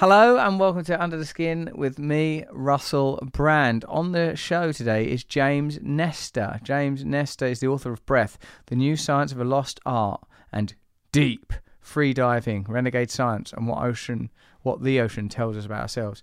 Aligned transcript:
Hello 0.00 0.38
and 0.38 0.58
welcome 0.58 0.82
to 0.84 0.98
Under 0.98 1.18
the 1.18 1.26
Skin 1.26 1.72
with 1.74 1.98
me, 1.98 2.46
Russell 2.50 3.18
Brand. 3.32 3.84
On 3.84 4.12
the 4.12 4.34
show 4.34 4.72
today 4.72 5.04
is 5.06 5.24
James 5.24 5.78
Nestor. 5.82 6.58
James 6.62 7.04
Nestor 7.04 7.44
is 7.44 7.60
the 7.60 7.66
author 7.66 7.92
of 7.92 8.06
Breath, 8.06 8.38
The 8.68 8.76
New 8.76 8.96
Science 8.96 9.30
of 9.30 9.38
a 9.42 9.44
Lost 9.44 9.78
Art, 9.84 10.22
and 10.50 10.72
Deep, 11.12 11.52
Free 11.80 12.14
Diving, 12.14 12.64
Renegade 12.66 13.10
Science, 13.10 13.52
and 13.52 13.66
what 13.66 13.84
ocean, 13.84 14.30
what 14.62 14.82
the 14.82 14.98
ocean 15.02 15.28
tells 15.28 15.54
us 15.58 15.66
about 15.66 15.82
ourselves. 15.82 16.22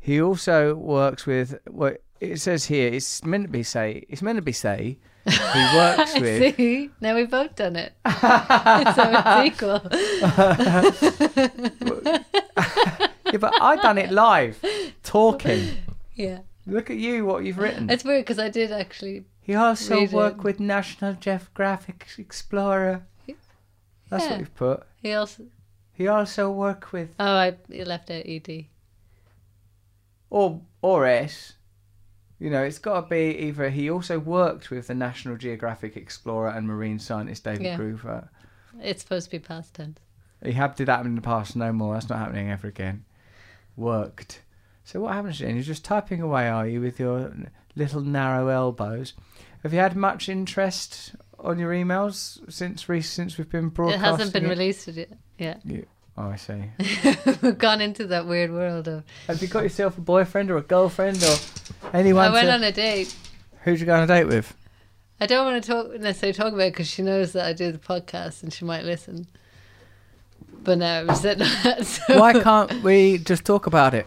He 0.00 0.20
also 0.20 0.74
works 0.74 1.26
with 1.26 1.60
what 1.68 2.02
it 2.18 2.40
says 2.40 2.64
here. 2.64 2.92
It's 2.92 3.24
meant 3.24 3.44
to 3.44 3.50
be 3.50 3.62
say. 3.62 4.04
It's 4.08 4.20
meant 4.20 4.38
to 4.38 4.42
be 4.42 4.50
say. 4.50 4.98
He 5.26 5.76
works 5.76 6.18
with. 6.18 6.56
See, 6.56 6.90
now 7.00 7.14
we've 7.14 7.30
both 7.30 7.54
done 7.54 7.76
it. 7.76 7.92
It's 8.04 8.96
so 8.96 9.12
it's 9.14 9.46
equal. 12.26 12.40
Yeah, 13.32 13.36
but 13.38 13.54
I 13.62 13.76
done 13.76 13.98
it 13.98 14.10
live, 14.10 14.60
talking. 15.02 15.68
Yeah, 16.14 16.40
Look 16.66 16.90
at 16.90 16.96
you, 16.96 17.24
what 17.24 17.44
you've 17.44 17.58
written. 17.58 17.88
it's 17.88 18.04
weird 18.04 18.24
because 18.24 18.38
I 18.38 18.48
did 18.48 18.72
actually. 18.72 19.24
He 19.40 19.54
also 19.54 19.96
Read 19.96 20.02
it. 20.04 20.12
worked 20.12 20.44
with 20.44 20.58
National 20.60 21.14
Geographic 21.14 22.06
Explorer. 22.18 23.02
That's 24.08 24.24
Yeah. 24.24 24.30
what 24.32 24.40
you've 24.40 24.54
put. 24.56 24.82
He 25.02 25.12
also. 25.12 25.44
He 25.92 26.08
also 26.08 26.50
worked 26.50 26.92
with 26.92 27.14
Oh, 27.20 27.24
I 27.36 27.56
you 27.68 27.84
left 27.84 28.10
out 28.10 28.24
ED. 28.26 28.66
or 30.30 30.60
or 30.82 31.06
S. 31.06 31.54
You 32.38 32.48
know, 32.50 32.62
it's 32.64 32.78
got 32.78 33.02
to 33.02 33.06
be 33.08 33.36
either 33.38 33.68
he 33.70 33.90
also 33.90 34.18
worked 34.18 34.70
with 34.70 34.86
the 34.86 34.94
National 34.94 35.36
Geographic 35.36 35.96
Explorer 35.96 36.48
and 36.50 36.66
marine 36.66 36.98
scientist 36.98 37.44
David 37.44 37.62
Yeah. 37.62 37.76
Gruber. 37.76 38.30
It's 38.82 39.02
supposed 39.02 39.26
to 39.26 39.30
be 39.32 39.38
past 39.38 39.74
tense. 39.74 39.98
He 40.44 40.52
had 40.52 40.74
did 40.74 40.86
that 40.86 41.04
in 41.04 41.14
the 41.14 41.20
past, 41.20 41.54
no 41.56 41.72
more. 41.72 41.94
That's 41.94 42.08
not 42.08 42.18
happening 42.18 42.50
ever 42.50 42.66
again. 42.68 43.04
Worked. 43.76 44.42
So 44.84 45.00
what 45.00 45.14
happens 45.14 45.38
then? 45.38 45.54
You're 45.54 45.62
just 45.64 45.84
typing 45.84 46.20
away, 46.20 46.48
are 46.48 46.66
you, 46.66 46.80
with 46.80 46.98
your 46.98 47.32
little 47.76 48.00
narrow 48.00 48.48
elbows? 48.48 49.12
Have 49.62 49.72
you 49.72 49.78
had 49.78 49.94
much 49.96 50.28
interest 50.28 51.14
on 51.38 51.58
your 51.58 51.72
emails 51.72 52.38
since 52.52 52.84
since 53.06 53.38
we've 53.38 53.48
been 53.50 53.66
It 53.66 53.74
broadcasting? 53.74 54.04
hasn't 54.10 54.32
been 54.32 54.46
it? 54.46 54.48
released 54.48 54.88
yet. 54.88 55.10
Yeah, 55.38 55.56
You- 55.64 55.86
oh, 56.18 56.30
I 56.30 56.36
see. 56.36 56.64
we've 57.42 57.58
gone 57.58 57.80
into 57.80 58.06
that 58.08 58.26
weird 58.26 58.50
world 58.52 58.88
of. 58.88 59.04
Have 59.26 59.40
you 59.42 59.48
got 59.48 59.62
yourself 59.62 59.96
a 59.98 60.00
boyfriend 60.00 60.50
or 60.50 60.56
a 60.56 60.62
girlfriend 60.62 61.22
or 61.22 61.36
anyone? 61.92 62.26
I 62.28 62.32
went 62.32 62.46
to- 62.46 62.52
on 62.54 62.62
a 62.64 62.72
date. 62.72 63.14
Who'd 63.64 63.78
you 63.80 63.86
go 63.86 63.94
on 63.94 64.02
a 64.02 64.06
date 64.06 64.24
with? 64.24 64.56
I 65.20 65.26
don't 65.26 65.44
want 65.44 65.62
to 65.62 65.70
talk 65.70 66.00
necessarily 66.00 66.32
talk 66.32 66.54
about 66.54 66.62
it 66.62 66.72
because 66.72 66.88
she 66.88 67.02
knows 67.02 67.32
that 67.32 67.44
I 67.44 67.52
do 67.52 67.70
the 67.70 67.78
podcast 67.78 68.42
and 68.42 68.50
she 68.52 68.64
might 68.64 68.84
listen. 68.84 69.26
But 70.62 70.82
I'm 70.82 71.14
sitting 71.14 71.46
that. 71.64 71.86
So 71.86 72.18
Why 72.18 72.32
can't 72.40 72.82
we 72.82 73.18
just 73.18 73.44
talk 73.44 73.66
about 73.66 73.94
it? 73.94 74.06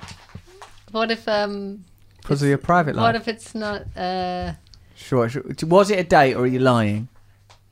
What 0.91 1.11
if 1.11 1.27
um? 1.27 1.83
Because 2.17 2.41
of 2.41 2.47
your 2.49 2.57
private 2.57 2.95
life. 2.95 3.03
What 3.03 3.15
if 3.15 3.27
it's 3.27 3.55
not 3.55 3.85
uh? 3.97 4.53
Sure, 4.95 5.27
sure. 5.27 5.43
Was 5.63 5.89
it 5.89 5.99
a 5.99 6.03
date 6.03 6.35
or 6.35 6.43
are 6.43 6.47
you 6.47 6.59
lying? 6.59 7.09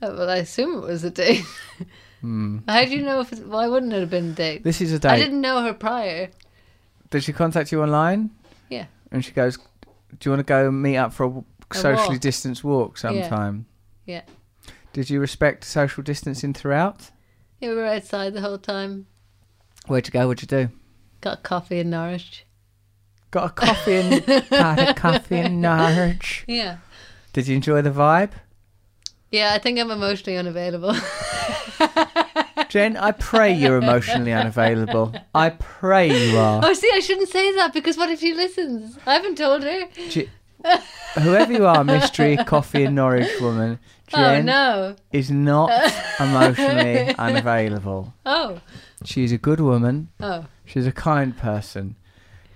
Oh, 0.02 0.15
well, 0.17 0.29
I 0.29 0.37
assume 0.37 0.77
it 0.79 0.87
was 0.87 1.03
a 1.03 1.11
date. 1.11 1.45
Hmm. 2.21 2.57
How 2.67 2.83
do 2.83 2.91
you 2.91 3.03
know 3.03 3.19
if 3.21 3.31
it's, 3.31 3.41
why 3.41 3.67
wouldn't 3.67 3.93
it 3.93 3.99
have 3.99 4.09
been 4.09 4.31
a 4.31 4.33
date? 4.33 4.63
This 4.63 4.81
is 4.81 4.91
a 4.93 4.99
date. 4.99 5.11
I 5.11 5.19
didn't 5.19 5.41
know 5.41 5.61
her 5.63 5.73
prior. 5.73 6.29
Did 7.11 7.23
she 7.23 7.33
contact 7.33 7.71
you 7.71 7.81
online? 7.83 8.31
Yeah. 8.69 8.85
And 9.11 9.23
she 9.23 9.31
goes, 9.31 9.57
"Do 9.57 10.29
you 10.29 10.31
want 10.31 10.39
to 10.39 10.43
go 10.43 10.71
meet 10.71 10.97
up 10.97 11.13
for 11.13 11.43
a 11.71 11.75
socially 11.75 12.15
walk." 12.15 12.21
distanced 12.21 12.63
walk 12.63 12.95
Yeah. 12.95 13.02
sometime?" 13.02 13.65
Yeah. 14.05 14.21
Did 14.93 15.09
you 15.09 15.19
respect 15.19 15.63
social 15.63 16.03
distancing 16.03 16.53
throughout? 16.53 17.11
Yeah, 17.62 17.70
we 17.70 17.76
were 17.76 17.86
outside 17.86 18.34
the 18.34 18.42
whole 18.42 18.58
time. 18.58 19.06
Where'd 19.86 20.08
you 20.08 20.12
go? 20.12 20.28
What'd 20.28 20.42
you 20.42 20.48
do? 20.48 20.73
Got 21.22 21.44
coffee 21.44 21.80
in 21.80 21.92
Norwich. 21.92 22.45
Got 23.30 23.52
a 23.52 23.54
coffee 23.54 23.95
in 23.95 24.44
got 24.50 24.80
a 24.80 24.94
coffee 24.95 25.38
in 25.38 25.62
Norwich. 25.62 26.44
Yeah. 26.48 26.78
Did 27.34 27.48
you 27.48 27.56
enjoy 27.56 27.84
the 27.84 27.92
vibe? 27.92 28.32
Yeah, 29.30 29.54
I 29.54 29.60
think 29.60 29.80
I'm 29.80 29.92
emotionally 29.92 30.38
unavailable. 30.38 30.94
Jen, 32.70 32.98
I 32.98 33.11
pray 33.11 33.54
you're 33.54 33.77
emotionally 33.77 34.33
unavailable. 34.33 35.14
I 35.36 35.52
pray 35.52 36.30
you 36.32 36.38
are. 36.38 36.61
oh, 36.66 36.73
see, 36.73 36.89
I 36.94 37.00
shouldn't 37.00 37.30
say 37.30 37.55
that 37.55 37.73
because 37.73 37.95
what 37.95 38.10
if 38.10 38.20
she 38.20 38.33
listens? 38.33 38.98
I 39.05 39.14
haven't 39.14 39.38
told 39.38 39.64
her. 39.64 39.88
Whoever 41.20 41.52
you 41.52 41.66
are, 41.66 41.83
mystery 41.83 42.38
coffee 42.45 42.83
in 42.86 42.95
Norwich 42.95 43.30
woman, 43.42 43.80
oh, 44.14 44.17
Jen 44.17 44.45
no. 44.45 44.95
is 45.11 45.30
not 45.30 45.70
emotionally 46.20 47.14
unavailable. 47.20 48.14
Oh. 48.26 48.60
She's 49.04 49.32
a 49.32 49.38
good 49.38 49.60
woman. 49.60 50.10
Oh. 50.20 50.45
She's 50.66 50.88
a 50.88 50.92
kind 50.92 51.36
person. 51.36 51.95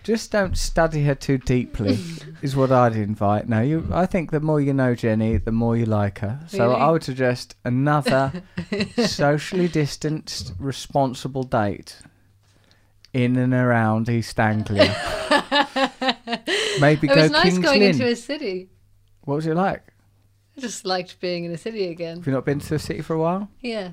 Just 0.03 0.31
don't 0.31 0.55
study 0.55 1.03
her 1.05 1.15
too 1.15 1.39
deeply, 1.39 1.97
is 2.43 2.55
what 2.55 2.71
I'd 2.71 2.95
invite. 2.95 3.49
Now, 3.49 3.61
you. 3.61 3.87
I 3.91 4.05
think 4.05 4.29
the 4.29 4.39
more 4.39 4.61
you 4.61 4.71
know 4.71 4.93
Jenny, 4.93 5.37
the 5.37 5.51
more 5.51 5.75
you 5.75 5.87
like 5.87 6.19
her. 6.19 6.39
So 6.47 6.67
Really? 6.69 6.79
I 6.79 6.91
would 6.91 7.03
suggest 7.03 7.55
another 7.65 8.43
socially 8.97 9.67
distanced, 9.67 10.53
responsible 10.59 11.41
date 11.43 11.97
in 13.15 13.37
and 13.37 13.53
around 13.53 14.09
East 14.09 14.37
Anglia. 14.39 14.93
Maybe 16.81 17.07
it 17.07 17.15
go 17.15 17.21
was 17.21 17.31
nice 17.31 17.43
Kings 17.43 17.59
going 17.59 17.79
Lynn. 17.79 17.91
into 17.91 18.07
a 18.07 18.15
city. 18.15 18.69
What 19.21 19.35
was 19.35 19.47
it 19.47 19.55
like? 19.55 19.83
I 20.57 20.61
just 20.61 20.85
liked 20.85 21.19
being 21.21 21.45
in 21.45 21.51
a 21.51 21.57
city 21.57 21.87
again. 21.89 22.17
Have 22.17 22.27
you 22.27 22.33
not 22.33 22.45
been 22.45 22.59
to 22.59 22.69
the 22.69 22.79
city 22.79 23.01
for 23.01 23.13
a 23.13 23.19
while? 23.19 23.49
Yeah. 23.61 23.91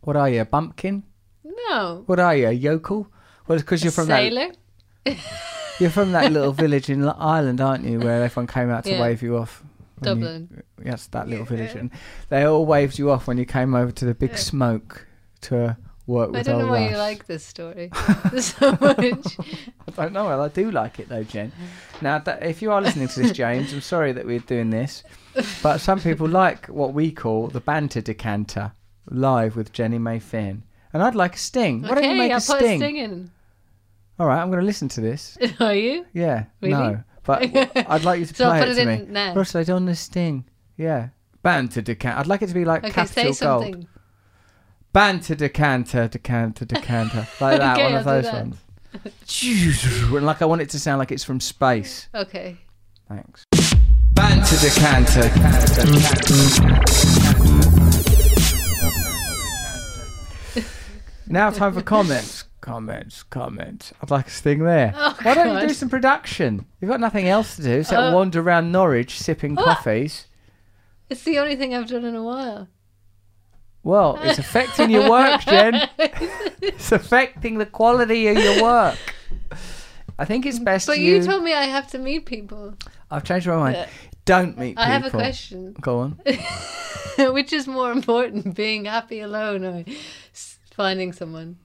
What 0.00 0.16
are 0.16 0.28
you, 0.28 0.40
a 0.40 0.44
bumpkin? 0.44 1.02
No. 1.44 2.02
What 2.06 2.18
are 2.18 2.34
you, 2.34 2.48
a 2.48 2.52
yokel? 2.52 3.08
Well, 3.46 3.58
because 3.58 3.84
you're 3.84 3.90
a 3.90 3.92
from 3.92 4.08
that 4.08 4.56
you're 5.78 5.90
from 5.90 6.12
that 6.12 6.32
little 6.32 6.52
village 6.52 6.88
in 6.90 7.06
Ireland, 7.06 7.60
aren't 7.60 7.84
you, 7.84 8.00
where 8.00 8.22
everyone 8.22 8.46
came 8.46 8.70
out 8.70 8.84
to 8.84 8.90
Yeah. 8.92 9.00
wave 9.02 9.22
you 9.22 9.36
off. 9.36 9.62
when 9.98 10.16
you- 10.18 10.24
Dublin. 10.24 10.62
Yes, 10.84 11.06
that 11.08 11.28
little 11.28 11.44
village, 11.44 11.74
and 11.74 11.90
they 12.30 12.44
all 12.44 12.64
waved 12.66 12.98
you 12.98 13.10
off 13.10 13.26
when 13.26 13.36
you 13.38 13.44
came 13.46 13.74
over 13.74 13.92
to 13.92 14.04
the 14.06 14.14
big 14.14 14.30
Yeah. 14.30 14.36
smoke 14.36 15.06
to 15.42 15.76
work 16.06 16.30
I 16.34 16.42
don't 16.42 16.58
know 16.60 16.68
why 16.68 16.88
you 16.88 16.96
like 16.96 17.26
this 17.26 17.44
story 17.44 17.90
so 18.38 18.76
much. 18.80 18.98
I 18.98 19.90
don't 19.96 20.12
know. 20.12 20.26
Well, 20.26 20.42
I 20.42 20.48
do 20.48 20.70
like 20.70 21.00
it 21.00 21.08
though, 21.08 21.24
Jen. 21.24 21.52
Now, 22.00 22.18
that, 22.20 22.42
if 22.42 22.62
you 22.62 22.70
are 22.72 22.80
listening 22.80 23.08
to 23.08 23.20
this, 23.20 23.32
James, 23.42 23.72
I'm 23.72 23.80
sorry 23.80 24.12
that 24.12 24.26
we're 24.26 24.38
doing 24.40 24.70
this, 24.70 25.02
but 25.62 25.78
some 25.78 26.00
people 26.00 26.28
like 26.28 26.66
what 26.66 26.92
we 26.92 27.10
call 27.12 27.48
the 27.48 27.60
banter 27.60 28.00
decanter 28.00 28.72
live 29.10 29.56
with 29.56 29.72
Jenny 29.72 29.98
May 29.98 30.18
Finn, 30.18 30.62
and 30.92 31.02
I'd 31.02 31.14
like 31.14 31.34
a 31.34 31.38
sting. 31.38 31.82
Why 31.82 31.88
don't 31.94 32.04
you 32.04 32.10
okay, 32.10 32.18
make 32.18 32.30
I'll 32.32 32.38
a 32.38 32.40
put 32.40 32.58
sting? 32.58 32.82
a 32.82 32.84
sting 32.84 32.96
in. 32.96 33.30
All 34.18 34.26
right, 34.26 34.40
I'm 34.40 34.48
going 34.48 34.60
to 34.60 34.66
listen 34.66 34.88
to 34.88 35.00
this. 35.00 35.36
Are 35.60 35.74
you? 35.74 36.06
Yeah, 36.14 36.44
Really? 36.62 36.72
no, 36.72 37.02
but 37.24 37.42
I'd 37.90 38.04
like 38.04 38.20
you 38.20 38.26
to 38.26 38.34
So 38.34 38.46
play 38.46 38.54
I'll 38.58 38.60
put 38.60 38.68
it 38.70 38.78
it 38.78 38.84
to 38.84 38.90
in 38.90 39.00
me. 39.00 39.06
now. 39.12 39.34
Russell, 39.34 39.60
I 39.60 39.64
done 39.64 39.84
the 39.86 39.94
sting. 39.94 40.44
Yeah, 40.78 41.08
banter 41.42 41.82
decanter. 41.82 42.18
I'd 42.20 42.26
like 42.26 42.42
it 42.42 42.46
to 42.48 42.54
be 42.54 42.64
like 42.64 42.82
Okay, 42.84 42.92
capital 42.92 43.34
say 43.34 43.44
gold. 43.46 43.86
Banter 44.96 45.34
decanter, 45.34 46.08
decanter, 46.08 46.64
decanter. 46.64 47.28
Like 47.38 47.58
that, 47.58 47.76
Okay, 47.76 47.84
one 47.84 47.94
of 48.00 48.06
I'll 48.08 48.16
do 48.16 48.22
those 48.22 48.32
that. 48.32 48.46
ones. 48.46 48.56
and 50.14 50.24
like 50.26 50.40
I 50.40 50.46
want 50.46 50.62
it 50.62 50.70
to 50.70 50.78
sound 50.80 51.00
like 51.00 51.12
it's 51.12 51.22
from 51.22 51.38
space. 51.38 52.08
Okay. 52.14 52.56
Thanks. 53.06 53.44
Banter 54.14 54.56
decanter. 54.56 55.28
now 61.26 61.50
time 61.50 61.74
for 61.74 61.82
comments. 61.82 62.44
Comments, 62.62 63.22
comments. 63.24 63.92
I'd 64.02 64.10
like 64.10 64.28
a 64.28 64.30
sting 64.30 64.60
there. 64.64 64.94
Oh, 64.96 65.14
Why 65.22 65.34
don't 65.34 65.60
you 65.60 65.68
do 65.68 65.74
some 65.74 65.90
production? 65.90 66.64
You've 66.80 66.90
got 66.90 67.00
nothing 67.00 67.28
else 67.28 67.56
to 67.56 67.62
do 67.62 67.80
except 67.80 68.00
Uh, 68.00 68.12
wander 68.14 68.40
around 68.40 68.72
Norwich 68.72 69.18
sipping 69.20 69.56
What? 69.56 69.66
coffees. 69.66 70.26
It's 71.10 71.22
the 71.22 71.38
only 71.38 71.54
thing 71.54 71.74
I've 71.74 71.86
done 71.86 72.06
in 72.06 72.16
a 72.16 72.22
while. 72.22 72.68
Well, 73.86 74.18
it's 74.20 74.40
affecting 74.40 74.90
your 74.90 75.08
work, 75.08 75.42
Jen. 75.42 75.88
It's 76.60 76.90
affecting 76.90 77.58
the 77.58 77.66
quality 77.66 78.26
of 78.26 78.36
your 78.36 78.60
work. 78.60 78.98
I 80.18 80.24
think 80.24 80.44
it's 80.44 80.58
best 80.58 80.88
But 80.88 80.98
you. 80.98 81.14
you 81.14 81.22
told 81.22 81.44
me 81.44 81.54
I 81.54 81.66
have 81.66 81.86
to 81.92 81.98
meet 81.98 82.26
people. 82.26 82.74
I've 83.12 83.22
changed 83.22 83.46
my 83.46 83.56
mind. 83.56 83.88
Don't 84.24 84.58
meet 84.58 84.70
people. 84.70 84.82
I 84.82 84.86
have 84.86 85.04
a 85.04 85.10
question. 85.10 85.76
Go 85.80 86.00
on. 86.00 86.18
Which 87.32 87.52
is 87.52 87.68
more 87.68 87.92
important, 87.92 88.56
being 88.56 88.86
happy 88.86 89.20
alone 89.20 89.64
or 89.64 89.84
finding 90.74 91.12
someone? 91.12 91.58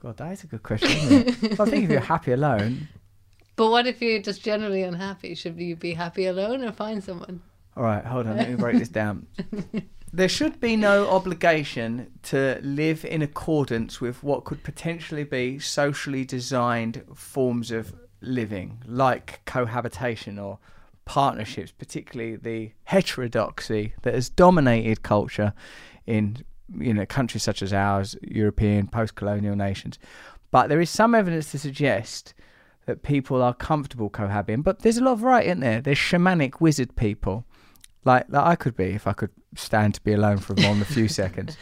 God, 0.00 0.18
that 0.18 0.32
is 0.32 0.44
a 0.44 0.46
good 0.46 0.62
question. 0.62 0.90
Isn't 0.90 1.52
it? 1.52 1.60
I 1.60 1.64
think 1.64 1.84
if 1.84 1.90
you're 1.90 2.00
happy 2.00 2.32
alone, 2.32 2.88
But 3.56 3.70
what 3.70 3.86
if 3.86 4.02
you're 4.02 4.20
just 4.20 4.42
generally 4.44 4.82
unhappy? 4.82 5.34
Should 5.34 5.58
you 5.58 5.74
be 5.74 5.94
happy 5.94 6.26
alone 6.26 6.62
or 6.62 6.72
find 6.72 7.02
someone? 7.02 7.40
All 7.76 7.82
right, 7.82 8.04
hold 8.04 8.26
on. 8.26 8.36
Let 8.36 8.50
me 8.50 8.56
break 8.56 8.78
this 8.78 8.90
down. 8.90 9.26
There 10.12 10.28
should 10.28 10.60
be 10.60 10.76
no 10.76 11.08
obligation 11.10 12.12
to 12.24 12.58
live 12.62 13.04
in 13.04 13.22
accordance 13.22 14.00
with 14.00 14.22
what 14.22 14.44
could 14.44 14.62
potentially 14.62 15.24
be 15.24 15.58
socially 15.58 16.24
designed 16.24 17.02
forms 17.14 17.70
of 17.70 17.94
living, 18.20 18.82
like 18.86 19.44
cohabitation 19.44 20.38
or 20.38 20.58
partnerships, 21.04 21.72
particularly 21.72 22.36
the 22.36 22.72
heterodoxy 22.84 23.94
that 24.02 24.14
has 24.14 24.28
dominated 24.28 25.02
culture 25.02 25.52
in 26.06 26.38
you 26.76 26.92
know 26.92 27.06
countries 27.06 27.42
such 27.42 27.62
as 27.62 27.72
ours, 27.72 28.16
European 28.22 28.86
post-colonial 28.86 29.56
nations. 29.56 29.98
But 30.50 30.68
there 30.68 30.80
is 30.80 30.90
some 30.90 31.14
evidence 31.14 31.50
to 31.50 31.58
suggest 31.58 32.34
that 32.86 33.02
people 33.02 33.42
are 33.42 33.54
comfortable 33.54 34.08
cohabiting. 34.08 34.62
But 34.62 34.80
there's 34.80 34.98
a 34.98 35.04
lot 35.04 35.12
of 35.12 35.22
right 35.22 35.46
isn't 35.46 35.60
there? 35.60 35.80
There's 35.80 35.98
shamanic 35.98 36.60
wizard 36.60 36.96
people, 36.96 37.44
like 38.06 38.28
that 38.28 38.46
I 38.46 38.54
could 38.54 38.76
be 38.76 38.84
if 38.84 39.06
I 39.06 39.12
could 39.12 39.30
stand 39.56 39.94
to 39.94 40.00
be 40.02 40.12
alone 40.12 40.38
for 40.38 40.54
more 40.54 40.72
than 40.72 40.82
a 40.82 40.86
few 40.86 41.08
seconds. 41.08 41.56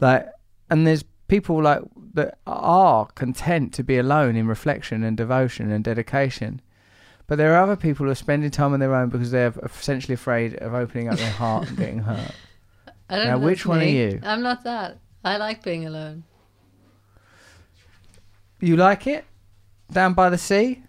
Like, 0.00 0.26
and 0.70 0.86
there's 0.86 1.04
people 1.28 1.62
like 1.62 1.82
that 2.14 2.38
are 2.46 3.06
content 3.14 3.72
to 3.74 3.84
be 3.84 3.98
alone 3.98 4.34
in 4.34 4.48
reflection 4.48 5.04
and 5.04 5.16
devotion 5.16 5.70
and 5.70 5.84
dedication. 5.84 6.60
But 7.26 7.36
there 7.36 7.54
are 7.54 7.62
other 7.62 7.76
people 7.76 8.06
who 8.06 8.12
are 8.12 8.16
spending 8.16 8.50
time 8.50 8.72
on 8.72 8.80
their 8.80 8.94
own 8.94 9.08
because 9.10 9.30
they're 9.30 9.54
essentially 9.62 10.14
afraid 10.14 10.54
of 10.56 10.74
opening 10.74 11.08
up 11.08 11.18
their 11.18 11.30
heart 11.30 11.68
and 11.68 11.76
getting 11.76 11.98
hurt. 12.00 12.34
I 13.08 13.16
don't 13.16 13.26
Now, 13.26 13.38
which 13.38 13.66
one 13.66 13.80
are 13.80 13.84
you? 13.84 14.20
I'm 14.24 14.42
not 14.42 14.64
that. 14.64 14.98
I 15.24 15.36
like 15.36 15.62
being 15.62 15.86
alone. 15.86 16.24
You 18.60 18.76
like 18.76 19.06
it? 19.06 19.24
Down 19.92 20.14
by 20.14 20.30
the 20.30 20.38
sea? 20.38 20.82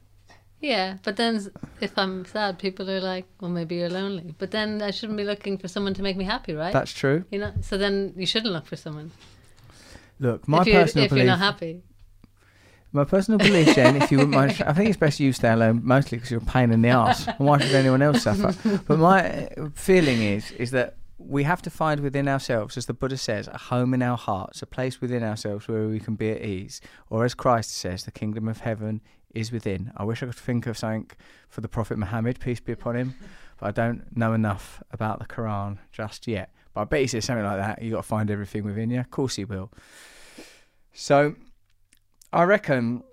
Yeah, 0.62 0.98
but 1.04 1.16
then 1.18 1.52
if 1.82 1.98
I'm 1.98 2.24
sad, 2.26 2.60
people 2.60 2.90
are 2.90 3.02
like, 3.02 3.26
"Well, 3.40 3.52
maybe 3.52 3.76
you're 3.76 3.90
lonely." 3.90 4.36
But 4.38 4.52
then 4.52 4.82
I 4.82 4.92
shouldn't 4.92 5.18
be 5.18 5.24
looking 5.24 5.58
for 5.58 5.68
someone 5.68 5.96
to 5.96 6.04
make 6.04 6.16
me 6.16 6.24
happy, 6.24 6.54
right? 6.54 6.72
That's 6.72 6.94
true. 6.94 7.26
you 7.32 7.40
know. 7.40 7.52
So 7.62 7.78
then 7.78 8.14
you 8.16 8.28
shouldn't 8.28 8.54
look 8.54 8.68
for 8.68 8.76
someone 8.76 9.12
Look, 10.22 10.48
my 10.48 10.62
if, 10.62 10.66
personal 10.66 11.06
if 11.06 11.10
belief. 11.10 11.12
If 11.12 11.18
you're 11.18 11.26
not 11.26 11.40
happy. 11.40 11.82
My 12.94 13.06
personal 13.06 13.40
belief, 13.40 13.74
Jen, 13.74 13.96
if 13.96 14.12
you 14.12 14.18
wouldn't 14.18 14.36
mind, 14.36 14.62
I 14.68 14.74
think 14.74 14.90
it's 14.90 14.98
best 14.98 15.20
you 15.20 15.34
stay 15.34 15.52
alone, 15.52 15.82
mostly 15.84 16.18
because 16.18 16.30
you're 16.30 16.42
a 16.42 16.46
pain 16.46 16.72
in 16.72 16.82
the 16.82 16.90
ass. 16.90 17.26
And 17.26 17.40
why 17.40 17.58
should 17.58 17.74
anyone 17.74 18.02
else 18.02 18.24
suffer? 18.24 18.54
But 18.88 19.00
my 19.00 19.48
uh, 19.48 19.70
feeling 19.74 20.22
is, 20.22 20.52
is 20.52 20.72
that 20.72 20.98
we 21.18 21.44
have 21.44 21.62
to 21.64 21.70
find 21.70 22.02
within 22.02 22.28
ourselves, 22.28 22.78
as 22.78 22.86
the 22.86 22.94
Buddha 22.94 23.18
says, 23.18 23.48
a 23.48 23.58
home 23.58 23.94
in 23.94 24.02
our 24.04 24.18
hearts, 24.18 24.62
a 24.62 24.66
place 24.66 25.02
within 25.02 25.24
ourselves 25.24 25.68
where 25.68 25.88
we 25.88 26.00
can 26.00 26.16
be 26.16 26.32
at 26.32 26.42
ease. 26.44 26.82
Or 27.10 27.26
as 27.26 27.34
Christ 27.34 27.72
says, 27.72 28.04
the 28.04 28.12
kingdom 28.12 28.48
of 28.48 28.60
heaven 28.60 29.02
is 29.34 29.52
within. 29.52 29.92
I 29.98 30.04
wish 30.04 30.22
I 30.22 30.28
could 30.28 30.36
think 30.36 30.68
of 30.68 30.78
something 30.78 31.12
for 31.50 31.62
the 31.62 31.68
Prophet 31.68 31.98
Muhammad, 31.98 32.40
peace 32.40 32.60
be 32.60 32.72
upon 32.72 32.96
him, 32.96 33.16
but 33.60 33.68
I 33.68 33.72
don't 33.72 34.16
know 34.16 34.34
enough 34.34 34.82
about 34.92 35.20
the 35.20 35.26
Quran 35.26 35.78
just 35.92 36.28
yet. 36.28 36.54
But 36.74 36.82
I 36.82 36.84
bet 36.86 37.02
he 37.02 37.08
says 37.08 37.26
something 37.26 37.46
like 37.46 37.58
that. 37.58 37.82
You've 37.82 37.94
got 37.94 38.02
to 38.02 38.08
find 38.08 38.32
everything 38.32 38.64
within 38.64 38.90
you. 38.90 39.00
Of 39.00 39.12
course 39.12 39.36
he 39.36 39.46
will. 39.46 39.72
So 40.94 41.36
I 42.32 42.44
reckon 42.44 43.04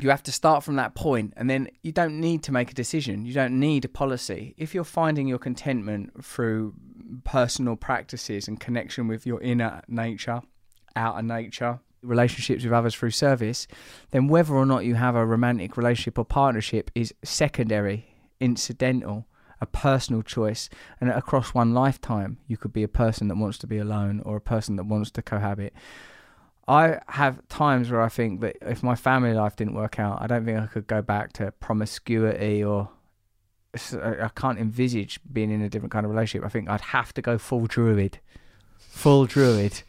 you 0.00 0.10
have 0.10 0.22
to 0.24 0.32
start 0.32 0.62
from 0.62 0.76
that 0.76 0.94
point 0.94 1.34
and 1.36 1.50
then 1.50 1.68
you 1.82 1.92
don't 1.92 2.20
need 2.20 2.42
to 2.44 2.52
make 2.52 2.70
a 2.70 2.74
decision. 2.74 3.24
You 3.24 3.32
don't 3.32 3.58
need 3.58 3.84
a 3.84 3.88
policy. 3.88 4.54
If 4.56 4.74
you're 4.74 4.84
finding 4.84 5.26
your 5.26 5.38
contentment 5.38 6.24
through 6.24 6.74
personal 7.24 7.76
practices 7.76 8.46
and 8.46 8.60
connection 8.60 9.08
with 9.08 9.26
your 9.26 9.40
inner 9.40 9.82
nature, 9.88 10.42
outer 10.94 11.22
nature, 11.22 11.80
relationships 12.02 12.64
with 12.64 12.72
others 12.72 12.94
through 12.94 13.10
service, 13.10 13.66
then 14.10 14.28
whether 14.28 14.54
or 14.54 14.66
not 14.66 14.84
you 14.84 14.94
have 14.94 15.14
a 15.14 15.26
romantic 15.26 15.76
relationship 15.76 16.18
or 16.18 16.24
partnership 16.24 16.90
is 16.94 17.14
secondary, 17.22 18.14
incidental, 18.40 19.26
a 19.60 19.66
personal 19.66 20.22
choice. 20.22 20.68
And 21.00 21.10
across 21.10 21.54
one 21.54 21.74
lifetime, 21.74 22.38
you 22.46 22.56
could 22.56 22.72
be 22.72 22.82
a 22.82 22.88
person 22.88 23.28
that 23.28 23.36
wants 23.36 23.58
to 23.58 23.66
be 23.66 23.78
alone 23.78 24.20
or 24.24 24.36
a 24.36 24.40
person 24.40 24.76
that 24.76 24.84
wants 24.84 25.10
to 25.12 25.22
cohabit. 25.22 25.72
I 26.66 27.00
have 27.08 27.46
times 27.48 27.90
where 27.90 28.02
I 28.02 28.08
think 28.08 28.42
that 28.42 28.56
if 28.60 28.82
my 28.82 28.94
family 28.94 29.32
life 29.32 29.56
didn't 29.56 29.74
work 29.74 29.98
out, 29.98 30.20
I 30.20 30.26
don't 30.26 30.44
think 30.44 30.58
I 30.58 30.66
could 30.66 30.86
go 30.86 31.00
back 31.00 31.32
to 31.34 31.50
promiscuity 31.52 32.62
or 32.62 32.90
I 33.74 34.30
can't 34.34 34.58
envisage 34.58 35.18
being 35.32 35.50
in 35.50 35.62
a 35.62 35.68
different 35.68 35.92
kind 35.92 36.04
of 36.04 36.10
relationship. 36.10 36.44
I 36.44 36.50
think 36.50 36.68
I'd 36.68 36.80
have 36.80 37.14
to 37.14 37.22
go 37.22 37.38
full 37.38 37.66
druid, 37.66 38.18
full 38.76 39.26
druid, 39.26 39.82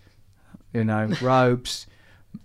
you 0.74 0.84
know, 0.84 1.10
robes, 1.22 1.86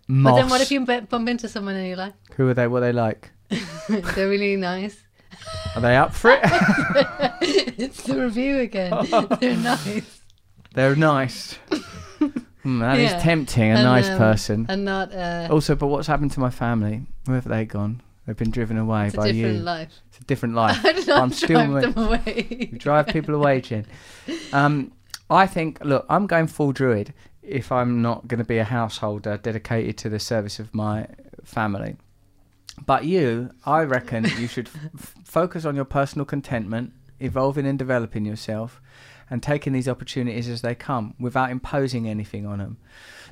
moss. 0.08 0.32
But 0.32 0.36
then 0.42 0.50
what 0.50 0.60
if 0.60 0.70
you 0.70 0.81
bump 0.84 1.28
into 1.28 1.48
someone 1.48 1.75
and 1.76 1.86
you're 1.86 1.96
like, 1.96 2.14
Who 2.36 2.48
are 2.48 2.54
they? 2.54 2.66
What 2.66 2.78
are 2.82 2.86
they 2.86 2.92
like? 2.92 3.31
they're 3.88 4.28
really 4.28 4.56
nice? 4.56 5.02
Are 5.75 5.81
they 5.81 5.96
up 5.96 6.14
for 6.14 6.31
it? 6.31 6.40
it's 7.78 8.02
the 8.04 8.20
review 8.22 8.58
again. 8.60 8.92
they're 9.40 9.56
nice. 9.56 10.20
They're 10.75 10.96
nice. 10.96 11.54
Hmm, 12.62 12.78
that 12.81 12.98
is 12.98 13.10
Yeah. 13.10 13.19
tempting. 13.19 13.70
A 13.72 13.75
And, 13.75 13.84
nice 13.84 14.08
um, 14.08 14.19
person. 14.19 14.66
And 14.69 14.84
not, 14.84 15.12
uh, 15.12 15.48
Also, 15.50 15.75
but 15.75 15.88
what's 15.88 16.06
happened 16.06 16.31
to 16.32 16.40
my 16.40 16.50
family? 16.50 17.02
Where 17.26 17.34
have 17.36 17.48
they 17.48 17.64
gone? 17.66 18.00
They've 18.26 18.36
been 18.36 18.50
driven 18.50 18.78
away 18.78 19.06
it's 19.06 19.14
a 19.14 19.19
by 19.19 19.32
different 19.32 19.56
you. 19.56 19.62
life. 19.62 20.00
It's 20.08 20.19
a 20.20 20.25
different 20.25 20.54
life. 20.54 20.82
I 20.82 20.92
did 20.92 21.06
not 21.06 21.22
I'm 21.22 21.31
still 21.32 21.48
drive 21.48 21.70
ma- 21.70 21.81
them 21.81 21.98
away. 21.98 22.69
You 22.72 22.78
drive 22.78 23.08
people 23.08 23.34
away, 23.34 23.60
Jen. 23.60 23.84
Um, 24.52 24.92
I 25.28 25.46
think, 25.46 25.78
look, 25.84 26.06
I'm 26.08 26.26
going 26.26 26.46
full 26.46 26.72
druid 26.72 27.12
if 27.46 27.70
I'm 27.70 28.02
not 28.02 28.26
going 28.26 28.38
to 28.38 28.44
be 28.44 28.58
a 28.58 28.64
householder 28.64 29.37
dedicated 29.37 29.99
to 29.99 30.08
the 30.08 30.19
service 30.19 30.58
of 30.58 30.75
my 30.75 31.06
family. 31.44 31.96
But 32.85 33.05
you, 33.05 33.50
I 33.64 33.82
reckon 33.82 34.25
you 34.38 34.49
should 34.49 34.69
f- 34.96 35.14
focus 35.25 35.64
on 35.64 35.76
your 35.76 35.85
personal 35.85 36.25
contentment, 36.25 36.93
evolving 37.20 37.67
and 37.67 37.79
developing 37.79 38.25
yourself, 38.25 38.81
and 39.31 39.43
taking 39.43 39.73
these 39.73 39.88
opportunities 39.88 40.49
as 40.49 40.62
they 40.62 40.75
come 40.75 41.14
without 41.19 41.50
imposing 41.50 42.08
anything 42.08 42.46
on 42.46 42.58
them. 42.58 42.76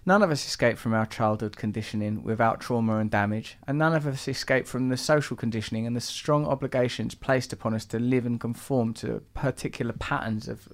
None 0.05 0.23
of 0.23 0.31
us 0.31 0.47
escape 0.47 0.79
from 0.79 0.95
our 0.95 1.07
childhood 1.07 1.57
conditioning 1.57 2.25
without 2.25 2.61
trauma 2.61 2.97
and 2.97 3.11
damage, 3.11 3.57
and 3.67 3.79
none 3.79 3.95
of 3.95 4.07
us 4.07 4.27
escape 4.27 4.67
from 4.67 4.89
the 4.89 4.97
social 4.97 5.37
conditioning 5.37 5.87
and 5.87 5.95
the 5.95 6.01
strong 6.01 6.45
obligations 6.47 7.15
placed 7.15 7.53
upon 7.53 7.75
us 7.75 7.85
to 7.87 7.99
live 7.99 8.27
and 8.27 8.41
conform 8.41 8.95
to 8.95 9.23
particular 9.35 9.93
patterns 9.93 10.49
of 10.49 10.69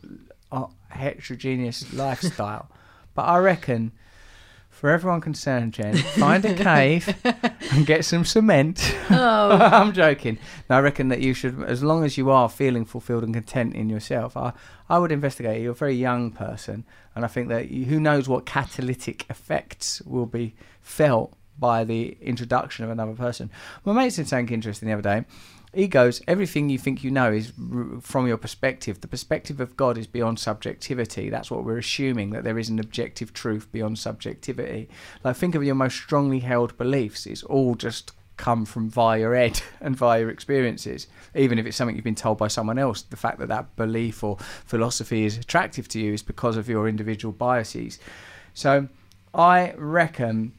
heterogeneous 0.89 1.93
lifestyle. 1.93 2.71
But 3.19 3.25
I 3.25 3.39
reckon, 3.39 3.91
for 4.71 4.91
everyone 4.91 5.21
concerned, 5.21 5.73
Jen, 5.73 5.97
find 5.97 6.45
a 6.45 6.55
cave 6.55 7.13
and 7.73 7.85
get 7.85 8.05
some 8.05 8.25
cement. 8.25 8.97
Oh, 9.11 9.51
I'm 9.61 9.93
joking. 9.93 10.39
No, 10.71 10.77
I 10.77 10.81
reckon 10.83 11.09
that 11.09 11.19
you 11.21 11.35
should, 11.35 11.61
as 11.65 11.83
long 11.83 12.05
as 12.05 12.17
you 12.17 12.31
are 12.31 12.49
feeling 12.49 12.85
fulfilled 12.85 13.25
and 13.25 13.35
content 13.35 13.75
in 13.75 13.89
yourself, 13.89 14.37
I, 14.37 14.53
I 14.89 15.01
would 15.01 15.11
investigate. 15.11 15.61
You're 15.63 15.73
a 15.73 15.75
very 15.75 15.97
young 15.97 16.31
person, 16.31 16.85
and 17.17 17.25
I 17.25 17.29
think 17.29 17.49
that 17.49 17.73
you, 17.73 17.87
who 17.87 17.99
knows 17.99 18.29
what 18.29 18.47
catalytic 18.47 19.29
effects 19.29 20.01
will 20.03 20.27
be 20.27 20.55
felt 20.81 21.33
by 21.59 21.83
the 21.83 22.17
introduction 22.21 22.85
of 22.85 22.93
another 22.93 23.15
person. 23.15 23.51
My 23.85 23.93
mate 23.95 24.13
said 24.13 24.29
something 24.29 24.55
interesting 24.55 24.87
the 24.87 24.93
other 24.93 25.03
day. 25.03 25.25
He 25.75 25.87
goes, 25.87 26.23
everything 26.27 26.71
you 26.71 26.79
think 26.79 27.05
you 27.05 27.11
know 27.11 27.31
is 27.31 27.53
r- 27.73 28.01
from 28.01 28.27
your 28.27 28.39
perspective. 28.39 29.01
The 29.01 29.09
perspective 29.09 29.61
of 29.61 29.77
God 29.77 29.99
is 29.99 30.07
beyond 30.07 30.39
subjectivity. 30.39 31.29
That's 31.29 31.51
what 31.51 31.65
we're 31.65 31.79
assuming, 31.79 32.31
that 32.31 32.45
there 32.45 32.59
is 32.59 32.71
an 32.71 32.79
objective 32.79 33.33
truth 33.33 33.71
beyond 33.71 33.99
subjectivity. 33.99 34.89
Like, 35.25 35.37
think 35.37 35.55
of 35.55 35.65
your 35.65 35.75
most 35.75 35.97
strongly 35.97 36.41
held 36.41 36.77
beliefs. 36.79 37.27
It's 37.27 37.43
all 37.43 37.75
just 37.75 38.13
come 38.39 38.65
from 38.65 38.89
via 38.89 39.19
your 39.19 39.35
head 39.35 39.61
and 39.81 39.95
via 39.95 40.21
your 40.21 40.31
experiences. 40.31 41.07
Even 41.35 41.59
if 41.59 41.67
it's 41.67 41.77
something 41.77 41.97
you've 41.97 42.05
been 42.05 42.15
told 42.15 42.39
by 42.39 42.49
someone 42.49 42.79
else, 42.79 43.03
the 43.03 43.17
fact 43.17 43.39
that 43.41 43.49
that 43.49 43.77
belief 43.77 44.25
or 44.25 44.39
philosophy 44.65 45.25
is 45.25 45.37
attractive 45.37 45.87
to 45.89 46.01
you 46.01 46.15
is 46.15 46.23
because 46.23 46.57
of 46.57 46.69
your 46.69 46.89
individual 46.89 47.33
biases. 47.33 47.99
So, 48.55 48.89
I 49.35 49.75
reckon 49.77 50.55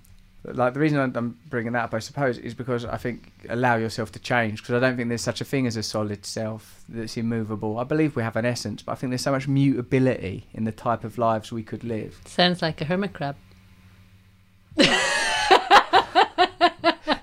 like 0.46 0.74
the 0.74 0.80
reason 0.80 0.98
I'm- 1.00 1.38
bringing 1.50 1.74
that 1.74 1.84
up, 1.86 1.94
I 1.94 2.00
suppose, 2.00 2.38
is 2.38 2.54
because 2.54 2.86
I 2.86 2.98
think 2.98 3.32
allow 3.50 3.76
yourself 3.76 4.12
to 4.14 4.20
change. 4.20 4.62
Because 4.62 4.76
I 4.76 4.80
don't 4.80 4.96
think 4.96 5.10
there's 5.10 5.22
such 5.22 5.42
a 5.42 5.46
thing 5.46 5.68
as 5.68 5.76
a 5.76 5.84
solid 5.84 6.26
self 6.26 6.82
that's 6.88 7.18
immovable. 7.18 7.78
I 7.78 7.84
believe 7.84 8.16
we 8.16 8.24
have 8.24 8.36
an 8.38 8.46
essence, 8.46 8.82
but 8.82 8.94
I 8.94 8.96
think 8.96 9.12
there's 9.12 9.22
so 9.22 9.32
much 9.32 9.48
mutability 9.48 10.48
in 10.54 10.64
the 10.64 10.72
type 10.72 11.04
of 11.04 11.18
lives 11.18 11.52
we 11.52 11.64
could 11.64 11.84
live. 11.84 12.20
sounds 12.26 12.62
like 12.62 12.80
a 12.82 12.86
hermit 12.86 13.14
crab. 13.14 13.36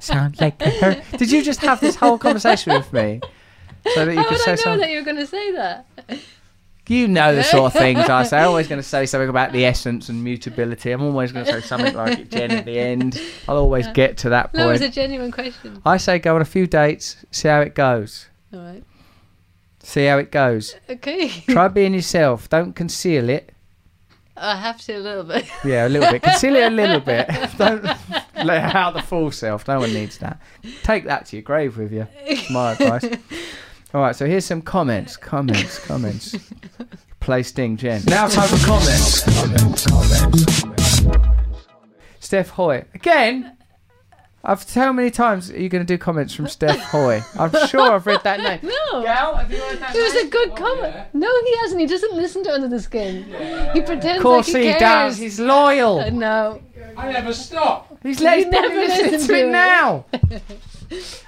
Sound 0.00 0.40
like 0.40 0.61
a 0.62 0.70
her- 0.70 1.02
Did 1.16 1.30
you 1.32 1.42
just 1.42 1.61
have 1.62 1.80
this 1.80 1.96
whole 1.96 2.18
conversation 2.18 2.73
with 2.75 2.92
me 2.92 3.20
so 3.94 4.04
that 4.04 4.12
you 4.12 4.18
How 4.18 4.25
could 4.25 4.32
would 4.32 4.40
say 4.40 4.50
I 4.52 4.54
know 4.54 4.61
something? 4.62 4.80
that 4.80 4.90
you 4.90 4.99
were 4.99 5.04
going 5.04 5.16
to 5.16 5.26
say 5.26 5.52
that? 5.52 5.87
You 6.88 7.08
know 7.08 7.34
the 7.34 7.42
sort 7.42 7.74
of 7.74 7.80
things 7.80 8.08
I 8.08 8.22
say. 8.22 8.38
I'm 8.38 8.48
always 8.48 8.68
going 8.68 8.80
to 8.82 8.88
say 8.88 9.06
something 9.06 9.28
about 9.28 9.52
the 9.52 9.64
essence 9.64 10.08
and 10.08 10.22
mutability. 10.22 10.92
I'm 10.92 11.02
always 11.02 11.32
going 11.32 11.44
to 11.44 11.52
say 11.52 11.60
something 11.60 11.94
like 11.94 12.18
it, 12.18 12.30
Jen, 12.30 12.50
at 12.52 12.64
the 12.64 12.78
end. 12.78 13.20
I'll 13.48 13.56
always 13.56 13.88
get 13.88 14.18
to 14.18 14.28
that 14.30 14.52
point. 14.52 14.70
it's 14.70 14.80
point. 14.80 14.92
a 14.92 14.94
genuine 14.94 15.32
question. 15.32 15.82
I 15.84 15.96
say 15.96 16.18
go 16.18 16.36
on 16.36 16.42
a 16.42 16.46
few 16.46 16.66
dates, 16.66 17.24
see 17.30 17.48
how 17.48 17.60
it 17.60 17.74
goes. 17.74 18.28
All 18.52 18.60
right. 18.60 18.84
See 19.82 20.06
how 20.06 20.18
it 20.18 20.30
goes. 20.32 20.74
Okay. 20.90 21.28
Try 21.28 21.68
being 21.68 21.94
yourself. 21.94 22.48
Don't 22.48 22.74
conceal 22.74 23.28
it. 23.28 23.52
I 24.36 24.56
have 24.56 24.80
to 24.82 24.96
a 24.96 24.98
little 24.98 25.24
bit. 25.24 25.46
Yeah, 25.64 25.86
a 25.86 25.88
little 25.88 26.10
bit. 26.10 26.22
Conceal 26.22 26.56
it 26.56 26.64
a 26.66 26.70
little 26.70 27.00
bit. 27.00 27.28
Don't 27.56 27.84
let 28.44 28.74
out 28.74 28.94
the 28.94 29.02
full 29.02 29.30
self. 29.30 29.66
No 29.66 29.80
one 29.80 29.94
needs 29.94 30.18
that. 30.18 30.40
Take 30.82 31.04
that 31.04 31.26
to 31.26 31.36
your 31.36 31.42
grave 31.42 31.78
with 31.78 31.92
you. 31.92 32.06
My 32.50 32.72
advice. 32.72 33.04
All 33.94 34.00
right, 34.02 34.14
so 34.16 34.26
here's 34.26 34.44
some 34.44 34.62
comments. 34.62 35.16
Comments. 35.16 35.78
Comments. 35.86 36.36
Play 37.20 37.42
Sting, 37.42 37.76
Jen. 37.76 38.02
Now 38.06 38.28
time 38.28 38.48
for 38.48 38.66
comments. 38.66 39.22
Comments. 39.24 39.86
Comments. 39.86 41.68
Steph 42.20 42.50
Hoy. 42.50 42.84
Again? 42.94 43.52
I've 44.44 44.62
how 44.74 44.92
many 44.92 45.10
times 45.10 45.50
are 45.50 45.58
you 45.60 45.68
going 45.68 45.84
to 45.84 45.86
do 45.86 45.98
comments 45.98 46.32
from 46.32 46.46
Steph 46.46 46.78
Hoy? 46.78 47.20
I'm 47.36 47.50
sure 47.66 47.80
I've 47.92 48.06
read 48.06 48.20
that 48.22 48.38
name. 48.40 48.60
No. 48.92 49.02
Gal, 49.02 49.34
have 49.34 49.50
you 49.50 49.58
read 49.58 49.78
that 49.80 49.94
It 49.96 50.00
was 50.00 50.14
a 50.24 50.28
good 50.28 50.50
Oh, 50.50 50.54
comment. 50.54 50.94
yeah. 50.94 51.06
No, 51.14 51.44
he 51.44 51.56
hasn't. 51.58 51.80
He 51.80 51.86
doesn't 51.88 52.14
listen 52.14 52.44
to 52.44 52.52
Under 52.52 52.68
the 52.68 52.80
Skin. 52.80 53.24
He 53.74 53.80
pretends 53.80 54.18
Of 54.18 54.22
course 54.22 54.46
like 54.52 54.62
he, 54.62 54.72
he 54.72 54.78
does. 54.78 55.16
He's 55.16 55.40
loyal. 55.40 55.98
Uh, 55.98 56.10
no. 56.10 56.62
I 56.96 57.10
never 57.10 57.32
stop. 57.32 57.98
He's 58.04 58.20
let 58.20 58.48
never 58.48 58.72
listening 58.74 59.10
listen 59.10 59.20
to 59.28 59.34
to 59.34 59.40
it 59.40 59.48
it. 59.48 59.50
now. 59.50 60.04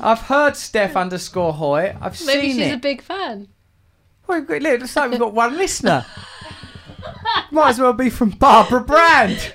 I've 0.00 0.20
heard 0.20 0.56
Steph 0.56 0.92
hmm. 0.92 0.98
underscore 0.98 1.52
Hoy. 1.52 1.96
I've 2.00 2.20
Maybe 2.24 2.42
seen 2.42 2.56
she's 2.56 2.66
it. 2.68 2.74
a 2.74 2.78
big 2.78 3.02
fan. 3.02 3.48
Well, 4.26 4.40
look, 4.40 4.50
it's 4.50 4.96
like 4.96 5.10
we've 5.10 5.20
got 5.20 5.34
one 5.34 5.56
listener. 5.56 6.06
Might 7.50 7.70
as 7.70 7.78
well 7.78 7.92
be 7.92 8.10
from 8.10 8.30
Barbara 8.30 8.80
Brand. 8.80 9.54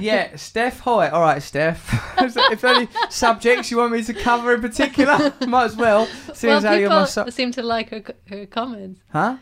yeah, 0.00 0.36
Steph 0.36 0.80
Hoy. 0.80 1.08
All 1.08 1.20
right, 1.20 1.42
Steph. 1.42 2.14
if 2.18 2.64
any 2.64 2.88
subjects 3.10 3.70
you 3.70 3.78
want 3.78 3.92
me 3.92 4.02
to 4.04 4.14
cover 4.14 4.54
in 4.54 4.60
particular, 4.60 5.32
might 5.46 5.64
as 5.64 5.76
well. 5.76 6.06
Seeing 6.34 6.50
well, 6.50 6.58
as 6.58 6.64
how 6.64 6.72
you're 6.72 6.88
people 6.88 7.06
su- 7.06 7.30
seem 7.30 7.52
to 7.52 7.62
like 7.62 7.90
her 7.90 8.02
her 8.28 8.46
comments. 8.46 9.00
huh? 9.10 9.36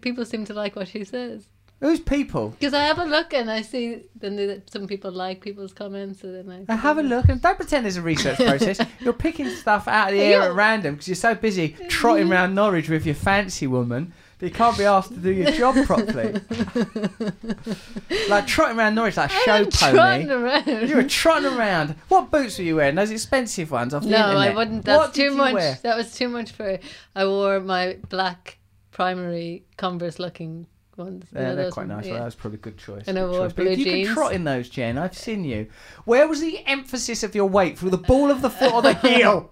People 0.00 0.24
seem 0.24 0.44
to 0.46 0.54
like 0.54 0.76
what 0.76 0.88
she 0.88 1.04
says. 1.04 1.48
Who's 1.80 2.00
people? 2.00 2.50
Because 2.58 2.72
I 2.72 2.84
have 2.84 2.98
a 2.98 3.04
look 3.04 3.34
and 3.34 3.50
I 3.50 3.60
see 3.60 4.04
then 4.18 4.36
the- 4.36 4.62
some 4.70 4.86
people 4.86 5.12
like 5.12 5.42
people's 5.42 5.74
comments, 5.74 6.20
so 6.22 6.32
then 6.32 6.48
I 6.68 6.72
Uh, 6.72 6.76
have 6.76 6.96
a 6.96 7.02
look 7.02 7.28
and 7.28 7.40
don't 7.42 7.56
pretend 7.56 7.84
there's 7.84 7.98
a 7.98 8.02
research 8.02 8.38
process. 8.48 8.80
You're 9.00 9.12
picking 9.12 9.50
stuff 9.50 9.86
out 9.86 10.08
of 10.08 10.14
the 10.14 10.22
air 10.22 10.42
at 10.42 10.54
random 10.54 10.94
because 10.94 11.08
you're 11.08 11.14
so 11.16 11.34
busy 11.34 11.76
trotting 11.88 12.32
around 12.32 12.54
Norwich 12.54 12.88
with 12.88 13.04
your 13.04 13.14
fancy 13.14 13.66
woman 13.66 14.14
that 14.38 14.46
you 14.46 14.52
can't 14.52 14.76
be 14.78 14.84
asked 14.84 15.10
to 15.14 15.18
do 15.18 15.30
your 15.32 15.50
job 15.50 15.74
properly. 15.86 16.40
like 18.28 18.46
trotting 18.46 18.78
around 18.78 18.94
Norwich 18.94 19.16
like 19.16 19.30
a 19.30 19.34
show 19.34 19.52
I'm 19.52 19.70
trotting 19.70 20.28
pony. 20.28 20.42
around. 20.42 20.88
You 20.88 20.96
were 20.96 21.02
trotting 21.04 21.52
around. 21.58 21.94
What 22.08 22.30
boots 22.30 22.58
were 22.58 22.64
you 22.64 22.76
wearing? 22.76 22.94
Those 22.94 23.10
expensive 23.10 23.70
ones 23.70 23.94
off 23.94 24.02
the 24.02 24.10
no, 24.10 24.16
internet. 24.30 24.52
I 24.52 24.54
wouldn't. 24.54 24.84
That's 24.84 24.98
what 24.98 25.14
too 25.14 25.34
much. 25.34 25.54
Wear? 25.54 25.78
That 25.82 25.96
was 25.96 26.14
too 26.14 26.28
much 26.28 26.52
for. 26.52 26.78
I 27.14 27.26
wore 27.26 27.60
my 27.60 27.98
black 28.08 28.58
primary 28.92 29.64
Converse 29.76 30.18
looking 30.18 30.66
ones. 30.96 31.26
Yeah, 31.34 31.54
they're 31.54 31.70
quite 31.70 31.88
ones, 31.88 31.98
nice. 31.98 32.06
yeah. 32.06 32.14
Well, 32.14 32.24
was 32.24 32.34
probably 32.34 32.58
a 32.58 32.62
good 32.62 32.78
choice. 32.78 33.04
And 33.06 33.18
I 33.18 33.22
good 33.22 33.32
choice. 33.32 33.52
But 33.52 33.56
blue 33.64 33.70
you 33.74 33.84
jeans. 33.84 34.06
can 34.08 34.14
trot 34.16 34.32
in 34.32 34.44
those, 34.44 34.68
Jen. 34.68 34.98
I've 34.98 35.16
seen 35.16 35.44
you. 35.44 35.66
Where 36.04 36.26
was 36.28 36.40
the 36.40 36.60
emphasis 36.66 37.22
of 37.22 37.34
your 37.34 37.48
weight? 37.48 37.78
Through 37.78 37.90
the 37.90 37.98
ball 37.98 38.30
of 38.30 38.42
the 38.42 38.50
foot 38.50 38.72
or 38.72 38.82
the 38.82 38.94
heel? 39.08 39.50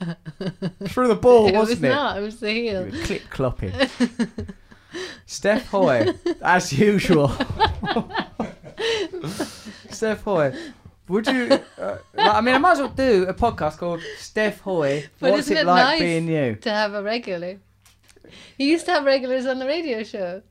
Through 0.89 1.09
the 1.09 1.15
ball, 1.17 1.47
it 1.49 1.53
was 1.57 1.69
wasn't 1.71 1.85
it? 1.85 1.89
not. 1.89 2.19
It 2.19 2.21
was 2.21 2.41
the 2.41 2.51
heel. 2.51 2.91
clip 3.05 3.23
clopping. 3.31 4.55
Steph 5.27 5.67
Hoy, 5.69 6.15
as 6.41 6.73
usual. 6.73 7.29
Steph 9.91 10.23
Hoy, 10.23 10.55
would 11.09 11.27
you? 11.27 11.59
Uh, 11.79 11.99
I 12.17 12.41
mean, 12.41 12.55
I 12.55 12.59
might 12.59 12.73
as 12.73 12.79
well 12.79 12.89
do 12.89 13.27
a 13.29 13.35
podcast 13.35 13.79
called 13.79 14.01
Steph 14.19 14.61
Hoy. 14.61 15.09
But 15.21 15.33
What's 15.33 15.47
isn't 15.47 15.57
it 15.57 15.61
it 15.61 15.67
like 15.67 15.85
nice? 15.85 16.01
being 16.01 16.29
you? 16.29 16.55
To 16.57 16.71
have 16.71 16.95
a 16.95 17.03
regular. 17.03 17.59
You 18.59 18.67
used 18.67 18.87
to 18.87 18.93
have 18.93 19.05
regulars 19.05 19.47
on 19.47 19.59
the 19.59 19.67
radio 19.67 20.03
show. 20.03 20.43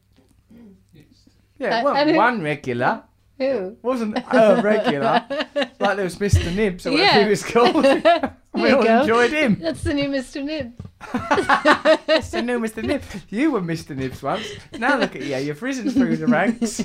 Yeah, 1.60 1.80
I- 1.80 1.84
well, 1.84 1.96
I 1.96 2.06
mean- 2.06 2.16
one 2.16 2.42
regular 2.42 3.04
Who? 3.38 3.78
wasn't 3.82 4.18
a 4.18 4.62
regular. 4.64 5.26
like 5.80 5.96
there 5.96 6.04
was 6.04 6.18
Mr. 6.18 6.54
Nibs 6.56 6.86
or 6.86 6.92
whatever 6.92 7.18
Yeah. 7.20 7.24
he 7.24 7.30
was 7.30 7.44
called. 7.44 7.76
we 8.54 8.70
you 8.70 8.76
all 8.78 8.84
go. 8.84 9.02
enjoyed 9.02 9.32
him. 9.32 9.58
That's 9.60 9.84
the 9.84 9.94
new 9.94 10.10
Mr. 10.10 10.44
Nib. 10.44 10.74
Mr. 11.02 12.44
New 12.44 12.60
Mr. 12.60 12.84
Nibs. 12.84 13.06
You 13.30 13.52
were 13.52 13.62
Mr. 13.62 13.96
Nibs 13.96 14.22
once. 14.24 14.46
Now 14.78 14.98
look 14.98 15.16
at 15.16 15.24
you. 15.24 15.36
You've 15.38 15.62
risen 15.62 15.90
through 15.90 16.18
the 16.18 16.28
ranks. 16.28 16.84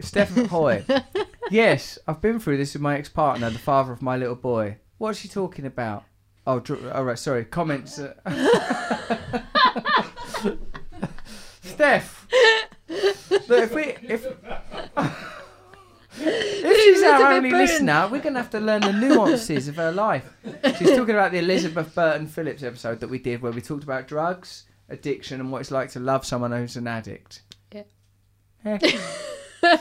Stephen 0.00 0.44
Hoy. 0.46 0.84
Yes, 1.50 1.98
I've 2.06 2.20
been 2.20 2.38
through 2.38 2.58
this 2.58 2.74
with 2.74 2.82
my 2.82 2.96
ex-partner, 2.98 3.50
the 3.50 3.58
father 3.58 3.92
of 3.92 4.02
my 4.02 4.16
little 4.16 4.36
boy. 4.36 4.76
What's 4.98 5.18
she 5.18 5.28
talking 5.28 5.64
about? 5.66 6.04
Oh, 6.46 6.60
dr- 6.60 6.92
all 6.94 7.04
right. 7.04 7.18
Sorry. 7.18 7.44
Comments. 7.44 7.98
Uh... 7.98 8.14
Steph. 11.62 12.17
Look, 12.88 13.62
if 13.62 13.74
we 13.74 13.82
if 14.08 14.26
if 16.20 16.84
she's 16.84 17.02
our 17.02 17.14
Elizabeth 17.14 17.20
only 17.20 17.50
Burton. 17.50 17.66
listener, 17.66 18.08
we're 18.10 18.20
gonna 18.20 18.38
have 18.38 18.50
to 18.50 18.60
learn 18.60 18.82
the 18.82 18.92
nuances 18.92 19.68
of 19.68 19.76
her 19.76 19.92
life. 19.92 20.32
She's 20.78 20.90
talking 20.90 21.14
about 21.14 21.32
the 21.32 21.38
Elizabeth 21.38 21.94
Burton 21.94 22.26
Phillips 22.26 22.62
episode 22.62 23.00
that 23.00 23.08
we 23.08 23.18
did, 23.18 23.42
where 23.42 23.52
we 23.52 23.60
talked 23.60 23.84
about 23.84 24.08
drugs, 24.08 24.64
addiction, 24.88 25.40
and 25.40 25.52
what 25.52 25.60
it's 25.60 25.70
like 25.70 25.90
to 25.92 26.00
love 26.00 26.24
someone 26.24 26.52
who's 26.52 26.76
an 26.76 26.86
addict. 26.86 27.42
Yeah. 27.72 27.84
Eh. 28.64 28.98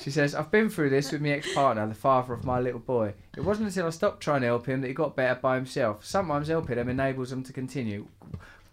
she 0.00 0.10
says, 0.10 0.34
"I've 0.34 0.50
been 0.50 0.68
through 0.68 0.90
this 0.90 1.12
with 1.12 1.22
my 1.22 1.30
ex-partner, 1.30 1.86
the 1.86 1.94
father 1.94 2.32
of 2.34 2.44
my 2.44 2.60
little 2.60 2.80
boy. 2.80 3.14
It 3.36 3.44
wasn't 3.44 3.68
until 3.68 3.86
I 3.86 3.90
stopped 3.90 4.22
trying 4.22 4.40
to 4.40 4.46
help 4.48 4.66
him 4.66 4.80
that 4.80 4.88
he 4.88 4.94
got 4.94 5.16
better 5.16 5.38
by 5.40 5.56
himself. 5.56 6.04
Sometimes 6.04 6.48
helping 6.48 6.78
him 6.78 6.88
enables 6.88 7.32
him 7.32 7.42
to 7.44 7.52
continue." 7.52 8.08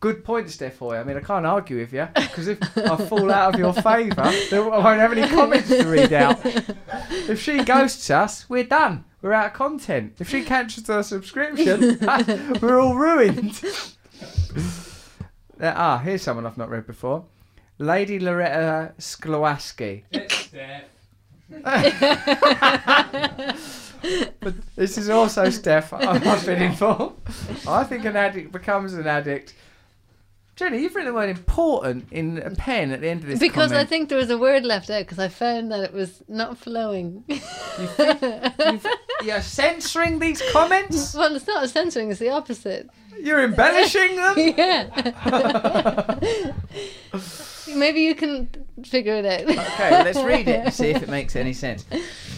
Good 0.03 0.25
point, 0.25 0.49
Steph. 0.49 0.81
I 0.81 1.01
mean, 1.05 1.15
I 1.15 1.21
can't 1.21 1.45
argue 1.45 1.77
with 1.77 1.93
you 1.93 2.09
because 2.13 2.49
if 2.49 2.59
I 2.77 2.97
fall 2.97 3.31
out 3.31 3.53
of 3.53 3.59
your 3.61 3.71
favour, 3.71 4.33
then 4.49 4.63
I 4.63 4.77
won't 4.77 4.99
have 4.99 5.13
any 5.13 5.25
comments 5.29 5.69
to 5.69 5.85
read 5.85 6.11
out. 6.11 6.41
If 6.43 7.41
she 7.41 7.63
ghosts 7.63 8.09
us, 8.09 8.49
we're 8.49 8.65
done. 8.65 9.05
We're 9.21 9.31
out 9.31 9.45
of 9.45 9.53
content. 9.53 10.15
If 10.19 10.27
she 10.27 10.43
cancels 10.43 10.89
our 10.89 11.03
subscription, 11.03 11.99
we're 12.61 12.81
all 12.81 12.95
ruined. 12.95 13.63
Ah, 15.61 15.99
here's 15.99 16.21
someone 16.21 16.45
I've 16.45 16.57
not 16.57 16.69
read 16.69 16.85
before. 16.85 17.23
Lady 17.77 18.19
Loretta 18.19 18.91
Sklowaski. 18.99 20.03
but 24.41 24.53
this 24.75 24.97
is 24.97 25.07
also 25.07 25.49
Steph. 25.49 25.93
I've 25.93 26.45
been 26.45 26.61
informed. 26.61 27.15
I 27.65 27.85
think 27.85 28.03
an 28.03 28.17
addict 28.17 28.51
becomes 28.51 28.95
an 28.95 29.07
addict. 29.07 29.53
Jenny, 30.63 30.81
you've 30.81 30.95
written 30.95 31.11
the 31.11 31.19
word 31.19 31.29
important 31.29 32.07
in 32.09 32.37
a 32.37 32.51
pen 32.51 32.91
at 32.91 33.01
the 33.01 33.09
end 33.09 33.21
of 33.21 33.27
this 33.27 33.37
Because 33.37 33.73
I 33.73 33.83
think 33.83 34.07
there 34.07 34.17
was 34.17 34.29
a 34.29 34.37
word 34.37 34.63
left 34.63 34.89
out 34.89 34.99
because 34.99 35.19
I 35.19 35.27
found 35.27 35.73
that 35.73 35.83
it 35.83 35.91
was 35.91 36.23
not 36.29 36.57
flowing. 36.57 37.25
You've- 37.27 38.87
you're 39.25 39.41
censoring 39.41 40.19
these 40.19 40.41
comments. 40.53 41.13
well, 41.17 41.35
it's 41.35 41.45
not 41.47 41.69
censoring, 41.69 42.11
it's 42.11 42.21
the 42.21 42.29
opposite. 42.29 42.89
You're 43.19 43.43
embellishing 43.43 44.15
them. 44.15 44.35
yeah. 44.57 46.53
Maybe 47.75 48.01
you 48.01 48.15
can 48.15 48.49
figure 48.85 49.15
it 49.15 49.25
out. 49.25 49.41
Okay, 49.41 49.91
well, 49.91 50.05
let's 50.05 50.23
read 50.23 50.47
it 50.47 50.65
and 50.65 50.73
see 50.73 50.91
if 50.91 51.03
it 51.03 51.09
makes 51.09 51.35
any 51.35 51.51
sense. 51.51 51.85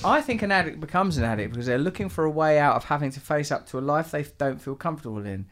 I 0.04 0.22
think 0.22 0.42
an 0.42 0.52
addict 0.52 0.80
becomes 0.80 1.18
an 1.18 1.26
addict 1.26 1.52
because 1.52 1.68
they're 1.68 1.78
looking 1.78 2.10
for 2.10 2.26
a 2.26 2.32
way 2.32 2.58
out 2.58 2.76
of 2.76 2.86
having 2.86 3.12
to 3.12 3.20
face 3.20 3.52
up 3.52 3.68
to 3.68 3.78
a 3.78 3.82
life 3.82 4.10
they 4.10 4.24
don't 4.40 4.60
feel 4.60 4.76
comfortable 4.76 5.24
in. 5.24 5.46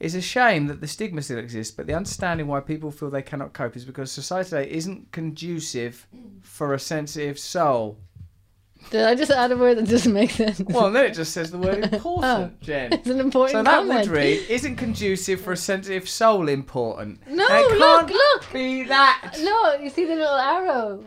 It's 0.00 0.14
a 0.14 0.20
shame 0.20 0.68
that 0.68 0.80
the 0.80 0.86
stigma 0.86 1.22
still 1.22 1.38
exists, 1.38 1.74
but 1.74 1.86
the 1.86 1.94
understanding 1.94 2.46
why 2.46 2.60
people 2.60 2.90
feel 2.92 3.10
they 3.10 3.22
cannot 3.22 3.52
cope 3.52 3.76
is 3.76 3.84
because 3.84 4.12
society 4.12 4.50
today 4.50 4.70
isn't 4.70 5.10
conducive 5.10 6.06
for 6.40 6.72
a 6.72 6.78
sensitive 6.78 7.38
soul. 7.38 7.98
Did 8.90 9.04
I 9.04 9.16
just 9.16 9.32
add 9.32 9.50
a 9.50 9.56
word 9.56 9.76
that 9.78 9.88
doesn't 9.88 10.12
make 10.12 10.30
sense? 10.30 10.60
Well, 10.60 10.90
no, 10.90 11.02
it 11.02 11.12
just 11.14 11.32
says 11.32 11.50
the 11.50 11.58
word 11.58 11.88
oh, 11.92 11.96
important, 11.96 12.60
Jen. 12.60 12.92
it's 12.92 13.08
an 13.08 13.18
important 13.18 13.56
word. 13.56 13.58
So 13.58 13.62
that 13.64 13.78
comment. 13.78 14.08
would 14.08 14.16
read, 14.16 14.48
isn't 14.48 14.76
conducive 14.76 15.40
for 15.40 15.52
a 15.52 15.56
sensitive 15.56 16.08
soul 16.08 16.48
important. 16.48 17.26
No, 17.28 17.44
look, 17.76 18.08
look. 18.08 18.52
be 18.52 18.84
that. 18.84 19.34
No, 19.40 19.74
you 19.74 19.90
see 19.90 20.04
the 20.04 20.14
little 20.14 20.36
arrow. 20.36 21.04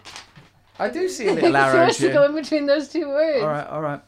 I 0.77 0.89
do 0.89 1.07
see 1.07 1.27
a 1.29 1.33
little 1.33 1.55
arrow, 1.55 1.87
supposed 1.87 1.99
to 2.01 2.13
go 2.13 2.25
in 2.25 2.35
between 2.35 2.65
those 2.65 2.89
two 2.89 3.07
words. 3.07 3.41
All 3.41 3.49
right, 3.49 3.67
all 3.67 3.81
right. 3.81 4.01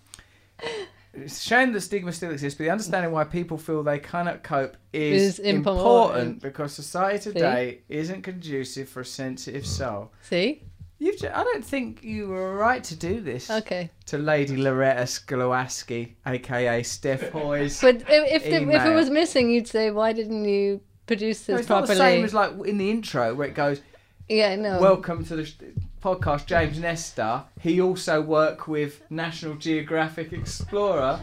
It's 1.13 1.37
a 1.37 1.47
shame 1.47 1.73
that 1.73 1.81
stigma 1.81 2.11
still 2.11 2.31
exists, 2.31 2.57
but 2.57 2.63
the 2.63 2.71
understanding 2.71 3.11
why 3.11 3.23
people 3.23 3.57
feel 3.57 3.83
they 3.83 3.99
cannot 3.99 4.41
cope 4.43 4.77
is, 4.91 5.37
Is 5.37 5.39
important. 5.39 6.17
important 6.17 6.41
because 6.41 6.73
society 6.73 7.31
today 7.31 7.81
isn't 7.87 8.23
conducive 8.23 8.89
for 8.89 9.01
a 9.01 9.05
sensitive 9.05 9.65
soul. 9.65 10.11
See? 10.23 10.63
You've 10.97 11.17
ju- 11.19 11.29
I 11.33 11.43
don't 11.43 11.63
think 11.65 12.03
you 12.03 12.29
were 12.29 12.55
right 12.55 12.83
to 12.85 12.95
do 12.95 13.19
this 13.21 13.51
Okay. 13.51 13.89
to 14.07 14.17
Lady 14.17 14.55
Loretta 14.57 15.03
Skolowaski, 15.03 16.13
aka 16.25 16.81
Steph 16.81 17.29
Hoy's. 17.31 17.79
But 17.81 17.97
if, 17.97 18.07
if, 18.09 18.43
the, 18.43 18.71
if 18.71 18.85
it 18.85 18.95
was 18.95 19.09
missing, 19.09 19.49
you'd 19.51 19.67
say, 19.67 19.91
why 19.91 20.13
didn't 20.13 20.45
you 20.45 20.81
produce 21.05 21.47
No, 21.47 21.55
this 21.55 21.61
it's 21.63 21.69
not 21.69 21.79
properly? 21.85 21.95
the 21.97 22.03
same 22.03 22.23
as 22.25 22.33
like 22.33 22.51
in 22.65 22.77
the 22.77 22.89
intro 22.89 23.35
where 23.35 23.47
it 23.47 23.53
goes, 23.53 23.81
yeah, 24.29 24.55
no. 24.55 24.79
"Welcome 24.79 25.25
to 25.25 25.35
the 25.35 25.73
podcast, 26.03 26.45
James 26.45 26.77
Nestor." 26.79 27.43
He 27.61 27.79
also 27.81 28.21
worked 28.21 28.67
with 28.67 29.01
National 29.09 29.55
Geographic 29.55 30.33
Explorer. 30.33 31.21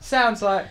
Sounds 0.00 0.42
like 0.42 0.66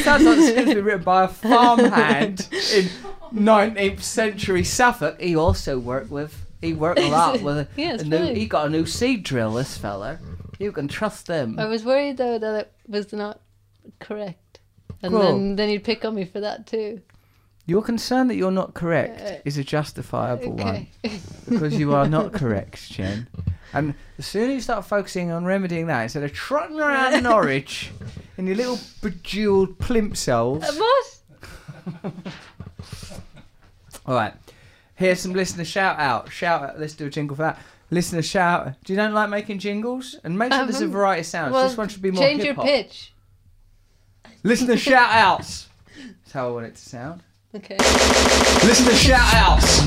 sounds 0.00 0.24
like 0.24 0.38
it's 0.38 0.52
going 0.54 0.68
to 0.68 0.74
be 0.76 0.80
written 0.80 1.02
by 1.02 1.24
a 1.24 1.28
farmhand 1.28 2.48
in 2.74 2.88
19th 3.34 4.00
century 4.02 4.64
Suffolk. 4.64 5.20
He 5.20 5.36
also 5.36 5.78
worked 5.78 6.10
with. 6.10 6.44
He 6.60 6.72
worked 6.72 6.98
a 7.00 7.08
lot 7.08 7.42
with. 7.42 7.58
A, 7.58 7.68
Yeah, 7.76 7.94
a 8.00 8.04
new, 8.04 8.34
he 8.34 8.46
got 8.46 8.66
a 8.66 8.70
new 8.70 8.86
seed 8.86 9.22
drill. 9.24 9.52
This 9.52 9.76
fella, 9.76 10.18
you 10.58 10.72
can 10.72 10.88
trust 10.88 11.26
them. 11.26 11.58
I 11.58 11.66
was 11.66 11.84
worried, 11.84 12.16
though, 12.16 12.38
that 12.38 12.54
it 12.60 12.72
was 12.88 13.12
not 13.12 13.40
correct. 14.00 14.60
And 15.02 15.12
Cool. 15.12 15.20
then, 15.22 15.56
then 15.56 15.68
you'd 15.68 15.84
pick 15.84 16.04
on 16.04 16.14
me 16.14 16.24
for 16.24 16.40
that, 16.40 16.66
too. 16.66 17.02
Your 17.68 17.82
concern 17.82 18.28
that 18.28 18.36
you're 18.36 18.52
not 18.52 18.74
correct 18.74 19.20
Uh, 19.20 19.40
is 19.44 19.58
a 19.58 19.64
justifiable 19.64 20.52
one. 20.52 20.86
Because 21.48 21.78
you 21.78 21.94
are 21.94 22.08
not 22.08 22.32
correct, 22.32 22.90
Jen. 22.90 23.28
And 23.72 23.94
the 24.16 24.22
sooner 24.22 24.52
you 24.54 24.60
start 24.60 24.84
focusing 24.84 25.30
on 25.30 25.44
remedying 25.44 25.86
that, 25.88 26.02
instead 26.02 26.22
of 26.24 26.32
trotting 26.32 26.80
around 26.80 27.22
Norwich 27.22 27.90
in 28.38 28.46
your 28.46 28.56
little 28.56 28.78
bejeweled 29.02 29.78
plimsolls. 29.78 30.62
Uh, 30.64 30.72
what? 32.02 32.12
All 34.06 34.14
right. 34.14 34.34
Here's 34.94 35.20
some 35.20 35.32
listener 35.34 35.64
shout 35.64 35.98
out. 35.98 36.30
Shout 36.32 36.62
out. 36.62 36.80
Let's 36.80 36.94
do 36.94 37.06
a 37.06 37.10
jingle 37.10 37.36
for 37.36 37.42
that. 37.42 37.58
Listener 37.90 38.22
shout. 38.22 38.74
Do 38.84 38.92
you 38.92 38.96
don't 38.96 39.12
like 39.12 39.28
making 39.30 39.58
jingles? 39.58 40.16
And 40.24 40.38
make 40.38 40.52
sure 40.52 40.64
there's 40.64 40.80
a 40.80 40.84
Um, 40.84 40.90
variety 40.92 41.20
of 41.20 41.26
sounds. 41.26 41.52
Well, 41.52 41.68
this 41.68 41.76
one 41.76 41.88
should 41.88 42.02
be 42.02 42.10
more 42.10 42.22
change 42.22 42.38
your 42.38 42.54
hip-hop. 42.54 42.64
pitch. 42.64 43.12
Listener 44.42 44.76
shout 44.76 45.10
outs. 45.10 45.68
That's 45.96 46.32
how 46.32 46.48
I 46.48 46.50
want 46.52 46.66
it 46.66 46.76
to 46.76 46.82
sound. 46.82 47.22
Okay. 47.56 47.76
Listener 48.66 48.92
shout 48.92 49.34
outs. 49.34 49.86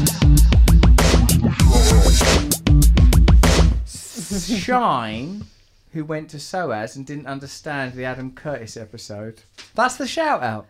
Shine, 4.60 5.46
who 5.92 6.04
went 6.06 6.30
to 6.32 6.40
SOAS 6.40 6.96
and 6.96 7.06
didn't 7.06 7.28
understand 7.28 7.94
the 7.94 8.06
Adam 8.06 8.32
Curtis 8.34 8.76
episode. 8.78 9.42
That's 9.76 9.98
the 9.98 10.08
shout 10.08 10.42
out. 10.42 10.68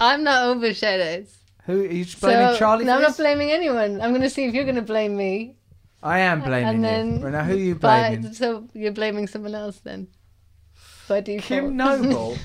I'm 0.00 0.24
not 0.24 0.44
over 0.46 0.72
shadows. 0.74 1.36
Who 1.66 1.82
are 1.82 1.86
you 1.86 2.04
blaming 2.20 2.54
so, 2.54 2.58
Charlie 2.58 2.84
No, 2.84 2.96
I'm 2.96 3.02
not 3.02 3.16
blaming 3.16 3.50
anyone. 3.52 4.00
I'm 4.00 4.10
going 4.10 4.22
to 4.22 4.30
see 4.30 4.44
if 4.44 4.54
you're 4.54 4.64
going 4.64 4.74
to 4.76 4.82
blame 4.82 5.16
me. 5.16 5.56
I 6.02 6.18
am 6.20 6.42
blaming 6.42 6.68
and 6.68 6.76
you. 6.78 6.82
then 6.82 7.20
Right 7.22 7.32
now, 7.32 7.44
who 7.44 7.54
are 7.54 7.56
you 7.56 7.74
by- 7.76 8.10
blaming? 8.16 8.32
so 8.34 8.68
you're 8.74 8.90
blaming 8.92 9.28
someone 9.28 9.54
else 9.54 9.78
then. 9.78 10.08
By 11.08 11.20
default. 11.20 11.44
Kim 11.46 11.76
Noble. 11.76 12.36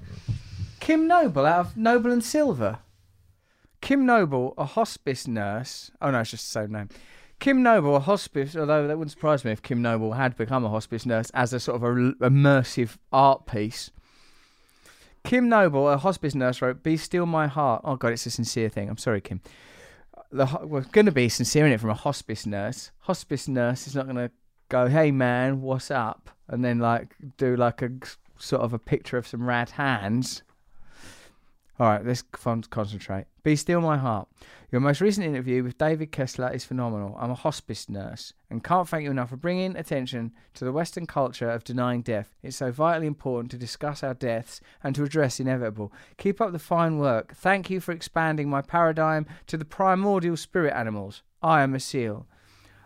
Kim 0.80 1.06
Noble 1.06 1.44
out 1.46 1.60
of 1.66 1.76
Noble 1.76 2.10
and 2.12 2.24
Silver. 2.24 2.78
Kim 3.80 4.04
Noble, 4.04 4.54
a 4.58 4.64
hospice 4.64 5.26
nurse. 5.26 5.90
Oh 6.00 6.10
no, 6.10 6.20
it's 6.20 6.30
just 6.30 6.46
the 6.46 6.60
same 6.60 6.72
name. 6.72 6.88
Kim 7.38 7.62
Noble, 7.62 7.96
a 7.96 8.00
hospice. 8.00 8.54
Although 8.56 8.86
that 8.86 8.98
wouldn't 8.98 9.12
surprise 9.12 9.44
me 9.44 9.52
if 9.52 9.62
Kim 9.62 9.80
Noble 9.80 10.12
had 10.12 10.36
become 10.36 10.64
a 10.64 10.68
hospice 10.68 11.06
nurse 11.06 11.30
as 11.30 11.52
a 11.52 11.60
sort 11.60 11.76
of 11.76 11.82
a 11.82 11.86
immersive 11.86 12.98
art 13.12 13.46
piece. 13.46 13.90
Kim 15.24 15.48
Noble, 15.48 15.88
a 15.88 15.96
hospice 15.96 16.34
nurse, 16.34 16.60
wrote, 16.62 16.82
"Be 16.82 16.96
still 16.96 17.26
my 17.26 17.46
heart." 17.46 17.82
Oh 17.84 17.96
god, 17.96 18.12
it's 18.12 18.26
a 18.26 18.30
sincere 18.30 18.68
thing. 18.68 18.88
I'm 18.88 18.98
sorry, 18.98 19.20
Kim. 19.20 19.40
The 20.30 20.46
we're 20.62 20.82
going 20.82 21.06
to 21.06 21.12
be 21.12 21.28
sincere 21.28 21.66
in 21.66 21.72
it 21.72 21.80
from 21.80 21.90
a 21.90 21.94
hospice 21.94 22.46
nurse. 22.46 22.90
Hospice 23.00 23.48
nurse 23.48 23.86
is 23.86 23.94
not 23.94 24.04
going 24.06 24.16
to 24.16 24.30
go, 24.68 24.88
"Hey 24.88 25.10
man, 25.10 25.62
what's 25.62 25.90
up?" 25.90 26.30
and 26.50 26.64
then 26.64 26.80
like 26.80 27.14
do 27.38 27.56
like 27.56 27.80
a 27.80 27.90
sort 28.36 28.62
of 28.62 28.72
a 28.72 28.78
picture 28.78 29.16
of 29.16 29.26
some 29.26 29.46
rad 29.46 29.70
hands. 29.70 30.42
All 31.78 31.86
right, 31.86 32.04
let's 32.04 32.22
con- 32.22 32.64
concentrate. 32.68 33.26
Be 33.42 33.56
still 33.56 33.80
my 33.80 33.96
heart. 33.96 34.28
Your 34.70 34.80
most 34.80 35.00
recent 35.00 35.26
interview 35.26 35.64
with 35.64 35.78
David 35.78 36.12
Kessler 36.12 36.52
is 36.52 36.64
phenomenal. 36.64 37.16
I'm 37.18 37.30
a 37.30 37.34
hospice 37.34 37.88
nurse 37.88 38.34
and 38.50 38.62
can't 38.62 38.88
thank 38.88 39.04
you 39.04 39.10
enough 39.10 39.30
for 39.30 39.36
bringing 39.36 39.76
attention 39.76 40.32
to 40.54 40.64
the 40.64 40.72
Western 40.72 41.06
culture 41.06 41.50
of 41.50 41.64
denying 41.64 42.02
death. 42.02 42.36
It's 42.42 42.58
so 42.58 42.70
vitally 42.70 43.06
important 43.06 43.50
to 43.50 43.56
discuss 43.58 44.04
our 44.04 44.14
deaths 44.14 44.60
and 44.84 44.94
to 44.94 45.02
address 45.02 45.40
inevitable. 45.40 45.92
Keep 46.18 46.40
up 46.40 46.52
the 46.52 46.58
fine 46.58 46.98
work. 46.98 47.34
Thank 47.34 47.70
you 47.70 47.80
for 47.80 47.92
expanding 47.92 48.48
my 48.48 48.62
paradigm 48.62 49.26
to 49.48 49.56
the 49.56 49.64
primordial 49.64 50.36
spirit 50.36 50.74
animals. 50.74 51.22
I 51.42 51.62
am 51.62 51.74
a 51.74 51.80
seal. 51.80 52.26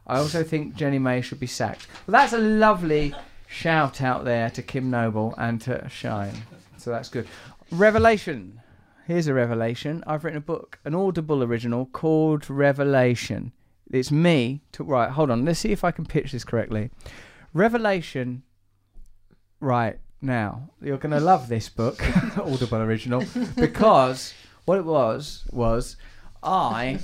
I 0.06 0.18
also 0.18 0.42
think 0.42 0.76
Jenny 0.76 0.98
May 0.98 1.20
should 1.20 1.40
be 1.40 1.46
sacked. 1.46 1.86
Well, 2.06 2.12
that's 2.12 2.32
a 2.32 2.38
lovely 2.38 3.14
shout 3.46 4.00
out 4.00 4.24
there 4.24 4.50
to 4.50 4.62
Kim 4.62 4.90
Noble 4.90 5.34
and 5.36 5.60
to 5.62 5.88
Shine. 5.88 6.34
So 6.78 6.90
that's 6.90 7.08
good. 7.08 7.26
Revelation. 7.70 8.60
Here's 9.06 9.26
a 9.26 9.34
revelation. 9.34 10.02
I've 10.06 10.24
written 10.24 10.38
a 10.38 10.40
book, 10.40 10.78
an 10.84 10.94
Audible 10.94 11.42
original 11.42 11.84
called 11.84 12.48
Revelation. 12.48 13.52
It's 13.90 14.10
me. 14.10 14.62
To, 14.72 14.84
right, 14.84 15.10
hold 15.10 15.30
on. 15.30 15.44
Let's 15.44 15.60
see 15.60 15.72
if 15.72 15.84
I 15.84 15.90
can 15.90 16.06
pitch 16.06 16.32
this 16.32 16.42
correctly. 16.42 16.90
Revelation. 17.52 18.44
Right 19.60 19.98
now, 20.22 20.70
you're 20.80 20.96
going 20.96 21.12
to 21.12 21.20
love 21.20 21.48
this 21.48 21.68
book, 21.68 22.02
Audible 22.38 22.78
original, 22.78 23.24
because 23.56 24.32
what 24.64 24.78
it 24.78 24.86
was 24.86 25.44
was 25.52 25.96
I. 26.42 26.98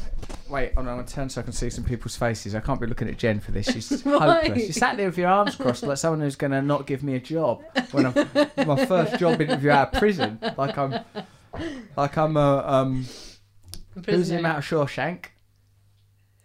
Wait, 0.49 0.73
I'm 0.79 0.87
to 1.05 1.13
turn 1.15 1.29
so 1.29 1.43
I 1.43 1.45
can 1.45 1.53
see 1.53 1.69
some 1.69 1.85
people's 1.85 2.17
faces. 2.17 2.55
I 2.55 2.61
can't 2.61 2.81
be 2.81 2.87
looking 2.87 3.09
at 3.09 3.19
Jen 3.19 3.41
for 3.41 3.53
this. 3.53 3.67
She's 3.67 4.03
hopeless. 4.03 4.67
You 4.67 4.73
sat 4.73 4.97
there 4.97 5.07
with 5.07 5.19
your 5.19 5.29
arms 5.29 5.55
crossed 5.55 5.83
like 5.83 5.99
someone 5.99 6.21
who's 6.21 6.37
going 6.37 6.53
to 6.53 6.63
not 6.63 6.87
give 6.87 7.03
me 7.03 7.15
a 7.15 7.21
job 7.21 7.63
when 7.93 8.07
I'm 8.07 8.15
my 8.67 8.87
first 8.87 9.19
job 9.19 9.41
interview 9.41 9.71
out 9.71 9.95
of 9.95 10.01
prison. 10.01 10.39
Like 10.57 10.77
I'm, 10.79 11.01
like 11.97 12.17
I'm 12.17 12.37
a 12.37 12.65
um. 12.67 13.07
Who's 14.07 14.31
him 14.31 14.47
out 14.47 14.59
of 14.59 14.65
Shawshank? 14.65 15.27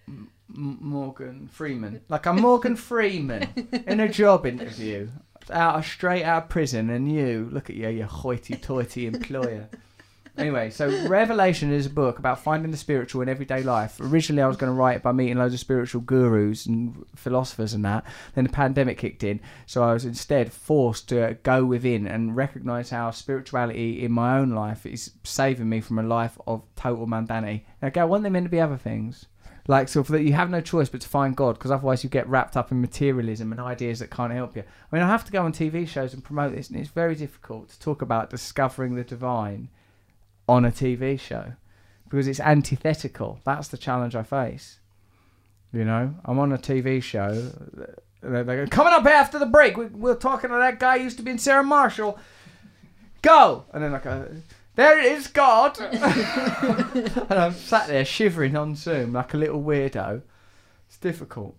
M- 0.07 0.29
M- 0.49 0.77
Morgan 0.81 1.47
Freeman. 1.51 2.01
Like 2.09 2.25
I'm 2.27 2.41
Morgan 2.41 2.75
Freeman 2.75 3.47
in 3.87 3.99
a 3.99 4.09
job 4.09 4.45
interview, 4.45 5.09
out 5.51 5.75
of, 5.79 5.85
straight 5.85 6.23
out 6.23 6.43
of 6.43 6.49
prison, 6.49 6.89
and 6.89 7.11
you 7.11 7.47
look 7.51 7.69
at 7.69 7.75
you, 7.75 7.87
you 7.89 8.03
hoity-toity 8.05 9.05
employer. 9.07 9.69
Anyway, 10.37 10.69
so 10.69 11.07
Revelation 11.07 11.71
is 11.71 11.85
a 11.85 11.89
book 11.89 12.19
about 12.19 12.39
finding 12.39 12.71
the 12.71 12.77
spiritual 12.77 13.21
in 13.21 13.29
everyday 13.29 13.63
life. 13.63 13.97
Originally, 14.01 14.41
I 14.41 14.47
was 14.47 14.57
going 14.57 14.69
to 14.69 14.75
write 14.75 14.97
it 14.97 15.03
by 15.03 15.13
meeting 15.13 15.37
loads 15.37 15.53
of 15.53 15.61
spiritual 15.61 16.01
gurus 16.01 16.65
and 16.65 17.05
philosophers 17.15 17.73
and 17.73 17.85
that. 17.85 18.05
Then 18.33 18.43
the 18.43 18.49
pandemic 18.49 18.97
kicked 18.97 19.23
in, 19.23 19.39
so 19.65 19.83
I 19.83 19.93
was 19.93 20.03
instead 20.03 20.51
forced 20.51 21.07
to 21.09 21.37
go 21.43 21.63
within 21.63 22.05
and 22.05 22.35
recognize 22.35 22.89
how 22.89 23.11
spirituality 23.11 24.03
in 24.03 24.11
my 24.11 24.37
own 24.37 24.49
life 24.49 24.85
is 24.85 25.11
saving 25.23 25.69
me 25.69 25.79
from 25.79 25.99
a 25.99 26.03
life 26.03 26.37
of 26.47 26.63
total 26.75 27.07
mundanity. 27.07 27.63
Okay, 27.81 28.01
I 28.01 28.05
want 28.05 28.23
them 28.23 28.33
to 28.33 28.49
be 28.49 28.59
other 28.59 28.77
things. 28.77 29.27
Like, 29.67 29.87
so 29.87 30.03
that 30.03 30.21
you 30.21 30.33
have 30.33 30.51
no 30.51 30.61
choice 30.61 30.89
but 30.89 31.01
to 31.01 31.09
find 31.09 31.35
God, 31.35 31.53
because 31.53 31.71
otherwise 31.71 32.03
you 32.03 32.09
get 32.09 32.27
wrapped 32.27 32.55
up 32.55 32.71
in 32.71 32.81
materialism 32.81 33.51
and 33.51 33.59
ideas 33.59 33.97
that 33.99 34.11
can't 34.11 34.33
help 34.33 34.55
you. 34.55 34.61
I 34.61 34.95
mean, 34.95 35.01
I 35.01 35.07
have 35.07 35.25
to 35.25 35.31
go 35.31 35.43
on 35.43 35.53
TV 35.53 35.87
shows 35.87 36.13
and 36.13 36.23
promote 36.23 36.53
this, 36.53 36.69
and 36.69 36.79
it's 36.79 36.89
very 36.89 37.15
difficult 37.15 37.69
to 37.69 37.79
talk 37.79 38.03
about 38.03 38.29
discovering 38.29 38.93
the 38.93 39.03
divine 39.03 39.69
on 40.47 40.65
a 40.65 40.71
TV 40.71 41.19
show 41.19 41.53
because 42.09 42.27
it's 42.27 42.39
antithetical. 42.39 43.39
That's 43.43 43.67
the 43.67 43.77
challenge 43.77 44.15
I 44.15 44.23
face. 44.23 44.79
You 45.73 45.83
know, 45.83 46.15
I'm 46.23 46.39
on 46.39 46.51
a 46.53 46.57
TV 46.57 47.01
show. 47.03 47.51
They 48.21 48.43
they 48.43 48.55
go, 48.55 48.67
coming 48.67 48.93
up 48.93 49.05
after 49.05 49.37
the 49.37 49.45
break, 49.45 49.77
we, 49.77 49.85
we're 49.87 50.15
talking 50.15 50.49
to 50.49 50.55
that 50.55 50.79
guy 50.79 50.97
who 50.97 51.03
used 51.03 51.17
to 51.17 51.23
be 51.23 51.31
in 51.31 51.37
Sarah 51.37 51.63
Marshall. 51.63 52.17
Go! 53.21 53.65
And 53.73 53.83
then 53.83 53.93
I 53.93 53.99
go, 53.99 54.27
there 54.75 54.99
it 54.99 55.05
is, 55.05 55.27
God! 55.27 55.79
and 55.81 57.31
I'm 57.31 57.53
sat 57.53 57.87
there 57.87 58.05
shivering 58.05 58.55
on 58.55 58.75
Zoom 58.75 59.13
like 59.13 59.33
a 59.33 59.37
little 59.37 59.61
weirdo. 59.61 60.21
It's 60.87 60.97
difficult. 60.97 61.55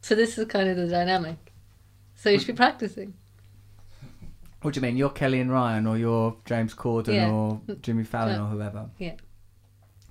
So 0.00 0.14
this 0.14 0.36
is 0.36 0.46
kind 0.46 0.68
of 0.68 0.76
the 0.76 0.88
dynamic. 0.88 1.52
So 2.14 2.30
you 2.30 2.38
should 2.38 2.48
be 2.48 2.52
practicing. 2.54 3.14
What 4.62 4.74
do 4.74 4.78
you 4.78 4.82
mean? 4.82 4.96
You're 4.96 5.10
Kelly 5.10 5.40
and 5.40 5.50
Ryan, 5.50 5.86
or 5.86 5.98
you're 5.98 6.36
James 6.44 6.74
Corden, 6.74 7.14
Yeah. 7.14 7.30
or 7.30 7.60
Jimmy 7.82 8.04
Fallon, 8.04 8.40
or 8.40 8.46
whoever? 8.46 8.86
Yeah. 8.98 9.14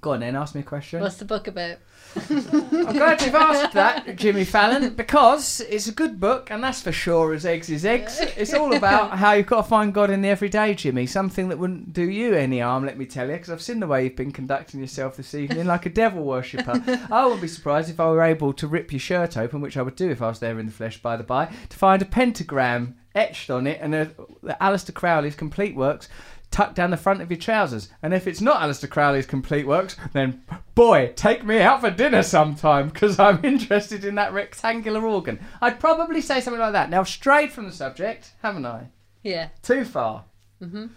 Go 0.02 0.14
on 0.14 0.22
then, 0.22 0.36
ask 0.36 0.56
me 0.56 0.62
a 0.62 0.64
question. 0.64 1.00
What's 1.00 1.18
the 1.18 1.26
book 1.26 1.48
about? 1.48 1.78
I'm 2.30 2.92
glad 2.92 3.22
you've 3.22 3.36
asked 3.36 3.74
that, 3.74 4.16
Jimmy 4.18 4.46
Fallon, 4.46 4.96
because 4.96 5.62
it's 5.62 5.88
a 5.88 5.92
good 5.92 6.20
book, 6.20 6.50
and 6.50 6.64
that's 6.64 6.82
for 6.82 6.92
sure 6.92 7.34
as 7.36 7.46
eggs 7.46 7.70
is 7.70 7.86
eggs. 7.86 8.20
It's 8.36 8.52
all 8.56 8.74
about 8.74 9.20
how 9.20 9.34
you've 9.34 9.46
got 9.46 9.62
to 9.62 9.70
find 9.70 9.94
God 9.94 10.10
in 10.10 10.24
the 10.24 10.30
everyday, 10.30 10.74
Jimmy. 10.74 11.06
Something 11.06 11.50
that 11.50 11.60
wouldn't 11.60 11.94
do 11.94 12.10
you 12.10 12.34
any 12.34 12.60
harm, 12.60 12.84
let 12.84 12.98
me 12.98 13.06
tell 13.06 13.28
you, 13.28 13.34
because 13.34 13.52
I've 13.52 13.62
seen 13.62 13.80
the 13.80 13.86
way 13.86 14.04
you've 14.06 14.16
been 14.16 14.32
conducting 14.32 14.80
yourself 14.80 15.18
this 15.18 15.36
evening 15.36 15.68
like 15.68 15.86
a 15.86 15.90
devil 15.90 16.24
worshipper. 16.24 16.84
I 17.12 17.24
wouldn't 17.24 17.42
be 17.44 17.48
surprised 17.48 17.92
if 17.92 18.00
I 18.00 18.10
were 18.10 18.24
able 18.24 18.54
to 18.54 18.68
rip 18.68 18.92
your 18.92 19.00
shirt 19.00 19.38
open, 19.38 19.62
which 19.62 19.78
I 19.78 19.84
would 19.84 19.96
do 19.96 20.10
if 20.10 20.22
I 20.24 20.30
was 20.30 20.40
there 20.40 20.58
in 20.60 20.66
the 20.66 20.72
flesh, 20.72 21.00
by 21.00 21.16
the 21.16 21.24
by, 21.24 21.46
to 21.70 21.78
find 21.78 22.02
a 22.02 22.06
pentagram 22.06 22.96
etched 23.16 23.50
on 23.50 23.68
it 23.68 23.80
and 23.82 23.94
the 23.94 24.58
Aleister 24.62 24.94
Crowley's 24.94 25.36
complete 25.36 25.76
works 25.76 26.10
tucked 26.52 26.76
down 26.76 26.92
the 26.92 26.98
front 26.98 27.22
of 27.22 27.32
your 27.32 27.40
trousers. 27.40 27.90
And 28.04 28.14
if 28.14 28.28
it's 28.28 28.42
not 28.42 28.62
Aleister 28.62 28.90
Crowley's 28.90 29.26
complete 29.26 29.66
works, 29.66 29.96
then 30.14 30.44
boy, 30.76 31.14
take 31.16 31.46
me 31.46 31.60
out 31.60 31.82
for 31.82 31.90
dinner 31.90 32.24
sometime 32.24 32.90
because 32.90 33.18
I'm 33.18 33.40
interested 33.46 34.06
in 34.06 34.16
that 34.16 34.34
rectangular 34.34 35.06
organ. 35.06 35.40
I'd 35.62 35.80
probably 35.80 36.22
say 36.22 36.42
something 36.42 36.60
like 36.60 36.74
that. 36.74 36.90
Now, 36.90 37.04
strayed 37.04 37.52
from 37.52 37.66
the 37.66 37.72
subject, 37.72 38.32
haven't 38.42 38.66
I? 38.66 38.90
Yeah. 39.24 39.50
Too 39.64 39.86
far. 39.86 40.26
Mm-hmm. 40.62 40.88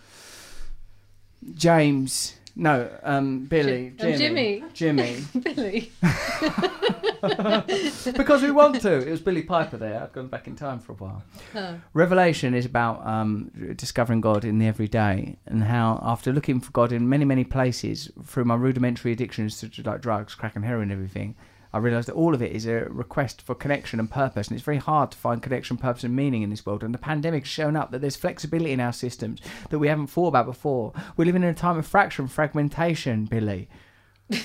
James. 1.55 2.35
No, 2.57 2.89
um, 3.03 3.47
Billy. 3.47 3.93
Jim- 3.97 4.13
oh, 4.13 4.17
Jimmy. 4.17 4.65
Jimmy. 4.73 5.25
Billy. 5.43 5.91
because 8.17 8.43
we 8.43 8.53
want 8.53 8.81
to. 8.83 8.93
It 8.93 9.11
was 9.11 9.21
Billie 9.21 9.43
Piper 9.43 9.77
there. 9.77 10.01
I've 10.01 10.13
gone 10.13 10.29
back 10.29 10.47
in 10.47 10.55
time 10.55 10.79
for 10.79 10.93
a 10.93 10.95
while. 10.95 11.25
Oh. 11.57 11.81
Revelation 11.95 12.55
is 12.55 12.65
about 12.65 13.05
um, 13.05 13.51
discovering 13.77 14.21
God 14.21 14.45
in 14.45 14.59
the 14.59 14.69
everyday 14.69 15.37
and 15.47 15.65
how, 15.65 15.99
after 16.03 16.33
looking 16.33 16.61
for 16.61 16.71
God 16.71 16.93
in 16.93 17.09
many, 17.09 17.25
many 17.25 17.43
places 17.43 18.13
through 18.25 18.45
my 18.45 18.55
rudimentary 18.55 19.11
addictions 19.11 19.59
to 19.61 19.83
like 19.83 20.01
drugs, 20.01 20.37
crack, 20.37 20.55
and 20.55 20.65
heroin, 20.65 20.85
and 20.85 20.93
everything, 20.93 21.35
I 21.75 21.79
realised 21.79 22.07
that 22.07 22.15
all 22.15 22.35
of 22.37 22.41
it 22.41 22.53
is 22.53 22.67
a 22.67 22.85
request 22.85 23.43
for 23.43 23.53
connection 23.57 23.99
and 23.99 24.09
purpose, 24.09 24.47
and 24.47 24.57
it's 24.57 24.65
very 24.65 24.77
hard 24.77 25.11
to 25.11 25.19
find 25.19 25.43
connection, 25.43 25.77
purpose, 25.77 26.05
and 26.05 26.15
meaning 26.15 26.43
in 26.43 26.51
this 26.51 26.65
world. 26.65 26.85
And 26.85 26.95
the 26.95 26.99
pandemic's 26.99 27.49
shown 27.49 27.75
up 27.75 27.91
that 27.91 28.01
there's 28.01 28.15
flexibility 28.15 28.71
in 28.71 28.79
our 28.79 28.93
systems 28.93 29.41
that 29.71 29.81
we 29.81 29.89
haven't 29.89 30.07
thought 30.07 30.29
about 30.29 30.47
before. 30.47 30.93
We're 31.17 31.25
living 31.25 31.43
in 31.43 31.49
a 31.49 31.55
time 31.55 31.77
of 31.77 31.85
fracture 31.85 32.23
and 32.23 32.31
fragmentation, 32.31 33.25
Billy. 33.25 33.69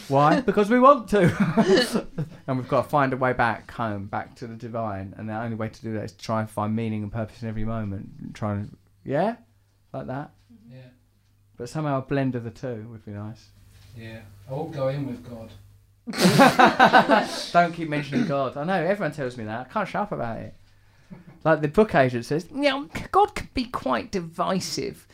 Why? 0.08 0.42
because 0.46 0.72
we 0.72 0.80
want 0.80 1.08
to. 1.10 2.08
and 2.48 2.58
we've 2.58 2.68
got 2.68 2.86
to 2.86 2.90
find 2.90 3.14
a 3.14 3.18
way 3.18 3.34
back 3.34 3.70
home, 3.70 4.08
back 4.08 4.34
to 4.38 4.48
the 4.48 4.56
divine. 4.56 5.14
And 5.16 5.30
the 5.30 5.40
only 5.40 5.56
way 5.56 5.70
to 5.70 5.82
do 5.84 5.94
that 5.94 6.06
is 6.06 6.14
to 6.14 6.18
try 6.18 6.40
and 6.40 6.50
find 6.50 6.76
meaning 6.76 7.04
and 7.04 7.12
purpose 7.12 7.44
in 7.44 7.48
every 7.48 7.64
moment. 7.64 8.34
Trying 8.34 8.70
to, 8.70 8.76
yeah? 9.04 9.36
Like 9.94 10.08
that? 10.08 10.32
Yeah, 10.68 10.78
But 11.58 11.70
somehow 11.70 12.00
a 12.00 12.02
blend 12.02 12.34
of 12.34 12.44
the 12.44 12.50
two 12.50 12.88
would 12.90 13.06
be 13.06 13.12
nice. 13.12 13.50
yeah. 13.96 14.22
I 14.50 14.54
won't 14.54 14.72
go 14.72 14.88
in 14.88 15.06
with 15.06 15.30
God. 15.30 15.52
Don't 17.52 17.74
keep 17.74 17.90
mentioning 17.90 18.28
God. 18.28 18.58
I 18.58 18.64
know 18.64 18.74
everyone 18.74 19.12
tells 19.12 19.38
me 19.38 19.44
that. 19.46 19.68
I 19.68 19.70
can't 19.72 19.88
shut 19.88 20.04
up 20.04 20.12
about 20.12 20.40
it. 20.40 20.56
Like 21.44 21.62
the 21.62 21.68
book 21.68 21.96
agent 21.96 22.26
says, 22.26 22.48
you 22.54 22.64
know, 22.64 22.90
God 23.12 23.36
can 23.36 23.50
be 23.54 23.66
quite 23.66 24.12
divisive, 24.12 25.08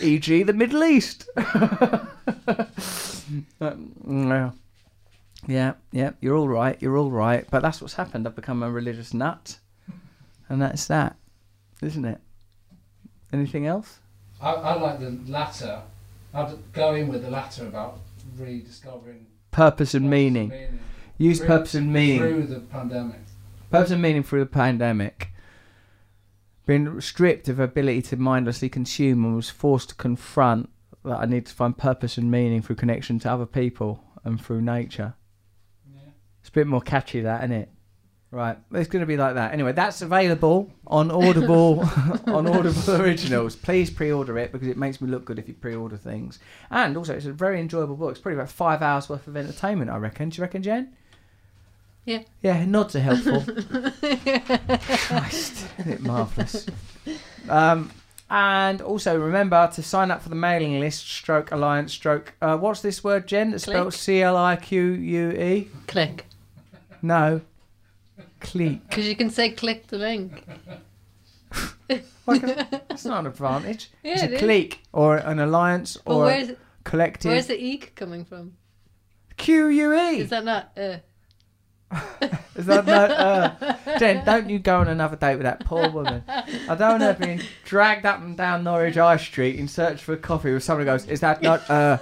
e.g., 0.00 0.42
the 0.42 0.52
Middle 0.52 0.84
East. 0.84 1.28
Um, 3.60 4.52
yeah, 5.46 5.72
yeah, 5.90 6.10
you're 6.20 6.36
all 6.36 6.48
right. 6.48 6.76
You're 6.80 6.98
all 6.98 7.10
right. 7.10 7.46
But 7.50 7.62
that's 7.62 7.80
what's 7.80 7.94
happened. 7.94 8.26
I've 8.26 8.36
become 8.36 8.62
a 8.62 8.70
religious 8.70 9.14
nut, 9.14 9.58
and 10.48 10.60
that's 10.60 10.86
that, 10.86 11.16
isn't 11.80 12.04
it? 12.04 12.20
Anything 13.32 13.66
else? 13.66 13.98
I, 14.40 14.52
I 14.52 14.74
like 14.74 15.00
the 15.00 15.18
latter. 15.26 15.82
I'd 16.34 16.72
go 16.72 16.94
in 16.94 17.08
with 17.08 17.22
the 17.22 17.30
latter 17.30 17.66
about 17.66 18.00
rediscovering 18.36 19.26
Purpose 19.52 19.94
and 19.94 20.06
purpose 20.06 20.10
meaning. 20.10 20.80
Use 21.18 21.38
Through- 21.38 21.46
purpose 21.46 21.74
and 21.74 21.92
meaning. 21.92 22.18
through 22.18 22.46
the 22.46 22.60
pandemic. 22.60 23.20
Purpose 23.70 23.90
and 23.92 24.02
meaning 24.02 24.22
through 24.24 24.40
the 24.40 24.46
pandemic. 24.46 25.28
Being 26.66 27.00
stripped 27.00 27.48
of 27.48 27.60
ability 27.60 28.02
to 28.02 28.16
mindlessly 28.16 28.68
consume 28.68 29.24
and 29.24 29.36
was 29.36 29.50
forced 29.50 29.90
to 29.90 29.94
confront 29.94 30.68
that 31.04 31.18
I 31.20 31.26
need 31.26 31.46
to 31.46 31.54
find 31.54 31.76
purpose 31.76 32.16
and 32.18 32.30
meaning 32.30 32.62
through 32.62 32.76
connection 32.76 33.18
to 33.20 33.30
other 33.32 33.46
people 33.46 34.02
and 34.24 34.40
through 34.40 34.62
nature. 34.62 35.14
Yeah. 35.92 36.10
It's 36.40 36.48
a 36.48 36.52
bit 36.52 36.66
more 36.66 36.80
catchy, 36.80 37.20
that, 37.20 37.40
isn't 37.44 37.52
it? 37.56 37.70
Right, 38.32 38.56
it's 38.72 38.88
going 38.88 39.00
to 39.00 39.06
be 39.06 39.18
like 39.18 39.34
that. 39.34 39.52
Anyway, 39.52 39.72
that's 39.72 40.00
available 40.00 40.70
on 40.86 41.10
Audible 41.10 41.80
on 42.26 42.48
Audible 42.48 43.02
Originals. 43.02 43.54
Please 43.54 43.90
pre-order 43.90 44.38
it 44.38 44.52
because 44.52 44.68
it 44.68 44.78
makes 44.78 45.02
me 45.02 45.10
look 45.10 45.26
good 45.26 45.38
if 45.38 45.48
you 45.48 45.52
pre-order 45.52 45.98
things. 45.98 46.38
And 46.70 46.96
also, 46.96 47.14
it's 47.14 47.26
a 47.26 47.32
very 47.34 47.60
enjoyable 47.60 47.94
book. 47.94 48.12
It's 48.12 48.20
probably 48.20 48.38
about 48.38 48.50
five 48.50 48.80
hours 48.80 49.10
worth 49.10 49.26
of 49.26 49.36
entertainment. 49.36 49.90
I 49.90 49.98
reckon. 49.98 50.30
Do 50.30 50.38
you 50.38 50.42
reckon, 50.44 50.62
Jen? 50.62 50.96
Yeah. 52.06 52.22
Yeah, 52.40 52.64
nods 52.64 52.96
are 52.96 53.00
helpful. 53.00 53.42
Christ, 54.86 55.66
isn't 55.80 55.92
it 55.92 56.00
marvellous? 56.00 56.66
Um, 57.50 57.90
and 58.30 58.80
also 58.80 59.20
remember 59.20 59.70
to 59.74 59.82
sign 59.82 60.10
up 60.10 60.22
for 60.22 60.30
the 60.30 60.34
mailing 60.34 60.80
list, 60.80 61.06
stroke 61.06 61.52
alliance, 61.52 61.92
stroke. 61.92 62.32
Uh, 62.40 62.56
what's 62.56 62.80
this 62.80 63.04
word, 63.04 63.28
Jen? 63.28 63.52
It's 63.52 63.64
spelled. 63.64 63.92
C 63.92 64.22
L 64.22 64.38
I 64.38 64.56
Q 64.56 64.84
U 64.92 65.30
E. 65.32 65.68
Click. 65.86 66.24
No, 67.02 67.42
clique. 68.42 68.82
Because 68.88 69.06
you 69.08 69.16
can 69.16 69.30
say 69.30 69.50
click 69.50 69.86
the 69.88 69.98
link. 69.98 70.44
Like 72.26 72.42
a- 72.44 72.82
That's 72.88 73.04
not 73.04 73.20
an 73.20 73.26
advantage. 73.26 73.90
Yeah, 74.02 74.12
it's 74.14 74.22
it 74.22 74.30
a 74.30 74.34
is. 74.34 74.40
clique 74.40 74.82
or 74.92 75.16
an 75.16 75.38
alliance 75.38 75.96
But 76.04 76.14
or 76.14 76.24
where's 76.24 76.50
a 76.50 76.56
collective. 76.84 77.30
where's 77.32 77.46
the 77.48 77.60
eek 77.60 77.94
coming 77.94 78.24
from? 78.24 78.52
Q 79.36 79.66
U 79.68 79.92
E. 79.94 80.18
Is 80.20 80.30
that 80.30 80.44
not 80.44 80.70
uh 80.78 80.96
Is 82.56 82.64
that 82.66 82.86
not? 82.86 83.10
Uh, 83.10 83.74
Jen, 83.98 84.24
don't 84.24 84.48
you 84.48 84.58
go 84.58 84.78
on 84.78 84.88
another 84.88 85.16
date 85.16 85.34
with 85.36 85.42
that 85.44 85.60
poor 85.66 85.90
woman. 85.90 86.22
I 86.26 86.74
don't 86.74 87.00
want 87.00 87.02
her 87.02 87.16
being 87.20 87.42
dragged 87.66 88.06
up 88.06 88.20
and 88.20 88.34
down 88.34 88.64
Norwich 88.64 88.94
High 88.94 89.18
Street 89.18 89.56
in 89.56 89.68
search 89.68 90.02
for 90.02 90.16
coffee 90.16 90.54
with 90.54 90.62
someone 90.64 90.86
who 90.86 90.92
goes, 90.92 91.04
"Is 91.06 91.20
that 91.20 91.42
not? 91.42 91.68
Uh, 91.68 91.98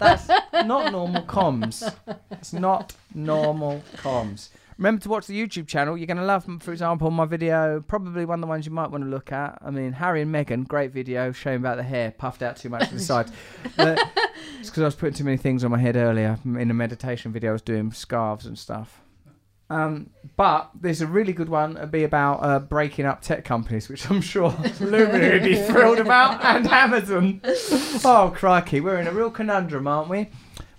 that's 0.00 0.26
not 0.66 0.90
normal 0.90 1.22
comms. 1.22 1.88
It's 2.32 2.52
not 2.52 2.94
normal 3.14 3.82
comms." 3.98 4.48
Remember 4.78 5.02
to 5.02 5.08
watch 5.08 5.26
the 5.26 5.38
YouTube 5.38 5.66
channel. 5.66 5.96
You're 5.96 6.06
going 6.06 6.18
to 6.18 6.24
love, 6.24 6.46
for 6.60 6.70
example, 6.70 7.10
my 7.10 7.24
video. 7.24 7.80
Probably 7.88 8.24
one 8.24 8.38
of 8.38 8.42
the 8.42 8.46
ones 8.46 8.64
you 8.64 8.70
might 8.70 8.92
want 8.92 9.02
to 9.02 9.10
look 9.10 9.32
at. 9.32 9.58
I 9.60 9.72
mean, 9.72 9.92
Harry 9.92 10.22
and 10.22 10.32
Meghan, 10.32 10.68
great 10.68 10.92
video 10.92 11.32
showing 11.32 11.56
about 11.56 11.78
the 11.78 11.82
hair 11.82 12.12
puffed 12.12 12.42
out 12.42 12.56
too 12.56 12.68
much 12.68 12.88
to 12.88 12.94
the 12.94 13.00
side. 13.12 13.28
But 13.76 13.98
it's 14.60 14.70
because 14.70 14.82
I 14.82 14.86
was 14.86 14.94
putting 14.94 15.14
too 15.14 15.24
many 15.24 15.36
things 15.36 15.64
on 15.64 15.72
my 15.72 15.78
head 15.78 15.96
earlier 15.96 16.38
in 16.44 16.70
a 16.70 16.74
meditation 16.74 17.32
video. 17.32 17.50
I 17.50 17.52
was 17.54 17.62
doing 17.62 17.90
scarves 17.92 18.46
and 18.46 18.56
stuff. 18.56 19.00
Um, 19.70 20.10
but 20.36 20.70
there's 20.80 21.02
a 21.02 21.06
really 21.06 21.32
good 21.32 21.48
one. 21.48 21.76
It'd 21.76 21.90
be 21.90 22.04
about 22.04 22.36
uh, 22.36 22.58
breaking 22.60 23.04
up 23.04 23.20
tech 23.20 23.44
companies, 23.44 23.88
which 23.88 24.08
I'm 24.08 24.20
sure 24.20 24.54
Luminary 24.80 25.40
would 25.40 25.42
be 25.42 25.56
thrilled 25.56 25.98
about, 25.98 26.42
and 26.44 26.66
Amazon. 26.66 27.40
Oh 28.04 28.32
crikey, 28.34 28.80
we're 28.80 28.98
in 28.98 29.08
a 29.08 29.12
real 29.12 29.30
conundrum, 29.30 29.88
aren't 29.88 30.08
we? 30.08 30.28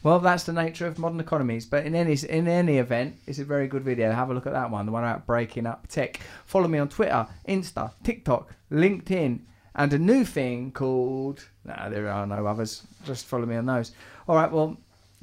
Well, 0.01 0.19
that's 0.19 0.43
the 0.43 0.53
nature 0.53 0.87
of 0.87 0.97
modern 0.97 1.19
economies. 1.19 1.65
But 1.65 1.85
in 1.85 1.95
any 1.95 2.17
in 2.29 2.47
any 2.47 2.77
event, 2.77 3.17
it's 3.27 3.39
a 3.39 3.45
very 3.45 3.67
good 3.67 3.83
video. 3.83 4.11
Have 4.11 4.29
a 4.29 4.33
look 4.33 4.47
at 4.47 4.53
that 4.53 4.71
one, 4.71 4.85
the 4.85 4.91
one 4.91 5.03
about 5.03 5.25
breaking 5.25 5.65
up 5.65 5.87
tech. 5.87 6.19
Follow 6.45 6.67
me 6.67 6.79
on 6.79 6.89
Twitter, 6.89 7.27
Insta, 7.47 7.91
TikTok, 8.03 8.53
LinkedIn, 8.71 9.39
and 9.75 9.93
a 9.93 9.99
new 9.99 10.23
thing 10.23 10.71
called. 10.71 11.45
No, 11.65 11.89
there 11.89 12.09
are 12.09 12.25
no 12.25 12.45
others. 12.45 12.83
Just 13.05 13.25
follow 13.25 13.45
me 13.45 13.55
on 13.55 13.65
those. 13.65 13.91
All 14.27 14.35
right. 14.35 14.51
Well, 14.51 14.77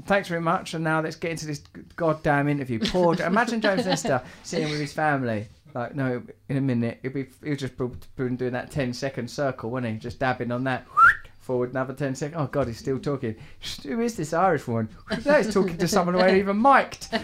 thanks 0.05 0.29
very 0.29 0.41
much. 0.43 0.75
And 0.75 0.85
now 0.85 1.01
let's 1.01 1.17
get 1.17 1.31
into 1.31 1.47
this 1.47 1.62
goddamn 1.97 2.49
interview. 2.49 2.79
Poor. 2.81 3.15
imagine 3.23 3.61
James 3.61 3.87
Nestor 3.87 4.23
sitting 4.43 4.71
with 4.71 4.81
his 4.81 4.93
family. 4.93 5.49
Like, 5.75 5.95
no, 5.95 6.23
in 6.49 6.57
a 6.57 6.61
minute, 6.62 7.01
he'd 7.03 7.12
be 7.12 7.27
he 7.43 7.51
was 7.51 7.59
just 7.59 7.77
been 8.17 8.37
doing 8.37 8.53
that 8.53 8.71
10 8.71 8.95
second 8.95 9.29
circle, 9.29 9.71
wasn't 9.71 9.93
he? 9.93 9.99
Just 9.99 10.19
dabbing 10.19 10.51
on 10.51 10.65
that. 10.65 10.87
Forward 11.47 11.71
another 11.71 11.95
10 11.95 12.17
seconds. 12.17 12.43
Oh, 12.43 12.49
God, 12.49 12.67
he's 12.67 12.79
still 12.79 12.99
talking. 12.99 13.37
Who 13.85 14.01
is 14.01 14.17
this 14.17 14.33
Irish 14.33 14.67
one? 14.67 14.89
No, 15.25 15.35
he's 15.41 15.55
talking 15.55 15.77
to 15.77 15.87
someone 15.87 16.17
who 16.17 16.21
ain't 16.21 16.39
even 16.39 16.61
mic'd. 16.61 17.07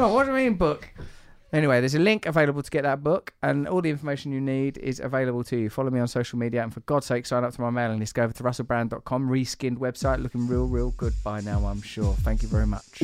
oh, 0.00 0.12
what 0.12 0.24
do 0.24 0.32
you 0.32 0.36
mean, 0.36 0.54
book? 0.54 0.88
Anyway, 1.52 1.80
there's 1.80 1.94
a 1.94 1.98
link 2.00 2.26
available 2.26 2.62
to 2.62 2.70
get 2.70 2.82
that 2.82 3.04
book, 3.04 3.32
and 3.42 3.68
all 3.68 3.80
the 3.80 3.90
information 3.90 4.32
you 4.32 4.40
need 4.40 4.76
is 4.78 4.98
available 4.98 5.44
to 5.44 5.56
you. 5.56 5.70
Follow 5.70 5.90
me 5.90 6.00
on 6.00 6.08
social 6.08 6.38
media, 6.38 6.62
and 6.62 6.74
for 6.74 6.80
God's 6.80 7.06
sake, 7.06 7.24
sign 7.24 7.44
up 7.44 7.54
to 7.54 7.60
my 7.60 7.70
mailing 7.70 8.00
list. 8.00 8.14
Go 8.14 8.24
over 8.24 8.32
to 8.32 8.42
russellbrand.com, 8.42 9.28
reskinned 9.28 9.78
website, 9.78 10.22
looking 10.22 10.48
real, 10.48 10.66
real 10.66 10.90
good 10.92 11.12
by 11.22 11.40
now, 11.40 11.64
I'm 11.66 11.82
sure. 11.82 12.14
Thank 12.14 12.42
you 12.42 12.48
very 12.48 12.66
much. 12.66 13.02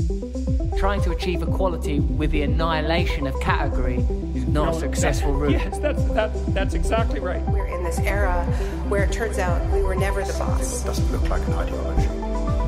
Trying 0.76 1.02
to 1.02 1.12
achieve 1.12 1.42
equality 1.42 2.00
with 2.00 2.32
the 2.32 2.42
annihilation 2.42 3.28
of 3.28 3.38
category 3.40 3.98
is 4.34 4.46
not 4.46 4.74
a 4.74 4.78
successful 4.78 5.34
route. 5.34 5.52
Yes, 5.52 5.78
that's, 5.78 6.02
that's, 6.06 6.42
that's 6.46 6.74
exactly 6.74 7.20
right. 7.20 7.42
We're 7.46 7.66
in 7.66 7.84
this 7.84 8.00
era 8.00 8.44
where 8.88 9.04
it 9.04 9.12
turns 9.12 9.38
out 9.38 9.64
we 9.72 9.82
were 9.82 9.94
never 9.94 10.22
the 10.24 10.32
boss. 10.32 10.82
It 10.82 10.86
doesn't 10.86 11.12
look 11.12 11.28
like 11.28 11.46
an 11.46 11.54
ideology. 11.54 12.21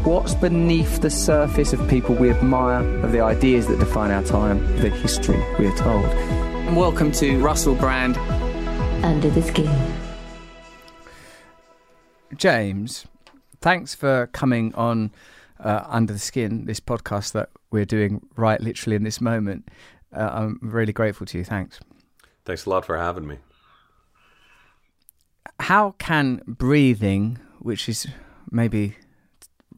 What's 0.05 0.35
beneath 0.35 1.01
the 1.01 1.09
surface 1.09 1.73
of 1.73 1.89
people 1.89 2.15
we 2.15 2.29
admire, 2.29 2.87
of 3.03 3.11
the 3.11 3.23
ideas 3.23 3.69
that 3.69 3.79
define 3.79 4.11
our 4.11 4.23
time, 4.23 4.61
the 4.83 4.91
history 4.91 5.43
we 5.59 5.67
are 5.67 5.77
told? 5.79 6.05
Welcome 6.77 7.11
to 7.13 7.41
Russell 7.43 7.75
Brand. 7.75 8.19
Under 9.03 9.31
the 9.31 9.41
Skin. 9.41 9.95
James, 12.37 13.07
thanks 13.63 13.95
for 13.95 14.27
coming 14.27 14.75
on 14.75 15.11
uh, 15.59 15.85
Under 15.87 16.13
the 16.13 16.19
Skin, 16.19 16.67
this 16.67 16.81
podcast 16.81 17.33
that 17.33 17.49
we're 17.71 17.87
doing 17.87 18.21
right 18.37 18.61
literally 18.61 18.97
in 18.97 19.05
this 19.05 19.23
moment. 19.23 19.71
Uh, 20.15 20.29
I'm 20.31 20.59
really 20.61 20.93
grateful 20.93 21.25
to 21.29 21.39
you. 21.39 21.45
Thanks. 21.45 21.81
Thanks 22.45 22.67
a 22.67 22.69
lot 22.69 22.85
for 22.85 22.99
having 22.99 23.27
me. 23.27 23.39
How 25.61 25.93
can 25.93 26.43
breathing, 26.47 27.39
which 27.59 27.89
is 27.89 28.07
maybe 28.51 28.97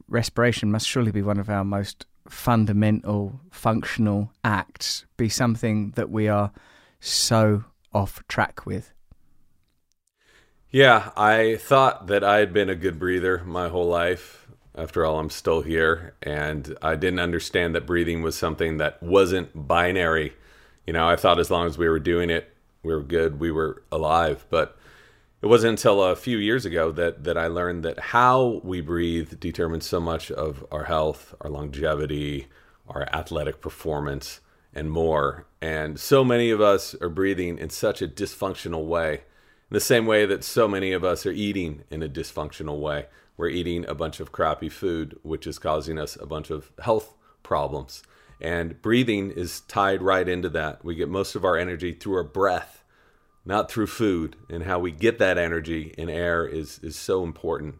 respiration, 0.07 0.71
must 0.71 0.87
surely 0.87 1.11
be 1.11 1.21
one 1.21 1.39
of 1.39 1.49
our 1.49 1.63
most 1.63 2.05
fundamental 2.29 3.39
functional 3.51 4.31
acts, 4.43 5.05
be 5.15 5.29
something 5.29 5.91
that 5.91 6.09
we 6.09 6.27
are 6.27 6.51
so 6.99 7.63
off 7.93 8.23
track 8.27 8.65
with? 8.65 8.93
Yeah, 10.69 11.11
I 11.15 11.55
thought 11.55 12.07
that 12.07 12.23
I 12.23 12.39
had 12.39 12.53
been 12.53 12.69
a 12.69 12.75
good 12.75 12.99
breather 12.99 13.43
my 13.45 13.69
whole 13.69 13.87
life. 13.87 14.47
After 14.75 15.05
all, 15.05 15.17
I'm 15.17 15.31
still 15.31 15.61
here, 15.61 16.13
and 16.21 16.77
I 16.83 16.95
didn't 16.95 17.19
understand 17.19 17.73
that 17.73 17.87
breathing 17.87 18.21
was 18.21 18.37
something 18.37 18.77
that 18.77 19.01
wasn't 19.01 19.67
binary. 19.67 20.33
You 20.85 20.93
know, 20.93 21.07
I 21.07 21.15
thought 21.15 21.39
as 21.39 21.49
long 21.49 21.65
as 21.65 21.77
we 21.77 21.89
were 21.89 21.99
doing 21.99 22.29
it, 22.29 22.53
we 22.83 22.93
were 22.93 23.01
good, 23.01 23.39
we 23.39 23.49
were 23.49 23.81
alive. 23.91 24.45
But 24.49 24.77
it 25.41 25.45
wasn't 25.45 25.71
until 25.71 26.03
a 26.03 26.15
few 26.15 26.37
years 26.37 26.65
ago 26.65 26.91
that 26.91 27.23
that 27.23 27.37
I 27.37 27.47
learned 27.47 27.83
that 27.83 27.99
how 27.99 28.61
we 28.63 28.81
breathe 28.81 29.39
determines 29.39 29.85
so 29.85 29.99
much 29.99 30.31
of 30.31 30.65
our 30.71 30.85
health, 30.85 31.35
our 31.41 31.49
longevity, 31.49 32.47
our 32.87 33.03
athletic 33.13 33.61
performance, 33.61 34.39
and 34.73 34.91
more. 34.91 35.45
And 35.61 35.99
so 35.99 36.23
many 36.23 36.49
of 36.49 36.61
us 36.61 36.95
are 37.01 37.09
breathing 37.09 37.57
in 37.57 37.69
such 37.69 38.01
a 38.01 38.07
dysfunctional 38.07 38.85
way. 38.85 39.13
In 39.69 39.73
the 39.73 39.79
same 39.79 40.05
way 40.05 40.25
that 40.25 40.43
so 40.43 40.67
many 40.67 40.91
of 40.91 41.03
us 41.03 41.25
are 41.25 41.31
eating 41.31 41.83
in 41.89 42.01
a 42.01 42.09
dysfunctional 42.09 42.79
way. 42.79 43.07
We're 43.35 43.49
eating 43.49 43.85
a 43.87 43.95
bunch 43.95 44.19
of 44.19 44.31
crappy 44.31 44.69
food, 44.69 45.19
which 45.23 45.45
is 45.45 45.59
causing 45.59 45.99
us 45.99 46.15
a 46.15 46.25
bunch 46.25 46.49
of 46.49 46.71
health 46.79 47.13
problems. 47.43 48.01
And 48.39 48.81
breathing 48.81 49.31
is 49.31 49.61
tied 49.61 50.01
right 50.01 50.27
into 50.27 50.49
that. 50.49 50.83
We 50.85 50.95
get 50.95 51.09
most 51.09 51.35
of 51.35 51.43
our 51.43 51.57
energy 51.57 51.91
through 51.91 52.15
our 52.15 52.23
breath, 52.23 52.76
not 53.47 53.71
through 53.71 53.87
food. 53.87 54.35
And 54.49 54.63
how 54.63 54.77
we 54.77 54.91
get 54.91 55.19
that 55.19 55.37
energy 55.37 55.93
in 55.97 56.09
air 56.09 56.45
is, 56.45 56.79
is 56.83 56.95
so 56.95 57.23
important. 57.23 57.75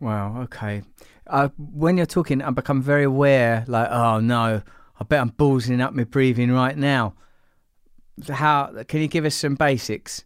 Wow. 0.00 0.42
Okay. 0.42 0.82
Uh, 1.26 1.48
when 1.58 1.96
you're 1.96 2.06
talking, 2.06 2.42
I 2.42 2.50
become 2.50 2.82
very 2.82 3.04
aware. 3.04 3.64
Like, 3.66 3.90
oh 3.90 4.20
no, 4.20 4.62
I 4.98 5.04
bet 5.04 5.20
I'm 5.20 5.30
ballsing 5.30 5.80
up 5.80 5.92
my 5.92 6.04
breathing 6.04 6.50
right 6.52 6.76
now. 6.76 7.14
How 8.28 8.82
can 8.88 9.00
you 9.00 9.08
give 9.08 9.24
us 9.24 9.34
some 9.34 9.56
basics? 9.56 10.24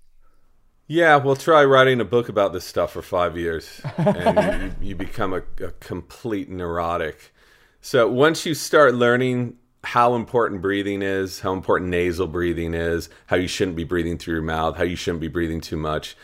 Yeah, 0.86 1.16
we'll 1.16 1.36
try 1.36 1.64
writing 1.64 2.00
a 2.00 2.04
book 2.04 2.28
about 2.28 2.52
this 2.52 2.64
stuff 2.64 2.92
for 2.92 3.02
five 3.02 3.36
years, 3.36 3.80
and 3.96 4.74
you, 4.82 4.88
you 4.88 4.96
become 4.96 5.32
a, 5.32 5.42
a 5.64 5.70
complete 5.78 6.48
neurotic. 6.48 7.32
So 7.80 8.08
once 8.08 8.44
you 8.44 8.54
start 8.54 8.94
learning 8.94 9.56
how 9.82 10.14
important 10.14 10.60
breathing 10.60 11.02
is, 11.02 11.40
how 11.40 11.52
important 11.52 11.90
nasal 11.90 12.26
breathing 12.26 12.74
is, 12.74 13.08
how 13.26 13.36
you 13.36 13.48
shouldn't 13.48 13.76
be 13.76 13.84
breathing 13.84 14.18
through 14.18 14.34
your 14.34 14.42
mouth, 14.42 14.76
how 14.76 14.84
you 14.84 14.96
shouldn't 14.96 15.20
be 15.20 15.28
breathing 15.28 15.60
too 15.60 15.76
much, 15.76 16.16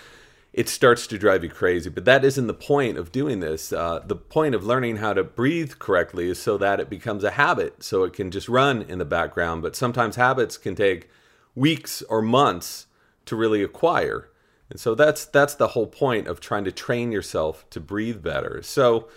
it 0.53 0.69
starts 0.71 1.07
to 1.07 1.19
drive 1.19 1.45
you 1.45 1.51
crazy. 1.51 1.90
But 1.90 2.07
that 2.07 2.25
isn't 2.25 2.47
the 2.47 2.55
point 2.55 2.97
of 2.97 3.12
doing 3.12 3.40
this. 3.40 3.73
Uh, 3.73 4.01
the 4.07 4.16
point 4.16 4.55
of 4.55 4.64
learning 4.64 4.97
how 4.97 5.12
to 5.12 5.23
breathe 5.23 5.75
correctly 5.79 6.31
is 6.31 6.40
so 6.40 6.57
that 6.59 6.81
it 6.81 6.88
becomes 6.88 7.25
a 7.25 7.33
habit, 7.33 7.83
so 7.83 8.05
it 8.05 8.14
can 8.14 8.31
just 8.31 8.49
run 8.49 8.83
in 8.83 8.99
the 8.99 9.05
background. 9.05 9.62
But 9.62 9.77
sometimes 9.77 10.16
habits 10.16 10.57
can 10.57 10.75
take 10.75 11.11
weeks 11.55 12.03
or 12.03 12.23
months 12.23 12.87
to 13.27 13.37
really 13.37 13.62
acquire. 13.62 14.31
And 14.71 14.81
so 14.81 14.95
that's 14.95 15.27
that's 15.27 15.55
the 15.55 15.69
whole 15.69 15.87
point 15.87 16.27
of 16.27 16.40
trying 16.40 16.64
to 16.64 16.73
train 16.73 17.12
yourself 17.12 17.69
to 17.71 17.81
breathe 17.81 18.23
better. 18.23 18.62
So 18.62 19.09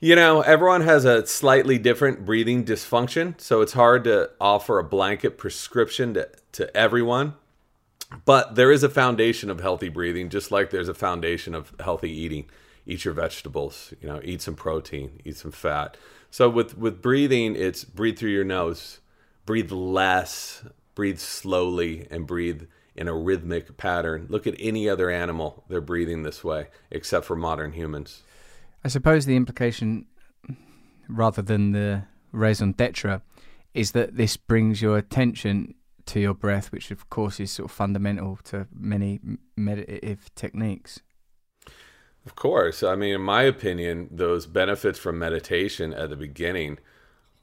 you 0.00 0.14
know, 0.14 0.42
everyone 0.42 0.82
has 0.82 1.04
a 1.04 1.26
slightly 1.26 1.78
different 1.78 2.24
breathing 2.24 2.64
dysfunction, 2.64 3.40
so 3.40 3.60
it's 3.60 3.72
hard 3.72 4.04
to 4.04 4.30
offer 4.40 4.78
a 4.78 4.84
blanket 4.84 5.36
prescription 5.38 6.14
to, 6.14 6.28
to 6.52 6.76
everyone. 6.76 7.34
But 8.24 8.54
there 8.54 8.70
is 8.70 8.82
a 8.82 8.88
foundation 8.88 9.50
of 9.50 9.60
healthy 9.60 9.88
breathing, 9.88 10.30
just 10.30 10.50
like 10.50 10.70
there's 10.70 10.88
a 10.88 10.94
foundation 10.94 11.54
of 11.54 11.72
healthy 11.80 12.10
eating. 12.10 12.46
Eat 12.86 13.04
your 13.04 13.12
vegetables, 13.12 13.92
you 14.00 14.08
know, 14.08 14.20
eat 14.24 14.40
some 14.40 14.54
protein, 14.54 15.20
eat 15.24 15.36
some 15.36 15.52
fat. 15.52 15.96
So 16.30 16.48
with 16.48 16.78
with 16.78 17.02
breathing, 17.02 17.54
it's 17.54 17.84
breathe 17.84 18.18
through 18.18 18.30
your 18.30 18.44
nose, 18.44 19.00
breathe 19.44 19.72
less, 19.72 20.64
breathe 20.94 21.18
slowly, 21.18 22.06
and 22.10 22.26
breathe 22.26 22.62
in 22.96 23.08
a 23.08 23.14
rhythmic 23.14 23.76
pattern. 23.76 24.26
Look 24.30 24.46
at 24.46 24.54
any 24.58 24.88
other 24.88 25.10
animal; 25.10 25.64
they're 25.68 25.82
breathing 25.82 26.22
this 26.22 26.42
way, 26.42 26.68
except 26.90 27.26
for 27.26 27.36
modern 27.36 27.72
humans. 27.72 28.22
I 28.84 28.88
suppose 28.88 29.26
the 29.26 29.36
implication, 29.36 30.06
rather 31.08 31.42
than 31.42 31.72
the 31.72 32.04
raison 32.32 32.72
d'etre, 32.72 33.20
is 33.74 33.92
that 33.92 34.16
this 34.16 34.36
brings 34.36 34.80
your 34.80 34.96
attention 34.96 35.74
to 36.06 36.20
your 36.20 36.34
breath, 36.34 36.72
which 36.72 36.90
of 36.90 37.10
course 37.10 37.38
is 37.38 37.52
sort 37.52 37.70
of 37.70 37.76
fundamental 37.76 38.38
to 38.44 38.66
many 38.72 39.20
meditative 39.56 40.34
techniques. 40.34 41.00
Of 42.24 42.34
course. 42.34 42.82
I 42.82 42.94
mean, 42.94 43.14
in 43.14 43.20
my 43.20 43.42
opinion, 43.42 44.08
those 44.10 44.46
benefits 44.46 44.98
from 44.98 45.18
meditation 45.18 45.94
at 45.94 46.10
the 46.10 46.16
beginning 46.16 46.78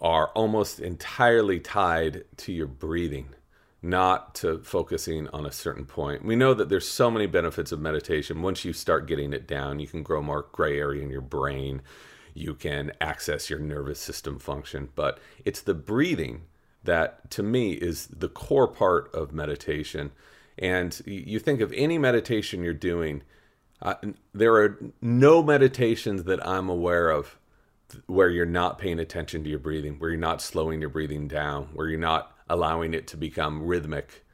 are 0.02 0.28
almost 0.30 0.80
entirely 0.80 1.60
tied 1.60 2.26
to 2.38 2.52
your 2.52 2.67
breathing, 2.67 3.30
not 3.86 4.34
to 4.36 4.58
focusing 4.60 5.28
on 5.30 5.45
a 5.45 5.52
certain 5.52 5.86
point. 5.86 6.26
We 6.26 6.36
know 6.36 6.54
that 6.54 6.69
there's 6.69 6.88
so 6.88 7.12
many 7.12 7.28
benefits 7.28 7.71
of 7.71 7.80
meditation. 7.80 8.41
Once 8.41 8.65
you 8.65 8.74
start 8.74 9.08
getting 9.08 9.32
it 9.32 9.48
down, 9.48 9.80
you 9.80 9.88
can 9.88 10.02
grow 10.02 10.21
more 10.21 10.48
gray 10.52 10.80
area 10.80 11.04
in 11.04 11.10
your 11.10 11.21
brain. 11.21 11.82
You 12.34 12.56
can 12.56 12.91
access 13.00 13.50
your 13.50 13.60
nervous 13.60 14.00
system 14.00 14.39
function, 14.39 14.89
but 14.95 15.19
it's 15.45 15.62
the 15.62 15.76
breathing 15.76 16.41
that 16.84 17.30
to 17.32 17.43
me 17.43 17.74
is 17.74 18.08
the 18.08 18.28
core 18.28 18.67
part 18.67 19.13
of 19.13 19.32
meditation. 19.32 20.12
And 20.58 21.00
you 21.06 21.39
think 21.39 21.62
of 21.62 21.71
any 21.74 21.98
meditation 21.98 22.63
you're 22.63 22.74
doing, 22.74 23.21
uh, 23.82 23.95
there 24.34 24.56
are 24.56 24.80
no 25.02 25.43
meditations 25.43 26.24
that 26.24 26.45
I'm 26.45 26.69
aware 26.69 27.10
of 27.10 27.38
where 28.08 28.30
you're 28.30 28.45
not 28.45 28.80
paying 28.80 29.00
attention 29.00 29.43
to 29.43 29.50
your 29.50 29.60
breathing, 29.60 30.00
where 30.00 30.10
you're 30.10 30.19
not 30.19 30.41
slowing 30.41 30.82
your 30.82 30.89
breathing 30.89 31.28
down, 31.28 31.69
where 31.74 31.88
you're 31.88 32.00
not 32.00 32.35
allowing 32.49 32.93
it 32.93 33.08
to 33.08 33.17
become 33.17 33.63
rhythmic. 33.65 34.25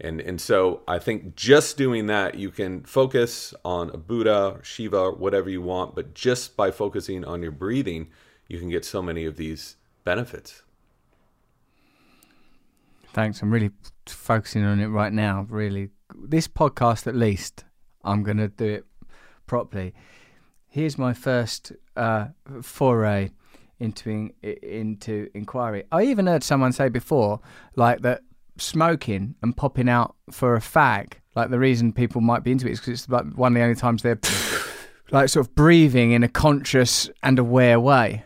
And, 0.00 0.20
and 0.20 0.40
so 0.40 0.82
I 0.88 0.98
think 0.98 1.36
just 1.36 1.76
doing 1.76 2.06
that, 2.06 2.34
you 2.34 2.50
can 2.50 2.82
focus 2.82 3.54
on 3.64 3.90
a 3.90 3.96
Buddha, 3.96 4.58
Shiva, 4.62 5.12
whatever 5.12 5.48
you 5.48 5.62
want, 5.62 5.94
but 5.94 6.14
just 6.14 6.56
by 6.56 6.72
focusing 6.72 7.24
on 7.24 7.42
your 7.42 7.52
breathing, 7.52 8.08
you 8.48 8.58
can 8.58 8.68
get 8.68 8.84
so 8.84 9.00
many 9.00 9.24
of 9.24 9.36
these 9.36 9.76
benefits. 10.04 10.62
Thanks. 13.12 13.42
I'm 13.42 13.52
really 13.52 13.70
focusing 14.06 14.64
on 14.64 14.80
it 14.80 14.86
right 14.86 15.12
now. 15.12 15.46
Really, 15.48 15.90
this 16.14 16.48
podcast 16.48 17.06
at 17.06 17.14
least, 17.14 17.64
I'm 18.02 18.22
going 18.22 18.38
to 18.38 18.48
do 18.48 18.64
it 18.64 18.86
properly. 19.46 19.94
Here's 20.68 20.96
my 20.96 21.12
first 21.12 21.72
uh, 21.94 22.28
foray 22.62 23.30
into 23.82 24.10
in, 24.10 24.32
into 24.42 25.28
inquiry. 25.34 25.84
I 25.92 26.04
even 26.04 26.26
heard 26.26 26.42
someone 26.42 26.72
say 26.72 26.88
before, 26.88 27.40
like 27.76 28.02
that 28.02 28.22
smoking 28.58 29.34
and 29.42 29.56
popping 29.56 29.88
out 29.88 30.14
for 30.30 30.54
a 30.54 30.60
fag, 30.60 31.14
like 31.34 31.50
the 31.50 31.58
reason 31.58 31.92
people 31.92 32.20
might 32.20 32.44
be 32.44 32.52
into 32.52 32.68
it 32.68 32.72
is 32.72 32.80
because 32.80 33.00
it's 33.00 33.08
like 33.08 33.26
one 33.34 33.52
of 33.52 33.56
the 33.56 33.62
only 33.62 33.74
times 33.74 34.02
they're 34.02 34.20
like 35.10 35.28
sort 35.28 35.46
of 35.46 35.54
breathing 35.54 36.12
in 36.12 36.22
a 36.22 36.28
conscious 36.28 37.10
and 37.22 37.38
aware 37.38 37.80
way. 37.80 38.24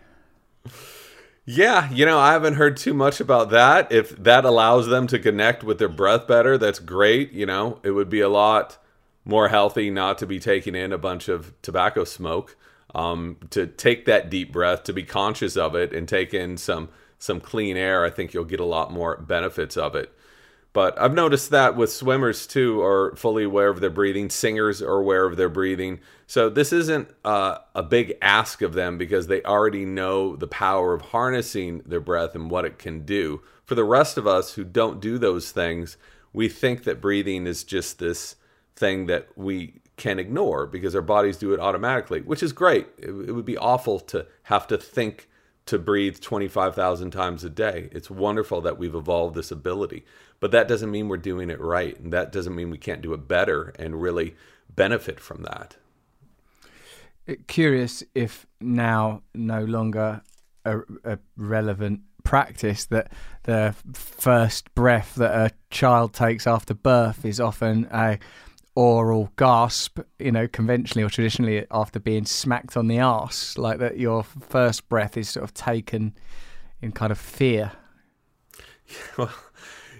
Yeah, 1.49 1.89
you 1.93 2.05
know, 2.05 2.19
I 2.19 2.33
haven't 2.33 2.55
heard 2.55 2.77
too 2.77 2.93
much 2.93 3.21
about 3.21 3.51
that. 3.51 3.93
If 3.93 4.17
that 4.17 4.45
allows 4.45 4.89
them 4.89 5.07
to 5.07 5.19
connect 5.19 5.63
with 5.63 5.79
their 5.79 5.89
breath 5.89 6.27
better, 6.27 6.59
that's 6.59 6.81
great. 6.81 7.33
You 7.33 7.47
know, 7.47 7.79
it 7.85 7.93
would 7.93 8.09
be 8.09 8.21
a 8.21 8.29
lot 8.29 8.79
more 9.25 9.49
healthy 9.49 9.89
not 9.89 10.19
to 10.19 10.27
be 10.27 10.41
taking 10.41 10.75
in 10.75 10.93
a 10.93 10.99
bunch 10.99 11.29
of 11.29 11.55
tobacco 11.63 12.03
smoke. 12.03 12.57
Um, 12.95 13.37
to 13.51 13.67
take 13.67 14.07
that 14.07 14.31
deep 14.31 14.53
breath, 14.53 14.85
to 14.85 14.93
be 14.93 15.03
conscious 15.03 15.57
of 15.57 15.75
it, 15.75 15.93
and 15.93 16.09
take 16.09 16.33
in 16.33 16.57
some 16.57 16.89
some 17.19 17.41
clean 17.41 17.77
air, 17.77 18.05
I 18.05 18.11
think 18.11 18.35
you'll 18.35 18.45
get 18.45 18.61
a 18.61 18.65
lot 18.65 18.93
more 18.93 19.17
benefits 19.17 19.77
of 19.77 19.95
it. 19.95 20.13
But 20.77 21.01
I've 21.01 21.15
noticed 21.15 21.49
that 21.51 21.75
with 21.75 21.91
swimmers 21.91 22.47
too 22.47 22.83
are 22.83 23.17
fully 23.17 23.45
aware 23.45 23.71
of 23.71 23.81
their 23.81 23.89
breathing. 23.89 24.29
Singers 24.29 24.83
are 24.83 24.99
aware 24.99 25.25
of 25.25 25.39
their 25.39 25.49
breathing. 25.49 26.01
So 26.27 26.51
this 26.51 26.71
isn't 26.71 27.09
uh, 27.25 27.61
a 27.75 27.83
big 27.83 28.19
ask 28.21 28.61
of 28.61 28.75
them 28.75 28.99
because 28.99 29.27
they 29.27 29.43
already 29.43 29.87
know 29.87 30.37
the 30.37 30.47
power 30.47 30.93
of 30.93 31.01
harnessing 31.01 31.81
their 31.87 32.01
breath 32.01 32.35
and 32.35 32.51
what 32.51 32.67
it 32.67 32.79
can 32.79 33.07
do. 33.07 33.41
For 33.65 33.75
the 33.75 33.85
rest 33.85 34.19
of 34.19 34.27
us 34.27 34.53
who 34.53 34.65
don't 34.65 35.01
do 35.01 35.17
those 35.17 35.51
things, 35.51 35.97
we 36.35 36.47
think 36.51 36.85
that 36.85 37.01
breathing 37.01 37.47
is 37.47 37.65
just 37.65 37.99
this 37.99 38.37
thing 38.75 39.07
that 39.07 39.29
we 39.35 39.81
can 39.97 40.19
ignore 40.19 40.67
because 40.67 40.95
our 40.95 41.03
bodies 41.03 41.37
do 41.37 41.53
it 41.53 41.61
automatically, 41.61 42.21
which 42.21 42.43
is 42.43 42.53
great. 42.53 42.87
It, 42.99 43.09
it 43.09 43.33
would 43.33 43.45
be 43.45 43.57
awful 43.57 43.99
to 44.01 44.27
have 44.45 44.67
to 44.69 44.77
think 44.77 45.29
to 45.67 45.79
breathe 45.79 46.21
25,000 46.21 47.11
times 47.11 47.43
a 47.43 47.51
day. 47.51 47.89
It's 47.93 48.09
wonderful 48.09 48.61
that 48.61 48.79
we've 48.79 48.95
evolved 48.95 49.35
this 49.35 49.51
ability, 49.51 50.05
but 50.39 50.53
that 50.53 50.69
doesn't 50.69 50.91
mean 50.91 51.09
we're 51.09 51.17
doing 51.17 51.51
it 51.51 51.61
right. 51.61 51.99
And 51.99 52.13
that 52.13 52.31
doesn't 52.31 52.55
mean 52.55 52.71
we 52.71 52.79
can't 52.79 53.03
do 53.03 53.13
it 53.15 53.27
better 53.27 53.75
and 53.79 54.01
really 54.01 54.37
benefit 54.75 55.19
from 55.19 55.43
that. 55.43 55.77
Uh, 57.29 57.35
curious 57.49 58.05
if 58.15 58.47
now 58.61 59.23
no 59.35 59.65
longer 59.65 60.23
a, 60.65 60.79
a 61.05 61.19
relevant 61.37 62.01
practice 62.23 62.87
that 62.87 63.11
the 63.45 63.75
first 63.95 64.73
breath 64.75 65.15
that 65.15 65.35
a 65.35 65.51
child 65.71 66.13
takes 66.13 66.47
after 66.47 66.75
birth 66.75 67.25
is 67.25 67.41
often 67.41 67.89
a 67.93 68.19
oral 68.77 69.33
gasp, 69.37 69.99
you 70.19 70.31
know, 70.31 70.47
conventionally 70.47 71.03
or 71.05 71.11
traditionally 71.11 71.67
after 71.71 71.99
being 71.99 72.27
smacked 72.27 72.77
on 72.77 72.87
the 72.87 73.01
arse, 73.01 73.59
like 73.59 73.79
that 73.79 73.99
your 73.99 74.23
first 74.23 74.89
breath 74.89 75.17
is 75.17 75.31
sort 75.31 75.43
of 75.43 75.55
taken 75.55 76.15
in 76.81 76.93
kind 76.93 77.11
of 77.11 77.19
fear. 77.19 77.73
Well, 79.19 79.33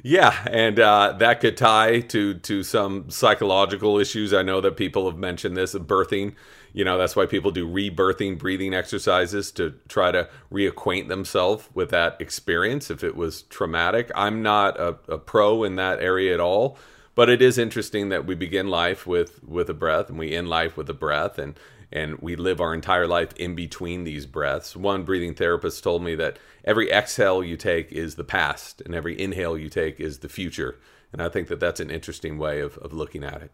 yeah, 0.05 0.47
and 0.49 0.79
uh, 0.79 1.17
that 1.19 1.41
could 1.41 1.57
tie 1.57 1.99
to 1.99 2.35
to 2.35 2.63
some 2.63 3.11
psychological 3.11 3.99
issues. 3.99 4.33
I 4.33 4.43
know 4.43 4.61
that 4.61 4.77
people 4.77 5.11
have 5.11 5.19
mentioned 5.19 5.57
this 5.57 5.75
birthing. 5.75 6.37
You 6.73 6.85
know, 6.85 6.97
that's 6.97 7.17
why 7.17 7.27
people 7.27 7.51
do 7.51 7.69
rebirthing 7.69 8.39
breathing 8.39 8.73
exercises 8.73 9.51
to 9.53 9.75
try 9.89 10.13
to 10.13 10.29
reacquaint 10.53 11.09
themselves 11.09 11.69
with 11.75 11.91
that 11.91 12.17
experience 12.21 12.89
if 12.89 13.03
it 13.03 13.17
was 13.17 13.43
traumatic. 13.43 14.13
I'm 14.15 14.43
not 14.43 14.79
a, 14.79 14.97
a 15.09 15.19
pro 15.19 15.65
in 15.65 15.75
that 15.75 15.99
area 16.01 16.35
at 16.35 16.41
all 16.41 16.79
but 17.17 17.29
it 17.29 17.43
is 17.43 17.59
interesting 17.59 18.11
that 18.11 18.27
we 18.27 18.37
begin 18.37 18.69
life 18.69 19.05
with 19.05 19.43
with 19.43 19.69
a 19.69 19.75
breath 19.75 20.09
and 20.09 20.19
we 20.19 20.33
end 20.33 20.49
life 20.49 20.77
with 20.77 20.89
a 20.89 20.95
breath 20.95 21.39
and 21.39 21.59
and 21.91 22.19
we 22.19 22.37
live 22.37 22.61
our 22.61 22.75
entire 22.75 23.07
life 23.07 23.33
in 23.37 23.55
between 23.55 24.05
these 24.05 24.27
breaths. 24.27 24.77
One 24.77 25.05
breathing 25.05 25.35
therapist 25.35 25.83
told 25.83 26.03
me 26.03 26.15
that 26.17 26.39
every 26.65 26.91
exhale 26.91 27.43
you 27.45 27.57
take 27.57 27.93
is 27.93 28.17
the 28.17 28.25
past 28.25 28.83
and 28.83 28.95
every 28.95 29.21
inhale 29.21 29.57
you 29.57 29.69
take 29.69 30.01
is 30.01 30.19
the 30.19 30.29
future. 30.29 30.79
And 31.13 31.23
I 31.23 31.29
think 31.29 31.49
that 31.49 31.61
that's 31.61 31.81
an 31.81 31.91
interesting 31.91 32.39
way 32.39 32.61
of, 32.61 32.77
of 32.79 32.93
looking 32.93 33.23
at 33.23 33.41
it. 33.41 33.53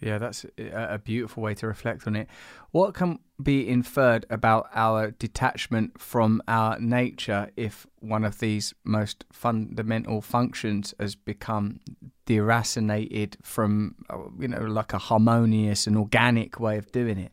Yeah, 0.00 0.18
that's 0.18 0.44
a 0.58 1.00
beautiful 1.02 1.42
way 1.42 1.54
to 1.54 1.66
reflect 1.66 2.06
on 2.06 2.16
it. 2.16 2.28
What 2.70 2.94
can 2.94 3.18
be 3.42 3.66
inferred 3.66 4.26
about 4.28 4.68
our 4.74 5.10
detachment 5.12 6.00
from 6.00 6.42
our 6.48 6.78
nature 6.78 7.50
if 7.56 7.86
one 8.00 8.24
of 8.24 8.38
these 8.38 8.74
most 8.84 9.24
fundamental 9.32 10.20
functions 10.20 10.94
has 10.98 11.14
become 11.14 11.80
deracinated 12.26 13.34
from, 13.42 13.94
uh, 14.10 14.18
you 14.38 14.48
know, 14.48 14.60
like 14.62 14.92
a 14.92 14.98
harmonious 14.98 15.86
and 15.86 15.96
organic 15.96 16.60
way 16.60 16.76
of 16.76 16.90
doing 16.92 17.18
it? 17.18 17.32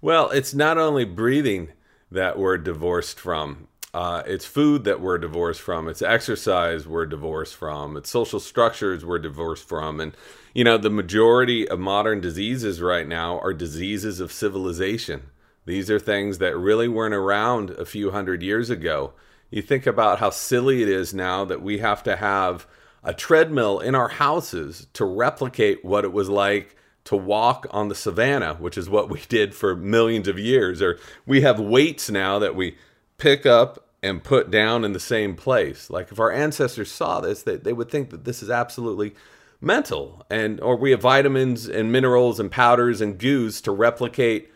Well, 0.00 0.30
it's 0.30 0.54
not 0.54 0.78
only 0.78 1.04
breathing 1.04 1.68
that 2.10 2.38
we're 2.38 2.58
divorced 2.58 3.18
from. 3.18 3.68
Uh, 3.94 4.22
it's 4.26 4.46
food 4.46 4.84
that 4.84 5.00
we're 5.00 5.18
divorced 5.18 5.60
from. 5.60 5.86
It's 5.86 6.00
exercise 6.00 6.86
we're 6.86 7.06
divorced 7.06 7.54
from. 7.54 7.96
It's 7.96 8.10
social 8.10 8.40
structures 8.40 9.04
we're 9.04 9.18
divorced 9.18 9.68
from. 9.68 10.00
And, 10.00 10.16
you 10.54 10.64
know, 10.64 10.78
the 10.78 10.90
majority 10.90 11.68
of 11.68 11.78
modern 11.78 12.20
diseases 12.20 12.80
right 12.80 13.06
now 13.06 13.38
are 13.40 13.52
diseases 13.52 14.18
of 14.18 14.32
civilization. 14.32 15.24
These 15.66 15.90
are 15.90 15.98
things 15.98 16.38
that 16.38 16.56
really 16.56 16.88
weren't 16.88 17.14
around 17.14 17.70
a 17.70 17.84
few 17.84 18.10
hundred 18.10 18.42
years 18.42 18.70
ago. 18.70 19.12
You 19.50 19.60
think 19.60 19.86
about 19.86 20.18
how 20.18 20.30
silly 20.30 20.82
it 20.82 20.88
is 20.88 21.12
now 21.12 21.44
that 21.44 21.62
we 21.62 21.78
have 21.78 22.02
to 22.04 22.16
have 22.16 22.66
a 23.02 23.14
treadmill 23.14 23.80
in 23.80 23.94
our 23.94 24.08
houses 24.08 24.86
to 24.94 25.04
replicate 25.04 25.84
what 25.84 26.04
it 26.04 26.12
was 26.12 26.28
like 26.28 26.76
to 27.04 27.16
walk 27.16 27.66
on 27.70 27.88
the 27.88 27.94
savannah, 27.94 28.54
which 28.54 28.78
is 28.78 28.88
what 28.88 29.10
we 29.10 29.20
did 29.28 29.54
for 29.54 29.74
millions 29.74 30.28
of 30.28 30.38
years. 30.38 30.80
Or 30.80 30.98
we 31.26 31.40
have 31.42 31.58
weights 31.58 32.10
now 32.10 32.38
that 32.38 32.54
we 32.54 32.76
pick 33.18 33.46
up 33.46 33.88
and 34.02 34.22
put 34.22 34.50
down 34.50 34.84
in 34.84 34.92
the 34.92 35.00
same 35.00 35.36
place. 35.36 35.88
Like 35.88 36.10
if 36.10 36.18
our 36.18 36.32
ancestors 36.32 36.90
saw 36.90 37.20
this, 37.20 37.42
they, 37.42 37.56
they 37.56 37.72
would 37.72 37.90
think 37.90 38.10
that 38.10 38.24
this 38.24 38.42
is 38.42 38.50
absolutely 38.50 39.14
mental. 39.60 40.26
And 40.28 40.60
or 40.60 40.76
we 40.76 40.90
have 40.90 41.02
vitamins 41.02 41.68
and 41.68 41.92
minerals 41.92 42.40
and 42.40 42.50
powders 42.50 43.00
and 43.00 43.18
goos 43.18 43.60
to 43.62 43.70
replicate 43.70 44.50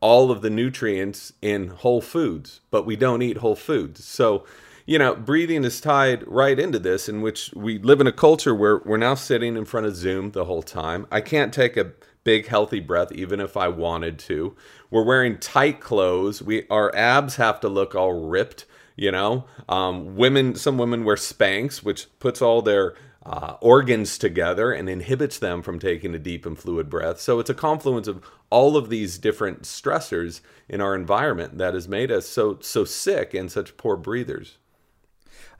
all 0.00 0.30
of 0.30 0.42
the 0.42 0.50
nutrients 0.50 1.32
in 1.42 1.68
whole 1.68 2.00
foods, 2.00 2.60
but 2.70 2.86
we 2.86 2.96
don't 2.96 3.22
eat 3.22 3.38
whole 3.38 3.56
foods. 3.56 4.04
So, 4.04 4.44
you 4.88 4.98
know, 4.98 5.14
breathing 5.14 5.64
is 5.64 5.82
tied 5.82 6.26
right 6.26 6.58
into 6.58 6.78
this, 6.78 7.10
in 7.10 7.20
which 7.20 7.52
we 7.54 7.78
live 7.78 8.00
in 8.00 8.06
a 8.06 8.12
culture 8.12 8.54
where 8.54 8.78
we're 8.86 8.96
now 8.96 9.14
sitting 9.14 9.54
in 9.54 9.66
front 9.66 9.84
of 9.84 9.94
Zoom 9.94 10.30
the 10.30 10.46
whole 10.46 10.62
time. 10.62 11.06
I 11.12 11.20
can't 11.20 11.52
take 11.52 11.76
a 11.76 11.92
big 12.24 12.46
healthy 12.46 12.80
breath 12.80 13.12
even 13.12 13.38
if 13.38 13.54
I 13.54 13.68
wanted 13.68 14.18
to. 14.20 14.56
We're 14.90 15.04
wearing 15.04 15.36
tight 15.36 15.80
clothes. 15.80 16.40
We 16.40 16.66
our 16.68 16.90
abs 16.96 17.36
have 17.36 17.60
to 17.60 17.68
look 17.68 17.94
all 17.94 18.14
ripped. 18.14 18.64
You 18.96 19.12
know, 19.12 19.44
um, 19.68 20.16
women. 20.16 20.54
Some 20.54 20.78
women 20.78 21.04
wear 21.04 21.16
Spanx, 21.16 21.82
which 21.82 22.06
puts 22.18 22.40
all 22.40 22.62
their 22.62 22.94
uh, 23.26 23.56
organs 23.60 24.16
together 24.16 24.72
and 24.72 24.88
inhibits 24.88 25.38
them 25.38 25.60
from 25.60 25.78
taking 25.78 26.14
a 26.14 26.18
deep 26.18 26.46
and 26.46 26.58
fluid 26.58 26.88
breath. 26.88 27.20
So 27.20 27.40
it's 27.40 27.50
a 27.50 27.54
confluence 27.54 28.08
of 28.08 28.24
all 28.48 28.74
of 28.74 28.88
these 28.88 29.18
different 29.18 29.64
stressors 29.64 30.40
in 30.66 30.80
our 30.80 30.94
environment 30.94 31.58
that 31.58 31.74
has 31.74 31.86
made 31.86 32.10
us 32.10 32.26
so 32.26 32.58
so 32.62 32.86
sick 32.86 33.34
and 33.34 33.52
such 33.52 33.76
poor 33.76 33.98
breathers. 33.98 34.56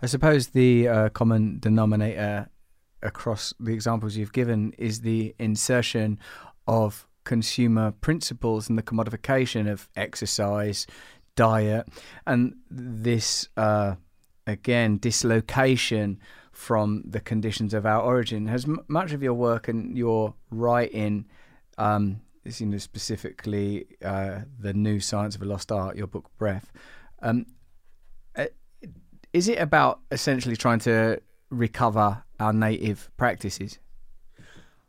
I 0.00 0.06
suppose 0.06 0.48
the 0.48 0.88
uh, 0.88 1.08
common 1.08 1.58
denominator 1.58 2.48
across 3.02 3.52
the 3.58 3.72
examples 3.72 4.16
you've 4.16 4.32
given 4.32 4.72
is 4.78 5.00
the 5.00 5.34
insertion 5.38 6.18
of 6.66 7.06
consumer 7.24 7.90
principles 7.90 8.68
and 8.68 8.78
the 8.78 8.82
commodification 8.82 9.70
of 9.70 9.88
exercise, 9.96 10.86
diet, 11.34 11.88
and 12.26 12.54
this 12.70 13.48
uh, 13.56 13.96
again 14.46 14.98
dislocation 14.98 16.20
from 16.52 17.02
the 17.04 17.20
conditions 17.20 17.74
of 17.74 17.84
our 17.84 18.00
origin. 18.00 18.46
Has 18.46 18.64
m- 18.64 18.80
much 18.88 19.12
of 19.12 19.22
your 19.22 19.34
work 19.34 19.68
and 19.68 19.96
your 19.96 20.34
writing, 20.50 21.26
um, 21.76 22.20
you 22.44 22.66
know, 22.66 22.78
specifically 22.78 23.86
uh, 24.04 24.40
the 24.58 24.74
new 24.74 25.00
science 25.00 25.34
of 25.34 25.42
a 25.42 25.44
lost 25.44 25.72
art, 25.72 25.96
your 25.96 26.06
book 26.06 26.30
Breath, 26.38 26.70
um, 27.20 27.46
is 29.32 29.48
it 29.48 29.58
about 29.58 30.00
essentially 30.10 30.56
trying 30.56 30.78
to 30.80 31.20
recover 31.50 32.22
our 32.40 32.52
native 32.52 33.10
practices? 33.16 33.78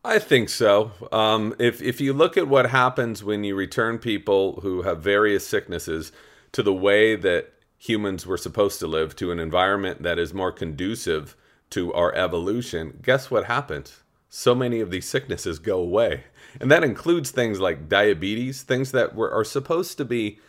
I 0.03 0.19
think 0.19 0.49
so. 0.49 0.91
Um, 1.11 1.55
if 1.59 1.81
if 1.81 1.99
you 1.99 2.13
look 2.13 2.37
at 2.37 2.47
what 2.47 2.69
happens 2.69 3.23
when 3.23 3.43
you 3.43 3.55
return 3.55 3.97
people 3.97 4.61
who 4.61 4.83
have 4.83 5.03
various 5.03 5.45
sicknesses 5.45 6.11
to 6.53 6.63
the 6.63 6.73
way 6.73 7.15
that 7.15 7.53
humans 7.77 8.25
were 8.25 8.37
supposed 8.37 8.79
to 8.79 8.87
live, 8.87 9.15
to 9.17 9.31
an 9.31 9.39
environment 9.39 10.03
that 10.03 10.17
is 10.17 10.33
more 10.33 10.51
conducive 10.51 11.35
to 11.71 11.93
our 11.93 12.13
evolution, 12.15 12.99
guess 13.01 13.29
what 13.29 13.45
happens? 13.45 14.03
So 14.29 14.55
many 14.55 14.79
of 14.79 14.89
these 14.89 15.07
sicknesses 15.07 15.59
go 15.59 15.79
away, 15.79 16.23
and 16.61 16.71
that 16.71 16.83
includes 16.83 17.31
things 17.31 17.59
like 17.59 17.89
diabetes, 17.89 18.63
things 18.63 18.91
that 18.91 19.15
were 19.15 19.31
are 19.31 19.43
supposed 19.43 19.97
to 19.97 20.05
be 20.05 20.39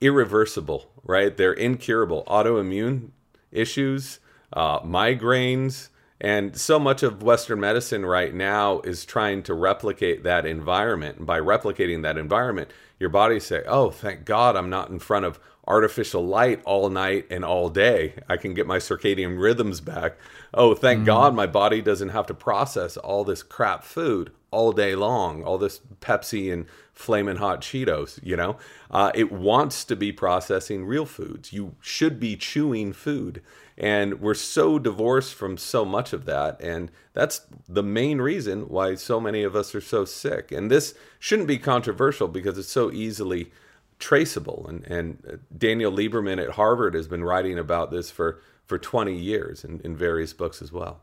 irreversible, 0.00 0.90
right? 1.02 1.34
They're 1.34 1.52
incurable. 1.52 2.24
Autoimmune 2.26 3.10
issues, 3.52 4.20
uh, 4.52 4.80
migraines 4.80 5.88
and 6.20 6.56
so 6.56 6.78
much 6.78 7.02
of 7.02 7.22
Western 7.22 7.60
medicine 7.60 8.04
right 8.04 8.34
now 8.34 8.80
is 8.80 9.04
trying 9.04 9.42
to 9.44 9.54
replicate 9.54 10.24
that 10.24 10.46
environment. 10.46 11.18
And 11.18 11.26
by 11.26 11.38
replicating 11.38 12.02
that 12.02 12.18
environment, 12.18 12.70
your 12.98 13.10
body 13.10 13.38
say, 13.38 13.62
"Oh, 13.66 13.90
thank 13.90 14.24
God, 14.24 14.56
I'm 14.56 14.68
not 14.68 14.90
in 14.90 14.98
front 14.98 15.26
of 15.26 15.38
artificial 15.68 16.26
light 16.26 16.60
all 16.64 16.88
night 16.88 17.26
and 17.30 17.44
all 17.44 17.68
day. 17.68 18.14
I 18.28 18.38
can 18.38 18.54
get 18.54 18.66
my 18.66 18.78
circadian 18.78 19.38
rhythms 19.38 19.80
back. 19.80 20.16
Oh, 20.54 20.74
thank 20.74 21.02
mm. 21.02 21.06
God, 21.06 21.34
my 21.34 21.46
body 21.46 21.82
doesn't 21.82 22.08
have 22.08 22.26
to 22.26 22.34
process 22.34 22.96
all 22.96 23.22
this 23.22 23.42
crap 23.42 23.84
food 23.84 24.32
all 24.50 24.72
day 24.72 24.94
long, 24.94 25.44
all 25.44 25.58
this 25.58 25.80
Pepsi 26.00 26.50
and 26.50 26.64
flaming 26.98 27.36
hot 27.36 27.60
Cheetos. 27.60 28.18
You 28.22 28.36
know, 28.36 28.56
uh, 28.90 29.12
it 29.14 29.30
wants 29.30 29.84
to 29.84 29.96
be 29.96 30.10
processing 30.12 30.84
real 30.84 31.06
foods. 31.06 31.52
You 31.52 31.76
should 31.80 32.18
be 32.18 32.36
chewing 32.36 32.92
food." 32.92 33.42
And 33.78 34.20
we're 34.20 34.34
so 34.34 34.80
divorced 34.80 35.34
from 35.34 35.56
so 35.56 35.84
much 35.84 36.12
of 36.12 36.24
that. 36.24 36.60
And 36.60 36.90
that's 37.12 37.42
the 37.68 37.82
main 37.82 38.20
reason 38.20 38.68
why 38.68 38.96
so 38.96 39.20
many 39.20 39.44
of 39.44 39.54
us 39.54 39.72
are 39.72 39.80
so 39.80 40.04
sick. 40.04 40.50
And 40.50 40.68
this 40.68 40.94
shouldn't 41.20 41.46
be 41.46 41.58
controversial 41.58 42.26
because 42.26 42.58
it's 42.58 42.68
so 42.68 42.90
easily 42.90 43.52
traceable. 44.00 44.66
And, 44.68 44.84
and 44.86 45.40
Daniel 45.56 45.92
Lieberman 45.92 46.42
at 46.42 46.50
Harvard 46.50 46.94
has 46.94 47.06
been 47.06 47.22
writing 47.22 47.56
about 47.56 47.92
this 47.92 48.10
for, 48.10 48.40
for 48.66 48.80
20 48.80 49.14
years 49.14 49.62
in, 49.62 49.80
in 49.84 49.96
various 49.96 50.32
books 50.32 50.60
as 50.60 50.72
well. 50.72 51.00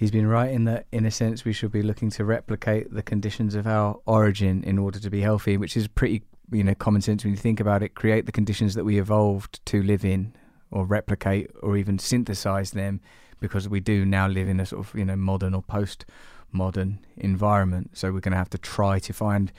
He's 0.00 0.10
been 0.10 0.26
right 0.26 0.50
in 0.50 0.64
that, 0.64 0.86
in 0.92 1.04
a 1.04 1.10
sense, 1.10 1.44
we 1.44 1.52
should 1.52 1.72
be 1.72 1.82
looking 1.82 2.08
to 2.12 2.24
replicate 2.24 2.90
the 2.90 3.02
conditions 3.02 3.54
of 3.54 3.66
our 3.66 4.00
origin 4.06 4.64
in 4.64 4.78
order 4.78 4.98
to 4.98 5.10
be 5.10 5.20
healthy, 5.20 5.58
which 5.58 5.76
is 5.76 5.88
pretty, 5.88 6.22
you 6.50 6.64
know, 6.64 6.74
common 6.74 7.02
sense 7.02 7.22
when 7.22 7.34
you 7.34 7.36
think 7.36 7.60
about 7.60 7.82
it. 7.82 7.94
Create 7.94 8.24
the 8.24 8.32
conditions 8.32 8.72
that 8.76 8.84
we 8.84 8.98
evolved 8.98 9.60
to 9.66 9.82
live 9.82 10.02
in, 10.02 10.32
or 10.70 10.86
replicate 10.86 11.50
or 11.62 11.76
even 11.76 11.98
synthesize 11.98 12.70
them 12.70 13.02
because 13.40 13.68
we 13.68 13.78
do 13.78 14.06
now 14.06 14.26
live 14.26 14.48
in 14.48 14.58
a 14.58 14.64
sort 14.64 14.86
of 14.86 14.98
you 14.98 15.04
know 15.04 15.16
modern 15.16 15.52
or 15.52 15.60
post 15.60 16.06
modern 16.50 16.98
environment 17.18 17.90
so 17.92 18.10
we're 18.10 18.20
going 18.20 18.32
to 18.32 18.38
have 18.38 18.50
to 18.50 18.58
try 18.58 18.98
to 18.98 19.12
find 19.12 19.52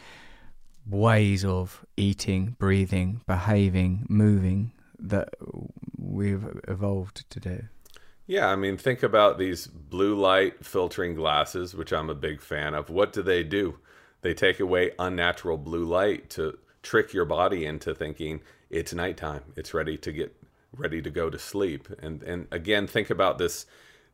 ways 0.89 1.45
of 1.45 1.85
eating 1.97 2.55
breathing 2.57 3.21
behaving 3.27 4.05
moving 4.09 4.71
that 4.97 5.29
we've 5.97 6.45
evolved 6.67 7.29
to 7.29 7.39
do 7.39 7.63
yeah 8.27 8.47
i 8.47 8.55
mean 8.55 8.77
think 8.77 9.03
about 9.03 9.37
these 9.37 9.67
blue 9.67 10.15
light 10.15 10.65
filtering 10.65 11.15
glasses 11.15 11.73
which 11.73 11.91
i'm 11.91 12.09
a 12.09 12.15
big 12.15 12.41
fan 12.41 12.73
of 12.73 12.89
what 12.89 13.13
do 13.13 13.21
they 13.21 13.43
do 13.43 13.77
they 14.21 14.33
take 14.33 14.59
away 14.59 14.91
unnatural 14.99 15.57
blue 15.57 15.85
light 15.85 16.29
to 16.29 16.57
trick 16.83 17.13
your 17.13 17.25
body 17.25 17.65
into 17.65 17.93
thinking 17.93 18.41
it's 18.69 18.93
nighttime 18.93 19.43
it's 19.55 19.73
ready 19.73 19.97
to 19.97 20.11
get 20.11 20.35
ready 20.75 21.01
to 21.01 21.09
go 21.09 21.29
to 21.29 21.39
sleep. 21.39 21.87
And 22.01 22.23
and 22.23 22.47
again, 22.51 22.87
think 22.87 23.09
about 23.09 23.37
this 23.37 23.65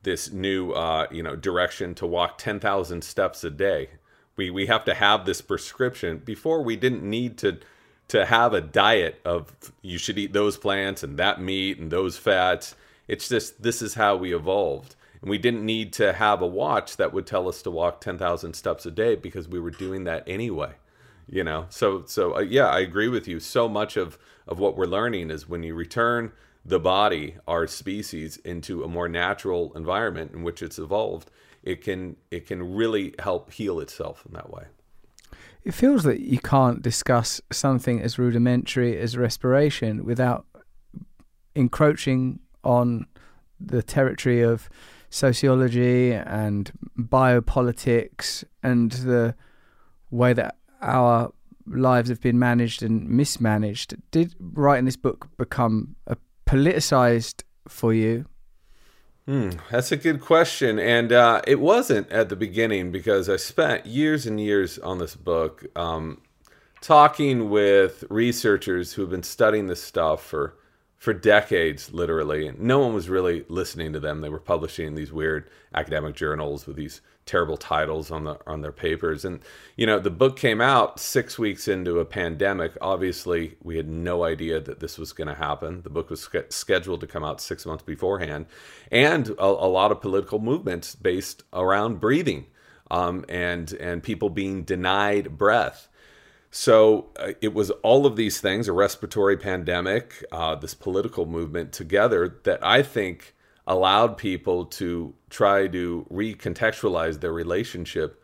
this 0.03 0.31
new 0.31 0.71
uh, 0.71 1.07
you 1.11 1.23
know 1.23 1.35
direction 1.35 1.95
to 1.95 2.05
walk 2.05 2.37
ten 2.37 2.59
thousand 2.59 3.03
steps 3.03 3.43
a 3.43 3.49
day. 3.49 3.89
We 4.35 4.49
we 4.49 4.67
have 4.67 4.85
to 4.85 4.93
have 4.93 5.25
this 5.25 5.41
prescription. 5.41 6.19
Before 6.19 6.61
we 6.63 6.75
didn't 6.75 7.03
need 7.03 7.37
to 7.39 7.59
to 8.09 8.25
have 8.25 8.53
a 8.53 8.61
diet 8.61 9.19
of 9.25 9.53
you 9.81 9.97
should 9.97 10.17
eat 10.17 10.33
those 10.33 10.57
plants 10.57 11.03
and 11.03 11.17
that 11.17 11.41
meat 11.41 11.77
and 11.77 11.91
those 11.91 12.17
fats. 12.17 12.75
It's 13.07 13.29
just 13.29 13.61
this 13.61 13.81
is 13.81 13.95
how 13.95 14.15
we 14.15 14.35
evolved. 14.35 14.95
And 15.21 15.29
we 15.29 15.37
didn't 15.37 15.65
need 15.65 15.93
to 15.93 16.13
have 16.13 16.41
a 16.41 16.47
watch 16.47 16.97
that 16.97 17.11
would 17.11 17.25
tell 17.25 17.49
us 17.49 17.61
to 17.63 17.71
walk 17.71 18.01
10,000 18.01 18.53
steps 18.53 18.85
a 18.85 18.91
day 18.91 19.15
because 19.15 19.47
we 19.47 19.59
were 19.59 19.71
doing 19.71 20.03
that 20.03 20.23
anyway. 20.27 20.73
You 21.29 21.43
know. 21.43 21.65
So 21.69 22.03
so 22.05 22.37
uh, 22.37 22.39
yeah, 22.39 22.67
I 22.67 22.79
agree 22.79 23.09
with 23.09 23.27
you. 23.27 23.39
So 23.39 23.67
much 23.67 23.97
of 23.97 24.17
of 24.47 24.59
what 24.59 24.77
we're 24.77 24.85
learning 24.85 25.29
is 25.29 25.49
when 25.49 25.63
you 25.63 25.75
return 25.75 26.31
the 26.63 26.79
body, 26.79 27.35
our 27.47 27.65
species, 27.65 28.37
into 28.37 28.83
a 28.83 28.87
more 28.87 29.07
natural 29.07 29.73
environment 29.75 30.31
in 30.33 30.43
which 30.43 30.61
it's 30.61 30.77
evolved, 30.77 31.31
it 31.63 31.81
can 31.81 32.15
it 32.31 32.45
can 32.45 32.75
really 32.75 33.13
help 33.19 33.51
heal 33.51 33.79
itself 33.79 34.23
in 34.25 34.33
that 34.33 34.49
way. 34.49 34.65
It 35.63 35.73
feels 35.73 36.03
that 36.03 36.21
you 36.21 36.39
can't 36.39 36.81
discuss 36.81 37.41
something 37.51 38.01
as 38.01 38.17
rudimentary 38.17 38.97
as 38.97 39.17
respiration 39.17 40.05
without 40.05 40.45
encroaching 41.55 42.39
on 42.67 43.07
the 43.59 43.81
territory 43.81 44.41
of 44.41 44.69
sociology 45.09 46.11
and 46.11 46.71
biopolitics 46.99 48.43
and 48.61 48.91
the 48.91 49.33
way 50.11 50.33
that 50.33 50.57
our 50.81 51.31
lives 51.65 52.09
have 52.09 52.21
been 52.21 52.37
managed 52.37 52.83
and 52.83 53.09
mismanaged. 53.09 53.95
Did 54.11 54.35
writing 54.39 54.85
this 54.85 54.97
book 54.97 55.27
become 55.37 55.95
a 56.05 56.17
politicized 56.45 57.43
for 57.67 57.93
you? 57.93 58.25
Hmm, 59.25 59.51
that's 59.71 59.91
a 59.91 59.97
good 59.97 60.21
question. 60.21 60.79
And 60.79 61.11
uh, 61.11 61.41
it 61.47 61.59
wasn't 61.59 62.09
at 62.11 62.29
the 62.29 62.35
beginning 62.35 62.91
because 62.91 63.27
I 63.29 63.37
spent 63.37 63.85
years 63.85 64.25
and 64.25 64.39
years 64.39 64.77
on 64.79 64.99
this 64.99 65.15
book 65.15 65.65
um, 65.75 66.21
talking 66.79 67.49
with 67.49 68.05
researchers 68.09 68.93
who 68.93 69.01
have 69.01 69.11
been 69.11 69.23
studying 69.23 69.67
this 69.67 69.83
stuff 69.83 70.23
for 70.23 70.55
for 70.97 71.13
decades, 71.13 71.93
literally. 71.93 72.51
No 72.57 72.79
one 72.79 72.93
was 72.93 73.09
really 73.09 73.45
listening 73.47 73.93
to 73.93 73.99
them. 73.99 74.21
They 74.21 74.29
were 74.29 74.39
publishing 74.39 74.95
these 74.95 75.11
weird 75.11 75.49
academic 75.73 76.15
journals 76.15 76.65
with 76.65 76.75
these 76.75 77.01
terrible 77.25 77.57
titles 77.57 78.09
on 78.09 78.23
the 78.23 78.39
on 78.47 78.61
their 78.61 78.71
papers. 78.71 79.23
And 79.23 79.41
you 79.75 79.85
know, 79.85 79.99
the 79.99 80.09
book 80.09 80.37
came 80.37 80.59
out 80.61 80.99
six 80.99 81.37
weeks 81.37 81.67
into 81.67 81.99
a 81.99 82.05
pandemic. 82.05 82.75
Obviously, 82.81 83.57
we 83.61 83.77
had 83.77 83.87
no 83.87 84.23
idea 84.23 84.59
that 84.59 84.79
this 84.79 84.97
was 84.97 85.13
going 85.13 85.27
to 85.27 85.35
happen. 85.35 85.83
The 85.83 85.89
book 85.89 86.09
was 86.09 86.23
sch- 86.33 86.51
scheduled 86.53 87.01
to 87.01 87.07
come 87.07 87.23
out 87.23 87.41
six 87.41 87.65
months 87.65 87.83
beforehand, 87.83 88.47
and 88.91 89.29
a, 89.29 89.45
a 89.45 89.69
lot 89.69 89.91
of 89.91 90.01
political 90.01 90.39
movements 90.39 90.95
based 90.95 91.43
around 91.53 91.99
breathing 91.99 92.47
um, 92.89 93.25
and 93.29 93.71
and 93.73 94.01
people 94.01 94.29
being 94.29 94.63
denied 94.63 95.37
breath. 95.37 95.86
So 96.59 97.11
uh, 97.17 97.33
it 97.39 97.53
was 97.53 97.69
all 97.83 98.07
of 98.07 98.15
these 98.15 98.41
things, 98.41 98.67
a 98.67 98.73
respiratory 98.73 99.37
pandemic, 99.37 100.25
uh, 100.31 100.55
this 100.55 100.73
political 100.73 101.27
movement 101.27 101.71
together 101.71 102.39
that 102.45 102.65
I 102.65 102.81
think 102.81 103.35
allowed 103.67 104.17
people 104.17 104.65
to 104.65 105.13
try 105.29 105.67
to 105.67 106.07
recontextualize 106.11 107.19
their 107.19 107.31
relationship 107.31 108.19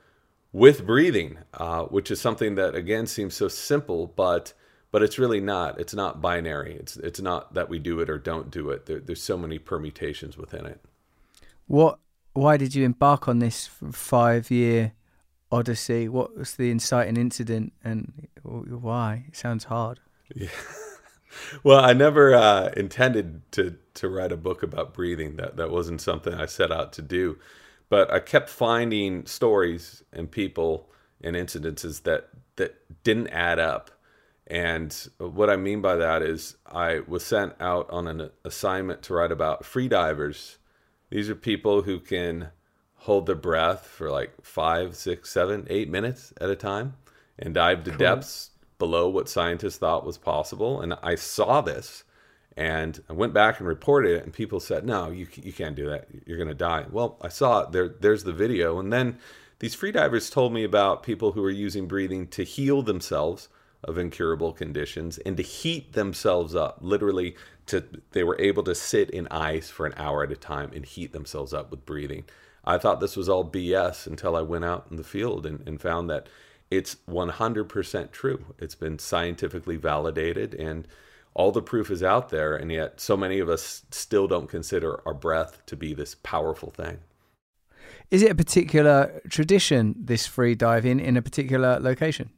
with 0.51 0.83
breathing, 0.83 1.37
uh, 1.53 1.83
which 1.83 2.09
is 2.09 2.19
something 2.19 2.55
that 2.55 2.73
again 2.73 3.05
seems 3.05 3.35
so 3.35 3.47
simple, 3.47 4.07
but 4.07 4.53
but 4.89 5.03
it's 5.03 5.19
really 5.19 5.39
not. 5.39 5.79
It's 5.79 5.93
not 5.93 6.19
binary. 6.19 6.73
It's 6.73 6.97
it's 6.97 7.21
not 7.21 7.53
that 7.53 7.69
we 7.69 7.77
do 7.77 7.99
it 7.99 8.09
or 8.09 8.17
don't 8.17 8.49
do 8.49 8.71
it. 8.71 8.87
There, 8.87 8.99
there's 8.99 9.21
so 9.21 9.37
many 9.37 9.59
permutations 9.59 10.37
within 10.37 10.65
it. 10.65 10.83
What? 11.67 11.99
Why 12.33 12.57
did 12.57 12.73
you 12.73 12.83
embark 12.83 13.27
on 13.27 13.37
this 13.37 13.67
five-year 13.67 14.93
odyssey? 15.53 16.09
What 16.09 16.35
was 16.35 16.55
the 16.55 16.71
inciting 16.71 17.17
incident, 17.17 17.73
and 17.83 18.27
why? 18.43 19.25
It 19.27 19.37
sounds 19.37 19.65
hard. 19.65 19.99
Yeah. 20.35 20.49
well, 21.63 21.83
I 21.83 21.93
never 21.93 22.33
uh, 22.33 22.71
intended 22.75 23.41
to 23.53 23.77
to 23.95 24.09
write 24.09 24.31
a 24.31 24.37
book 24.37 24.63
about 24.63 24.93
breathing. 24.93 25.35
That 25.35 25.57
that 25.57 25.69
wasn't 25.69 26.01
something 26.01 26.33
I 26.33 26.47
set 26.47 26.71
out 26.71 26.93
to 26.93 27.01
do. 27.01 27.37
But 27.89 28.11
I 28.11 28.19
kept 28.19 28.49
finding 28.49 29.25
stories 29.25 30.03
and 30.11 30.31
people 30.31 30.89
and 31.21 31.35
incidences 31.35 32.03
that 32.03 32.29
that 32.55 32.75
didn't 33.03 33.29
add 33.29 33.59
up. 33.59 33.91
And 34.47 34.93
what 35.19 35.49
I 35.49 35.55
mean 35.55 35.81
by 35.81 35.95
that 35.95 36.21
is 36.21 36.57
I 36.65 37.01
was 37.07 37.23
sent 37.23 37.53
out 37.59 37.89
on 37.89 38.07
an 38.07 38.29
assignment 38.43 39.01
to 39.03 39.13
write 39.13 39.31
about 39.31 39.65
free 39.65 39.87
divers. 39.87 40.57
These 41.09 41.29
are 41.29 41.35
people 41.35 41.83
who 41.83 41.99
can 41.99 42.49
hold 43.03 43.25
their 43.25 43.35
breath 43.35 43.85
for 43.85 44.09
like 44.09 44.33
five, 44.41 44.95
six, 44.95 45.29
seven, 45.29 45.67
eight 45.69 45.89
minutes 45.89 46.33
at 46.39 46.49
a 46.49 46.55
time 46.55 46.93
and 47.37 47.53
dive 47.53 47.83
to 47.83 47.91
cool. 47.91 47.99
depths 47.99 48.51
below 48.79 49.09
what 49.09 49.27
scientists 49.27 49.77
thought 49.77 50.05
was 50.05 50.17
possible. 50.17 50.81
And 50.81 50.93
I 51.03 51.15
saw 51.15 51.61
this 51.61 52.05
and 52.55 53.01
I 53.09 53.13
went 53.13 53.33
back 53.33 53.59
and 53.59 53.67
reported 53.67 54.11
it, 54.11 54.23
and 54.23 54.31
people 54.31 54.59
said, 54.59 54.85
"No, 54.85 55.09
you 55.09 55.27
you 55.35 55.51
can't 55.51 55.75
do 55.75 55.89
that. 55.89 56.07
You're 56.25 56.37
going 56.37 56.49
to 56.49 56.53
die." 56.53 56.85
Well, 56.91 57.17
I 57.21 57.29
saw 57.29 57.61
it. 57.61 57.71
There, 57.71 57.87
there's 57.87 58.23
the 58.23 58.31
video, 58.31 58.79
and 58.79 58.93
then 58.93 59.17
these 59.59 59.75
freedivers 59.75 60.31
told 60.31 60.53
me 60.53 60.63
about 60.63 61.03
people 61.03 61.31
who 61.31 61.43
are 61.43 61.49
using 61.49 61.87
breathing 61.87 62.27
to 62.27 62.43
heal 62.43 62.81
themselves 62.81 63.49
of 63.83 63.97
incurable 63.97 64.53
conditions 64.53 65.17
and 65.19 65.35
to 65.37 65.43
heat 65.43 65.93
themselves 65.93 66.55
up. 66.55 66.77
Literally, 66.81 67.35
to 67.67 67.83
they 68.11 68.23
were 68.23 68.39
able 68.39 68.63
to 68.63 68.75
sit 68.75 69.09
in 69.09 69.27
ice 69.29 69.69
for 69.69 69.85
an 69.85 69.93
hour 69.97 70.23
at 70.23 70.31
a 70.31 70.35
time 70.35 70.71
and 70.75 70.85
heat 70.85 71.11
themselves 71.11 71.53
up 71.53 71.71
with 71.71 71.85
breathing. 71.85 72.23
I 72.63 72.77
thought 72.77 72.99
this 72.99 73.17
was 73.17 73.27
all 73.27 73.49
BS 73.49 74.07
until 74.07 74.35
I 74.35 74.41
went 74.41 74.65
out 74.65 74.87
in 74.89 74.97
the 74.97 75.03
field 75.03 75.45
and, 75.45 75.67
and 75.67 75.81
found 75.81 76.09
that 76.09 76.27
it's 76.71 76.95
100% 77.09 78.11
true. 78.11 78.45
It's 78.57 78.75
been 78.75 78.99
scientifically 78.99 79.75
validated 79.75 80.53
and 80.55 80.87
all 81.35 81.51
the 81.51 81.61
proof 81.61 81.89
is 81.89 82.03
out 82.03 82.29
there. 82.29 82.55
And 82.55 82.71
yet, 82.71 83.01
so 83.01 83.17
many 83.17 83.39
of 83.39 83.49
us 83.49 83.83
still 83.91 84.27
don't 84.27 84.47
consider 84.47 85.01
our 85.05 85.13
breath 85.13 85.65
to 85.67 85.75
be 85.75 85.93
this 85.93 86.15
powerful 86.15 86.71
thing. 86.71 86.99
Is 88.11 88.21
it 88.21 88.31
a 88.31 88.35
particular 88.35 89.21
tradition, 89.29 89.95
this 89.97 90.27
free 90.27 90.55
diving, 90.55 90.99
in 90.99 91.17
a 91.17 91.21
particular 91.21 91.79
location? 91.79 92.29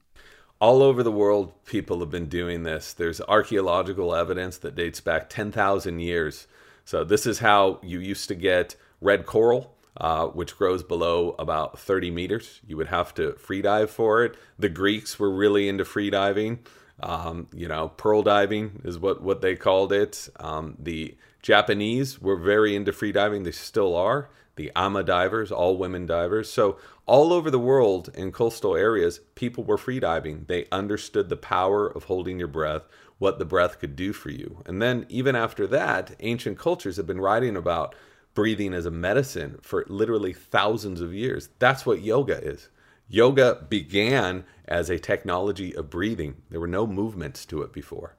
All 0.60 0.82
over 0.82 1.04
the 1.04 1.12
world, 1.12 1.52
people 1.66 2.00
have 2.00 2.10
been 2.10 2.28
doing 2.28 2.64
this. 2.64 2.94
There's 2.94 3.20
archaeological 3.22 4.16
evidence 4.16 4.58
that 4.60 4.76
dates 4.76 5.02
back 5.02 5.30
10,000 5.30 6.00
years. 6.00 6.48
So, 6.86 7.04
this 7.04 7.26
is 7.26 7.40
how 7.40 7.80
you 7.84 8.00
used 8.00 8.30
to 8.30 8.36
get 8.36 8.76
red 9.02 9.26
coral 9.26 9.75
uh, 9.98 10.28
which 10.28 10.58
grows 10.58 10.84
below 10.84 11.36
about 11.40 11.80
30 11.80 12.12
meters. 12.12 12.62
You 12.68 12.78
would 12.78 12.88
have 12.88 13.14
to 13.16 13.34
free 13.34 13.62
dive 13.62 13.90
for 13.90 14.24
it. 14.24 14.36
The 14.60 14.70
Greeks 14.70 15.18
were 15.20 15.34
really 15.34 15.70
into 15.70 15.86
free 15.86 16.10
diving. 16.10 16.60
Um, 17.00 17.48
you 17.54 17.68
know, 17.68 17.90
pearl 17.90 18.22
diving 18.22 18.82
is 18.84 18.98
what, 18.98 19.22
what 19.22 19.42
they 19.42 19.56
called 19.56 19.92
it. 19.92 20.30
Um, 20.40 20.76
the 20.80 21.16
Japanese 21.42 22.22
were 22.22 22.38
very 22.38 22.76
into 22.76 22.92
free 22.92 23.12
diving. 23.12 23.44
They 23.44 23.52
still 23.52 23.96
are. 23.96 24.30
The 24.56 24.72
ama 24.76 25.04
divers, 25.04 25.52
all 25.52 25.78
women 25.78 26.06
divers. 26.06 26.50
So, 26.50 26.78
all 27.06 27.34
over 27.34 27.52
the 27.52 27.60
world 27.60 28.10
in 28.16 28.32
coastal 28.32 28.76
areas, 28.76 29.20
people 29.36 29.64
were 29.64 29.78
free 29.78 30.00
diving. 30.00 30.46
They 30.48 30.66
understood 30.72 31.30
the 31.30 31.38
power 31.38 31.86
of 31.88 32.06
holding 32.06 32.40
your 32.40 32.48
breath, 32.48 32.84
what 33.20 33.38
the 33.38 33.46
breath 33.46 33.80
could 33.80 33.96
do 33.96 34.14
for 34.14 34.30
you. 34.32 34.64
And 34.66 34.82
then, 34.82 35.06
even 35.10 35.36
after 35.36 35.68
that, 35.68 36.16
ancient 36.22 36.58
cultures 36.58 36.98
have 36.98 37.06
been 37.06 37.22
writing 37.22 37.58
about 37.58 37.96
breathing 38.36 38.74
as 38.74 38.86
a 38.86 38.92
medicine 38.92 39.58
for 39.62 39.86
literally 39.88 40.34
thousands 40.34 41.02
of 41.02 41.14
years. 41.14 41.50
That's 41.58 41.86
what 41.86 42.02
yoga 42.02 42.38
is. 42.38 42.70
Yoga 43.08 43.66
began 43.68 44.46
as 44.68 44.90
a 44.90 45.00
technology 45.00 45.76
of 45.76 45.90
breathing, 45.90 46.42
there 46.50 46.60
were 46.60 46.68
no 46.68 46.86
movements 46.86 47.46
to 47.46 47.62
it 47.62 47.72
before. 47.72 48.16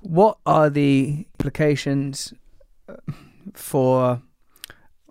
What 0.00 0.38
are 0.46 0.70
the 0.70 1.26
implications 1.38 2.32
uh, 2.88 2.96
for 3.54 4.22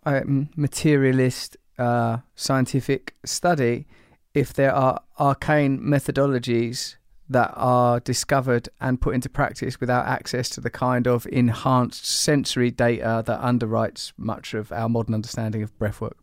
um, 0.06 0.50
materialist 0.56 1.58
uh, 1.78 2.18
scientific 2.36 3.16
study 3.26 3.88
if 4.34 4.54
there 4.54 4.74
are 4.74 5.02
arcane 5.18 5.80
methodologies 5.80 6.96
that 7.30 7.54
are 7.56 8.00
discovered 8.00 8.70
and 8.82 9.00
put 9.00 9.14
into 9.16 9.30
practice 9.30 9.80
without 9.80 10.06
access 10.08 10.50
to 10.50 10.62
the 10.62 10.70
kind 10.70 11.08
of 11.08 11.28
enhanced 11.28 12.06
sensory 12.06 12.72
data 12.72 13.24
that 13.26 13.42
underwrites 13.42 14.12
much 14.18 14.54
of 14.54 14.72
our 14.72 14.90
modern 14.90 15.14
understanding 15.14 15.62
of 15.62 15.78
breathwork? 15.78 16.14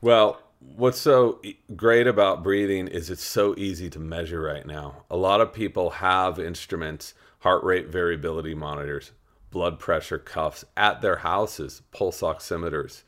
Well, 0.00 0.40
what's 0.60 0.98
so 0.98 1.40
great 1.76 2.06
about 2.06 2.42
breathing 2.42 2.88
is 2.88 3.10
it's 3.10 3.24
so 3.24 3.54
easy 3.56 3.90
to 3.90 3.98
measure 3.98 4.40
right 4.40 4.66
now. 4.66 5.04
A 5.10 5.16
lot 5.16 5.40
of 5.40 5.52
people 5.52 5.90
have 5.90 6.38
instruments, 6.38 7.14
heart 7.40 7.62
rate 7.64 7.88
variability 7.88 8.54
monitors, 8.54 9.12
blood 9.50 9.78
pressure 9.78 10.18
cuffs 10.18 10.64
at 10.76 11.02
their 11.02 11.16
houses, 11.16 11.82
pulse 11.92 12.20
oximeters. 12.22 13.02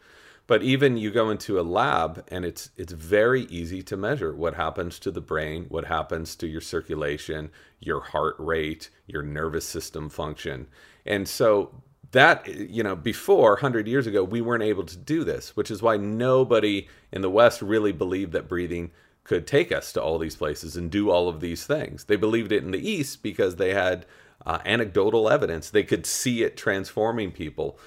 But 0.46 0.62
even 0.62 0.96
you 0.96 1.10
go 1.10 1.30
into 1.30 1.58
a 1.58 1.62
lab 1.62 2.24
and 2.28 2.44
it's 2.44 2.70
it's 2.76 2.92
very 2.92 3.42
easy 3.44 3.82
to 3.84 3.96
measure 3.96 4.34
what 4.34 4.54
happens 4.54 4.98
to 5.00 5.10
the 5.10 5.20
brain, 5.20 5.66
what 5.68 5.86
happens 5.86 6.36
to 6.36 6.46
your 6.46 6.60
circulation, 6.60 7.50
your 7.80 8.00
heart 8.00 8.36
rate, 8.38 8.90
your 9.06 9.22
nervous 9.22 9.64
system 9.64 10.08
function. 10.08 10.66
And 11.06 11.28
so 11.28 11.82
that 12.10 12.46
you 12.48 12.82
know 12.82 12.94
before 12.94 13.52
100 13.52 13.88
years 13.88 14.06
ago 14.06 14.22
we 14.22 14.42
weren't 14.42 14.62
able 14.62 14.84
to 14.84 14.98
do 14.98 15.24
this 15.24 15.56
which 15.56 15.70
is 15.70 15.80
why 15.80 15.96
nobody 15.96 16.86
in 17.10 17.22
the 17.22 17.30
west 17.30 17.62
really 17.62 17.90
believed 17.90 18.32
that 18.32 18.46
breathing 18.46 18.90
could 19.24 19.46
take 19.46 19.70
us 19.70 19.92
to 19.92 20.02
all 20.02 20.18
these 20.18 20.36
places 20.36 20.76
and 20.76 20.90
do 20.90 21.10
all 21.10 21.28
of 21.28 21.40
these 21.40 21.64
things. 21.64 22.04
They 22.04 22.16
believed 22.16 22.52
it 22.52 22.64
in 22.64 22.72
the 22.72 22.88
east 22.90 23.22
because 23.22 23.56
they 23.56 23.72
had 23.72 24.04
uh, 24.44 24.58
anecdotal 24.64 25.28
evidence. 25.28 25.70
They 25.70 25.84
could 25.84 26.06
see 26.06 26.42
it 26.42 26.56
transforming 26.56 27.30
people 27.30 27.78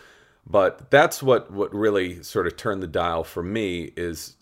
but 0.46 0.92
that's 0.92 1.24
what 1.24 1.52
what 1.52 1.74
really 1.74 2.22
sort 2.24 2.48
of 2.48 2.56
turned 2.56 2.84
the 2.84 2.88
dial 2.88 3.24
for 3.24 3.44
me 3.44 3.92
is 3.96 4.36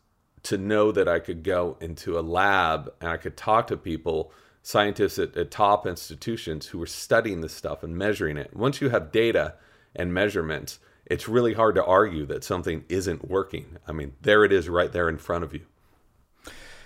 to 0.43 0.57
know 0.57 0.91
that 0.91 1.07
I 1.07 1.19
could 1.19 1.43
go 1.43 1.77
into 1.79 2.19
a 2.19 2.21
lab 2.21 2.93
and 2.99 3.09
I 3.09 3.17
could 3.17 3.37
talk 3.37 3.67
to 3.67 3.77
people, 3.77 4.31
scientists 4.61 5.17
at, 5.17 5.35
at 5.37 5.51
top 5.51 5.87
institutions 5.87 6.67
who 6.67 6.79
were 6.79 6.85
studying 6.85 7.41
this 7.41 7.53
stuff 7.53 7.83
and 7.83 7.97
measuring 7.97 8.37
it. 8.37 8.55
Once 8.55 8.81
you 8.81 8.89
have 8.89 9.11
data 9.11 9.55
and 9.95 10.13
measurements, 10.13 10.79
it's 11.05 11.27
really 11.27 11.53
hard 11.53 11.75
to 11.75 11.85
argue 11.85 12.25
that 12.25 12.43
something 12.43 12.83
isn't 12.89 13.29
working. 13.29 13.77
I 13.87 13.93
mean, 13.93 14.13
there 14.21 14.43
it 14.43 14.51
is 14.51 14.67
right 14.67 14.91
there 14.91 15.09
in 15.09 15.17
front 15.17 15.43
of 15.43 15.53
you. 15.53 15.61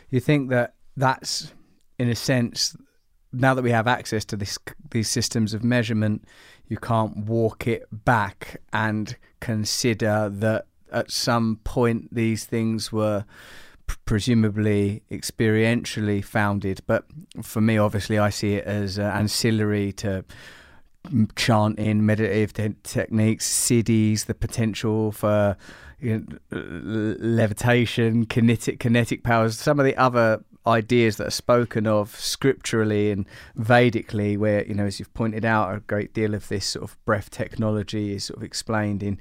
You 0.09 0.19
think 0.19 0.49
that 0.49 0.75
that's, 0.95 1.53
in 1.97 2.09
a 2.09 2.15
sense, 2.15 2.75
now 3.33 3.53
that 3.53 3.61
we 3.61 3.71
have 3.71 3.87
access 3.87 4.23
to 4.25 4.37
this, 4.37 4.57
these 4.91 5.09
systems 5.09 5.53
of 5.53 5.63
measurement, 5.63 6.25
you 6.67 6.77
can't 6.77 7.17
walk 7.17 7.67
it 7.67 7.87
back 7.91 8.61
and 8.73 9.15
consider 9.39 10.29
that 10.29 10.65
at 10.91 11.11
some 11.11 11.57
point 11.63 12.13
these 12.13 12.45
things 12.45 12.91
were 12.91 13.25
presumably 14.05 15.03
experientially 15.11 16.23
founded. 16.23 16.81
But 16.87 17.05
for 17.41 17.61
me, 17.61 17.77
obviously, 17.77 18.19
I 18.19 18.29
see 18.29 18.55
it 18.55 18.65
as 18.65 18.99
uh, 18.99 19.03
ancillary 19.03 19.93
to 19.93 20.25
chanting, 21.35 22.05
meditative 22.05 22.53
te- 22.53 22.75
techniques, 22.83 23.47
siddhis, 23.49 24.25
the 24.25 24.33
potential 24.33 25.11
for 25.11 25.55
you 25.99 26.25
know, 26.51 27.15
levitation, 27.19 28.25
kinetic 28.25 28.79
kinetic 28.79 29.23
powers, 29.23 29.57
some 29.57 29.79
of 29.79 29.85
the 29.85 29.95
other 29.97 30.43
ideas 30.67 31.17
that 31.17 31.27
are 31.27 31.31
spoken 31.31 31.87
of 31.87 32.15
scripturally 32.15 33.11
and 33.11 33.25
Vedically, 33.57 34.37
where 34.37 34.65
you 34.65 34.73
know, 34.73 34.85
as 34.85 34.99
you've 34.99 35.13
pointed 35.13 35.45
out, 35.45 35.75
a 35.75 35.79
great 35.81 36.13
deal 36.13 36.33
of 36.33 36.47
this 36.47 36.65
sort 36.65 36.83
of 36.83 37.03
breath 37.05 37.29
technology 37.29 38.13
is 38.13 38.25
sort 38.25 38.37
of 38.37 38.43
explained 38.43 39.01
in 39.01 39.19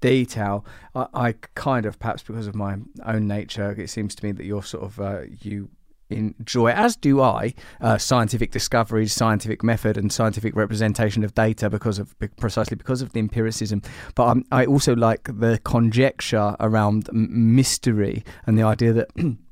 detail. 0.00 0.64
I, 0.94 1.06
I 1.14 1.34
kind 1.54 1.86
of, 1.86 1.98
perhaps 1.98 2.22
because 2.22 2.46
of 2.46 2.54
my 2.54 2.76
own 3.04 3.26
nature, 3.26 3.72
it 3.72 3.90
seems 3.90 4.14
to 4.16 4.24
me 4.24 4.32
that 4.32 4.44
you're 4.44 4.62
sort 4.62 4.84
of 4.84 5.00
uh, 5.00 5.22
you 5.40 5.68
enjoy, 6.10 6.70
as 6.70 6.96
do 6.96 7.20
I, 7.20 7.54
uh, 7.80 7.98
scientific 7.98 8.52
discoveries, 8.52 9.12
scientific 9.12 9.62
method, 9.62 9.96
and 9.96 10.12
scientific 10.12 10.54
representation 10.54 11.24
of 11.24 11.34
data 11.34 11.68
because 11.68 11.98
of 11.98 12.14
precisely 12.38 12.76
because 12.76 13.02
of 13.02 13.12
the 13.12 13.18
empiricism. 13.18 13.82
But 14.14 14.28
um, 14.28 14.44
I 14.52 14.66
also 14.66 14.94
like 14.94 15.24
the 15.24 15.58
conjecture 15.64 16.56
around 16.60 17.08
mystery 17.12 18.24
and 18.46 18.58
the 18.58 18.62
idea 18.62 18.92
that. 18.92 19.10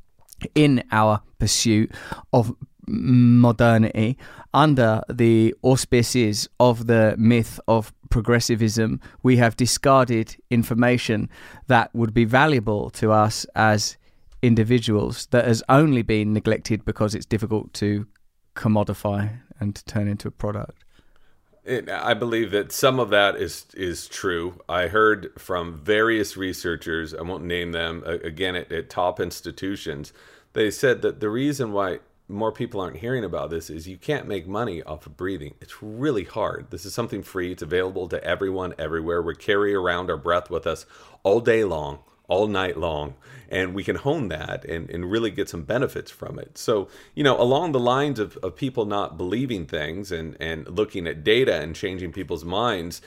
in 0.54 0.82
our 0.90 1.20
pursuit 1.38 1.92
of 2.32 2.54
modernity 2.86 4.18
under 4.52 5.02
the 5.08 5.54
auspices 5.62 6.48
of 6.60 6.86
the 6.86 7.14
myth 7.18 7.58
of 7.66 7.92
progressivism, 8.10 9.00
we 9.22 9.36
have 9.36 9.56
discarded 9.56 10.36
information 10.50 11.28
that 11.66 11.92
would 11.94 12.14
be 12.14 12.24
valuable 12.24 12.90
to 12.90 13.10
us 13.10 13.44
as 13.54 13.96
individuals 14.42 15.26
that 15.30 15.46
has 15.46 15.62
only 15.68 16.02
been 16.02 16.32
neglected 16.32 16.84
because 16.84 17.14
it's 17.14 17.26
difficult 17.26 17.72
to 17.72 18.06
commodify 18.54 19.40
and 19.58 19.74
to 19.74 19.84
turn 19.84 20.06
into 20.06 20.28
a 20.28 20.30
product. 20.30 20.84
It, 21.64 21.88
I 21.88 22.12
believe 22.12 22.50
that 22.50 22.72
some 22.72 23.00
of 23.00 23.08
that 23.08 23.36
is 23.36 23.64
is 23.72 24.06
true. 24.06 24.60
I 24.68 24.88
heard 24.88 25.32
from 25.38 25.78
various 25.78 26.36
researchers. 26.36 27.14
I 27.14 27.22
won't 27.22 27.44
name 27.44 27.72
them 27.72 28.04
again 28.04 28.54
at, 28.54 28.70
at 28.70 28.90
top 28.90 29.18
institutions. 29.18 30.12
They 30.54 30.70
said 30.70 31.02
that 31.02 31.20
the 31.20 31.28
reason 31.28 31.72
why 31.72 31.98
more 32.28 32.52
people 32.52 32.80
aren't 32.80 32.96
hearing 32.96 33.24
about 33.24 33.50
this 33.50 33.68
is 33.68 33.86
you 33.86 33.98
can't 33.98 34.26
make 34.26 34.46
money 34.46 34.82
off 34.82 35.06
of 35.06 35.16
breathing. 35.16 35.54
It's 35.60 35.82
really 35.82 36.24
hard. 36.24 36.70
This 36.70 36.86
is 36.86 36.94
something 36.94 37.22
free. 37.22 37.52
It's 37.52 37.62
available 37.62 38.08
to 38.08 38.24
everyone 38.24 38.72
everywhere. 38.78 39.20
We 39.20 39.34
carry 39.34 39.74
around 39.74 40.10
our 40.10 40.16
breath 40.16 40.48
with 40.48 40.66
us 40.66 40.86
all 41.22 41.40
day 41.40 41.64
long, 41.64 41.98
all 42.26 42.46
night 42.46 42.78
long, 42.78 43.14
and 43.50 43.74
we 43.74 43.84
can 43.84 43.96
hone 43.96 44.28
that 44.28 44.64
and, 44.64 44.88
and 44.88 45.10
really 45.10 45.30
get 45.30 45.50
some 45.50 45.64
benefits 45.64 46.10
from 46.10 46.38
it. 46.38 46.56
So, 46.56 46.88
you 47.14 47.22
know, 47.22 47.38
along 47.38 47.72
the 47.72 47.80
lines 47.80 48.18
of, 48.18 48.38
of 48.38 48.56
people 48.56 48.86
not 48.86 49.18
believing 49.18 49.66
things 49.66 50.10
and, 50.10 50.36
and 50.40 50.66
looking 50.68 51.06
at 51.06 51.24
data 51.24 51.60
and 51.60 51.76
changing 51.76 52.12
people's 52.12 52.44
minds, 52.44 53.02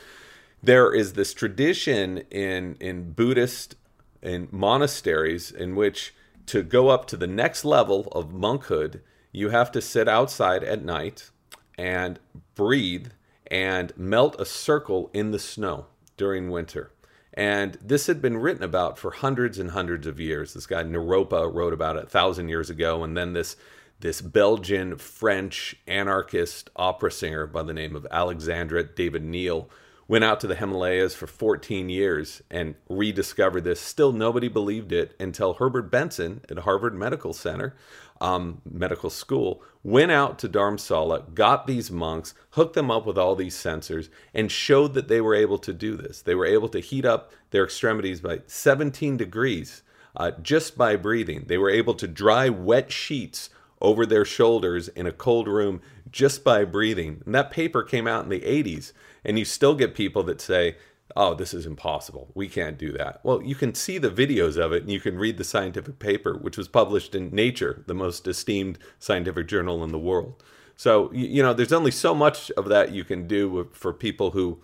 there 0.61 0.93
is 0.93 1.13
this 1.13 1.33
tradition 1.33 2.19
in 2.29 2.75
in 2.79 3.13
Buddhist 3.13 3.75
in 4.21 4.47
monasteries 4.51 5.51
in 5.51 5.75
which 5.75 6.13
to 6.47 6.63
go 6.63 6.89
up 6.89 7.05
to 7.07 7.17
the 7.17 7.27
next 7.27 7.63
level 7.63 8.07
of 8.11 8.33
monkhood, 8.33 9.01
you 9.31 9.49
have 9.49 9.71
to 9.73 9.81
sit 9.81 10.07
outside 10.07 10.63
at 10.63 10.83
night 10.83 11.29
and 11.77 12.19
breathe 12.55 13.07
and 13.49 13.93
melt 13.95 14.39
a 14.39 14.45
circle 14.45 15.09
in 15.13 15.31
the 15.31 15.39
snow 15.39 15.85
during 16.17 16.49
winter. 16.49 16.91
And 17.33 17.77
this 17.81 18.07
had 18.07 18.21
been 18.21 18.37
written 18.37 18.63
about 18.63 18.97
for 18.97 19.11
hundreds 19.11 19.59
and 19.59 19.71
hundreds 19.71 20.07
of 20.07 20.19
years. 20.19 20.53
This 20.53 20.65
guy 20.65 20.83
Naropa 20.83 21.53
wrote 21.53 21.73
about 21.73 21.95
it 21.97 22.05
a 22.05 22.09
thousand 22.09 22.49
years 22.49 22.69
ago, 22.69 23.03
and 23.03 23.15
then 23.15 23.33
this 23.33 23.55
this 23.99 24.21
Belgian 24.21 24.95
French 24.97 25.75
anarchist 25.87 26.69
opera 26.75 27.11
singer 27.11 27.47
by 27.47 27.63
the 27.63 27.73
name 27.73 27.95
of 27.95 28.05
Alexandra 28.11 28.83
David 28.83 29.23
Néel 29.23 29.67
went 30.07 30.23
out 30.23 30.39
to 30.39 30.47
the 30.47 30.55
Himalayas 30.55 31.13
for 31.13 31.27
14 31.27 31.89
years 31.89 32.41
and 32.49 32.75
rediscovered 32.89 33.63
this. 33.63 33.79
Still, 33.79 34.11
nobody 34.11 34.47
believed 34.47 34.91
it 34.91 35.15
until 35.19 35.55
Herbert 35.55 35.91
Benson 35.91 36.41
at 36.49 36.59
Harvard 36.59 36.95
Medical 36.95 37.33
Center, 37.33 37.75
um, 38.21 38.61
medical 38.69 39.09
school, 39.09 39.61
went 39.83 40.11
out 40.11 40.39
to 40.39 40.49
Dharamsala, 40.49 41.33
got 41.33 41.67
these 41.67 41.91
monks, 41.91 42.33
hooked 42.51 42.73
them 42.73 42.89
up 42.89 43.05
with 43.05 43.17
all 43.17 43.35
these 43.35 43.55
sensors, 43.55 44.09
and 44.33 44.51
showed 44.51 44.93
that 44.93 45.07
they 45.07 45.21
were 45.21 45.35
able 45.35 45.57
to 45.59 45.73
do 45.73 45.95
this. 45.95 46.21
They 46.21 46.35
were 46.35 46.45
able 46.45 46.69
to 46.69 46.79
heat 46.79 47.05
up 47.05 47.31
their 47.51 47.65
extremities 47.65 48.21
by 48.21 48.41
17 48.47 49.17
degrees 49.17 49.83
uh, 50.15 50.31
just 50.41 50.77
by 50.77 50.95
breathing. 50.95 51.45
They 51.47 51.57
were 51.57 51.69
able 51.69 51.93
to 51.95 52.07
dry 52.07 52.49
wet 52.49 52.91
sheets 52.91 53.49
over 53.79 54.05
their 54.05 54.25
shoulders 54.25 54.87
in 54.89 55.05
a 55.05 55.11
cold 55.11 55.47
room 55.47 55.81
just 56.11 56.43
by 56.43 56.65
breathing. 56.65 57.21
And 57.25 57.35
that 57.35 57.51
paper 57.51 57.83
came 57.83 58.07
out 58.07 58.23
in 58.23 58.29
the 58.29 58.41
80s. 58.41 58.91
And 59.27 59.37
you 59.37 59.45
still 59.45 59.75
get 59.75 59.93
people 59.93 60.23
that 60.23 60.41
say, 60.41 60.77
oh, 61.15 61.35
this 61.35 61.53
is 61.53 61.65
impossible. 61.65 62.29
We 62.33 62.47
can't 62.47 62.77
do 62.77 62.91
that. 62.93 63.19
Well, 63.23 63.43
you 63.43 63.55
can 63.55 63.75
see 63.75 63.97
the 63.97 64.09
videos 64.09 64.57
of 64.57 64.71
it 64.71 64.81
and 64.81 64.91
you 64.91 64.99
can 64.99 65.17
read 65.17 65.37
the 65.37 65.43
scientific 65.43 65.99
paper, 65.99 66.35
which 66.35 66.57
was 66.57 66.67
published 66.67 67.13
in 67.13 67.29
Nature, 67.29 67.83
the 67.85 67.93
most 67.93 68.27
esteemed 68.27 68.79
scientific 68.97 69.47
journal 69.47 69.83
in 69.83 69.91
the 69.91 69.99
world. 69.99 70.43
So, 70.75 71.11
you 71.11 71.43
know, 71.43 71.53
there's 71.53 71.73
only 71.73 71.91
so 71.91 72.15
much 72.15 72.51
of 72.51 72.69
that 72.69 72.91
you 72.91 73.03
can 73.03 73.27
do 73.27 73.69
for 73.73 73.93
people 73.93 74.31
who 74.31 74.59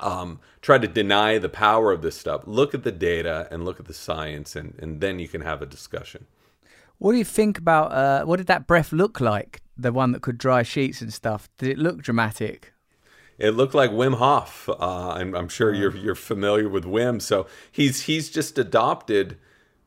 um, 0.00 0.40
try 0.62 0.78
to 0.78 0.88
deny 0.88 1.38
the 1.38 1.48
power 1.48 1.92
of 1.92 2.02
this 2.02 2.16
stuff. 2.16 2.42
Look 2.46 2.74
at 2.74 2.82
the 2.82 2.92
data 2.92 3.46
and 3.50 3.64
look 3.64 3.78
at 3.78 3.86
the 3.86 3.94
science, 3.94 4.56
and, 4.56 4.74
and 4.78 5.00
then 5.00 5.18
you 5.18 5.28
can 5.28 5.42
have 5.42 5.62
a 5.62 5.66
discussion. 5.66 6.26
What 6.98 7.12
do 7.12 7.18
you 7.18 7.24
think 7.24 7.58
about 7.58 7.92
uh, 7.92 8.24
what 8.24 8.36
did 8.36 8.46
that 8.46 8.66
breath 8.66 8.92
look 8.92 9.20
like? 9.20 9.60
The 9.76 9.92
one 9.92 10.12
that 10.12 10.22
could 10.22 10.38
dry 10.38 10.62
sheets 10.62 11.00
and 11.00 11.12
stuff. 11.12 11.48
Did 11.58 11.70
it 11.70 11.78
look 11.78 12.02
dramatic? 12.02 12.73
It 13.38 13.50
looked 13.50 13.74
like 13.74 13.90
Wim 13.90 14.16
Hof. 14.16 14.68
Uh, 14.68 15.10
I'm, 15.10 15.34
I'm, 15.34 15.48
sure 15.48 15.74
you're 15.74 15.96
you're 15.96 16.14
familiar 16.14 16.68
with 16.68 16.84
Wim. 16.84 17.20
So 17.20 17.46
he's 17.70 18.02
he's 18.02 18.30
just 18.30 18.58
adopted 18.58 19.36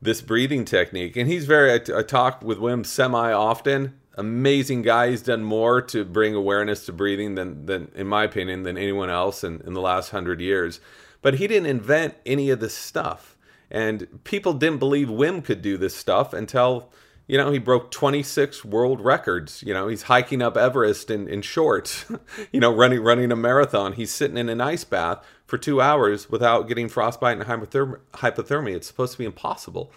this 0.02 0.20
breathing 0.20 0.64
technique, 0.64 1.16
and 1.16 1.28
he's 1.28 1.46
very. 1.46 1.72
I, 1.72 1.98
I 1.98 2.02
talk 2.02 2.42
with 2.42 2.58
Wim 2.58 2.84
semi 2.84 3.32
often. 3.32 3.98
Amazing 4.16 4.82
guy. 4.82 5.10
He's 5.10 5.22
done 5.22 5.44
more 5.44 5.80
to 5.82 6.04
bring 6.04 6.34
awareness 6.34 6.84
to 6.86 6.92
breathing 6.92 7.36
than 7.36 7.66
than 7.66 7.90
in 7.94 8.06
my 8.06 8.24
opinion 8.24 8.64
than 8.64 8.76
anyone 8.76 9.10
else 9.10 9.42
in, 9.42 9.62
in 9.62 9.72
the 9.72 9.80
last 9.80 10.10
hundred 10.10 10.40
years. 10.40 10.80
But 11.22 11.34
he 11.34 11.46
didn't 11.46 11.66
invent 11.66 12.16
any 12.26 12.50
of 12.50 12.60
this 12.60 12.74
stuff, 12.74 13.36
and 13.70 14.22
people 14.24 14.52
didn't 14.52 14.78
believe 14.78 15.08
Wim 15.08 15.42
could 15.42 15.62
do 15.62 15.78
this 15.78 15.94
stuff 15.94 16.32
until 16.32 16.92
you 17.28 17.36
know, 17.36 17.52
he 17.52 17.58
broke 17.58 17.90
26 17.90 18.64
world 18.64 19.00
records. 19.02 19.62
You 19.62 19.74
know, 19.74 19.86
he's 19.86 20.02
hiking 20.02 20.42
up 20.42 20.56
Everest 20.56 21.10
in, 21.10 21.28
in 21.28 21.42
shorts, 21.42 22.06
you 22.52 22.58
know, 22.58 22.74
running 22.74 23.02
running 23.02 23.30
a 23.30 23.36
marathon. 23.36 23.92
He's 23.92 24.10
sitting 24.10 24.38
in 24.38 24.48
an 24.48 24.60
ice 24.60 24.84
bath 24.84 25.24
for 25.46 25.58
two 25.58 25.80
hours 25.80 26.30
without 26.30 26.66
getting 26.66 26.88
frostbite 26.88 27.38
and 27.38 27.46
hypothermia. 27.46 27.98
hypothermia. 28.14 28.76
It's 28.76 28.86
supposed 28.86 29.12
to 29.12 29.18
be 29.18 29.26
impossible. 29.26 29.92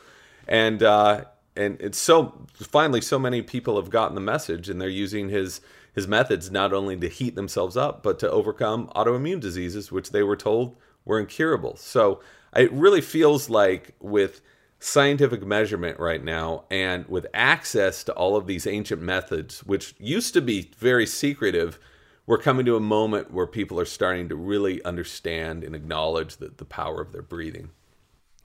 And, 0.48 0.84
uh, 0.84 1.26
and 1.56 1.80
it's 1.80 1.98
so 1.98 2.46
finally 2.54 3.02
so 3.02 3.18
many 3.18 3.42
people 3.42 3.78
have 3.78 3.90
gotten 3.90 4.16
the 4.16 4.22
message 4.22 4.70
and 4.70 4.82
they're 4.82 4.90
using 4.90 5.30
his 5.30 5.62
his 5.94 6.08
methods 6.08 6.50
not 6.50 6.72
only 6.72 6.96
to 6.98 7.10
heat 7.10 7.36
themselves 7.36 7.76
up 7.76 8.02
but 8.04 8.20
to 8.20 8.30
overcome 8.30 8.88
autoimmune 8.96 9.40
diseases 9.40 9.92
which 9.92 10.12
they 10.12 10.24
were 10.24 10.38
told 10.38 10.78
were 11.04 11.20
incurable 11.20 11.76
so 11.76 12.22
it 12.56 12.72
really 12.72 13.02
feels 13.02 13.50
like 13.50 13.94
with 14.00 14.42
scientific 14.84 15.46
measurement 15.46 16.00
right 16.00 16.24
now 16.24 16.64
and 16.72 17.08
with 17.08 17.26
access 17.34 18.04
to 18.04 18.12
all 18.14 18.36
of 18.36 18.48
these 18.48 18.66
ancient 18.66 19.02
methods 19.02 19.64
which 19.64 19.94
used 20.00 20.34
to 20.34 20.42
be 20.42 20.72
very 20.80 21.06
secretive 21.06 21.80
we're 22.26 22.38
coming 22.38 22.66
to 22.66 22.76
a 22.76 22.80
moment 22.80 23.32
where 23.32 23.48
people 23.48 23.80
are 23.80 23.86
starting 23.86 24.30
to 24.30 24.36
really 24.36 24.84
understand 24.84 25.64
and 25.64 25.76
acknowledge 25.76 26.38
the, 26.38 26.52
the 26.56 26.66
power 26.66 27.02
of 27.02 27.12
their 27.12 27.22
breathing. 27.22 27.72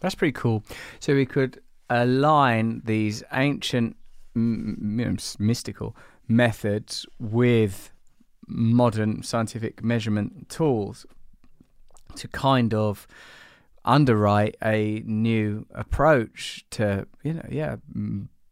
That's 0.00 0.14
pretty 0.14 0.32
cool. 0.32 0.64
So 0.98 1.14
we 1.14 1.26
could 1.26 1.60
align 1.88 2.82
these 2.84 3.22
ancient 3.32 3.96
m- 4.34 5.18
mystical 5.38 5.96
methods 6.26 7.06
with 7.18 7.90
modern 8.48 9.22
scientific 9.22 9.82
measurement 9.82 10.48
tools 10.48 11.06
to 12.16 12.28
kind 12.28 12.72
of 12.74 13.06
underwrite 13.86 14.56
a 14.62 15.02
new 15.06 15.66
approach 15.74 16.64
to 16.70 17.06
you 17.22 17.34
know 17.34 17.46
yeah 17.48 17.76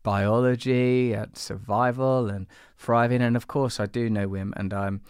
biology 0.04 1.12
and 1.12 1.36
survival 1.36 2.30
and 2.30 2.46
thriving. 2.76 3.20
And 3.20 3.36
of 3.36 3.48
course 3.48 3.80
I 3.80 3.86
do 3.86 4.08
know 4.08 4.28
Wim 4.28 4.52
and 4.56 4.72
I'm 4.72 5.00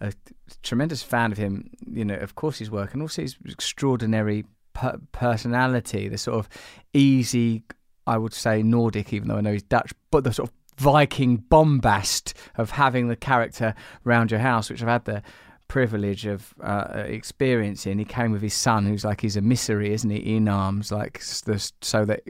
a 0.00 0.14
tremendous 0.62 1.02
fan 1.02 1.32
of 1.32 1.38
him. 1.38 1.70
You 1.86 2.06
know 2.06 2.16
of 2.16 2.34
course 2.34 2.58
his 2.58 2.70
work 2.70 2.94
and 2.94 3.02
also 3.02 3.20
his 3.20 3.36
extraordinary 3.44 4.46
per- 4.72 5.00
personality 5.12 6.08
the 6.08 6.16
sort 6.16 6.38
of 6.38 6.48
easy 6.94 7.64
I 8.06 8.16
would 8.16 8.32
say 8.32 8.62
Nordic 8.62 9.12
even 9.12 9.28
though 9.28 9.36
I 9.36 9.42
know 9.42 9.52
he's 9.52 9.62
Dutch 9.62 9.92
but 10.10 10.24
the 10.24 10.32
sort 10.32 10.48
of 10.48 10.54
Viking 10.76 11.36
bombast 11.36 12.34
of 12.56 12.70
having 12.70 13.06
the 13.06 13.14
character 13.14 13.76
round 14.02 14.32
your 14.32 14.40
house 14.40 14.70
which 14.70 14.82
I've 14.82 14.88
had 14.88 15.04
the 15.04 15.22
privilege 15.68 16.26
of 16.26 16.54
uh, 16.62 17.04
experiencing. 17.06 17.98
He 17.98 18.04
came 18.04 18.32
with 18.32 18.42
his 18.42 18.54
son, 18.54 18.86
who's 18.86 19.04
like 19.04 19.20
he's 19.20 19.36
a 19.36 19.40
emissary, 19.40 19.92
isn't 19.92 20.10
he, 20.10 20.36
in 20.36 20.48
arms, 20.48 20.92
like 20.92 21.20
so 21.20 22.04
that 22.04 22.22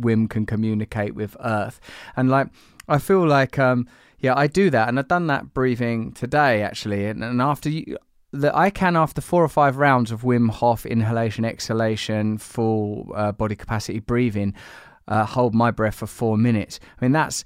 Wim 0.00 0.28
can 0.28 0.46
communicate 0.46 1.14
with 1.14 1.36
Earth. 1.40 1.80
And 2.16 2.30
like 2.30 2.48
I 2.88 2.98
feel 2.98 3.26
like 3.26 3.58
um, 3.58 3.88
yeah, 4.18 4.34
I 4.36 4.46
do 4.46 4.70
that, 4.70 4.88
and 4.88 4.98
I've 4.98 5.08
done 5.08 5.26
that 5.28 5.52
breathing 5.54 6.12
today 6.12 6.62
actually. 6.62 7.06
And, 7.06 7.22
and 7.22 7.42
after 7.42 7.68
you, 7.68 7.98
that 8.32 8.56
I 8.56 8.70
can 8.70 8.96
after 8.96 9.20
four 9.20 9.42
or 9.44 9.48
five 9.48 9.76
rounds 9.76 10.10
of 10.10 10.22
Wim 10.22 10.50
Hof 10.50 10.86
inhalation, 10.86 11.44
exhalation, 11.44 12.38
full 12.38 13.10
uh, 13.14 13.32
body 13.32 13.56
capacity 13.56 14.00
breathing, 14.00 14.54
uh, 15.08 15.24
hold 15.24 15.54
my 15.54 15.70
breath 15.70 15.96
for 15.96 16.06
four 16.06 16.36
minutes. 16.36 16.80
I 17.00 17.04
mean 17.04 17.12
that's 17.12 17.44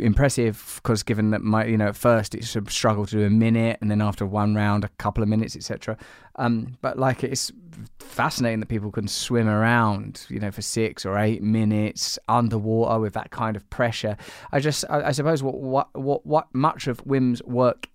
impressive 0.00 0.80
because 0.82 1.02
given 1.02 1.30
that 1.30 1.42
my 1.42 1.64
you 1.64 1.76
know 1.76 1.88
at 1.88 1.96
first 1.96 2.34
it 2.34 2.44
sort 2.44 2.66
of 2.66 2.72
struggled 2.72 3.08
to 3.08 3.16
do 3.16 3.24
a 3.24 3.30
minute 3.30 3.78
and 3.80 3.90
then 3.90 4.00
after 4.00 4.24
one 4.24 4.54
round 4.54 4.84
a 4.84 4.88
couple 4.98 5.22
of 5.22 5.28
minutes 5.28 5.56
etc 5.56 5.96
um, 6.36 6.78
but 6.82 6.98
like 6.98 7.24
it's 7.24 7.52
fascinating 7.98 8.60
that 8.60 8.66
people 8.66 8.90
can 8.90 9.08
swim 9.08 9.48
around 9.48 10.24
you 10.28 10.38
know 10.38 10.50
for 10.50 10.62
six 10.62 11.04
or 11.04 11.18
eight 11.18 11.42
minutes 11.42 12.18
underwater 12.28 13.00
with 13.00 13.12
that 13.14 13.30
kind 13.30 13.56
of 13.56 13.68
pressure. 13.70 14.16
I 14.52 14.60
just 14.60 14.84
i, 14.88 15.08
I 15.08 15.12
suppose 15.12 15.42
what, 15.42 15.56
what 15.56 15.88
what 15.94 16.24
what 16.26 16.54
much 16.54 16.86
of 16.86 17.04
wim's 17.04 17.42
work 17.42 17.88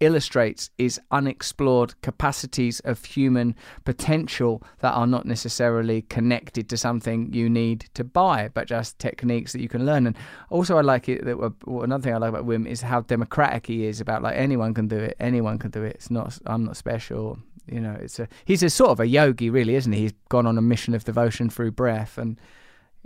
illustrates 0.00 0.70
is 0.78 0.98
unexplored 1.10 1.94
capacities 2.00 2.80
of 2.80 3.04
human 3.04 3.54
potential 3.84 4.62
that 4.80 4.92
are 4.92 5.06
not 5.06 5.26
necessarily 5.26 6.02
connected 6.02 6.68
to 6.70 6.76
something 6.76 7.32
you 7.32 7.48
need 7.48 7.88
to 7.94 8.02
buy, 8.02 8.48
but 8.52 8.66
just 8.66 8.98
techniques 8.98 9.52
that 9.52 9.60
you 9.60 9.68
can 9.68 9.84
learn. 9.84 10.06
And 10.06 10.16
also, 10.48 10.78
I 10.78 10.80
like 10.80 11.08
it 11.08 11.24
that 11.26 11.38
well, 11.38 11.82
another 11.82 12.02
thing 12.02 12.14
I 12.14 12.18
like 12.18 12.30
about 12.30 12.46
Wim 12.46 12.66
is 12.66 12.80
how 12.80 13.02
democratic 13.02 13.66
he 13.66 13.86
is 13.86 14.00
about 14.00 14.22
like 14.22 14.36
anyone 14.36 14.74
can 14.74 14.88
do 14.88 14.96
it, 14.96 15.16
anyone 15.20 15.58
can 15.58 15.70
do 15.70 15.82
it. 15.82 15.96
It's 15.96 16.10
not 16.10 16.38
I'm 16.46 16.64
not 16.64 16.76
special. 16.76 17.38
You 17.66 17.80
know, 17.80 17.96
it's 18.00 18.18
a 18.18 18.26
he's 18.44 18.62
a 18.62 18.70
sort 18.70 18.90
of 18.90 19.00
a 19.00 19.06
yogi, 19.06 19.50
really, 19.50 19.74
isn't 19.74 19.92
he? 19.92 20.00
He's 20.00 20.14
gone 20.28 20.46
on 20.46 20.58
a 20.58 20.62
mission 20.62 20.94
of 20.94 21.04
devotion 21.04 21.50
through 21.50 21.72
breath, 21.72 22.18
and 22.18 22.40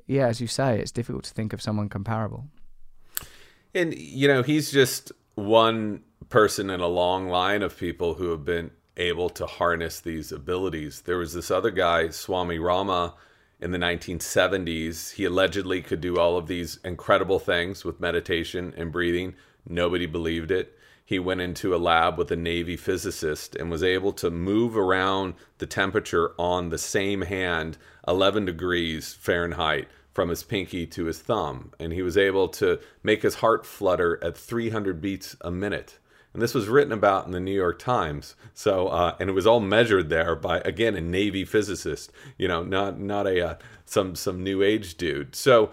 yeah, 0.07 0.28
as 0.28 0.40
you 0.40 0.47
say, 0.47 0.78
it's 0.78 0.92
difficult 0.92 1.24
to 1.24 1.34
think 1.34 1.53
of 1.53 1.61
someone 1.61 1.88
comparable. 1.88 2.47
And 3.74 3.99
you 3.99 4.28
know, 4.28 4.42
he's 4.42 4.70
just 4.70 5.12
one 5.34 6.03
person 6.28 6.70
in 6.70 6.80
a 6.80 6.86
long 6.86 7.28
line 7.28 7.62
of 7.62 7.78
people 7.78 8.14
who 8.14 8.30
have 8.30 8.44
been 8.44 8.70
able 8.96 9.28
to 9.30 9.46
harness 9.46 10.00
these 10.00 10.32
abilities. 10.32 11.02
There 11.02 11.18
was 11.18 11.34
this 11.34 11.50
other 11.50 11.70
guy, 11.70 12.08
Swami 12.10 12.58
Rama, 12.58 13.14
in 13.60 13.70
the 13.70 13.78
1970s. 13.78 15.14
He 15.14 15.24
allegedly 15.24 15.82
could 15.82 16.00
do 16.00 16.16
all 16.16 16.36
of 16.36 16.46
these 16.46 16.78
incredible 16.84 17.38
things 17.38 17.84
with 17.84 18.00
meditation 18.00 18.72
and 18.76 18.92
breathing. 18.92 19.34
Nobody 19.66 20.06
believed 20.06 20.50
it. 20.50 20.78
He 21.04 21.18
went 21.18 21.40
into 21.40 21.74
a 21.74 21.76
lab 21.76 22.16
with 22.16 22.30
a 22.30 22.36
Navy 22.36 22.76
physicist 22.76 23.56
and 23.56 23.70
was 23.70 23.82
able 23.82 24.12
to 24.14 24.30
move 24.30 24.76
around 24.76 25.34
the 25.58 25.66
temperature 25.66 26.32
on 26.38 26.70
the 26.70 26.78
same 26.78 27.22
hand 27.22 27.76
11 28.08 28.46
degrees 28.46 29.12
Fahrenheit 29.12 29.88
from 30.12 30.28
his 30.28 30.42
pinky 30.42 30.86
to 30.86 31.04
his 31.04 31.18
thumb. 31.18 31.72
And 31.78 31.92
he 31.92 32.02
was 32.02 32.16
able 32.16 32.48
to 32.48 32.78
make 33.02 33.22
his 33.22 33.36
heart 33.36 33.66
flutter 33.66 34.22
at 34.22 34.36
300 34.36 35.00
beats 35.00 35.36
a 35.40 35.50
minute 35.50 35.98
and 36.35 36.43
this 36.43 36.53
was 36.53 36.68
written 36.68 36.93
about 36.93 37.24
in 37.24 37.32
the 37.32 37.41
New 37.41 37.55
York 37.55 37.78
Times. 37.78 38.35
So, 38.53 38.89
uh, 38.89 39.16
and 39.18 39.30
it 39.30 39.32
was 39.32 39.47
all 39.47 39.61
measured 39.61 40.11
there 40.11 40.35
by 40.35 40.59
again 40.59 40.95
a 40.97 41.01
Navy 41.01 41.45
physicist, 41.45 42.12
you 42.37 42.49
know, 42.49 42.62
not 42.62 43.01
not 43.01 43.26
a 43.26 43.51
uh, 43.51 43.55
some 43.87 44.14
some 44.14 44.43
new 44.43 44.62
age 44.62 44.97
dude. 44.97 45.35
So. 45.35 45.70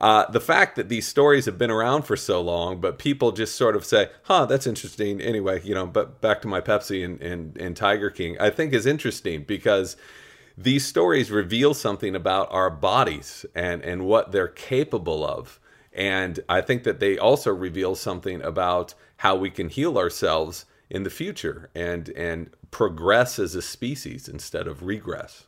Uh, 0.00 0.28
the 0.32 0.40
fact 0.40 0.74
that 0.74 0.88
these 0.88 1.06
stories 1.06 1.46
have 1.46 1.56
been 1.56 1.70
around 1.70 2.02
for 2.02 2.16
so 2.16 2.40
long, 2.40 2.80
but 2.80 2.98
people 2.98 3.30
just 3.30 3.54
sort 3.54 3.76
of 3.76 3.84
say, 3.84 4.10
"Huh, 4.24 4.44
that's 4.44 4.66
interesting." 4.66 5.20
Anyway, 5.20 5.62
you 5.62 5.72
know, 5.72 5.86
but 5.86 6.20
back 6.20 6.42
to 6.42 6.48
my 6.48 6.60
Pepsi 6.60 7.04
and, 7.04 7.22
and, 7.22 7.56
and 7.56 7.76
Tiger 7.76 8.10
King, 8.10 8.36
I 8.40 8.50
think 8.50 8.74
is 8.74 8.86
interesting 8.86 9.44
because 9.44 9.96
these 10.58 10.84
stories 10.84 11.30
reveal 11.30 11.74
something 11.74 12.16
about 12.16 12.52
our 12.52 12.70
bodies 12.70 13.46
and 13.54 13.82
and 13.82 14.04
what 14.04 14.32
they're 14.32 14.48
capable 14.48 15.24
of. 15.24 15.60
And 15.94 16.40
I 16.48 16.60
think 16.60 16.82
that 16.84 17.00
they 17.00 17.16
also 17.18 17.52
reveal 17.52 17.94
something 17.94 18.42
about 18.42 18.94
how 19.18 19.36
we 19.36 19.50
can 19.50 19.68
heal 19.68 19.96
ourselves 19.96 20.66
in 20.90 21.02
the 21.02 21.10
future 21.10 21.70
and 21.74 22.08
and 22.10 22.50
progress 22.70 23.38
as 23.38 23.54
a 23.54 23.62
species 23.62 24.28
instead 24.28 24.66
of 24.66 24.82
regress. 24.82 25.46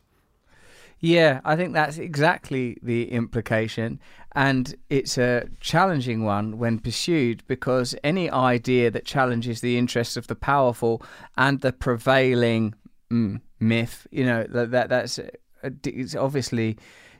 Yeah, 0.99 1.41
I 1.45 1.55
think 1.55 1.73
that's 1.73 1.97
exactly 1.97 2.77
the 2.81 3.11
implication. 3.11 3.99
And 4.31 4.75
it's 4.89 5.17
a 5.17 5.47
challenging 5.59 6.23
one 6.23 6.57
when 6.57 6.79
pursued 6.79 7.43
because 7.47 7.95
any 8.03 8.29
idea 8.31 8.89
that 8.91 9.05
challenges 9.05 9.61
the 9.61 9.77
interests 9.77 10.17
of 10.17 10.27
the 10.27 10.35
powerful 10.35 11.03
and 11.37 11.61
the 11.61 11.71
prevailing 11.71 12.73
mm, 13.11 13.41
myth, 13.59 14.07
you 14.11 14.25
know, 14.25 14.43
that, 14.49 14.71
that 14.71 14.89
that's 14.89 15.19
it's 15.83 16.15
obviously 16.15 16.77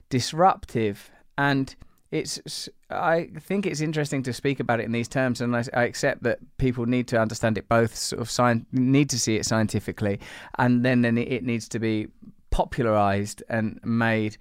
disruptive. 0.10 1.12
And 1.38 1.76
it's 2.12 2.70
I 2.90 3.30
think 3.40 3.66
it's 3.66 3.82
interesting 3.82 4.24
to 4.24 4.34
speak 4.34 4.60
about 4.60 4.80
it 4.80 4.86
in 4.86 4.92
these 4.92 5.08
terms, 5.08 5.42
and 5.42 5.56
I, 5.56 5.64
I, 5.74 5.84
accept 5.84 6.24
that 6.24 6.40
people 6.58 6.86
need 6.86 7.08
to 7.10 7.20
understand 7.20 7.58
it 7.58 7.68
both 7.68 7.96
sort 7.96 8.22
of 8.22 8.30
sci- 8.30 8.66
need 8.72 9.10
to 9.10 9.20
see 9.20 9.36
it 9.36 9.46
scientifically, 9.46 10.20
and 10.58 10.86
then 10.86 11.02
then 11.02 11.18
it 11.18 11.44
needs 11.44 11.68
to 11.70 11.80
be 11.80 12.08
popularized 12.50 13.44
and 13.50 13.80
made 13.84 14.38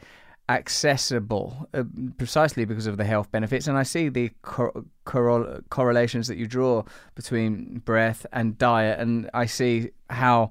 accessible 0.48 1.68
uh, 1.74 1.82
precisely 2.18 2.64
because 2.64 2.86
of 2.86 2.96
the 2.96 3.04
health 3.04 3.30
benefits. 3.32 3.66
And 3.66 3.76
i 3.76 3.82
see 3.82 4.08
the 4.08 4.30
cor- 4.42 4.84
cor- 5.04 5.60
correlations 5.70 6.28
that 6.28 6.36
you 6.36 6.46
draw 6.46 6.84
between 7.16 7.82
breath 7.84 8.24
and 8.32 8.56
diet 8.56 9.00
and 9.00 9.28
i 9.34 9.46
see 9.46 9.90
how 10.08 10.50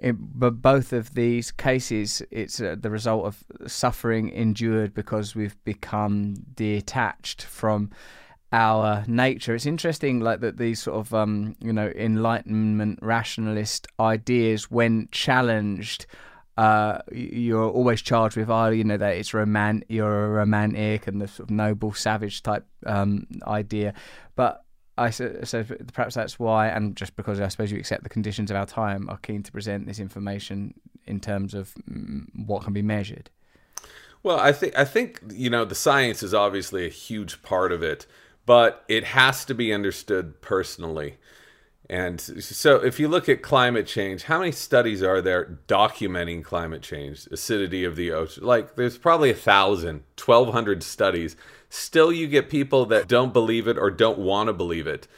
in 0.00 0.16
both 0.18 0.92
of 0.92 1.14
these 1.14 1.52
cases, 1.52 2.22
it's 2.30 2.60
uh, 2.60 2.74
the 2.78 2.90
result 2.90 3.26
of 3.26 3.44
suffering 3.66 4.30
endured 4.30 4.94
because 4.94 5.34
we've 5.34 5.62
become 5.64 6.36
detached 6.54 7.42
from 7.42 7.90
our 8.50 9.04
nature. 9.06 9.54
It's 9.54 9.66
interesting, 9.66 10.20
like 10.20 10.40
that 10.40 10.56
these 10.56 10.80
sort 10.80 10.96
of 10.96 11.12
um, 11.12 11.54
you 11.60 11.72
know 11.72 11.92
enlightenment 11.94 12.98
rationalist 13.02 13.86
ideas, 14.00 14.70
when 14.70 15.08
challenged, 15.12 16.06
uh, 16.56 17.00
you're 17.12 17.70
always 17.70 18.00
charged 18.00 18.38
with, 18.38 18.48
oh, 18.48 18.70
you 18.70 18.84
know, 18.84 18.96
that 18.96 19.16
it's 19.16 19.34
romantic, 19.34 19.86
you're 19.90 20.24
a 20.24 20.28
romantic 20.28 21.06
and 21.06 21.20
the 21.20 21.28
sort 21.28 21.50
of 21.50 21.50
noble 21.50 21.92
savage 21.92 22.42
type 22.42 22.66
um, 22.86 23.26
idea, 23.46 23.92
but 24.34 24.64
I 24.98 25.10
so, 25.10 25.40
so 25.44 25.64
perhaps 25.92 26.14
that's 26.14 26.38
why, 26.38 26.68
and 26.68 26.96
just 26.96 27.16
because 27.16 27.40
I 27.40 27.48
suppose 27.48 27.72
you 27.72 27.78
accept 27.78 28.02
the 28.02 28.08
conditions 28.08 28.50
of 28.50 28.56
our 28.56 28.66
time, 28.66 29.08
are 29.08 29.18
keen 29.18 29.42
to 29.42 29.52
present 29.52 29.86
this 29.86 29.98
information 29.98 30.74
in 31.06 31.20
terms 31.20 31.54
of 31.54 31.74
mm, 31.90 32.26
what 32.46 32.64
can 32.64 32.72
be 32.72 32.82
measured. 32.82 33.30
Well, 34.22 34.38
I 34.38 34.52
think 34.52 34.78
I 34.78 34.84
think 34.84 35.20
you 35.30 35.48
know 35.48 35.64
the 35.64 35.74
science 35.74 36.22
is 36.22 36.34
obviously 36.34 36.86
a 36.86 36.90
huge 36.90 37.42
part 37.42 37.72
of 37.72 37.82
it, 37.82 38.06
but 38.44 38.84
it 38.88 39.04
has 39.04 39.44
to 39.46 39.54
be 39.54 39.72
understood 39.72 40.40
personally. 40.42 41.16
And 41.90 42.20
so, 42.20 42.76
if 42.76 43.00
you 43.00 43.08
look 43.08 43.28
at 43.28 43.42
climate 43.42 43.84
change, 43.84 44.22
how 44.22 44.38
many 44.38 44.52
studies 44.52 45.02
are 45.02 45.20
there 45.20 45.58
documenting 45.66 46.44
climate 46.44 46.82
change, 46.82 47.26
acidity 47.32 47.84
of 47.84 47.96
the 47.96 48.12
ocean? 48.12 48.44
Like, 48.44 48.76
there's 48.76 48.96
probably 48.96 49.30
a 49.30 49.34
thousand, 49.34 50.04
1,200 50.16 50.84
studies 50.84 51.36
still 51.70 52.12
you 52.12 52.26
get 52.26 52.50
people 52.50 52.84
that 52.86 53.08
don't 53.08 53.32
believe 53.32 53.66
it 53.66 53.78
or 53.78 53.90
don't 53.90 54.18
want 54.18 54.48
to 54.48 54.52
believe 54.52 54.86
it. 54.86 55.08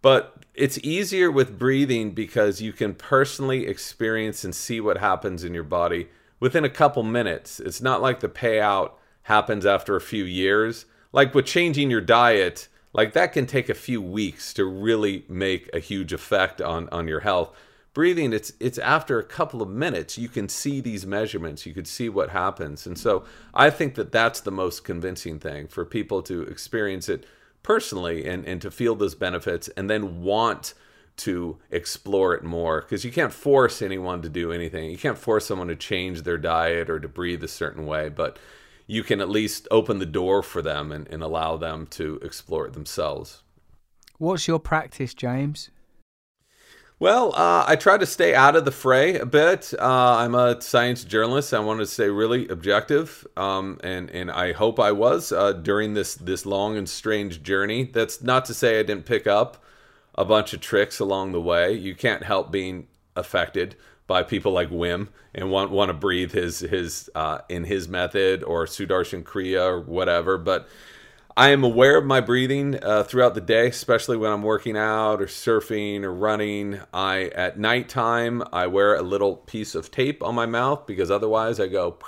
But 0.00 0.44
it's 0.54 0.78
easier 0.78 1.30
with 1.30 1.58
breathing 1.58 2.12
because 2.12 2.60
you 2.60 2.72
can 2.72 2.94
personally 2.94 3.66
experience 3.66 4.42
and 4.42 4.54
see 4.54 4.80
what 4.80 4.98
happens 4.98 5.44
in 5.44 5.54
your 5.54 5.64
body 5.64 6.08
within 6.40 6.64
a 6.64 6.70
couple 6.70 7.02
minutes. 7.02 7.60
It's 7.60 7.82
not 7.82 8.00
like 8.00 8.20
the 8.20 8.28
payout 8.28 8.92
happens 9.22 9.66
after 9.66 9.94
a 9.94 10.00
few 10.00 10.24
years. 10.24 10.86
Like 11.12 11.34
with 11.34 11.46
changing 11.46 11.90
your 11.90 12.00
diet, 12.00 12.68
like 12.92 13.12
that 13.12 13.32
can 13.32 13.46
take 13.46 13.68
a 13.68 13.74
few 13.74 14.00
weeks 14.00 14.52
to 14.54 14.64
really 14.64 15.24
make 15.28 15.68
a 15.72 15.78
huge 15.78 16.12
effect 16.12 16.60
on 16.60 16.88
on 16.90 17.08
your 17.08 17.20
health. 17.20 17.54
Breathing 17.94 18.32
it's 18.32 18.52
it's 18.60 18.78
after 18.78 19.18
a 19.18 19.24
couple 19.24 19.62
of 19.62 19.68
minutes 19.68 20.18
you 20.18 20.28
can 20.28 20.48
see 20.48 20.80
these 20.80 21.06
measurements 21.06 21.66
you 21.66 21.74
could 21.74 21.88
see 21.88 22.08
what 22.08 22.30
happens. 22.30 22.86
And 22.86 22.98
so 22.98 23.24
i 23.54 23.70
think 23.70 23.94
that 23.96 24.12
that's 24.12 24.40
the 24.40 24.50
most 24.50 24.84
convincing 24.84 25.38
thing 25.38 25.68
for 25.68 25.84
people 25.84 26.22
to 26.22 26.42
experience 26.42 27.08
it 27.08 27.24
personally 27.62 28.26
and 28.26 28.44
and 28.46 28.62
to 28.62 28.70
feel 28.70 28.94
those 28.94 29.14
benefits 29.14 29.68
and 29.68 29.90
then 29.90 30.22
want 30.22 30.74
to 31.18 31.58
explore 31.70 32.32
it 32.34 32.42
more. 32.42 32.80
Because 32.80 33.04
you 33.04 33.12
can't 33.12 33.32
force 33.32 33.82
anyone 33.82 34.22
to 34.22 34.28
do 34.28 34.52
anything. 34.52 34.90
You 34.90 34.96
can't 34.96 35.18
force 35.18 35.46
someone 35.46 35.68
to 35.68 35.76
change 35.76 36.22
their 36.22 36.38
diet 36.38 36.88
or 36.88 36.98
to 36.98 37.08
breathe 37.08 37.44
a 37.44 37.48
certain 37.48 37.86
way. 37.86 38.08
But 38.08 38.38
you 38.88 39.04
can 39.04 39.20
at 39.20 39.28
least 39.28 39.68
open 39.70 40.00
the 40.00 40.06
door 40.06 40.42
for 40.42 40.60
them 40.60 40.90
and, 40.90 41.06
and 41.08 41.22
allow 41.22 41.56
them 41.56 41.86
to 41.86 42.18
explore 42.22 42.66
it 42.66 42.72
themselves 42.72 43.44
what's 44.18 44.48
your 44.48 44.58
practice 44.58 45.14
james 45.14 45.70
well, 47.00 47.32
uh, 47.36 47.64
I 47.64 47.76
try 47.76 47.96
to 47.96 48.06
stay 48.06 48.34
out 48.34 48.56
of 48.56 48.64
the 48.64 48.72
fray 48.72 49.20
a 49.20 49.26
bit. 49.26 49.72
Uh, 49.78 50.16
I'm 50.16 50.34
a 50.34 50.60
science 50.60 51.04
journalist. 51.04 51.54
I 51.54 51.60
want 51.60 51.78
to 51.78 51.86
stay 51.86 52.08
really 52.08 52.48
objective, 52.48 53.24
um, 53.36 53.78
and 53.84 54.10
and 54.10 54.32
I 54.32 54.52
hope 54.52 54.80
I 54.80 54.90
was 54.90 55.30
uh, 55.30 55.52
during 55.52 55.94
this 55.94 56.16
this 56.16 56.44
long 56.44 56.76
and 56.76 56.88
strange 56.88 57.44
journey. 57.44 57.84
That's 57.84 58.20
not 58.20 58.46
to 58.46 58.54
say 58.54 58.80
I 58.80 58.82
didn't 58.82 59.06
pick 59.06 59.28
up 59.28 59.62
a 60.16 60.24
bunch 60.24 60.52
of 60.52 60.60
tricks 60.60 60.98
along 60.98 61.30
the 61.30 61.40
way. 61.40 61.72
You 61.72 61.94
can't 61.94 62.24
help 62.24 62.50
being 62.50 62.88
affected 63.14 63.76
by 64.08 64.24
people 64.24 64.50
like 64.50 64.70
Wim 64.70 65.08
and 65.32 65.52
want 65.52 65.70
want 65.70 65.90
to 65.90 65.94
breathe 65.94 66.32
his 66.32 66.58
his 66.58 67.08
uh, 67.14 67.38
in 67.48 67.62
his 67.62 67.86
method 67.86 68.42
or 68.42 68.66
Sudarshan 68.66 69.22
Kriya 69.22 69.64
or 69.64 69.80
whatever, 69.80 70.36
but 70.36 70.68
I 71.36 71.50
am 71.50 71.62
aware 71.62 71.96
of 71.96 72.04
my 72.04 72.20
breathing 72.20 72.82
uh, 72.82 73.04
throughout 73.04 73.36
the 73.36 73.40
day, 73.40 73.68
especially 73.68 74.16
when 74.16 74.32
I'm 74.32 74.42
working 74.42 74.76
out 74.76 75.22
or 75.22 75.26
surfing 75.26 76.02
or 76.02 76.12
running. 76.12 76.80
I 76.92 77.26
at 77.26 77.56
nighttime 77.56 78.42
I 78.52 78.66
wear 78.66 78.96
a 78.96 79.02
little 79.02 79.36
piece 79.36 79.76
of 79.76 79.92
tape 79.92 80.20
on 80.20 80.34
my 80.34 80.46
mouth 80.46 80.84
because 80.84 81.12
otherwise 81.12 81.60
I 81.60 81.68
go 81.68 81.98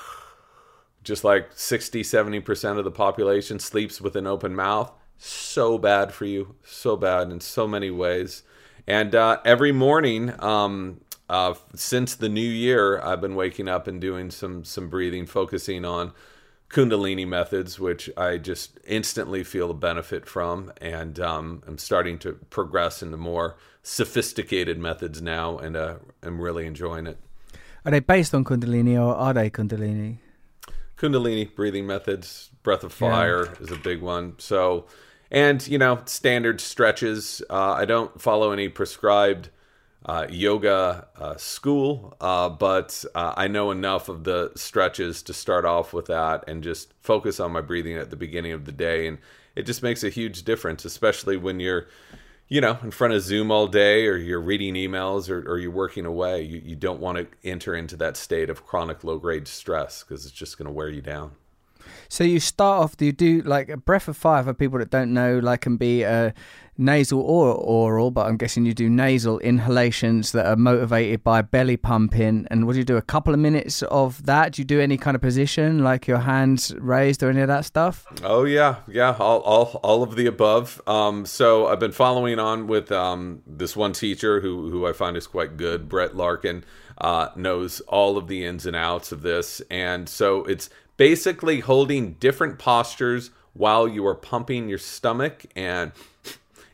just 1.04 1.22
like 1.22 1.50
60 1.54 2.02
70% 2.02 2.78
of 2.78 2.84
the 2.84 2.90
population 2.90 3.60
sleeps 3.60 4.00
with 4.00 4.16
an 4.16 4.26
open 4.26 4.56
mouth. 4.56 4.90
so 5.16 5.78
bad 5.78 6.12
for 6.12 6.24
you, 6.24 6.56
so 6.64 6.96
bad 6.96 7.30
in 7.30 7.40
so 7.40 7.68
many 7.68 7.90
ways. 7.90 8.42
And 8.86 9.14
uh, 9.14 9.38
every 9.44 9.70
morning, 9.70 10.34
um, 10.42 11.02
uh, 11.30 11.54
since 11.76 12.16
the 12.16 12.28
new 12.28 12.40
year, 12.40 13.00
I've 13.00 13.20
been 13.20 13.36
waking 13.36 13.68
up 13.68 13.86
and 13.86 14.00
doing 14.00 14.32
some 14.32 14.64
some 14.64 14.88
breathing, 14.88 15.26
focusing 15.26 15.84
on 15.84 16.12
Kundalini 16.70 17.26
methods, 17.26 17.78
which 17.78 18.10
I 18.16 18.36
just 18.36 18.80
instantly 18.84 19.44
feel 19.44 19.70
a 19.70 19.74
benefit 19.74 20.26
from, 20.26 20.72
and 20.80 21.20
um, 21.20 21.62
I'm 21.68 21.78
starting 21.78 22.18
to 22.20 22.32
progress 22.32 23.00
into 23.00 23.16
more 23.16 23.56
sophisticated 23.84 24.80
methods 24.80 25.22
now, 25.22 25.56
and 25.56 25.76
uh, 25.76 25.94
I'm 26.20 26.40
really 26.40 26.66
enjoying 26.66 27.06
it. 27.06 27.16
Are 27.84 27.92
they 27.92 28.00
based 28.00 28.34
on 28.34 28.44
Kundalini 28.44 28.96
or 28.96 29.14
are 29.14 29.32
they 29.32 29.50
Kundalini? 29.50 30.16
Kundalini 30.98 31.54
breathing 31.54 31.86
methods, 31.86 32.50
breath 32.64 32.82
of 32.82 32.92
fire 32.92 33.46
yeah. 33.46 33.52
is 33.60 33.70
a 33.70 33.76
big 33.76 34.02
one. 34.02 34.34
So, 34.38 34.86
and 35.30 35.64
you 35.68 35.78
know, 35.78 36.02
standard 36.06 36.60
stretches. 36.60 37.40
Uh, 37.48 37.70
I 37.70 37.84
don't 37.84 38.20
follow 38.20 38.50
any 38.50 38.68
prescribed 38.68 39.50
uh, 40.06 40.26
yoga 40.30 41.08
uh, 41.16 41.36
school, 41.36 42.16
uh, 42.20 42.48
but 42.48 43.04
uh, 43.14 43.34
I 43.36 43.48
know 43.48 43.70
enough 43.70 44.08
of 44.08 44.24
the 44.24 44.52
stretches 44.56 45.22
to 45.24 45.34
start 45.34 45.64
off 45.64 45.92
with 45.92 46.06
that 46.06 46.44
and 46.48 46.62
just 46.62 46.94
focus 47.02 47.38
on 47.38 47.52
my 47.52 47.60
breathing 47.60 47.96
at 47.96 48.10
the 48.10 48.16
beginning 48.16 48.52
of 48.52 48.64
the 48.64 48.72
day. 48.72 49.06
And 49.06 49.18
it 49.54 49.64
just 49.64 49.82
makes 49.82 50.02
a 50.02 50.08
huge 50.08 50.44
difference, 50.44 50.84
especially 50.84 51.36
when 51.36 51.60
you're, 51.60 51.86
you 52.48 52.62
know, 52.62 52.78
in 52.82 52.90
front 52.90 53.12
of 53.12 53.22
Zoom 53.22 53.50
all 53.50 53.66
day 53.66 54.06
or 54.06 54.16
you're 54.16 54.40
reading 54.40 54.74
emails 54.74 55.28
or, 55.28 55.46
or 55.46 55.58
you're 55.58 55.70
working 55.70 56.06
away. 56.06 56.42
You, 56.42 56.62
you 56.64 56.76
don't 56.76 57.00
want 57.00 57.18
to 57.18 57.26
enter 57.44 57.74
into 57.74 57.96
that 57.98 58.16
state 58.16 58.48
of 58.48 58.64
chronic 58.64 59.04
low 59.04 59.18
grade 59.18 59.48
stress 59.48 60.02
because 60.02 60.24
it's 60.24 60.34
just 60.34 60.56
going 60.56 60.66
to 60.66 60.72
wear 60.72 60.88
you 60.88 61.02
down. 61.02 61.32
So 62.08 62.24
you 62.24 62.40
start 62.40 62.82
off. 62.82 62.96
Do 62.96 63.06
you 63.06 63.12
do 63.12 63.42
like 63.42 63.68
a 63.68 63.76
breath 63.76 64.08
of 64.08 64.16
fire 64.16 64.42
for 64.42 64.54
people 64.54 64.78
that 64.78 64.90
don't 64.90 65.12
know? 65.12 65.38
Like 65.38 65.60
can 65.60 65.76
be 65.76 66.02
a 66.02 66.34
nasal 66.80 67.20
or 67.20 67.54
oral, 67.54 68.10
but 68.10 68.26
I'm 68.26 68.36
guessing 68.36 68.64
you 68.64 68.74
do 68.74 68.88
nasal 68.88 69.38
inhalations 69.38 70.32
that 70.32 70.46
are 70.46 70.56
motivated 70.56 71.22
by 71.22 71.42
belly 71.42 71.76
pumping. 71.76 72.46
And 72.50 72.66
what 72.66 72.72
do 72.72 72.78
you 72.78 72.84
do? 72.84 72.96
A 72.96 73.02
couple 73.02 73.34
of 73.34 73.40
minutes 73.40 73.82
of 73.82 74.24
that? 74.26 74.52
Do 74.52 74.62
you 74.62 74.66
do 74.66 74.80
any 74.80 74.96
kind 74.96 75.14
of 75.14 75.20
position, 75.20 75.84
like 75.84 76.06
your 76.06 76.18
hands 76.18 76.74
raised 76.78 77.22
or 77.22 77.30
any 77.30 77.40
of 77.40 77.48
that 77.48 77.64
stuff? 77.64 78.06
Oh 78.24 78.44
yeah, 78.44 78.76
yeah, 78.88 79.16
all 79.18 79.40
all, 79.40 79.80
all 79.82 80.02
of 80.02 80.16
the 80.16 80.26
above. 80.26 80.80
Um, 80.86 81.26
so 81.26 81.66
I've 81.66 81.80
been 81.80 81.92
following 81.92 82.38
on 82.38 82.66
with 82.66 82.90
um, 82.90 83.42
this 83.46 83.76
one 83.76 83.92
teacher 83.92 84.40
who 84.40 84.70
who 84.70 84.86
I 84.86 84.92
find 84.92 85.16
is 85.16 85.26
quite 85.26 85.56
good, 85.56 85.88
Brett 85.88 86.16
Larkin. 86.16 86.64
Uh, 86.98 87.30
knows 87.34 87.80
all 87.88 88.18
of 88.18 88.28
the 88.28 88.44
ins 88.44 88.66
and 88.66 88.76
outs 88.76 89.10
of 89.10 89.22
this, 89.22 89.62
and 89.70 90.06
so 90.06 90.44
it's 90.44 90.68
basically 90.98 91.60
holding 91.60 92.12
different 92.14 92.58
postures 92.58 93.30
while 93.52 93.88
you 93.88 94.06
are 94.06 94.14
pumping 94.14 94.68
your 94.68 94.78
stomach 94.78 95.46
and 95.56 95.92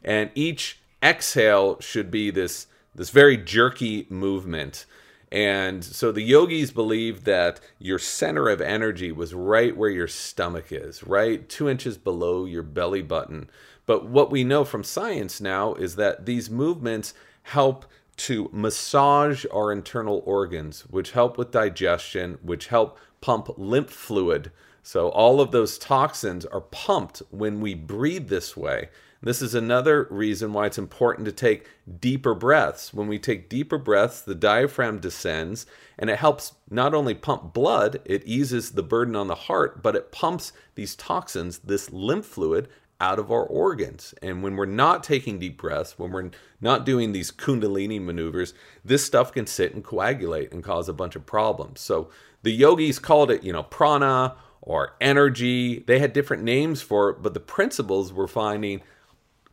and 0.07 0.31
each 0.35 0.79
exhale 1.03 1.79
should 1.81 2.11
be 2.11 2.31
this 2.31 2.69
this 2.95 3.11
very 3.11 3.37
jerky 3.37 4.07
movement. 4.09 4.87
And 5.31 5.85
so 5.85 6.13
the 6.13 6.23
yogis 6.23 6.71
believe 6.71 7.25
that 7.25 7.61
your 7.79 7.99
center 7.99 8.49
of 8.49 8.63
energy 8.63 9.13
was 9.13 9.35
right 9.35 9.77
where 9.77 9.91
your 9.91 10.09
stomach 10.09 10.67
is, 10.71 11.03
right 11.03 11.47
two 11.47 11.69
inches 11.69 11.99
below 11.99 12.47
your 12.47 12.63
belly 12.63 13.03
button. 13.03 13.51
But 13.85 14.07
what 14.07 14.31
we 14.31 14.45
know 14.45 14.65
from 14.65 14.83
science 14.83 15.41
now 15.41 15.75
is 15.75 15.97
that 15.97 16.25
these 16.25 16.49
movements 16.49 17.13
help 17.43 17.85
to 18.17 18.49
massage 18.53 19.45
our 19.53 19.73
internal 19.73 20.23
organs, 20.25 20.83
which 20.89 21.11
help 21.11 21.37
with 21.37 21.51
digestion, 21.51 22.39
which 22.43 22.69
help 22.69 22.99
pump 23.21 23.51
lymph 23.59 23.91
fluid. 23.91 24.51
So 24.83 25.09
all 25.09 25.41
of 25.41 25.51
those 25.51 25.79
toxins 25.79 26.47
are 26.47 26.61
pumped 26.61 27.21
when 27.31 27.61
we 27.61 27.75
breathe 27.75 28.29
this 28.29 28.57
way. 28.57 28.89
This 29.23 29.41
is 29.41 29.55
another 29.55 30.07
reason 30.11 30.53
why 30.53 30.67
it's 30.67 30.79
important 30.79 31.25
to 31.27 31.33
take 31.33 31.69
deeper 32.01 32.35
breaths. 32.35 32.93
When 32.93 33.09
we 33.09 33.19
take 33.19 33.49
deeper 33.49 33.79
breaths, 33.79 34.21
the 34.21 34.35
diaphragm 34.35 34.99
descends 34.99 35.67
and 35.99 36.11
it 36.11 36.19
helps 36.19 36.55
not 36.71 36.95
only 36.95 37.15
pump 37.15 37.55
blood, 37.55 38.01
it 38.05 38.23
eases 38.27 38.73
the 38.73 38.83
burden 38.83 39.17
on 39.17 39.29
the 39.29 39.35
heart, 39.35 39.83
but 39.83 39.97
it 39.97 40.13
pumps 40.13 40.53
these 40.75 40.95
toxins, 40.95 41.59
this 41.59 41.91
lymph 41.91 42.27
fluid, 42.27 42.69
out 43.01 43.19
of 43.19 43.31
our 43.31 43.45
organs. 43.45 44.15
And 44.23 44.43
when 44.43 44.57
we're 44.57 44.67
not 44.67 45.05
taking 45.05 45.39
deep 45.39 45.59
breaths, 45.59 45.99
when 45.99 46.13
we're 46.13 46.31
not 46.61 46.87
doing 46.87 47.13
these 47.13 47.31
Kundalini 47.31 48.03
maneuvers, 48.03 48.55
this 48.85 49.05
stuff 49.05 49.33
can 49.33 49.47
sit 49.47 49.75
and 49.75 49.85
coagulate 49.85 50.53
and 50.53 50.65
cause 50.65 50.89
a 50.89 50.95
bunch 50.95 51.17
of 51.17 51.27
problems. 51.27 51.81
So 51.81 52.11
the 52.43 52.53
yogis 52.53 52.99
called 52.99 53.31
it, 53.31 53.43
you 53.43 53.53
know, 53.53 53.63
prana 53.63 54.37
or 54.63 54.97
energy. 55.01 55.81
They 55.81 55.99
had 55.99 56.13
different 56.13 56.43
names 56.43 56.81
for 56.83 57.11
it, 57.11 57.23
but 57.23 57.35
the 57.35 57.41
principles 57.41 58.13
we're 58.13 58.27
finding 58.27 58.81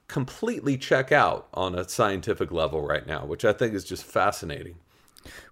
completely 0.07 0.77
check 0.77 1.11
out 1.11 1.47
on 1.53 1.75
a 1.75 1.87
scientific 1.87 2.51
level 2.51 2.81
right 2.81 3.05
now, 3.05 3.25
which 3.25 3.45
I 3.45 3.53
think 3.53 3.73
is 3.73 3.83
just 3.83 4.03
fascinating. 4.03 4.75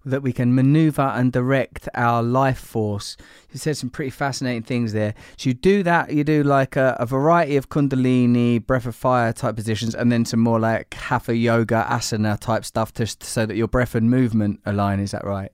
That 0.04 0.22
we 0.22 0.32
can 0.32 0.54
maneuver 0.54 1.00
and 1.02 1.32
direct 1.32 1.88
our 1.94 2.22
life 2.22 2.58
force. 2.58 3.16
You 3.52 3.58
said 3.58 3.78
some 3.78 3.88
pretty 3.88 4.10
fascinating 4.10 4.64
things 4.64 4.92
there. 4.92 5.14
So 5.38 5.48
you 5.48 5.54
do 5.54 5.82
that, 5.84 6.12
you 6.12 6.24
do 6.24 6.42
like 6.42 6.76
a, 6.76 6.94
a 7.00 7.06
variety 7.06 7.56
of 7.56 7.70
Kundalini, 7.70 8.64
breath 8.64 8.84
of 8.84 8.94
fire 8.94 9.32
type 9.32 9.56
positions, 9.56 9.94
and 9.94 10.12
then 10.12 10.26
some 10.26 10.40
more 10.40 10.60
like 10.60 10.92
Hatha 10.92 11.34
yoga, 11.34 11.86
asana 11.88 12.38
type 12.38 12.66
stuff, 12.66 12.92
just 12.92 13.22
so 13.22 13.46
that 13.46 13.56
your 13.56 13.68
breath 13.68 13.94
and 13.94 14.10
movement 14.10 14.60
align. 14.66 15.00
Is 15.00 15.12
that 15.12 15.24
right? 15.24 15.52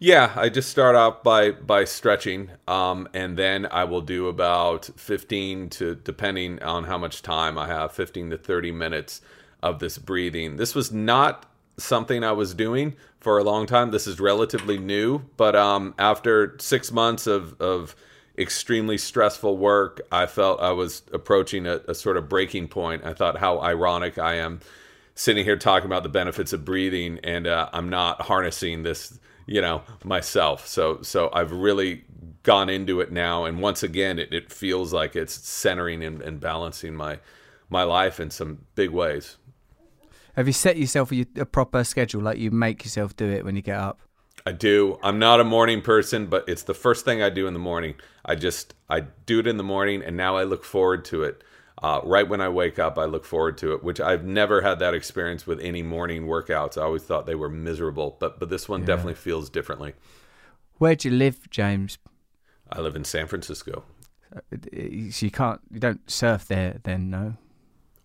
Yeah, 0.00 0.32
I 0.36 0.48
just 0.48 0.70
start 0.70 0.94
off 0.94 1.24
by 1.24 1.50
by 1.50 1.84
stretching, 1.84 2.50
um, 2.68 3.08
and 3.12 3.36
then 3.36 3.66
I 3.66 3.82
will 3.82 4.00
do 4.00 4.28
about 4.28 4.84
fifteen 4.96 5.68
to 5.70 5.96
depending 5.96 6.62
on 6.62 6.84
how 6.84 6.98
much 6.98 7.20
time 7.20 7.58
I 7.58 7.66
have, 7.66 7.92
fifteen 7.92 8.30
to 8.30 8.38
thirty 8.38 8.70
minutes 8.70 9.20
of 9.60 9.80
this 9.80 9.98
breathing. 9.98 10.56
This 10.56 10.72
was 10.72 10.92
not 10.92 11.46
something 11.78 12.22
I 12.22 12.30
was 12.30 12.54
doing 12.54 12.94
for 13.18 13.38
a 13.38 13.42
long 13.42 13.66
time. 13.66 13.90
This 13.90 14.06
is 14.06 14.20
relatively 14.20 14.78
new, 14.78 15.22
but 15.36 15.56
um, 15.56 15.94
after 15.98 16.56
six 16.60 16.92
months 16.92 17.26
of 17.26 17.60
of 17.60 17.96
extremely 18.36 18.98
stressful 18.98 19.56
work, 19.56 20.00
I 20.12 20.26
felt 20.26 20.60
I 20.60 20.70
was 20.70 21.02
approaching 21.12 21.66
a, 21.66 21.80
a 21.88 21.94
sort 21.96 22.16
of 22.16 22.28
breaking 22.28 22.68
point. 22.68 23.04
I 23.04 23.14
thought 23.14 23.38
how 23.38 23.60
ironic 23.60 24.16
I 24.16 24.34
am 24.34 24.60
sitting 25.16 25.44
here 25.44 25.56
talking 25.56 25.86
about 25.86 26.04
the 26.04 26.08
benefits 26.08 26.52
of 26.52 26.64
breathing, 26.64 27.18
and 27.24 27.48
uh, 27.48 27.68
I'm 27.72 27.88
not 27.88 28.22
harnessing 28.22 28.84
this 28.84 29.18
you 29.48 29.60
know 29.60 29.82
myself 30.04 30.66
so 30.66 31.00
so 31.02 31.30
i've 31.32 31.50
really 31.50 32.04
gone 32.42 32.68
into 32.68 33.00
it 33.00 33.10
now 33.10 33.44
and 33.44 33.60
once 33.60 33.82
again 33.82 34.18
it, 34.18 34.32
it 34.32 34.52
feels 34.52 34.92
like 34.92 35.16
it's 35.16 35.34
centering 35.34 36.04
and, 36.04 36.20
and 36.22 36.38
balancing 36.38 36.94
my 36.94 37.18
my 37.70 37.82
life 37.82 38.20
in 38.20 38.30
some 38.30 38.58
big 38.74 38.90
ways 38.90 39.38
have 40.36 40.46
you 40.46 40.52
set 40.52 40.76
yourself 40.76 41.10
a, 41.10 41.26
a 41.36 41.46
proper 41.46 41.82
schedule 41.82 42.22
like 42.22 42.38
you 42.38 42.50
make 42.50 42.84
yourself 42.84 43.16
do 43.16 43.26
it 43.26 43.44
when 43.44 43.56
you 43.56 43.62
get 43.62 43.78
up 43.78 44.00
I 44.46 44.52
do. 44.52 44.98
I'm 45.02 45.18
not 45.18 45.40
a 45.40 45.44
morning 45.44 45.82
person, 45.82 46.24
but 46.26 46.48
it's 46.48 46.62
the 46.62 46.72
first 46.72 47.04
thing 47.04 47.20
I 47.20 47.28
do 47.28 47.46
in 47.46 47.52
the 47.52 47.58
morning. 47.58 47.96
I 48.24 48.34
just 48.34 48.72
I 48.88 49.00
do 49.26 49.40
it 49.40 49.46
in 49.46 49.58
the 49.58 49.62
morning, 49.64 50.02
and 50.02 50.16
now 50.16 50.36
I 50.36 50.44
look 50.44 50.64
forward 50.64 51.04
to 51.06 51.24
it. 51.24 51.44
Uh, 51.80 52.00
right 52.02 52.28
when 52.28 52.40
I 52.40 52.48
wake 52.48 52.78
up, 52.78 52.98
I 52.98 53.04
look 53.04 53.24
forward 53.24 53.56
to 53.58 53.72
it, 53.72 53.84
which 53.84 54.00
I've 54.00 54.24
never 54.24 54.62
had 54.62 54.80
that 54.80 54.94
experience 54.94 55.46
with 55.46 55.60
any 55.60 55.82
morning 55.82 56.26
workouts. 56.26 56.76
I 56.76 56.82
always 56.82 57.04
thought 57.04 57.26
they 57.26 57.36
were 57.36 57.48
miserable, 57.48 58.16
but 58.18 58.40
but 58.40 58.48
this 58.48 58.68
one 58.68 58.80
yeah. 58.80 58.86
definitely 58.86 59.14
feels 59.14 59.48
differently. 59.48 59.94
Where 60.78 60.96
do 60.96 61.08
you 61.08 61.16
live, 61.16 61.48
James? 61.50 61.98
I 62.70 62.80
live 62.80 62.96
in 62.96 63.04
San 63.04 63.26
Francisco. 63.26 63.84
Uh, 64.34 64.40
so 65.10 65.26
you 65.26 65.30
can't, 65.30 65.60
you 65.72 65.80
don't 65.80 66.08
surf 66.10 66.46
there, 66.46 66.80
then, 66.82 67.10
no? 67.10 67.34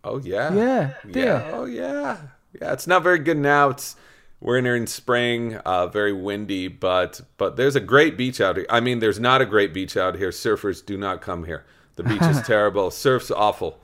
Oh 0.03 0.19
yeah, 0.19 0.53
yeah, 0.53 0.93
yeah. 1.07 1.49
Oh 1.53 1.65
yeah, 1.65 2.17
yeah. 2.61 2.73
It's 2.73 2.87
not 2.87 3.03
very 3.03 3.19
good 3.19 3.37
now. 3.37 3.69
It's 3.69 3.95
we're 4.39 4.57
in 4.57 4.65
here 4.65 4.75
in 4.75 4.87
spring, 4.87 5.55
uh, 5.57 5.87
very 5.87 6.13
windy, 6.13 6.67
but 6.67 7.21
but 7.37 7.55
there's 7.55 7.75
a 7.75 7.79
great 7.79 8.17
beach 8.17 8.41
out 8.41 8.57
here. 8.57 8.65
I 8.69 8.81
mean, 8.81 8.99
there's 8.99 9.19
not 9.19 9.41
a 9.41 9.45
great 9.45 9.73
beach 9.73 9.95
out 9.95 10.17
here. 10.17 10.29
Surfers 10.29 10.85
do 10.85 10.97
not 10.97 11.21
come 11.21 11.45
here. 11.45 11.65
The 11.95 12.03
beach 12.03 12.21
is 12.21 12.41
terrible. 12.47 12.91
Surf's 12.91 13.31
awful. 13.31 13.79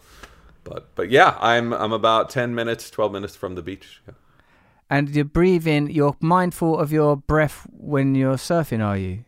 But 0.64 0.94
but 0.96 1.10
yeah, 1.10 1.38
I'm 1.40 1.74
I'm 1.74 1.94
about 1.94 2.30
ten 2.30 2.54
minutes, 2.54 2.90
twelve 2.90 3.12
minutes 3.12 3.36
from 3.36 3.56
the 3.56 3.62
beach. 3.62 4.02
Yeah. 4.08 4.14
And 4.90 5.10
you're 5.10 5.26
breathing. 5.26 5.90
You're 5.90 6.16
mindful 6.20 6.78
of 6.78 6.92
your 6.92 7.16
breath 7.16 7.68
when 7.72 8.16
you're 8.16 8.38
surfing, 8.38 8.84
are 8.84 8.98
you? 8.98 9.24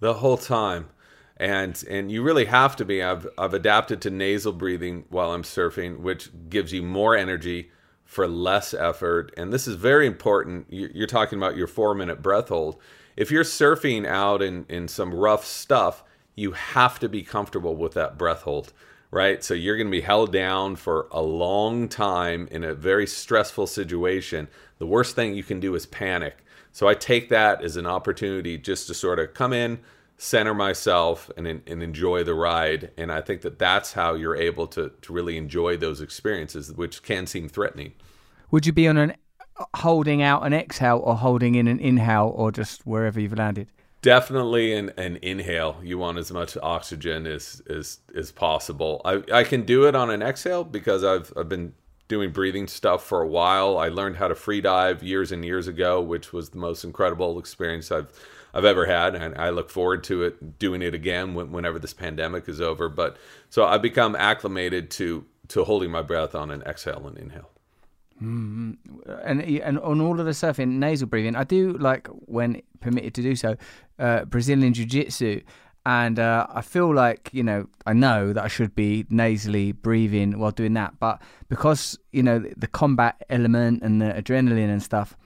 The 0.00 0.14
whole 0.14 0.36
time, 0.36 0.88
and 1.36 1.82
and 1.88 2.10
you 2.10 2.22
really 2.22 2.46
have 2.46 2.76
to 2.76 2.84
be. 2.84 3.02
I've 3.02 3.26
I've 3.36 3.54
adapted 3.54 4.00
to 4.02 4.10
nasal 4.10 4.52
breathing 4.52 5.04
while 5.10 5.32
I'm 5.32 5.42
surfing, 5.42 5.98
which 5.98 6.30
gives 6.48 6.72
you 6.72 6.82
more 6.82 7.16
energy 7.16 7.70
for 8.04 8.28
less 8.28 8.74
effort. 8.74 9.32
And 9.36 9.52
this 9.52 9.66
is 9.66 9.74
very 9.74 10.06
important. 10.06 10.66
You're 10.68 11.06
talking 11.06 11.38
about 11.38 11.56
your 11.56 11.66
four 11.66 11.94
minute 11.94 12.20
breath 12.20 12.48
hold. 12.48 12.80
If 13.16 13.30
you're 13.30 13.44
surfing 13.44 14.06
out 14.06 14.42
in 14.42 14.66
in 14.68 14.88
some 14.88 15.14
rough 15.14 15.44
stuff 15.44 16.04
you 16.34 16.52
have 16.52 16.98
to 17.00 17.08
be 17.08 17.22
comfortable 17.22 17.76
with 17.76 17.94
that 17.94 18.16
breath 18.16 18.42
hold, 18.42 18.72
right? 19.10 19.42
So 19.44 19.54
you're 19.54 19.76
going 19.76 19.88
to 19.88 19.90
be 19.90 20.00
held 20.00 20.32
down 20.32 20.76
for 20.76 21.08
a 21.10 21.20
long 21.20 21.88
time 21.88 22.48
in 22.50 22.64
a 22.64 22.74
very 22.74 23.06
stressful 23.06 23.66
situation. 23.66 24.48
The 24.78 24.86
worst 24.86 25.14
thing 25.14 25.34
you 25.34 25.44
can 25.44 25.60
do 25.60 25.74
is 25.74 25.86
panic. 25.86 26.38
So 26.72 26.88
I 26.88 26.94
take 26.94 27.28
that 27.28 27.62
as 27.62 27.76
an 27.76 27.86
opportunity 27.86 28.56
just 28.56 28.86
to 28.86 28.94
sort 28.94 29.18
of 29.18 29.34
come 29.34 29.52
in, 29.52 29.80
center 30.16 30.54
myself 30.54 31.30
and 31.36 31.46
and 31.46 31.82
enjoy 31.82 32.24
the 32.24 32.34
ride. 32.34 32.90
And 32.96 33.12
I 33.12 33.20
think 33.20 33.42
that 33.42 33.58
that's 33.58 33.92
how 33.92 34.14
you're 34.14 34.36
able 34.36 34.66
to 34.68 34.90
to 35.02 35.12
really 35.12 35.36
enjoy 35.36 35.76
those 35.76 36.00
experiences, 36.00 36.72
which 36.72 37.02
can 37.02 37.26
seem 37.26 37.48
threatening. 37.48 37.92
Would 38.50 38.66
you 38.66 38.72
be 38.72 38.88
on 38.88 38.96
an 38.96 39.14
holding 39.76 40.22
out 40.22 40.46
an 40.46 40.54
exhale 40.54 40.98
or 40.98 41.16
holding 41.16 41.54
in 41.54 41.68
an 41.68 41.78
inhale 41.78 42.32
or 42.34 42.50
just 42.50 42.86
wherever 42.86 43.20
you've 43.20 43.36
landed? 43.36 43.68
Definitely 44.02 44.72
an, 44.74 44.90
an 44.96 45.18
inhale. 45.22 45.76
You 45.82 45.96
want 45.96 46.18
as 46.18 46.32
much 46.32 46.56
oxygen 46.60 47.24
as 47.26 47.62
as, 47.70 48.00
as 48.16 48.32
possible. 48.32 49.00
I, 49.04 49.22
I 49.32 49.44
can 49.44 49.64
do 49.64 49.86
it 49.86 49.94
on 49.94 50.10
an 50.10 50.22
exhale 50.22 50.64
because 50.64 51.04
I've 51.04 51.32
I've 51.36 51.48
been 51.48 51.74
doing 52.08 52.32
breathing 52.32 52.66
stuff 52.66 53.06
for 53.06 53.22
a 53.22 53.28
while. 53.28 53.78
I 53.78 53.88
learned 53.88 54.16
how 54.16 54.26
to 54.26 54.34
free 54.34 54.60
dive 54.60 55.04
years 55.04 55.30
and 55.30 55.44
years 55.44 55.68
ago, 55.68 56.00
which 56.00 56.32
was 56.32 56.50
the 56.50 56.58
most 56.58 56.82
incredible 56.82 57.38
experience 57.38 57.92
I've 57.92 58.12
I've 58.52 58.64
ever 58.64 58.86
had, 58.86 59.14
and 59.14 59.38
I 59.38 59.50
look 59.50 59.70
forward 59.70 60.02
to 60.04 60.24
it 60.24 60.58
doing 60.58 60.82
it 60.82 60.94
again 60.94 61.34
whenever 61.34 61.78
this 61.78 61.94
pandemic 61.94 62.48
is 62.48 62.60
over. 62.60 62.88
But 62.88 63.16
so 63.50 63.64
I've 63.66 63.82
become 63.82 64.16
acclimated 64.16 64.90
to 64.92 65.24
to 65.48 65.62
holding 65.64 65.92
my 65.92 66.02
breath 66.02 66.34
on 66.34 66.50
an 66.50 66.62
exhale 66.62 67.06
and 67.06 67.16
inhale. 67.16 67.51
Mm, 68.20 68.76
and 69.24 69.42
and 69.42 69.78
on 69.78 70.00
all 70.00 70.18
of 70.18 70.26
the 70.26 70.34
stuff 70.34 70.58
in 70.58 70.80
nasal 70.80 71.08
breathing, 71.08 71.36
I 71.36 71.44
do 71.44 71.72
like 71.78 72.08
when 72.26 72.62
permitted 72.80 73.14
to 73.14 73.22
do 73.22 73.36
so, 73.36 73.56
uh, 73.98 74.24
Brazilian 74.24 74.74
Jiu 74.74 74.84
Jitsu, 74.86 75.40
and 75.84 76.18
uh, 76.18 76.46
I 76.50 76.62
feel 76.62 76.94
like 76.94 77.30
you 77.32 77.42
know 77.42 77.68
I 77.86 77.92
know 77.92 78.32
that 78.32 78.44
I 78.44 78.48
should 78.48 78.74
be 78.74 79.06
nasally 79.10 79.72
breathing 79.72 80.38
while 80.38 80.50
doing 80.50 80.74
that, 80.74 80.98
but 81.00 81.20
because 81.48 81.98
you 82.12 82.22
know 82.22 82.44
the 82.56 82.66
combat 82.66 83.24
element 83.30 83.82
and 83.82 84.00
the 84.00 84.12
adrenaline 84.12 84.70
and 84.70 84.82
stuff, 84.82 85.16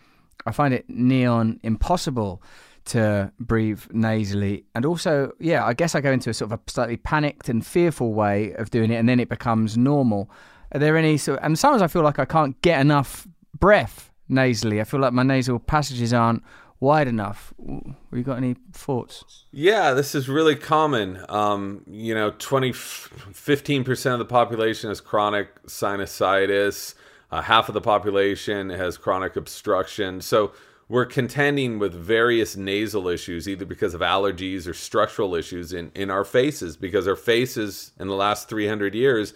I 0.47 0.53
find 0.53 0.73
it 0.73 0.89
neon 0.89 1.61
impossible 1.63 2.43
to 2.87 3.33
breathe 3.41 3.83
nasally. 3.91 4.65
And 4.75 4.87
also, 4.87 5.33
yeah, 5.41 5.65
I 5.65 5.75
guess 5.75 5.95
I 5.95 6.01
go 6.01 6.13
into 6.13 6.31
a 6.31 6.35
sort 6.35 6.53
of 6.53 6.61
a 6.61 6.71
slightly 6.71 6.97
panicked 6.97 7.49
and 7.49 7.67
fearful 7.67 8.15
way 8.15 8.53
of 8.53 8.71
doing 8.71 8.91
it, 8.91 8.97
and 8.97 9.09
then 9.09 9.21
it 9.21 9.29
becomes 9.29 9.77
normal. 9.77 10.31
Are 10.73 10.79
there 10.79 10.97
any 10.97 11.17
sort? 11.17 11.41
and 11.43 11.59
sometimes 11.59 11.83
I 11.83 11.87
feel 11.87 12.03
like 12.03 12.19
I 12.19 12.25
can't 12.25 12.61
get 12.63 12.81
enough 12.81 13.27
breath 13.59 14.11
nasally. 14.29 14.81
I 14.81 14.85
feel 14.85 15.01
like 15.01 15.13
my 15.13 15.23
nasal 15.23 15.59
passages 15.59 16.13
aren't 16.13 16.43
wide 16.81 17.09
enough. 17.09 17.55
Have 17.59 17.95
you 18.13 18.23
got 18.23 18.37
any 18.37 18.57
thoughts? 18.73 19.45
Yeah, 19.51 19.93
this 19.93 20.15
is 20.15 20.29
really 20.29 20.57
common. 20.57 21.25
Um, 21.29 21.83
you 21.87 22.15
know, 22.15 22.33
20, 22.39 22.73
15% 22.73 24.13
of 24.13 24.19
the 24.19 24.25
population 24.25 24.91
has 24.91 25.01
chronic 25.01 25.63
sinusitis. 25.67 26.95
Uh, 27.31 27.43
half 27.43 27.69
of 27.69 27.75
the 27.75 27.81
population 27.81 28.71
has 28.71 28.97
chronic 28.97 29.37
obstruction. 29.37 30.21
So 30.21 30.53
we're 30.89 31.07
contending 31.07 31.79
with 31.79 31.93
various 31.93 32.57
nasal 32.57 33.09
issues, 33.09 33.49
either 33.49 33.65
because 33.65 33.95
of 33.95 34.01
allergies 34.01 34.69
or 34.69 34.75
structural 34.75 35.35
issues 35.35 35.73
in, 35.73 35.91
in 35.95 36.11
our 36.11 36.25
faces, 36.25 36.77
because 36.77 37.09
our 37.09 37.17
faces 37.17 37.93
in 37.99 38.07
the 38.07 38.15
last 38.15 38.49
300 38.49 38.95
years 38.95 39.35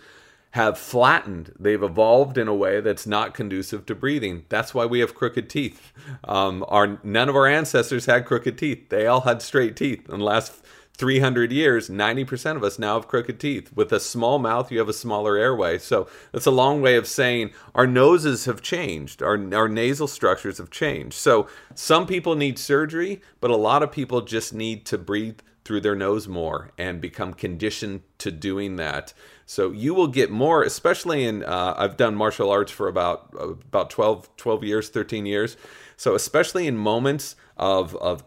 have 0.52 0.78
flattened. 0.78 1.52
They've 1.58 1.82
evolved 1.82 2.36
in 2.36 2.48
a 2.48 2.54
way 2.54 2.80
that's 2.80 3.06
not 3.06 3.34
conducive 3.34 3.86
to 3.86 3.94
breathing. 3.94 4.44
That's 4.48 4.74
why 4.74 4.84
we 4.86 5.00
have 5.00 5.14
crooked 5.14 5.48
teeth. 5.48 5.92
Um, 6.24 6.64
our 6.68 6.98
none 7.04 7.28
of 7.28 7.36
our 7.36 7.46
ancestors 7.46 8.06
had 8.06 8.26
crooked 8.26 8.58
teeth. 8.58 8.88
They 8.88 9.06
all 9.06 9.20
had 9.22 9.42
straight 9.42 9.76
teeth. 9.76 10.08
In 10.08 10.18
the 10.18 10.24
last 10.24 10.52
300 11.00 11.50
years, 11.50 11.88
90% 11.88 12.56
of 12.56 12.62
us 12.62 12.78
now 12.78 12.94
have 12.94 13.08
crooked 13.08 13.40
teeth. 13.40 13.72
With 13.74 13.90
a 13.90 13.98
small 13.98 14.38
mouth, 14.38 14.70
you 14.70 14.78
have 14.80 14.88
a 14.88 14.92
smaller 14.92 15.36
airway. 15.36 15.78
So 15.78 16.08
that's 16.30 16.44
a 16.44 16.50
long 16.50 16.82
way 16.82 16.96
of 16.96 17.06
saying 17.06 17.52
our 17.74 17.86
noses 17.86 18.44
have 18.44 18.60
changed. 18.60 19.22
Our, 19.22 19.38
our 19.54 19.66
nasal 19.68 20.08
structures 20.08 20.58
have 20.58 20.70
changed. 20.70 21.14
So 21.14 21.48
some 21.74 22.06
people 22.06 22.34
need 22.34 22.58
surgery, 22.58 23.22
but 23.40 23.50
a 23.50 23.56
lot 23.56 23.82
of 23.82 23.90
people 23.90 24.20
just 24.20 24.52
need 24.52 24.84
to 24.86 24.98
breathe 24.98 25.38
through 25.70 25.80
their 25.80 25.94
nose 25.94 26.26
more 26.26 26.72
and 26.76 27.00
become 27.00 27.32
conditioned 27.32 28.02
to 28.18 28.32
doing 28.32 28.74
that. 28.74 29.14
So 29.46 29.70
you 29.70 29.94
will 29.94 30.08
get 30.08 30.28
more, 30.28 30.64
especially 30.64 31.22
in, 31.22 31.44
uh, 31.44 31.74
I've 31.76 31.96
done 31.96 32.16
martial 32.16 32.50
arts 32.50 32.72
for 32.72 32.88
about, 32.88 33.32
about 33.38 33.88
12, 33.88 34.36
12 34.36 34.64
years, 34.64 34.88
13 34.88 35.26
years. 35.26 35.56
So 35.96 36.16
especially 36.16 36.66
in 36.66 36.76
moments 36.76 37.36
of, 37.56 37.94
of 37.94 38.24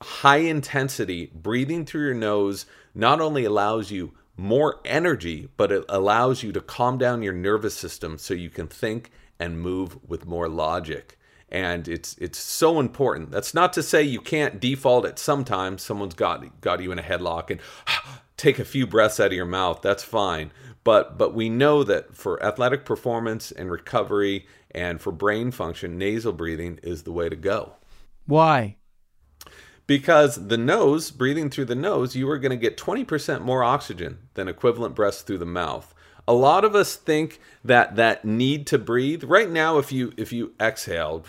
high 0.00 0.38
intensity, 0.38 1.30
breathing 1.34 1.84
through 1.84 2.06
your 2.06 2.14
nose 2.14 2.64
not 2.94 3.20
only 3.20 3.44
allows 3.44 3.90
you 3.90 4.14
more 4.38 4.80
energy, 4.86 5.50
but 5.58 5.70
it 5.70 5.84
allows 5.86 6.42
you 6.42 6.50
to 6.52 6.62
calm 6.62 6.96
down 6.96 7.22
your 7.22 7.34
nervous 7.34 7.74
system 7.74 8.16
so 8.16 8.32
you 8.32 8.48
can 8.48 8.68
think 8.68 9.10
and 9.38 9.60
move 9.60 9.98
with 10.08 10.24
more 10.24 10.48
logic. 10.48 11.18
And 11.50 11.88
it's 11.88 12.16
it's 12.18 12.38
so 12.38 12.78
important. 12.78 13.30
That's 13.30 13.54
not 13.54 13.72
to 13.72 13.82
say 13.82 14.02
you 14.02 14.20
can't 14.20 14.60
default 14.60 15.04
at 15.04 15.18
some 15.18 15.44
time. 15.44 15.78
Someone's 15.78 16.14
got 16.14 16.60
got 16.60 16.80
you 16.80 16.92
in 16.92 16.98
a 16.98 17.02
headlock 17.02 17.50
and 17.50 17.60
take 18.36 18.58
a 18.58 18.64
few 18.64 18.86
breaths 18.86 19.18
out 19.18 19.28
of 19.28 19.32
your 19.32 19.46
mouth. 19.46 19.82
That's 19.82 20.04
fine. 20.04 20.52
But 20.84 21.18
but 21.18 21.34
we 21.34 21.48
know 21.48 21.82
that 21.84 22.14
for 22.14 22.42
athletic 22.42 22.84
performance 22.84 23.50
and 23.50 23.70
recovery 23.70 24.46
and 24.70 25.00
for 25.00 25.12
brain 25.12 25.50
function, 25.50 25.98
nasal 25.98 26.32
breathing 26.32 26.78
is 26.82 27.02
the 27.02 27.12
way 27.12 27.28
to 27.28 27.36
go. 27.36 27.74
Why? 28.26 28.76
Because 29.86 30.46
the 30.46 30.56
nose, 30.56 31.10
breathing 31.10 31.50
through 31.50 31.64
the 31.64 31.74
nose, 31.74 32.14
you 32.14 32.30
are 32.30 32.38
going 32.38 32.50
to 32.50 32.56
get 32.56 32.76
20% 32.76 33.42
more 33.42 33.64
oxygen 33.64 34.18
than 34.34 34.46
equivalent 34.46 34.94
breaths 34.94 35.22
through 35.22 35.38
the 35.38 35.44
mouth. 35.44 35.92
A 36.30 36.34
lot 36.34 36.64
of 36.64 36.76
us 36.76 36.94
think 36.94 37.40
that 37.64 37.96
that 37.96 38.24
need 38.24 38.68
to 38.68 38.78
breathe. 38.78 39.24
Right 39.24 39.50
now 39.50 39.78
if 39.78 39.90
you 39.90 40.12
if 40.16 40.32
you 40.32 40.52
exhale, 40.60 41.24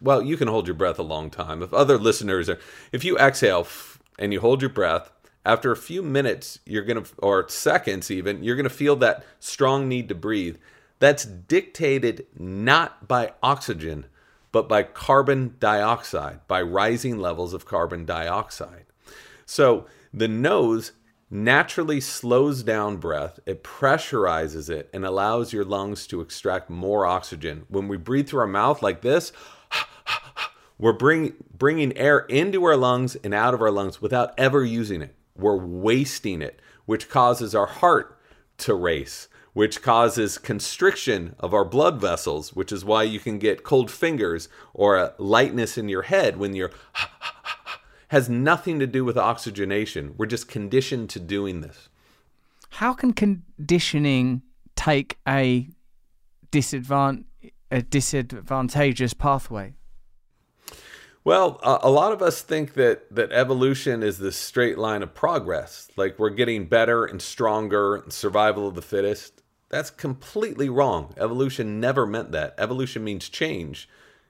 well, 0.00 0.22
you 0.22 0.38
can 0.38 0.48
hold 0.48 0.66
your 0.66 0.74
breath 0.74 0.98
a 0.98 1.02
long 1.02 1.28
time. 1.28 1.62
If 1.62 1.74
other 1.74 1.98
listeners 1.98 2.48
are 2.48 2.58
if 2.92 3.04
you 3.04 3.18
exhale 3.18 3.66
and 4.18 4.32
you 4.32 4.40
hold 4.40 4.62
your 4.62 4.70
breath, 4.70 5.12
after 5.44 5.70
a 5.70 5.76
few 5.76 6.02
minutes 6.02 6.60
you're 6.64 6.84
going 6.84 7.02
to 7.02 7.10
or 7.18 7.46
seconds 7.48 8.10
even 8.10 8.42
you're 8.42 8.56
going 8.56 8.64
to 8.64 8.70
feel 8.70 8.96
that 8.96 9.24
strong 9.40 9.88
need 9.88 10.08
to 10.08 10.14
breathe 10.14 10.56
that's 10.98 11.24
dictated 11.24 12.26
not 12.38 13.08
by 13.08 13.32
oxygen 13.42 14.06
but 14.52 14.68
by 14.68 14.82
carbon 14.82 15.56
dioxide 15.58 16.40
by 16.46 16.62
rising 16.62 17.18
levels 17.18 17.52
of 17.52 17.66
carbon 17.66 18.04
dioxide 18.04 18.84
so 19.44 19.86
the 20.14 20.28
nose 20.28 20.92
naturally 21.32 21.98
slows 21.98 22.62
down 22.62 22.98
breath 22.98 23.40
it 23.46 23.64
pressurizes 23.64 24.68
it 24.68 24.90
and 24.92 25.02
allows 25.02 25.50
your 25.50 25.64
lungs 25.64 26.06
to 26.06 26.20
extract 26.20 26.68
more 26.68 27.06
oxygen. 27.06 27.64
When 27.68 27.88
we 27.88 27.96
breathe 27.96 28.28
through 28.28 28.40
our 28.40 28.46
mouth 28.46 28.82
like 28.82 29.00
this 29.00 29.32
we're 30.78 30.92
bring, 30.92 31.32
bringing 31.56 31.96
air 31.96 32.18
into 32.18 32.62
our 32.64 32.76
lungs 32.76 33.16
and 33.16 33.32
out 33.32 33.54
of 33.54 33.62
our 33.62 33.70
lungs 33.70 34.02
without 34.02 34.34
ever 34.36 34.62
using 34.62 35.00
it. 35.00 35.14
We're 35.34 35.56
wasting 35.56 36.42
it, 36.42 36.60
which 36.84 37.08
causes 37.08 37.54
our 37.54 37.66
heart 37.66 38.18
to 38.58 38.74
race, 38.74 39.28
which 39.54 39.80
causes 39.80 40.36
constriction 40.36 41.34
of 41.38 41.54
our 41.54 41.64
blood 41.64 41.98
vessels, 41.98 42.52
which 42.52 42.72
is 42.72 42.84
why 42.84 43.04
you 43.04 43.18
can 43.18 43.38
get 43.38 43.64
cold 43.64 43.90
fingers 43.90 44.50
or 44.74 44.98
a 44.98 45.14
lightness 45.16 45.78
in 45.78 45.88
your 45.88 46.02
head 46.02 46.36
when 46.36 46.54
you're 46.54 46.72
has 48.12 48.28
nothing 48.28 48.78
to 48.78 48.86
do 48.86 49.06
with 49.06 49.16
oxygenation. 49.16 50.14
We're 50.18 50.26
just 50.26 50.46
conditioned 50.46 51.08
to 51.10 51.18
doing 51.18 51.62
this. 51.62 51.88
How 52.68 52.92
can 52.92 53.14
conditioning 53.14 54.42
take 54.76 55.18
a 55.26 55.70
disadvantage 56.50 57.24
a 57.70 57.80
disadvantageous 57.80 59.14
pathway? 59.14 59.72
Well, 61.24 61.58
uh, 61.62 61.78
a 61.80 61.90
lot 61.90 62.12
of 62.12 62.20
us 62.20 62.42
think 62.42 62.74
that 62.74 63.14
that 63.14 63.32
evolution 63.32 64.02
is 64.02 64.18
this 64.18 64.36
straight 64.36 64.76
line 64.76 65.02
of 65.02 65.14
progress, 65.14 65.88
like 65.96 66.18
we're 66.18 66.28
getting 66.28 66.66
better 66.66 67.06
and 67.06 67.22
stronger, 67.22 67.96
and 67.96 68.12
survival 68.12 68.68
of 68.68 68.74
the 68.74 68.82
fittest. 68.82 69.42
That's 69.70 69.88
completely 69.88 70.68
wrong. 70.68 71.14
Evolution 71.16 71.80
never 71.80 72.06
meant 72.06 72.32
that. 72.32 72.54
Evolution 72.58 73.04
means 73.04 73.30
change. 73.30 73.88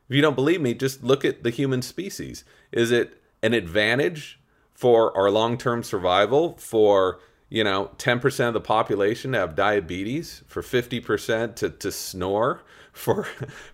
If 0.08 0.14
you 0.14 0.22
don't 0.22 0.36
believe 0.36 0.60
me, 0.60 0.72
just 0.72 1.02
look 1.02 1.24
at 1.24 1.42
the 1.42 1.50
human 1.50 1.82
species. 1.82 2.44
Is 2.70 2.92
it 2.92 3.18
an 3.42 3.54
advantage 3.54 4.40
for 4.72 5.16
our 5.16 5.30
long-term 5.30 5.82
survival 5.82 6.56
for 6.58 7.20
you 7.48 7.62
know 7.62 7.90
10% 7.98 8.48
of 8.48 8.54
the 8.54 8.60
population 8.60 9.32
to 9.32 9.38
have 9.38 9.54
diabetes 9.54 10.42
for 10.46 10.62
50% 10.62 11.54
to, 11.56 11.70
to 11.70 11.92
snore 11.92 12.62
for 12.92 13.24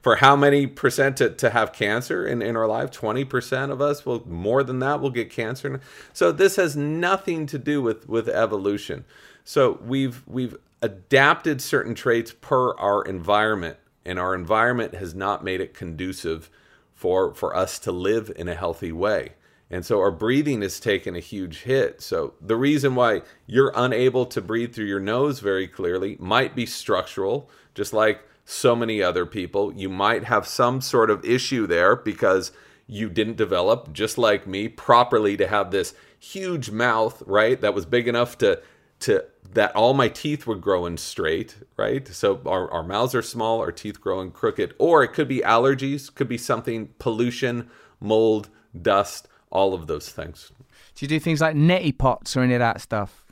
for 0.01 0.17
how 0.17 0.37
many 0.37 0.67
percent 0.67 1.17
to, 1.17 1.31
to 1.31 1.51
have 1.51 1.73
cancer 1.73 2.27
in, 2.27 2.41
in 2.41 2.57
our 2.57 2.69
life? 2.69 2.91
20% 2.91 3.71
of 3.71 3.81
us 3.81 4.07
will 4.07 4.27
more 4.29 4.63
than 4.63 4.79
that 4.79 5.01
will 5.01 5.11
get 5.11 5.31
cancer. 5.31 5.81
So 6.13 6.31
this 6.31 6.57
has 6.57 6.77
nothing 6.77 7.47
to 7.47 7.59
do 7.59 7.83
with 7.83 8.09
with 8.09 8.29
evolution. 8.29 9.05
So 9.45 9.81
we've 9.85 10.23
we've 10.27 10.57
adapted 10.83 11.61
certain 11.61 11.95
traits 11.95 12.33
per 12.41 12.77
our 12.77 13.03
environment 13.03 13.79
and 14.05 14.19
our 14.19 14.35
environment 14.35 14.95
has 14.95 15.15
not 15.15 15.43
made 15.43 15.61
it 15.61 15.75
conducive 15.75 16.49
for 16.95 17.35
for 17.35 17.57
us 17.57 17.79
to 17.81 17.93
live 17.93 18.31
in 18.37 18.49
a 18.49 18.55
healthy 18.55 18.93
way 18.93 19.33
and 19.71 19.85
so 19.85 20.01
our 20.01 20.11
breathing 20.11 20.63
has 20.63 20.81
taken 20.81 21.15
a 21.15 21.21
huge 21.21 21.63
hit. 21.63 22.01
So 22.01 22.35
the 22.41 22.57
reason 22.57 22.95
why 22.95 23.23
you're 23.47 23.73
unable 23.75 24.25
to 24.27 24.41
breathe 24.41 24.75
through 24.75 24.87
your 24.87 25.01
nose 25.01 25.41
very 25.41 25.69
clearly 25.69 26.17
might 26.19 26.55
be 26.55 26.65
structural, 26.65 27.51
just 27.75 27.93
like 27.93 28.23
so 28.45 28.75
many 28.75 29.03
other 29.03 29.27
people. 29.27 29.73
You 29.75 29.91
might 29.91 30.25
have 30.25 30.47
some 30.47 30.81
sort 30.81 31.11
of 31.11 31.25
issue 31.25 31.67
there 31.67 31.97
because 31.97 32.51
you 32.87 33.11
didn't 33.11 33.37
develop, 33.37 33.93
just 33.93 34.17
like 34.17 34.47
me, 34.47 34.69
properly 34.69 35.37
to 35.37 35.47
have 35.47 35.71
this 35.71 35.95
huge 36.19 36.71
mouth, 36.71 37.23
right? 37.27 37.61
That 37.61 37.75
was 37.75 37.85
big 37.85 38.09
enough 38.09 38.39
to 38.39 38.63
to 39.01 39.25
that 39.53 39.75
all 39.77 39.95
my 39.95 40.09
teeth 40.09 40.47
would 40.47 40.61
grow 40.61 40.85
in 40.85 40.97
straight, 40.97 41.57
right? 41.77 42.09
So 42.09 42.41
our, 42.45 42.71
our 42.71 42.83
mouths 42.83 43.15
are 43.15 43.23
small, 43.23 43.61
our 43.61 43.71
teeth 43.71 44.01
growing 44.01 44.31
crooked, 44.31 44.75
or 44.79 45.03
it 45.05 45.13
could 45.13 45.29
be 45.29 45.39
allergies, 45.39 46.13
could 46.13 46.29
be 46.29 46.37
something 46.37 46.89
pollution, 46.99 47.71
mold, 48.01 48.49
dust, 48.81 49.29
all 49.51 49.75
of 49.75 49.87
those 49.87 50.11
things. 50.11 50.53
Do 50.95 51.05
you 51.05 51.09
do 51.09 51.21
things 51.21 51.41
like 51.41 51.55
neti 51.57 51.97
pots 51.97 52.37
or 52.37 52.41
any 52.41 52.55
of 52.55 52.61
that 52.61 52.81
stuff? 52.81 53.25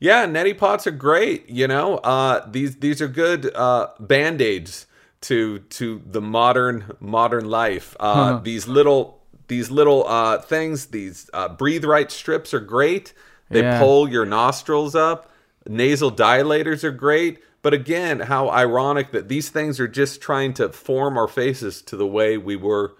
Yeah, 0.00 0.26
neti 0.26 0.56
pots 0.56 0.86
are 0.86 0.92
great. 0.92 1.48
You 1.48 1.66
know, 1.66 1.96
uh, 1.98 2.48
these 2.50 2.76
these 2.76 3.02
are 3.02 3.08
good 3.08 3.54
uh, 3.54 3.88
band 3.98 4.40
aids 4.40 4.86
to 5.22 5.58
to 5.58 6.02
the 6.06 6.20
modern 6.20 6.92
modern 7.00 7.46
life. 7.50 7.96
Uh, 7.98 8.14
Huh. 8.34 8.40
These 8.42 8.68
little 8.68 9.20
these 9.48 9.70
little 9.70 10.06
uh, 10.06 10.38
things, 10.38 10.86
these 10.86 11.28
uh, 11.32 11.48
breathe 11.48 11.84
right 11.84 12.10
strips 12.10 12.52
are 12.54 12.60
great. 12.60 13.12
They 13.50 13.62
Yeah. 13.62 13.78
pull 13.78 14.08
your 14.08 14.26
nostrils 14.26 14.94
up. 14.94 15.30
Nasal 15.66 16.12
dilators 16.12 16.84
are 16.84 16.92
great. 16.92 17.42
But 17.60 17.74
again, 17.74 18.20
how 18.20 18.50
ironic 18.50 19.10
that 19.10 19.28
these 19.28 19.48
things 19.48 19.80
are 19.80 19.88
just 19.88 20.20
trying 20.20 20.52
to 20.54 20.68
form 20.68 21.18
our 21.18 21.26
faces 21.26 21.82
to 21.82 21.96
the 21.96 22.06
way 22.06 22.38
we 22.38 22.54
were 22.56 22.94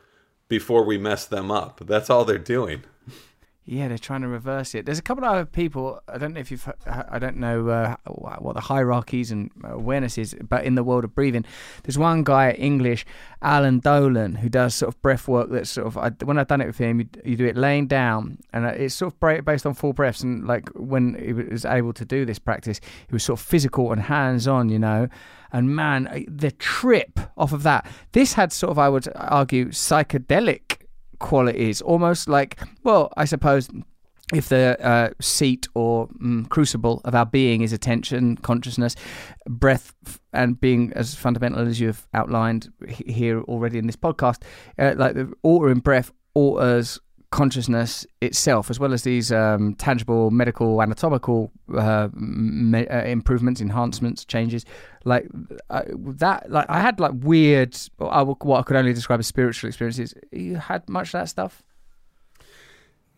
before 0.49 0.85
we 0.85 0.99
mess 0.99 1.27
them 1.27 1.51
up. 1.51 1.81
That's 1.87 2.11
all 2.11 2.25
they're 2.25 2.39
doing. 2.39 2.85
Yeah, 3.71 3.89
they're 3.89 3.99
trying 3.99 4.23
to 4.23 4.29
reverse 4.29 4.75
it. 4.75 4.87
There's 4.87 4.99
a 4.99 5.03
couple 5.03 5.25
of 5.25 5.31
other 5.31 5.45
people. 5.45 6.01
I 6.09 6.17
don't 6.17 6.33
know 6.33 6.41
if 6.41 6.51
you've. 6.51 6.67
I 6.87 7.19
don't 7.19 7.37
know 7.37 7.69
uh, 7.69 7.97
what 8.07 8.55
the 8.55 8.63
hierarchies 8.63 9.31
and 9.31 9.51
awareness 9.63 10.17
is, 10.17 10.35
but 10.41 10.65
in 10.65 10.75
the 10.75 10.83
world 10.83 11.05
of 11.05 11.15
breathing, 11.15 11.45
there's 11.83 11.99
one 11.99 12.25
guy, 12.25 12.53
English, 12.53 13.05
Alan 13.43 13.81
Dolan, 13.81 14.37
who 14.37 14.49
does 14.49 14.75
sort 14.75 14.95
of 14.95 15.03
breath 15.03 15.29
work. 15.29 15.51
That's 15.51 15.69
sort 15.69 15.87
of. 15.87 15.99
I, 15.99 16.09
when 16.25 16.39
I've 16.39 16.47
done 16.47 16.63
it 16.63 16.67
with 16.67 16.79
him, 16.79 17.01
you, 17.01 17.09
you 17.27 17.37
do 17.37 17.45
it 17.45 17.59
laying 17.59 17.89
down, 17.89 18.39
and 18.55 18.65
uh, 18.65 18.69
it's 18.71 18.95
sort 18.95 19.13
of 19.13 19.45
based 19.45 19.67
on 19.67 19.75
full 19.75 19.93
breaths. 19.93 20.23
And 20.23 20.47
like 20.47 20.71
when 20.71 21.23
he 21.23 21.35
was 21.35 21.67
able 21.67 21.93
to 21.93 22.07
do 22.07 22.25
this 22.25 22.39
practice, 22.39 22.81
he 23.07 23.13
was 23.13 23.23
sort 23.23 23.39
of 23.39 23.45
physical 23.45 23.93
and 23.93 24.01
hands-on, 24.01 24.71
you 24.71 24.79
know. 24.79 25.11
And 25.53 25.75
man, 25.75 26.25
the 26.29 26.51
trip 26.51 27.19
off 27.37 27.53
of 27.53 27.63
that. 27.63 27.87
This 28.13 28.35
had 28.35 28.53
sort 28.53 28.71
of, 28.71 28.79
I 28.79 28.89
would 28.89 29.09
argue, 29.15 29.67
psychedelic 29.69 30.83
qualities, 31.19 31.81
almost 31.81 32.29
like, 32.29 32.59
well, 32.85 33.13
I 33.17 33.25
suppose 33.25 33.69
if 34.35 34.49
the 34.49 34.77
uh, 34.85 35.11
seat 35.21 35.69
or 35.75 36.09
mm, 36.09 36.49
crucible 36.51 37.01
of 37.05 37.15
our 37.15 37.25
being 37.25 37.63
is 37.63 37.73
attention, 37.73 38.37
consciousness, 38.37 38.95
breath, 39.49 39.95
and 40.33 40.61
being 40.61 40.93
as 40.95 41.15
fundamental 41.15 41.67
as 41.67 41.81
you've 41.81 42.07
outlined 42.13 42.69
he- 42.87 43.13
here 43.13 43.41
already 43.43 43.79
in 43.79 43.87
this 43.87 43.97
podcast, 43.97 44.43
uh, 44.79 44.95
like 44.97 45.15
the 45.15 45.33
order 45.43 45.71
in 45.71 45.79
breath 45.79 46.13
alters 46.35 47.01
consciousness 47.31 48.07
itself, 48.21 48.71
as 48.71 48.81
well 48.81 48.93
as 48.93 49.03
these 49.03 49.31
um, 49.31 49.75
tangible 49.75 50.31
medical 50.31 50.81
anatomical 50.83 51.51
uh, 51.77 52.09
me- 52.15 52.87
uh, 52.89 53.05
improvements, 53.05 53.61
enhancements, 53.61 54.25
changes. 54.25 54.65
Like 55.05 55.29
uh, 55.71 55.83
that, 55.89 56.51
like 56.51 56.67
I 56.69 56.81
had 56.81 57.01
like 57.01 57.13
weird, 57.15 57.77
I 58.01 58.23
what 58.23 58.61
I 58.61 58.63
could 58.63 58.77
only 58.77 58.93
describe 58.93 59.21
as 59.21 59.27
spiritual 59.27 59.69
experiences. 59.69 60.15
You 60.33 60.57
had 60.57 60.89
much 60.89 61.09
of 61.09 61.13
that 61.13 61.29
stuff. 61.29 61.63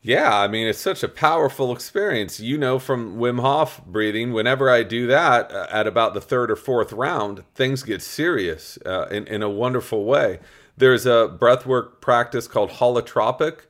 Yeah, 0.02 0.38
I 0.38 0.48
mean, 0.48 0.66
it's 0.66 0.78
such 0.78 1.02
a 1.02 1.08
powerful 1.08 1.72
experience. 1.72 2.40
You 2.40 2.56
know, 2.56 2.78
from 2.78 3.18
Wim 3.18 3.38
Hof 3.40 3.84
breathing, 3.84 4.32
whenever 4.32 4.70
I 4.70 4.82
do 4.82 5.06
that 5.08 5.52
uh, 5.52 5.66
at 5.70 5.86
about 5.86 6.14
the 6.14 6.22
third 6.22 6.50
or 6.50 6.56
fourth 6.56 6.92
round, 6.92 7.44
things 7.54 7.82
get 7.82 8.00
serious 8.00 8.78
uh, 8.86 9.08
in, 9.10 9.26
in 9.26 9.42
a 9.42 9.50
wonderful 9.50 10.04
way. 10.06 10.38
There's 10.76 11.04
a 11.04 11.36
breathwork 11.38 12.00
practice 12.00 12.48
called 12.48 12.70
holotropic. 12.70 13.66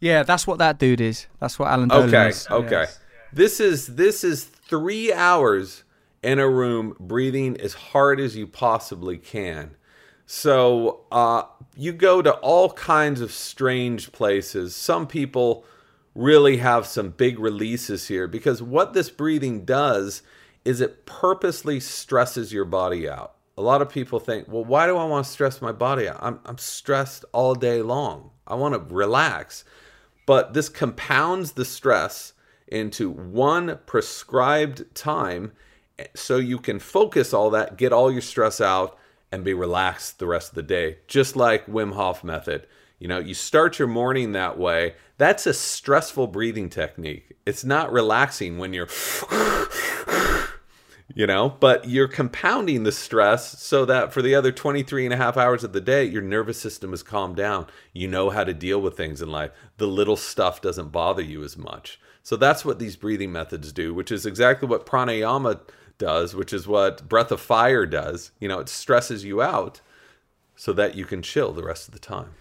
Yeah, 0.00 0.22
that's 0.22 0.46
what 0.46 0.58
that 0.58 0.78
dude 0.78 1.00
is. 1.00 1.26
That's 1.40 1.58
what 1.58 1.68
Alan 1.68 1.88
Dolan 1.88 2.08
Okay, 2.08 2.28
is. 2.28 2.46
okay. 2.50 2.86
This 3.32 3.60
is 3.60 3.88
this 3.96 4.24
is 4.24 4.44
three 4.44 5.12
hours 5.12 5.84
in 6.22 6.38
a 6.38 6.48
room 6.48 6.96
breathing 6.98 7.60
as 7.60 7.74
hard 7.74 8.20
as 8.20 8.36
you 8.36 8.46
possibly 8.46 9.18
can. 9.18 9.76
So 10.26 11.00
uh, 11.10 11.44
you 11.76 11.92
go 11.92 12.22
to 12.22 12.32
all 12.34 12.70
kinds 12.70 13.20
of 13.20 13.32
strange 13.32 14.12
places. 14.12 14.76
Some 14.76 15.06
people 15.06 15.64
really 16.14 16.58
have 16.58 16.86
some 16.86 17.10
big 17.10 17.38
releases 17.38 18.08
here 18.08 18.26
because 18.26 18.62
what 18.62 18.92
this 18.92 19.08
breathing 19.10 19.64
does 19.64 20.22
is 20.64 20.80
it 20.80 21.06
purposely 21.06 21.80
stresses 21.80 22.52
your 22.52 22.64
body 22.64 23.08
out. 23.08 23.34
A 23.56 23.62
lot 23.62 23.80
of 23.82 23.88
people 23.88 24.20
think, 24.20 24.48
well, 24.48 24.64
why 24.64 24.86
do 24.86 24.96
I 24.96 25.04
want 25.04 25.24
to 25.26 25.32
stress 25.32 25.62
my 25.62 25.72
body 25.72 26.08
out? 26.08 26.18
I'm, 26.20 26.40
I'm 26.44 26.58
stressed 26.58 27.24
all 27.32 27.54
day 27.54 27.82
long. 27.82 28.30
I 28.46 28.54
want 28.54 28.74
to 28.74 28.94
relax. 28.94 29.64
But 30.28 30.52
this 30.52 30.68
compounds 30.68 31.52
the 31.52 31.64
stress 31.64 32.34
into 32.66 33.10
one 33.10 33.78
prescribed 33.86 34.94
time 34.94 35.52
so 36.14 36.36
you 36.36 36.58
can 36.58 36.80
focus 36.80 37.32
all 37.32 37.48
that, 37.48 37.78
get 37.78 37.94
all 37.94 38.12
your 38.12 38.20
stress 38.20 38.60
out, 38.60 38.98
and 39.32 39.42
be 39.42 39.54
relaxed 39.54 40.18
the 40.18 40.26
rest 40.26 40.50
of 40.50 40.56
the 40.56 40.62
day. 40.62 40.98
Just 41.06 41.34
like 41.34 41.64
Wim 41.64 41.94
Hof 41.94 42.22
method. 42.22 42.66
You 42.98 43.08
know, 43.08 43.18
you 43.18 43.32
start 43.32 43.78
your 43.78 43.88
morning 43.88 44.32
that 44.32 44.58
way. 44.58 44.96
That's 45.16 45.46
a 45.46 45.54
stressful 45.54 46.26
breathing 46.26 46.68
technique. 46.68 47.38
It's 47.46 47.64
not 47.64 47.90
relaxing 47.90 48.58
when 48.58 48.74
you're 48.74 48.88
you 51.14 51.26
know 51.26 51.48
but 51.60 51.88
you're 51.88 52.08
compounding 52.08 52.82
the 52.82 52.92
stress 52.92 53.58
so 53.58 53.84
that 53.84 54.12
for 54.12 54.22
the 54.22 54.34
other 54.34 54.52
23 54.52 55.04
and 55.04 55.14
a 55.14 55.16
half 55.16 55.36
hours 55.36 55.64
of 55.64 55.72
the 55.72 55.80
day 55.80 56.04
your 56.04 56.22
nervous 56.22 56.60
system 56.60 56.92
is 56.92 57.02
calmed 57.02 57.36
down. 57.36 57.66
You 57.92 58.08
know 58.08 58.30
how 58.30 58.44
to 58.44 58.54
deal 58.54 58.80
with 58.80 58.96
things 58.96 59.22
in 59.22 59.30
life. 59.30 59.50
The 59.78 59.86
little 59.86 60.16
stuff 60.16 60.60
doesn't 60.60 60.92
bother 60.92 61.22
you 61.22 61.42
as 61.42 61.56
much. 61.56 62.00
So 62.22 62.36
that's 62.36 62.64
what 62.64 62.78
these 62.78 62.96
breathing 62.96 63.32
methods 63.32 63.72
do 63.72 63.94
which 63.94 64.12
is 64.12 64.26
exactly 64.26 64.68
what 64.68 64.86
pranayama 64.86 65.60
does 65.96 66.34
which 66.34 66.52
is 66.52 66.68
what 66.68 67.08
breath 67.08 67.32
of 67.32 67.40
fire 67.40 67.86
does. 67.86 68.32
You 68.38 68.48
know 68.48 68.58
it 68.58 68.68
stresses 68.68 69.24
you 69.24 69.40
out 69.42 69.80
so 70.56 70.72
that 70.72 70.94
you 70.94 71.04
can 71.04 71.22
chill 71.22 71.52
the 71.52 71.64
rest 71.64 71.88
of 71.88 71.94
the 71.94 72.00
time. 72.00 72.34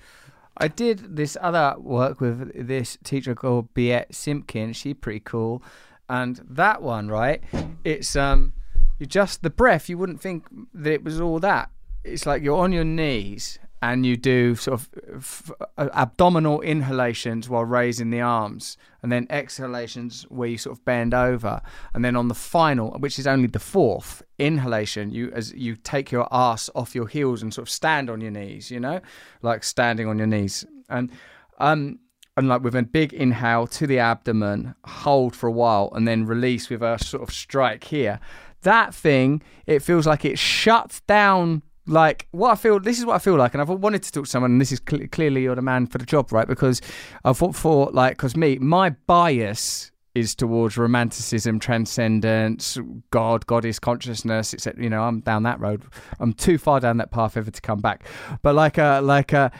I 0.59 0.67
did 0.67 1.15
this 1.15 1.37
other 1.39 1.75
work 1.77 2.19
with 2.19 2.67
this 2.67 2.97
teacher 3.03 3.35
called 3.35 3.73
Biet 3.75 4.09
Simkin. 4.11 4.75
She's 4.75 4.95
pretty 4.95 5.19
cool, 5.19 5.61
and 6.09 6.41
that 6.49 6.81
one, 6.81 7.09
right? 7.09 7.43
It's 7.83 8.15
um, 8.15 8.53
you 8.99 9.05
just 9.05 9.43
the 9.43 9.49
breath. 9.49 9.89
You 9.89 9.97
wouldn't 9.97 10.21
think 10.21 10.45
that 10.73 10.93
it 10.93 11.03
was 11.03 11.19
all 11.19 11.39
that. 11.39 11.69
It's 12.03 12.25
like 12.25 12.41
you're 12.41 12.57
on 12.57 12.71
your 12.71 12.85
knees 12.85 13.59
and 13.81 14.05
you 14.05 14.17
do 14.17 14.55
sort 14.55 14.79
of 14.79 14.89
f- 15.15 15.51
abdominal 15.77 16.61
inhalations 16.61 17.47
while 17.47 17.63
raising 17.63 18.09
the 18.09 18.19
arms, 18.21 18.75
and 19.03 19.11
then 19.11 19.27
exhalations 19.29 20.23
where 20.29 20.47
you 20.49 20.57
sort 20.57 20.75
of 20.77 20.83
bend 20.83 21.13
over, 21.13 21.61
and 21.93 22.03
then 22.03 22.15
on 22.15 22.27
the 22.27 22.33
final, 22.33 22.91
which 22.99 23.19
is 23.19 23.27
only 23.27 23.47
the 23.47 23.59
fourth 23.59 24.23
inhalation, 24.39 25.11
you 25.11 25.31
as 25.31 25.53
you 25.53 25.75
take 25.75 26.11
your 26.11 26.27
ass 26.31 26.71
off 26.73 26.95
your 26.95 27.07
heels 27.07 27.43
and 27.43 27.53
sort 27.53 27.67
of 27.67 27.69
stand 27.69 28.09
on 28.09 28.19
your 28.19 28.31
knees, 28.31 28.71
you 28.71 28.79
know, 28.79 28.99
like 29.43 29.63
standing 29.63 30.07
on 30.07 30.17
your 30.17 30.27
knees, 30.27 30.65
and 30.89 31.11
um. 31.59 31.99
And 32.37 32.47
like 32.47 32.61
with 32.61 32.75
a 32.75 32.83
big 32.83 33.13
inhale 33.13 33.67
to 33.67 33.87
the 33.87 33.99
abdomen, 33.99 34.75
hold 34.85 35.35
for 35.35 35.47
a 35.47 35.51
while, 35.51 35.91
and 35.95 36.07
then 36.07 36.25
release 36.25 36.69
with 36.69 36.81
a 36.81 36.97
sort 36.99 37.23
of 37.23 37.33
strike 37.33 37.85
here. 37.85 38.19
That 38.61 38.93
thing, 38.93 39.41
it 39.65 39.81
feels 39.81 40.05
like 40.05 40.23
it 40.23 40.37
shuts 40.37 41.01
down 41.01 41.63
like 41.87 42.27
what 42.31 42.51
I 42.51 42.55
feel. 42.55 42.79
This 42.79 42.99
is 42.99 43.05
what 43.05 43.15
I 43.15 43.19
feel 43.19 43.35
like, 43.35 43.53
and 43.53 43.61
I've 43.61 43.69
wanted 43.69 44.03
to 44.03 44.11
talk 44.11 44.25
to 44.25 44.29
someone. 44.29 44.51
And 44.51 44.61
this 44.61 44.71
is 44.71 44.81
cl- 44.87 45.07
clearly 45.07 45.43
you're 45.43 45.55
the 45.55 45.61
man 45.61 45.87
for 45.87 45.97
the 45.97 46.05
job, 46.05 46.31
right? 46.31 46.47
Because 46.47 46.81
I 47.25 47.33
thought 47.33 47.55
for 47.55 47.89
like, 47.91 48.17
because 48.17 48.37
me, 48.37 48.57
my 48.59 48.91
bias 48.91 49.91
is 50.17 50.33
towards 50.35 50.77
romanticism, 50.77 51.59
transcendence, 51.59 52.77
God, 53.11 53.45
goddess 53.45 53.79
consciousness. 53.79 54.53
etc. 54.53 54.83
you 54.83 54.89
know, 54.89 55.03
I'm 55.03 55.19
down 55.21 55.43
that 55.43 55.59
road. 55.59 55.83
I'm 56.19 56.33
too 56.33 56.57
far 56.57 56.79
down 56.79 56.97
that 56.97 57.11
path 57.11 57.37
ever 57.37 57.51
to 57.51 57.61
come 57.61 57.79
back. 57.79 58.03
But 58.41 58.55
like 58.55 58.77
a 58.77 58.99
like 59.01 59.33
a. 59.33 59.51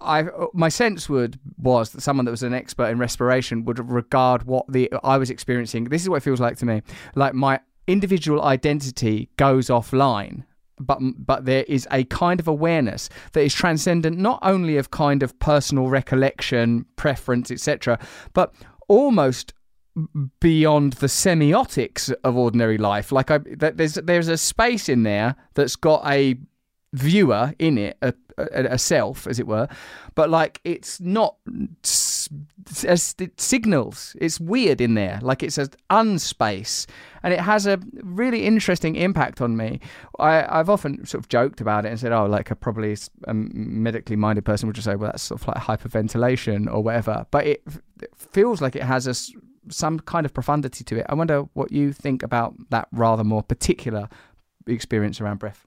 I 0.00 0.26
my 0.52 0.68
sense 0.68 1.08
would 1.08 1.38
was 1.56 1.90
that 1.90 2.02
someone 2.02 2.26
that 2.26 2.30
was 2.30 2.42
an 2.42 2.54
expert 2.54 2.88
in 2.88 2.98
respiration 2.98 3.64
would 3.64 3.78
regard 3.90 4.44
what 4.44 4.66
the 4.68 4.90
I 5.02 5.16
was 5.16 5.30
experiencing. 5.30 5.84
This 5.84 6.02
is 6.02 6.08
what 6.08 6.16
it 6.16 6.22
feels 6.22 6.40
like 6.40 6.58
to 6.58 6.66
me. 6.66 6.82
Like 7.14 7.34
my 7.34 7.60
individual 7.86 8.42
identity 8.42 9.30
goes 9.36 9.68
offline 9.68 10.44
but 10.78 10.98
but 11.18 11.44
there 11.44 11.64
is 11.68 11.86
a 11.90 12.04
kind 12.04 12.40
of 12.40 12.48
awareness 12.48 13.08
that 13.32 13.40
is 13.40 13.54
transcendent 13.54 14.18
not 14.18 14.38
only 14.42 14.76
of 14.76 14.90
kind 14.90 15.22
of 15.22 15.38
personal 15.38 15.88
recollection 15.88 16.84
preference 16.96 17.50
etc 17.50 17.98
but 18.32 18.54
almost 18.88 19.54
beyond 20.40 20.94
the 20.94 21.06
semiotics 21.06 22.12
of 22.24 22.36
ordinary 22.36 22.76
life 22.76 23.10
like 23.10 23.30
I, 23.30 23.38
there's 23.38 23.94
there's 23.94 24.28
a 24.28 24.36
space 24.36 24.88
in 24.88 25.04
there 25.04 25.36
that's 25.54 25.76
got 25.76 26.06
a 26.06 26.36
viewer 26.92 27.54
in 27.58 27.78
it 27.78 27.96
a, 28.02 28.12
a, 28.38 28.64
a 28.72 28.78
self, 28.78 29.26
as 29.26 29.38
it 29.38 29.46
were, 29.46 29.68
but 30.14 30.30
like 30.30 30.60
it's 30.64 31.00
not 31.00 31.36
as 32.86 33.14
it 33.18 33.40
signals. 33.40 34.16
It's 34.20 34.40
weird 34.40 34.80
in 34.80 34.94
there, 34.94 35.18
like 35.22 35.42
it's 35.42 35.58
an 35.58 35.70
unspace, 35.90 36.86
and 37.22 37.32
it 37.32 37.40
has 37.40 37.66
a 37.66 37.78
really 38.02 38.44
interesting 38.44 38.96
impact 38.96 39.40
on 39.40 39.56
me. 39.56 39.80
I, 40.18 40.44
I've 40.58 40.70
often 40.70 41.04
sort 41.06 41.24
of 41.24 41.28
joked 41.28 41.60
about 41.60 41.86
it 41.86 41.90
and 41.90 42.00
said, 42.00 42.12
"Oh, 42.12 42.26
like 42.26 42.50
a 42.50 42.56
probably 42.56 42.96
a 43.24 43.34
medically 43.34 44.16
minded 44.16 44.44
person 44.44 44.66
would 44.66 44.76
just 44.76 44.86
say, 44.86 44.96
well, 44.96 45.10
that's 45.10 45.22
sort 45.22 45.40
of 45.40 45.48
like 45.48 45.56
hyperventilation 45.58 46.72
or 46.72 46.82
whatever." 46.82 47.26
But 47.30 47.46
it, 47.46 47.62
it 48.02 48.10
feels 48.16 48.60
like 48.60 48.76
it 48.76 48.82
has 48.82 49.06
a 49.06 49.14
some 49.68 49.98
kind 50.00 50.26
of 50.26 50.32
profundity 50.32 50.84
to 50.84 50.98
it. 50.98 51.06
I 51.08 51.14
wonder 51.14 51.42
what 51.54 51.72
you 51.72 51.92
think 51.92 52.22
about 52.22 52.54
that 52.70 52.88
rather 52.92 53.24
more 53.24 53.42
particular 53.42 54.08
experience 54.66 55.20
around 55.20 55.38
breath. 55.38 55.66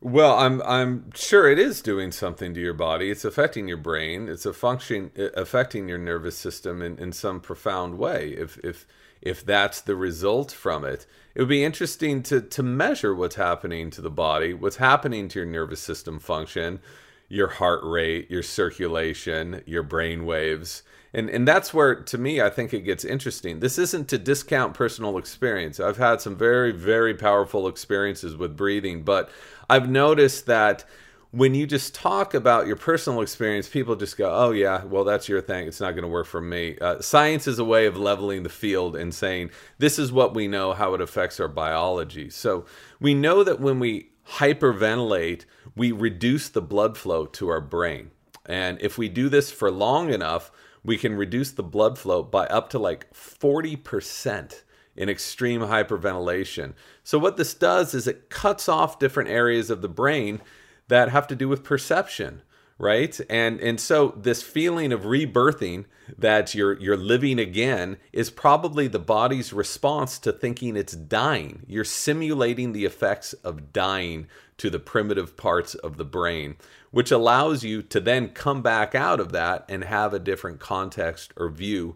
Well, 0.00 0.36
I'm 0.38 0.62
I'm 0.62 1.10
sure 1.14 1.50
it 1.50 1.58
is 1.58 1.82
doing 1.82 2.12
something 2.12 2.54
to 2.54 2.60
your 2.60 2.74
body. 2.74 3.10
It's 3.10 3.24
affecting 3.24 3.66
your 3.66 3.78
brain. 3.78 4.28
It's 4.28 4.46
a 4.46 4.52
function 4.52 5.10
uh, 5.18 5.30
affecting 5.34 5.88
your 5.88 5.98
nervous 5.98 6.36
system 6.38 6.82
in, 6.82 6.98
in 6.98 7.12
some 7.12 7.40
profound 7.40 7.98
way. 7.98 8.30
If 8.30 8.58
if 8.64 8.86
if 9.22 9.44
that's 9.44 9.80
the 9.80 9.96
result 9.96 10.52
from 10.52 10.84
it, 10.84 11.06
it 11.34 11.42
would 11.42 11.48
be 11.48 11.64
interesting 11.64 12.22
to 12.24 12.40
to 12.40 12.62
measure 12.62 13.14
what's 13.14 13.36
happening 13.36 13.90
to 13.92 14.02
the 14.02 14.10
body, 14.10 14.54
what's 14.54 14.76
happening 14.76 15.28
to 15.28 15.40
your 15.40 15.46
nervous 15.48 15.80
system 15.80 16.18
function, 16.20 16.80
your 17.28 17.48
heart 17.48 17.80
rate, 17.82 18.30
your 18.30 18.42
circulation, 18.42 19.62
your 19.66 19.82
brain 19.82 20.26
waves. 20.26 20.82
And 21.14 21.30
and 21.30 21.46
that's 21.46 21.72
where 21.72 21.94
to 21.94 22.18
me 22.18 22.40
I 22.40 22.50
think 22.50 22.74
it 22.74 22.82
gets 22.82 23.04
interesting. 23.04 23.60
This 23.60 23.78
isn't 23.78 24.08
to 24.08 24.18
discount 24.18 24.74
personal 24.74 25.18
experience. 25.18 25.80
I've 25.80 25.96
had 25.96 26.20
some 26.20 26.36
very 26.36 26.72
very 26.72 27.14
powerful 27.14 27.68
experiences 27.68 28.36
with 28.36 28.56
breathing, 28.56 29.02
but 29.02 29.30
I've 29.68 29.88
noticed 29.88 30.46
that 30.46 30.84
when 31.32 31.54
you 31.54 31.66
just 31.66 31.94
talk 31.94 32.34
about 32.34 32.66
your 32.66 32.76
personal 32.76 33.20
experience, 33.20 33.68
people 33.68 33.96
just 33.96 34.16
go, 34.16 34.32
"Oh 34.32 34.52
yeah, 34.52 34.84
well 34.84 35.04
that's 35.04 35.28
your 35.28 35.40
thing. 35.40 35.66
It's 35.66 35.80
not 35.80 35.92
going 35.92 36.02
to 36.02 36.08
work 36.08 36.26
for 36.26 36.40
me." 36.40 36.78
Uh, 36.80 37.00
science 37.00 37.46
is 37.46 37.58
a 37.58 37.64
way 37.64 37.86
of 37.86 37.96
leveling 37.96 38.42
the 38.42 38.48
field 38.48 38.96
and 38.96 39.14
saying 39.14 39.50
this 39.78 39.98
is 39.98 40.12
what 40.12 40.34
we 40.34 40.48
know, 40.48 40.72
how 40.72 40.94
it 40.94 41.00
affects 41.00 41.38
our 41.40 41.48
biology. 41.48 42.30
So 42.30 42.64
we 43.00 43.12
know 43.14 43.44
that 43.44 43.60
when 43.60 43.78
we 43.80 44.10
hyperventilate, 44.36 45.44
we 45.74 45.92
reduce 45.92 46.48
the 46.48 46.62
blood 46.62 46.96
flow 46.96 47.26
to 47.26 47.48
our 47.48 47.60
brain, 47.60 48.12
and 48.46 48.80
if 48.80 48.96
we 48.96 49.08
do 49.08 49.28
this 49.28 49.50
for 49.50 49.70
long 49.70 50.12
enough, 50.12 50.50
we 50.86 50.96
can 50.96 51.14
reduce 51.14 51.50
the 51.50 51.62
blood 51.62 51.98
flow 51.98 52.22
by 52.22 52.46
up 52.46 52.70
to 52.70 52.78
like 52.78 53.12
forty 53.14 53.76
percent 53.76 54.64
in 54.96 55.08
extreme 55.08 55.60
hyperventilation. 55.60 56.72
So, 57.04 57.18
what 57.18 57.36
this 57.36 57.54
does 57.54 57.94
is 57.94 58.06
it 58.06 58.30
cuts 58.30 58.68
off 58.68 58.98
different 58.98 59.28
areas 59.28 59.70
of 59.70 59.82
the 59.82 59.88
brain 59.88 60.40
that 60.88 61.10
have 61.10 61.26
to 61.28 61.36
do 61.36 61.48
with 61.48 61.64
perception, 61.64 62.42
right? 62.78 63.18
And 63.28 63.60
and 63.60 63.80
so 63.80 64.14
this 64.16 64.42
feeling 64.42 64.92
of 64.92 65.02
rebirthing 65.02 65.84
that 66.16 66.54
you're 66.54 66.78
you're 66.80 66.96
living 66.96 67.38
again 67.38 67.98
is 68.12 68.30
probably 68.30 68.88
the 68.88 68.98
body's 68.98 69.52
response 69.52 70.18
to 70.20 70.32
thinking 70.32 70.76
it's 70.76 70.94
dying. 70.94 71.64
You're 71.66 71.84
simulating 71.84 72.72
the 72.72 72.84
effects 72.84 73.32
of 73.34 73.72
dying 73.72 74.28
to 74.58 74.70
the 74.70 74.78
primitive 74.78 75.36
parts 75.36 75.74
of 75.74 75.98
the 75.98 76.04
brain, 76.04 76.56
which 76.96 77.10
allows 77.10 77.62
you 77.62 77.82
to 77.82 78.00
then 78.00 78.26
come 78.30 78.62
back 78.62 78.94
out 78.94 79.20
of 79.20 79.30
that 79.30 79.66
and 79.68 79.84
have 79.84 80.14
a 80.14 80.18
different 80.18 80.58
context 80.58 81.30
or 81.36 81.50
view 81.50 81.94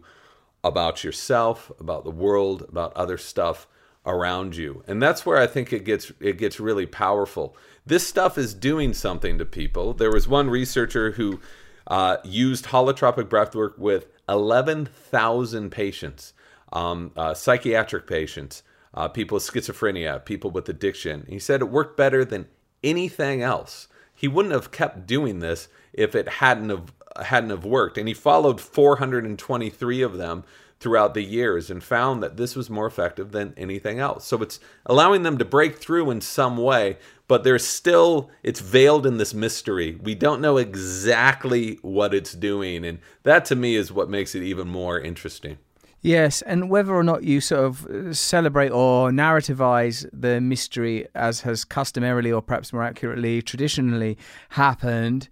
about 0.63 1.03
yourself, 1.03 1.71
about 1.79 2.03
the 2.03 2.11
world, 2.11 2.61
about 2.69 2.95
other 2.95 3.17
stuff 3.17 3.65
around 4.05 4.55
you. 4.55 4.83
And 4.85 5.01
that's 5.01 5.25
where 5.25 5.39
I 5.39 5.47
think 5.47 5.73
it 5.73 5.85
gets 5.85 6.11
it 6.19 6.37
gets 6.37 6.59
really 6.59 6.85
powerful. 6.85 7.57
This 7.83 8.07
stuff 8.07 8.37
is 8.37 8.53
doing 8.53 8.93
something 8.93 9.39
to 9.39 9.45
people. 9.45 9.95
There 9.95 10.11
was 10.11 10.27
one 10.27 10.51
researcher 10.51 11.13
who 11.13 11.39
uh, 11.87 12.17
used 12.23 12.65
holotropic 12.65 13.23
breathwork 13.23 13.79
with 13.79 14.05
11,000 14.29 15.71
patients, 15.71 16.33
um, 16.71 17.11
uh, 17.17 17.33
psychiatric 17.33 18.05
patients, 18.05 18.61
uh, 18.93 19.07
people 19.07 19.37
with 19.37 19.51
schizophrenia, 19.51 20.23
people 20.23 20.51
with 20.51 20.69
addiction. 20.69 21.25
He 21.27 21.39
said 21.39 21.61
it 21.61 21.71
worked 21.71 21.97
better 21.97 22.23
than 22.23 22.45
anything 22.83 23.41
else. 23.41 23.87
He 24.21 24.27
wouldn't 24.27 24.53
have 24.53 24.69
kept 24.69 25.07
doing 25.07 25.39
this 25.39 25.67
if 25.93 26.13
it 26.13 26.29
hadn't 26.29 26.69
have 26.69 26.93
hadn't 27.23 27.49
have 27.49 27.65
worked. 27.65 27.97
And 27.97 28.07
he 28.07 28.13
followed 28.13 28.61
423 28.61 30.03
of 30.03 30.17
them 30.19 30.43
throughout 30.79 31.15
the 31.15 31.23
years 31.23 31.71
and 31.71 31.83
found 31.83 32.21
that 32.21 32.37
this 32.37 32.55
was 32.55 32.69
more 32.69 32.85
effective 32.85 33.31
than 33.31 33.55
anything 33.57 33.97
else. 33.97 34.23
So 34.27 34.43
it's 34.43 34.59
allowing 34.85 35.23
them 35.23 35.39
to 35.39 35.43
break 35.43 35.79
through 35.79 36.11
in 36.11 36.21
some 36.21 36.55
way, 36.55 36.99
but 37.27 37.43
there's 37.43 37.65
still 37.65 38.29
it's 38.43 38.59
veiled 38.59 39.07
in 39.07 39.17
this 39.17 39.33
mystery. 39.33 39.97
We 39.99 40.13
don't 40.13 40.39
know 40.39 40.57
exactly 40.57 41.79
what 41.81 42.13
it's 42.13 42.33
doing, 42.33 42.85
and 42.85 42.99
that 43.23 43.45
to 43.45 43.55
me 43.55 43.75
is 43.75 43.91
what 43.91 44.07
makes 44.07 44.35
it 44.35 44.43
even 44.43 44.67
more 44.67 44.99
interesting. 44.99 45.57
Yes, 46.01 46.41
and 46.41 46.69
whether 46.69 46.95
or 46.95 47.03
not 47.03 47.23
you 47.23 47.39
sort 47.41 47.63
of 47.63 47.85
uh, 47.85 48.13
celebrate 48.13 48.69
or 48.69 49.11
narrativize 49.11 50.09
the 50.11 50.41
mystery 50.41 51.07
as 51.13 51.41
has 51.41 51.63
customarily 51.63 52.31
or 52.31 52.41
perhaps 52.41 52.73
more 52.73 52.83
accurately 52.83 53.41
traditionally 53.43 54.17
happened 54.49 55.29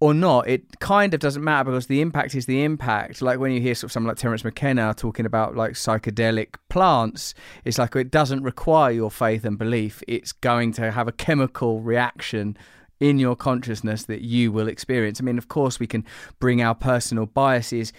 or 0.00 0.14
not, 0.14 0.48
it 0.48 0.80
kind 0.80 1.12
of 1.14 1.20
doesn't 1.20 1.44
matter 1.44 1.70
because 1.70 1.86
the 1.86 2.00
impact 2.00 2.34
is 2.34 2.46
the 2.46 2.64
impact. 2.64 3.22
Like 3.22 3.38
when 3.38 3.52
you 3.52 3.60
hear 3.60 3.74
sort 3.74 3.88
of 3.88 3.92
someone 3.92 4.08
like 4.08 4.16
Terence 4.16 4.42
McKenna 4.42 4.94
talking 4.94 5.26
about 5.26 5.54
like 5.54 5.72
psychedelic 5.72 6.54
plants, 6.70 7.34
it's 7.64 7.78
like 7.78 7.94
it 7.94 8.10
doesn't 8.10 8.42
require 8.42 8.90
your 8.90 9.10
faith 9.10 9.44
and 9.44 9.58
belief. 9.58 10.02
It's 10.08 10.32
going 10.32 10.72
to 10.72 10.90
have 10.90 11.06
a 11.06 11.12
chemical 11.12 11.82
reaction 11.82 12.56
in 12.98 13.18
your 13.18 13.36
consciousness 13.36 14.04
that 14.04 14.22
you 14.22 14.50
will 14.50 14.68
experience. 14.68 15.20
I 15.20 15.24
mean, 15.24 15.38
of 15.38 15.48
course, 15.48 15.78
we 15.78 15.86
can 15.86 16.04
bring 16.38 16.62
our 16.62 16.74
personal 16.74 17.26
biases 17.26 17.92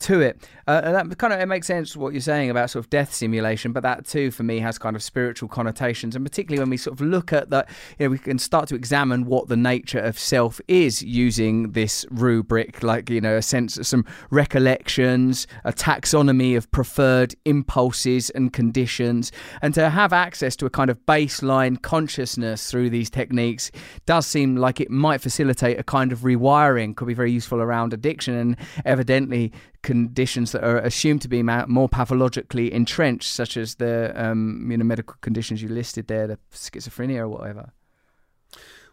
to 0.00 0.20
it. 0.20 0.48
Uh, 0.66 0.80
and 0.84 1.10
that 1.10 1.18
kind 1.18 1.32
of 1.32 1.40
it 1.40 1.46
makes 1.46 1.66
sense 1.66 1.96
what 1.96 2.12
you're 2.12 2.20
saying 2.20 2.50
about 2.50 2.70
sort 2.70 2.84
of 2.84 2.90
death 2.90 3.12
simulation, 3.12 3.72
but 3.72 3.82
that 3.82 4.06
too 4.06 4.30
for 4.30 4.42
me 4.42 4.58
has 4.60 4.78
kind 4.78 4.96
of 4.96 5.02
spiritual 5.02 5.48
connotations, 5.48 6.16
and 6.16 6.24
particularly 6.24 6.60
when 6.60 6.70
we 6.70 6.76
sort 6.76 6.98
of 6.98 7.06
look 7.06 7.32
at 7.32 7.50
that, 7.50 7.68
you 7.98 8.06
know, 8.06 8.10
we 8.10 8.18
can 8.18 8.38
start 8.38 8.68
to 8.68 8.74
examine 8.74 9.24
what 9.24 9.48
the 9.48 9.56
nature 9.56 9.98
of 9.98 10.18
self 10.18 10.60
is 10.68 11.02
using 11.02 11.72
this 11.72 12.06
rubric, 12.10 12.82
like 12.82 13.10
you 13.10 13.20
know, 13.20 13.36
a 13.36 13.42
sense 13.42 13.76
of 13.76 13.86
some 13.86 14.04
recollections, 14.30 15.46
a 15.64 15.72
taxonomy 15.72 16.56
of 16.56 16.70
preferred 16.70 17.34
impulses 17.44 18.30
and 18.30 18.52
conditions, 18.52 19.32
and 19.62 19.74
to 19.74 19.90
have 19.90 20.12
access 20.12 20.56
to 20.56 20.66
a 20.66 20.70
kind 20.70 20.90
of 20.90 20.98
baseline 21.06 21.80
consciousness 21.80 22.70
through 22.70 22.90
these 22.90 23.10
techniques 23.10 23.70
does 24.06 24.26
seem 24.26 24.56
like 24.56 24.80
it 24.80 24.90
might 24.90 25.20
facilitate 25.20 25.78
a 25.78 25.82
kind 25.82 26.12
of 26.12 26.20
rewiring, 26.20 26.94
could 26.96 27.08
be 27.08 27.14
very 27.14 27.32
useful 27.32 27.60
around 27.60 27.92
addiction, 27.92 28.34
and 28.34 28.56
evidently 28.84 29.52
conditions 29.82 30.52
that 30.52 30.62
are 30.62 30.78
assumed 30.78 31.22
to 31.22 31.28
be 31.28 31.42
more 31.42 31.88
pathologically 31.88 32.72
entrenched, 32.72 33.30
such 33.30 33.56
as 33.56 33.76
the 33.76 34.12
um, 34.14 34.68
you 34.70 34.76
know 34.76 34.84
medical 34.84 35.16
conditions 35.20 35.62
you 35.62 35.68
listed 35.68 36.06
there, 36.08 36.26
the 36.26 36.38
schizophrenia 36.52 37.18
or 37.18 37.28
whatever. 37.28 37.72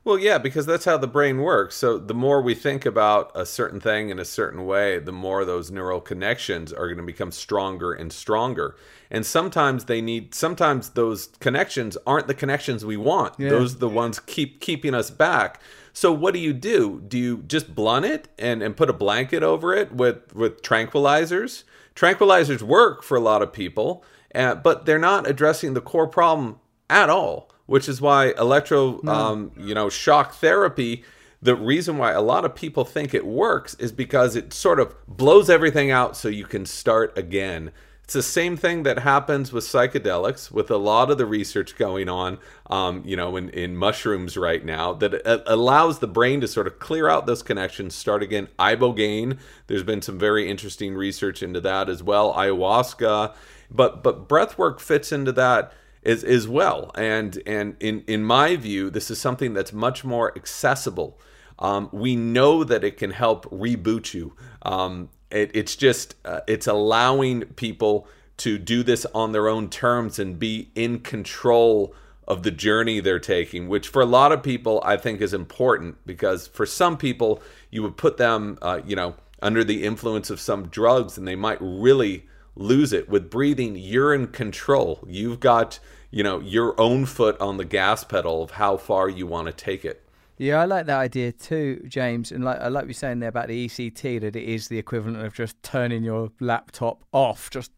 Well, 0.07 0.17
yeah, 0.17 0.37
because 0.37 0.65
that's 0.65 0.85
how 0.85 0.97
the 0.97 1.05
brain 1.05 1.39
works. 1.39 1.75
So 1.75 1.97
the 1.97 2.13
more 2.13 2.41
we 2.41 2.55
think 2.55 2.85
about 2.85 3.29
a 3.35 3.45
certain 3.45 3.81
thing 3.81 4.07
in 4.07 4.19
a 4.19 4.23
certain 4.23 4.65
way, 4.65 4.99
the 4.99 5.11
more 5.11 5.43
those 5.43 5.69
neural 5.69 5.99
connections 5.99 6.71
are 6.71 6.87
going 6.87 6.95
to 6.95 7.03
become 7.03 7.29
stronger 7.29 7.91
and 7.91 8.13
stronger. 8.13 8.77
And 9.11 9.25
sometimes 9.25 9.83
they 9.83 9.99
need 9.99 10.33
sometimes 10.33 10.91
those 10.91 11.27
connections 11.41 11.97
aren't 12.07 12.27
the 12.27 12.33
connections 12.33 12.85
we 12.85 12.95
want. 12.95 13.33
Yeah. 13.37 13.49
Those 13.49 13.75
are 13.75 13.79
the 13.79 13.89
ones 13.89 14.21
keep 14.21 14.61
keeping 14.61 14.95
us 14.95 15.09
back. 15.09 15.59
So 15.91 16.13
what 16.13 16.33
do 16.33 16.39
you 16.39 16.53
do? 16.53 17.03
Do 17.05 17.17
you 17.17 17.43
just 17.45 17.75
blunt 17.75 18.05
it 18.05 18.29
and, 18.39 18.63
and 18.63 18.77
put 18.77 18.89
a 18.89 18.93
blanket 18.93 19.43
over 19.43 19.73
it 19.73 19.91
with, 19.91 20.33
with 20.33 20.61
tranquilizers? 20.61 21.65
Tranquilizers 21.97 22.61
work 22.61 23.03
for 23.03 23.17
a 23.17 23.21
lot 23.21 23.41
of 23.41 23.51
people, 23.51 24.05
uh, 24.33 24.55
but 24.55 24.85
they're 24.85 24.99
not 24.99 25.27
addressing 25.27 25.73
the 25.73 25.81
core 25.81 26.07
problem 26.07 26.61
at 26.89 27.09
all, 27.09 27.51
which 27.67 27.87
is 27.87 28.01
why 28.01 28.31
electro, 28.37 29.01
um, 29.07 29.51
you 29.55 29.75
know, 29.75 29.89
shock 29.89 30.33
therapy. 30.33 31.03
The 31.41 31.55
reason 31.55 31.99
why 31.99 32.13
a 32.13 32.21
lot 32.21 32.45
of 32.45 32.55
people 32.55 32.83
think 32.83 33.13
it 33.13 33.25
works 33.25 33.75
is 33.75 33.91
because 33.91 34.35
it 34.35 34.51
sort 34.53 34.79
of 34.79 34.95
blows 35.07 35.49
everything 35.51 35.91
out 35.91 36.17
so 36.17 36.29
you 36.29 36.45
can 36.45 36.65
start 36.65 37.15
again. 37.15 37.71
It's 38.03 38.13
the 38.13 38.23
same 38.23 38.55
thing 38.55 38.83
that 38.83 38.99
happens 38.99 39.51
with 39.51 39.65
psychedelics, 39.65 40.49
with 40.49 40.71
a 40.71 40.77
lot 40.77 41.11
of 41.11 41.17
the 41.17 41.25
research 41.25 41.75
going 41.75 42.07
on, 42.07 42.39
um, 42.69 43.03
you 43.05 43.17
know, 43.17 43.35
in, 43.35 43.49
in 43.49 43.75
mushrooms 43.75 44.37
right 44.37 44.63
now, 44.63 44.93
that 44.93 45.13
it 45.13 45.43
allows 45.45 45.99
the 45.99 46.07
brain 46.07 46.39
to 46.39 46.47
sort 46.47 46.67
of 46.67 46.79
clear 46.79 47.09
out 47.09 47.25
those 47.25 47.43
connections, 47.43 47.93
start 47.93 48.23
again. 48.23 48.47
Ibogaine, 48.57 49.37
there's 49.67 49.83
been 49.83 50.01
some 50.01 50.17
very 50.17 50.49
interesting 50.49 50.95
research 50.95 51.43
into 51.43 51.59
that 51.59 51.89
as 51.89 52.01
well. 52.01 52.33
Ayahuasca, 52.33 53.35
but 53.69 54.03
but 54.03 54.29
breath 54.29 54.57
work 54.57 54.79
fits 54.79 55.11
into 55.11 55.33
that 55.33 55.73
as, 56.07 56.23
as 56.23 56.47
well. 56.47 56.91
And 56.95 57.41
and 57.45 57.75
in 57.79 58.03
in 58.07 58.23
my 58.23 58.55
view, 58.55 58.89
this 58.89 59.11
is 59.11 59.19
something 59.19 59.53
that's 59.53 59.73
much 59.73 60.03
more 60.03 60.35
accessible. 60.35 61.19
Um, 61.59 61.89
we 61.91 62.15
know 62.15 62.63
that 62.63 62.83
it 62.83 62.97
can 62.97 63.11
help 63.11 63.45
reboot 63.51 64.13
you. 64.13 64.33
Um, 64.61 65.09
it, 65.31 65.51
it's 65.53 65.75
just 65.75 66.15
uh, 66.25 66.41
it's 66.47 66.67
allowing 66.67 67.41
people 67.55 68.07
to 68.37 68.57
do 68.57 68.83
this 68.83 69.05
on 69.13 69.31
their 69.31 69.47
own 69.47 69.69
terms 69.69 70.19
and 70.19 70.39
be 70.39 70.69
in 70.75 70.99
control 70.99 71.93
of 72.27 72.43
the 72.43 72.51
journey 72.51 72.99
they're 72.99 73.19
taking, 73.19 73.67
which 73.67 73.87
for 73.87 74.01
a 74.01 74.05
lot 74.05 74.31
of 74.31 74.43
people 74.43 74.81
I 74.85 74.97
think 74.97 75.21
is 75.21 75.33
important 75.33 75.97
because 76.05 76.47
for 76.47 76.65
some 76.65 76.97
people 76.97 77.41
you 77.71 77.81
would 77.83 77.97
put 77.97 78.17
them, 78.17 78.57
uh, 78.61 78.81
you 78.85 78.95
know, 78.95 79.15
under 79.41 79.63
the 79.63 79.83
influence 79.83 80.29
of 80.29 80.39
some 80.39 80.67
drugs 80.67 81.17
and 81.17 81.27
they 81.27 81.35
might 81.35 81.57
really 81.61 82.25
lose 82.55 82.91
it. 82.91 83.07
With 83.07 83.29
breathing, 83.29 83.75
you're 83.75 84.13
in 84.13 84.27
control. 84.27 85.03
You've 85.07 85.39
got, 85.39 85.79
you 86.11 86.23
know, 86.23 86.39
your 86.39 86.79
own 86.79 87.05
foot 87.05 87.39
on 87.41 87.57
the 87.57 87.65
gas 87.65 88.03
pedal 88.03 88.43
of 88.43 88.51
how 88.51 88.77
far 88.77 89.09
you 89.09 89.27
want 89.27 89.47
to 89.47 89.53
take 89.53 89.85
it. 89.85 90.03
Yeah, 90.37 90.61
I 90.61 90.65
like 90.65 90.85
that 90.85 90.99
idea 90.99 91.31
too, 91.31 91.83
James. 91.87 92.31
And 92.31 92.43
like 92.43 92.59
I 92.59 92.67
like 92.67 92.87
you 92.87 92.93
saying 92.93 93.19
there 93.19 93.29
about 93.29 93.47
the 93.47 93.67
ECT 93.67 94.21
that 94.21 94.35
it 94.35 94.43
is 94.43 94.67
the 94.67 94.77
equivalent 94.77 95.25
of 95.25 95.33
just 95.33 95.61
turning 95.63 96.03
your 96.03 96.31
laptop 96.39 97.03
off. 97.11 97.49
Just 97.49 97.71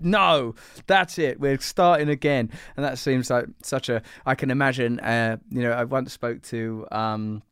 no, 0.00 0.54
that's 0.86 1.18
it. 1.18 1.40
We're 1.40 1.58
starting 1.58 2.10
again, 2.10 2.50
and 2.76 2.84
that 2.84 2.98
seems 2.98 3.30
like 3.30 3.46
such 3.62 3.88
a. 3.88 4.02
I 4.26 4.34
can 4.34 4.50
imagine. 4.50 5.00
Uh, 5.00 5.38
you 5.50 5.62
know, 5.62 5.72
I 5.72 5.84
once 5.84 6.12
spoke 6.12 6.42
to. 6.44 6.86
Um, 6.92 7.42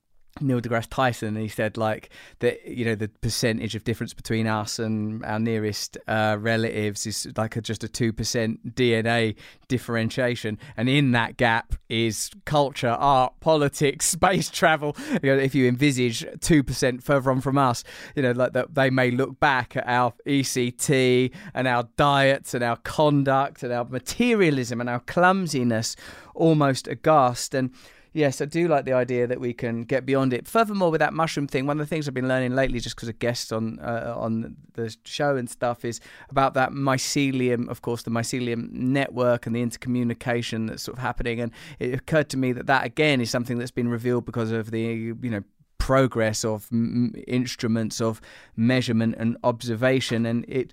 Neil 0.41 0.61
deGrasse 0.61 0.89
Tyson, 0.89 1.29
and 1.29 1.39
he 1.39 1.49
said 1.49 1.77
like 1.77 2.09
that 2.39 2.67
you 2.67 2.85
know 2.85 2.95
the 2.95 3.09
percentage 3.09 3.75
of 3.75 3.85
difference 3.85 4.15
between 4.15 4.47
us 4.47 4.79
and 4.79 5.25
our 5.25 5.39
nearest 5.39 5.99
uh, 6.07 6.37
relatives 6.39 7.07
is 7.07 7.29
like 7.37 7.57
a, 7.57 7.61
just 7.61 7.85
a 7.85 7.89
two 7.89 8.13
percent 8.13 8.75
DNA 8.75 9.35
differentiation, 9.69 10.59
and 10.77 10.89
in 10.89 11.13
that 11.13 11.37
gap 11.37 11.75
is 11.89 12.31
culture, 12.45 12.89
art, 12.89 13.35
politics, 13.41 14.07
space 14.11 14.49
travel. 14.49 14.97
You 15.23 15.35
know, 15.35 15.37
if 15.37 15.55
you 15.55 15.67
envisage 15.67 16.25
two 16.41 16.63
percent 16.63 17.03
further 17.03 17.31
on 17.31 17.41
from 17.41 17.59
us, 17.59 17.83
you 18.15 18.23
know, 18.23 18.33
like 18.33 18.53
that 18.53 18.75
they 18.75 18.89
may 18.89 19.11
look 19.11 19.41
back 19.41 19.77
at 19.77 19.87
our 19.87 20.15
ECT 20.27 21.33
and 21.55 21.67
our 21.67 21.89
diets 21.97 22.55
and 22.55 22.63
our 22.63 22.77
conduct 22.77 23.63
and 23.63 23.73
our 23.73 23.85
materialism 23.85 24.81
and 24.81 24.89
our 24.89 25.01
clumsiness, 25.01 25.97
almost 26.35 26.87
aghast 26.89 27.53
and 27.53 27.75
yes, 28.13 28.41
I 28.41 28.45
do 28.45 28.69
like 28.69 28.85
the 28.85 28.93
idea 28.93 29.27
that 29.27 29.41
we 29.41 29.53
can 29.53 29.83
get 29.83 30.05
beyond 30.07 30.33
it. 30.33 30.47
Furthermore, 30.47 30.91
with 30.91 31.01
that 31.01 31.13
mushroom 31.13 31.47
thing, 31.47 31.67
one 31.67 31.81
of 31.81 31.87
the 31.87 31.89
things 31.89 32.09
I've 32.09 32.15
been 32.15 32.29
learning 32.29 32.55
lately, 32.55 32.81
just 32.81 32.97
because 32.97 33.09
of 33.09 33.19
guests 33.19 33.53
on 33.53 33.79
uh, 33.81 34.15
on 34.17 34.57
the 34.75 34.95
show 35.05 35.37
and 35.37 35.49
stuff, 35.49 35.85
is 35.85 36.01
about 36.29 36.55
that 36.55 36.71
mycelium. 36.71 37.69
Of 37.69 37.83
course, 37.83 38.03
the 38.03 38.11
mycelium 38.11 38.71
network 38.73 39.47
and 39.47 39.55
the 39.55 39.63
intercommunication 39.65 40.69
that's 40.69 40.83
sort 40.83 40.99
of 40.99 41.03
happening. 41.03 41.41
And 41.41 41.53
it 41.79 41.95
occurred 41.95 42.29
to 42.31 42.37
me 42.37 42.53
that 42.53 42.67
that 42.67 42.85
again 42.85 43.21
is 43.21 43.31
something 43.31 43.59
that's 43.59 43.71
been 43.71 43.89
revealed 43.89 44.25
because 44.25 44.51
of 44.51 44.71
the 44.71 44.81
you 44.81 45.17
know 45.23 45.43
progress 45.79 46.45
of 46.45 46.69
m- 46.71 47.15
instruments 47.27 48.01
of 48.01 48.21
measurement 48.57 49.15
and 49.19 49.37
observation, 49.45 50.27
and 50.27 50.45
it 50.49 50.73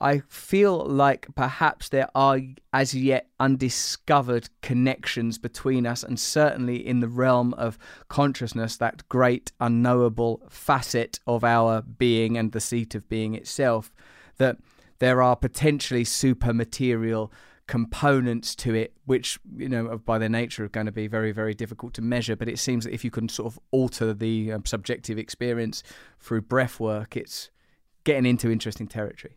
I 0.00 0.20
feel 0.28 0.84
like 0.86 1.26
perhaps 1.34 1.88
there 1.88 2.08
are 2.14 2.38
as 2.72 2.94
yet 2.94 3.28
undiscovered 3.40 4.48
connections 4.62 5.38
between 5.38 5.86
us, 5.86 6.02
and 6.04 6.18
certainly 6.18 6.86
in 6.86 7.00
the 7.00 7.08
realm 7.08 7.52
of 7.54 7.78
consciousness, 8.08 8.76
that 8.76 9.08
great 9.08 9.50
unknowable 9.60 10.42
facet 10.48 11.18
of 11.26 11.42
our 11.42 11.82
being 11.82 12.38
and 12.38 12.52
the 12.52 12.60
seat 12.60 12.94
of 12.94 13.08
being 13.08 13.34
itself, 13.34 13.92
that 14.36 14.58
there 15.00 15.20
are 15.20 15.36
potentially 15.36 16.04
super 16.04 16.54
material 16.54 17.32
components 17.66 18.54
to 18.54 18.74
it, 18.74 18.94
which, 19.04 19.38
you 19.56 19.68
know, 19.68 19.98
by 19.98 20.18
their 20.18 20.28
nature 20.28 20.64
are 20.64 20.68
going 20.68 20.86
to 20.86 20.92
be 20.92 21.06
very, 21.06 21.32
very 21.32 21.54
difficult 21.54 21.92
to 21.94 22.02
measure. 22.02 22.34
But 22.34 22.48
it 22.48 22.58
seems 22.58 22.84
that 22.84 22.94
if 22.94 23.04
you 23.04 23.10
can 23.10 23.28
sort 23.28 23.52
of 23.52 23.60
alter 23.72 24.14
the 24.14 24.52
um, 24.52 24.64
subjective 24.64 25.18
experience 25.18 25.82
through 26.18 26.42
breath 26.42 26.80
work, 26.80 27.16
it's 27.16 27.50
getting 28.04 28.26
into 28.26 28.50
interesting 28.50 28.86
territory. 28.86 29.36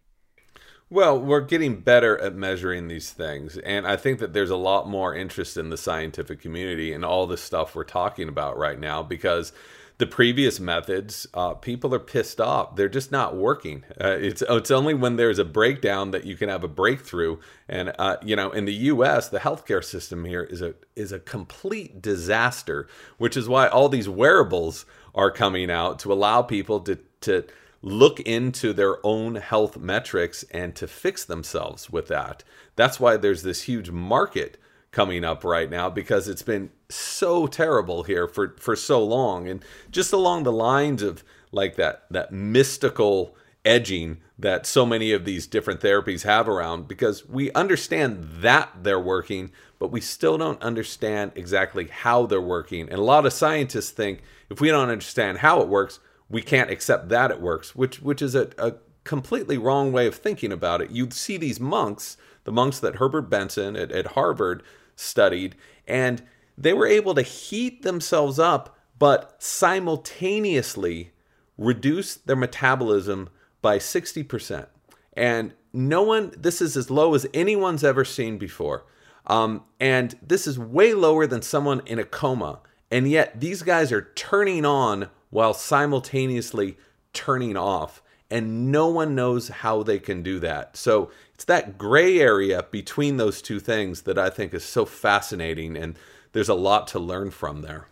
Well, 0.92 1.18
we're 1.18 1.40
getting 1.40 1.80
better 1.80 2.18
at 2.20 2.36
measuring 2.36 2.90
these 2.90 3.12
things. 3.12 3.58
And 3.60 3.88
I 3.88 3.96
think 3.96 4.20
that 4.20 4.34
there's 4.34 4.50
a 4.50 4.58
lot 4.58 4.90
more 4.90 5.16
interest 5.16 5.56
in 5.56 5.70
the 5.70 5.78
scientific 5.78 6.42
community 6.42 6.92
in 6.92 7.06
all 7.06 7.28
the 7.28 7.38
stuff 7.38 7.76
we're 7.76 7.86
talking 7.86 8.28
about 8.28 8.58
right 8.58 8.78
now 8.78 9.02
because 9.02 9.54
the 10.00 10.06
previous 10.06 10.60
methods, 10.60 11.28
uh, 11.34 11.54
people 11.54 11.96
are 11.96 12.00
pissed 12.00 12.42
off. 12.42 12.76
They're 12.76 12.90
just 12.90 13.10
not 13.10 13.38
working. 13.38 13.86
Uh, 14.02 14.18
it's 14.20 14.42
it's 14.42 14.70
only 14.70 14.94
when 14.94 15.16
there's 15.16 15.40
a 15.40 15.46
breakdown 15.46 16.12
that 16.12 16.26
you 16.26 16.36
can 16.36 16.50
have 16.50 16.66
a 16.66 16.68
breakthrough. 16.68 17.38
And 17.70 17.94
uh, 17.98 18.18
you 18.22 18.36
know, 18.36 18.52
in 18.52 18.66
the 18.66 18.74
U.S., 18.74 19.30
the 19.30 19.40
healthcare 19.40 19.84
system 19.84 20.26
here 20.26 20.44
is 20.44 20.62
a 20.62 20.74
is 20.98 21.14
a 21.14 21.20
complete 21.20 22.02
disaster. 22.02 22.90
Which 23.18 23.38
is 23.38 23.48
why 23.48 23.70
all 23.70 23.88
these 23.88 24.10
wearables 24.10 24.86
are 25.16 25.32
coming 25.32 25.72
out 25.72 26.00
to 26.00 26.12
allow 26.12 26.42
people 26.42 26.82
to 26.82 26.98
to 27.22 27.46
look 27.82 28.20
into 28.22 28.74
their 28.74 29.06
own 29.06 29.36
health 29.36 29.78
metrics 29.78 30.44
and 30.52 30.76
to 30.76 30.88
fix 30.88 31.26
themselves 31.26 31.90
with 31.90 32.08
that. 32.08 32.44
That's 32.76 33.00
why 33.00 33.18
there's 33.18 33.44
this 33.44 33.64
huge 33.64 33.90
market 33.90 34.58
coming 34.92 35.24
up 35.24 35.44
right 35.44 35.70
now 35.70 35.90
because 35.90 36.28
it's 36.28 36.44
been 36.44 36.70
so 36.90 37.48
terrible 37.48 38.04
here 38.04 38.28
for 38.28 38.56
for 38.60 38.76
so 38.76 39.04
long 39.04 39.48
and 39.48 39.64
just 39.90 40.12
along 40.12 40.44
the 40.44 40.52
lines 40.52 41.02
of 41.02 41.24
like 41.52 41.76
that 41.78 42.04
that 42.12 42.32
mystical 42.32 43.36
edging 43.64 44.18
that 44.38 44.66
so 44.66 44.86
many 44.86 45.14
of 45.14 45.24
these 45.24 45.48
different 45.48 45.80
therapies 45.80 46.24
have 46.24 46.50
around 46.50 46.88
because 46.88 47.28
we 47.30 47.52
understand 47.54 48.28
that 48.42 48.70
they're 48.82 49.00
working 49.00 49.50
but 49.80 49.92
we 49.92 50.02
still 50.02 50.38
don't 50.38 50.62
understand 50.62 51.32
exactly 51.36 51.88
how 51.88 52.26
they're 52.26 52.42
working 52.42 52.90
and 52.90 53.00
a 53.00 53.04
lot 53.04 53.26
of 53.26 53.32
scientists 53.32 53.92
think 53.92 54.22
if 54.50 54.60
we 54.60 54.68
don't 54.68 54.90
understand 54.90 55.38
how 55.38 55.62
it 55.62 55.70
works 55.70 56.00
we 56.32 56.42
can't 56.42 56.72
accept 56.72 57.10
that 57.10 57.32
it 57.32 57.42
works, 57.42 57.76
which 57.76 58.02
which 58.02 58.22
is 58.22 58.36
a, 58.36 58.50
a 58.58 58.74
completely 59.04 59.58
wrong 59.58 59.92
way 59.92 60.08
of 60.08 60.16
thinking 60.16 60.52
about 60.52 60.82
it. 60.82 60.92
You 60.92 61.10
see 61.12 61.38
these 61.38 61.60
monks, 61.60 62.18
the 62.44 62.52
monks 62.52 62.80
that 62.80 62.96
Herbert 62.96 63.30
Benson 63.30 63.76
at, 63.76 63.92
at 63.92 64.08
Harvard 64.08 64.64
studied, 64.96 65.56
and 65.88 66.24
they 66.58 66.74
were 66.74 66.88
able 66.88 67.14
to 67.16 67.22
heat 67.22 67.82
themselves 67.82 68.40
up, 68.40 68.78
but 68.98 69.36
simultaneously 69.40 71.12
reduce 71.58 72.16
their 72.16 72.36
metabolism 72.36 73.30
by 73.62 73.78
60%. 73.78 74.68
And 75.14 75.54
no 75.74 76.04
one, 76.04 76.32
this 76.38 76.62
is 76.62 76.78
as 76.78 76.90
low 76.90 77.14
as 77.14 77.28
anyone's 77.34 77.84
ever 77.84 78.06
seen 78.06 78.38
before. 78.38 78.86
Um, 79.28 79.64
and 79.80 80.16
this 80.22 80.48
is 80.48 80.58
way 80.58 80.94
lower 80.94 81.28
than 81.28 81.42
someone 81.42 81.82
in 81.86 82.00
a 82.00 82.04
coma. 82.04 82.60
And 82.90 83.10
yet 83.10 83.40
these 83.40 83.62
guys 83.62 83.92
are 83.92 84.10
turning 84.16 84.66
on 84.66 85.10
while 85.32 85.54
simultaneously 85.54 86.78
turning 87.14 87.58
off. 87.58 88.04
And 88.30 88.72
no 88.72 88.88
one 88.88 89.14
knows 89.14 89.50
how 89.50 89.84
they 89.84 90.00
can 90.00 90.24
do 90.24 90.40
that. 90.40 90.78
So 90.78 91.12
it's 91.34 91.44
that 91.46 91.78
gray 91.78 92.20
area 92.20 92.66
between 92.72 93.18
those 93.18 93.42
two 93.42 93.60
things 93.60 94.04
that 94.04 94.18
I 94.18 94.30
think 94.30 94.54
is 94.54 94.64
so 94.64 94.86
fascinating. 94.86 95.76
And 95.76 95.98
there's 96.32 96.48
a 96.48 96.54
lot 96.54 96.88
to 96.90 97.00
learn 97.00 97.32
from 97.32 97.62
there. 97.62 97.88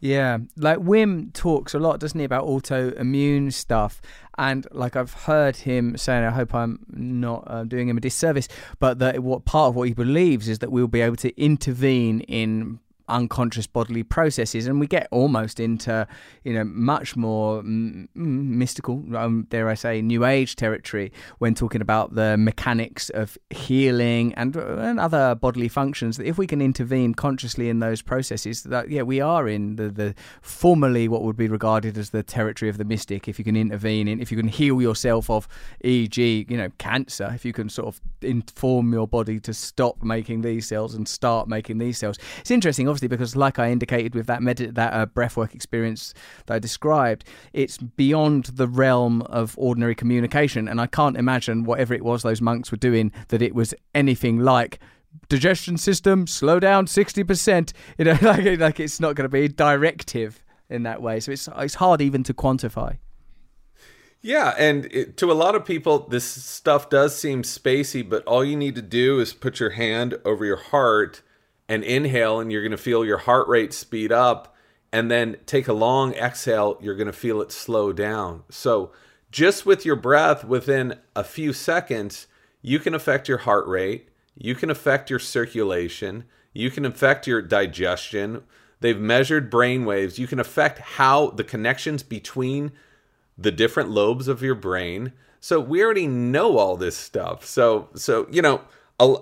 Yeah, 0.00 0.38
like 0.56 0.78
Wim 0.78 1.32
talks 1.32 1.74
a 1.74 1.78
lot, 1.78 2.00
doesn't 2.00 2.18
he, 2.18 2.24
about 2.24 2.44
autoimmune 2.44 3.52
stuff? 3.52 4.02
And 4.36 4.66
like 4.72 4.96
I've 4.96 5.12
heard 5.12 5.54
him 5.56 5.96
saying, 5.96 6.24
I 6.24 6.30
hope 6.30 6.54
I'm 6.54 6.84
not 6.90 7.44
uh, 7.46 7.62
doing 7.62 7.88
him 7.88 7.98
a 7.98 8.00
disservice, 8.00 8.48
but 8.80 8.98
that 8.98 9.20
what 9.20 9.44
part 9.44 9.68
of 9.68 9.76
what 9.76 9.86
he 9.86 9.94
believes 9.94 10.48
is 10.48 10.58
that 10.58 10.72
we'll 10.72 10.88
be 10.88 11.02
able 11.02 11.16
to 11.16 11.40
intervene 11.40 12.20
in 12.22 12.80
unconscious 13.08 13.66
bodily 13.66 14.02
processes, 14.02 14.66
and 14.66 14.80
we 14.80 14.86
get 14.86 15.08
almost 15.10 15.60
into 15.60 16.06
you 16.44 16.52
know 16.52 16.64
much 16.64 17.16
more 17.16 17.60
m- 17.60 18.08
mystical, 18.14 19.04
um, 19.16 19.46
dare 19.48 19.68
I 19.68 19.74
say, 19.74 20.02
new 20.02 20.24
age 20.24 20.56
territory 20.56 21.12
when 21.38 21.54
talking 21.54 21.80
about 21.80 22.14
the 22.14 22.36
mechanics 22.36 23.10
of 23.10 23.36
healing 23.50 24.34
and, 24.34 24.54
and 24.56 25.00
other 25.00 25.34
bodily 25.34 25.68
functions. 25.68 26.16
That 26.16 26.26
if 26.26 26.38
we 26.38 26.46
can 26.46 26.60
intervene 26.60 27.14
consciously 27.14 27.68
in 27.68 27.80
those 27.80 28.02
processes, 28.02 28.62
that 28.64 28.90
yeah, 28.90 29.02
we 29.02 29.20
are 29.20 29.48
in 29.48 29.76
the 29.76 29.88
the 29.88 30.14
formerly 30.40 31.08
what 31.08 31.22
would 31.22 31.36
be 31.36 31.48
regarded 31.48 31.96
as 31.98 32.10
the 32.10 32.22
territory 32.22 32.68
of 32.68 32.78
the 32.78 32.84
mystic. 32.84 33.28
If 33.28 33.38
you 33.38 33.44
can 33.44 33.56
intervene 33.56 34.08
in, 34.08 34.20
if 34.20 34.30
you 34.30 34.36
can 34.36 34.48
heal 34.48 34.80
yourself 34.80 35.30
of, 35.30 35.48
e.g., 35.82 36.46
you 36.48 36.56
know, 36.56 36.70
cancer, 36.78 37.30
if 37.34 37.44
you 37.44 37.52
can 37.52 37.68
sort 37.68 37.88
of 37.88 38.00
inform 38.22 38.92
your 38.92 39.06
body 39.06 39.40
to 39.40 39.54
stop 39.54 40.02
making 40.02 40.42
these 40.42 40.66
cells 40.66 40.94
and 40.94 41.08
start 41.08 41.48
making 41.48 41.78
these 41.78 41.98
cells. 41.98 42.18
It's 42.40 42.50
interesting 42.50 42.88
obviously 42.92 43.08
because, 43.08 43.34
like 43.34 43.58
I 43.58 43.70
indicated 43.70 44.14
with 44.14 44.26
that 44.26 44.42
med- 44.42 44.74
that 44.74 44.92
uh, 44.92 45.06
breathwork 45.06 45.54
experience 45.54 46.14
that 46.46 46.54
I 46.54 46.58
described, 46.58 47.24
it's 47.52 47.78
beyond 47.78 48.44
the 48.44 48.68
realm 48.68 49.22
of 49.22 49.54
ordinary 49.58 49.94
communication, 49.94 50.68
and 50.68 50.80
I 50.80 50.86
can't 50.86 51.16
imagine 51.16 51.64
whatever 51.64 51.94
it 51.94 52.04
was 52.04 52.22
those 52.22 52.40
monks 52.40 52.70
were 52.70 52.76
doing 52.76 53.12
that 53.28 53.42
it 53.42 53.54
was 53.54 53.74
anything 53.94 54.38
like 54.38 54.78
digestion 55.28 55.76
system 55.76 56.26
slow 56.26 56.58
down 56.58 56.86
60% 56.86 57.74
you 57.98 58.04
know 58.06 58.16
like, 58.22 58.58
like 58.58 58.80
it's 58.80 58.98
not 58.98 59.14
going 59.14 59.24
to 59.24 59.28
be 59.28 59.46
directive 59.46 60.42
in 60.72 60.82
that 60.84 61.02
way. 61.02 61.20
So 61.20 61.32
it's 61.32 61.48
it's 61.58 61.74
hard 61.74 62.00
even 62.00 62.22
to 62.24 62.34
quantify. 62.34 62.98
Yeah, 64.22 64.54
and 64.56 64.86
it, 64.86 65.16
to 65.18 65.32
a 65.32 65.34
lot 65.34 65.56
of 65.56 65.64
people, 65.64 66.06
this 66.08 66.24
stuff 66.24 66.88
does 66.88 67.16
seem 67.16 67.42
spacey, 67.42 68.08
but 68.08 68.24
all 68.24 68.44
you 68.44 68.56
need 68.56 68.76
to 68.76 68.82
do 68.82 69.18
is 69.18 69.32
put 69.34 69.58
your 69.58 69.70
hand 69.70 70.16
over 70.24 70.44
your 70.44 70.56
heart 70.56 71.22
and 71.68 71.84
inhale, 71.84 72.40
and 72.40 72.50
you're 72.52 72.62
going 72.62 72.72
to 72.72 72.76
feel 72.76 73.04
your 73.04 73.18
heart 73.18 73.48
rate 73.48 73.72
speed 73.72 74.12
up. 74.12 74.54
And 74.94 75.10
then 75.10 75.38
take 75.46 75.68
a 75.68 75.72
long 75.72 76.12
exhale, 76.14 76.76
you're 76.82 76.96
going 76.96 77.06
to 77.06 77.14
feel 77.14 77.40
it 77.40 77.50
slow 77.50 77.94
down. 77.94 78.42
So, 78.50 78.92
just 79.30 79.64
with 79.64 79.86
your 79.86 79.96
breath, 79.96 80.44
within 80.44 80.98
a 81.16 81.24
few 81.24 81.54
seconds, 81.54 82.26
you 82.60 82.78
can 82.78 82.94
affect 82.94 83.26
your 83.26 83.38
heart 83.38 83.66
rate, 83.66 84.10
you 84.36 84.54
can 84.54 84.68
affect 84.68 85.08
your 85.08 85.18
circulation, 85.18 86.24
You 86.54 86.70
can 86.70 86.84
affect 86.84 87.26
your 87.26 87.42
digestion. 87.42 88.42
They've 88.80 88.98
measured 88.98 89.50
brain 89.50 89.84
waves. 89.84 90.18
You 90.18 90.26
can 90.26 90.40
affect 90.40 90.78
how 90.78 91.30
the 91.30 91.44
connections 91.44 92.02
between 92.02 92.72
the 93.38 93.52
different 93.52 93.90
lobes 93.90 94.28
of 94.28 94.42
your 94.42 94.54
brain. 94.54 95.12
So 95.40 95.60
we 95.60 95.82
already 95.82 96.06
know 96.06 96.58
all 96.58 96.76
this 96.76 96.96
stuff. 96.96 97.46
So 97.46 97.88
so 97.94 98.26
you 98.30 98.42
know, 98.42 98.60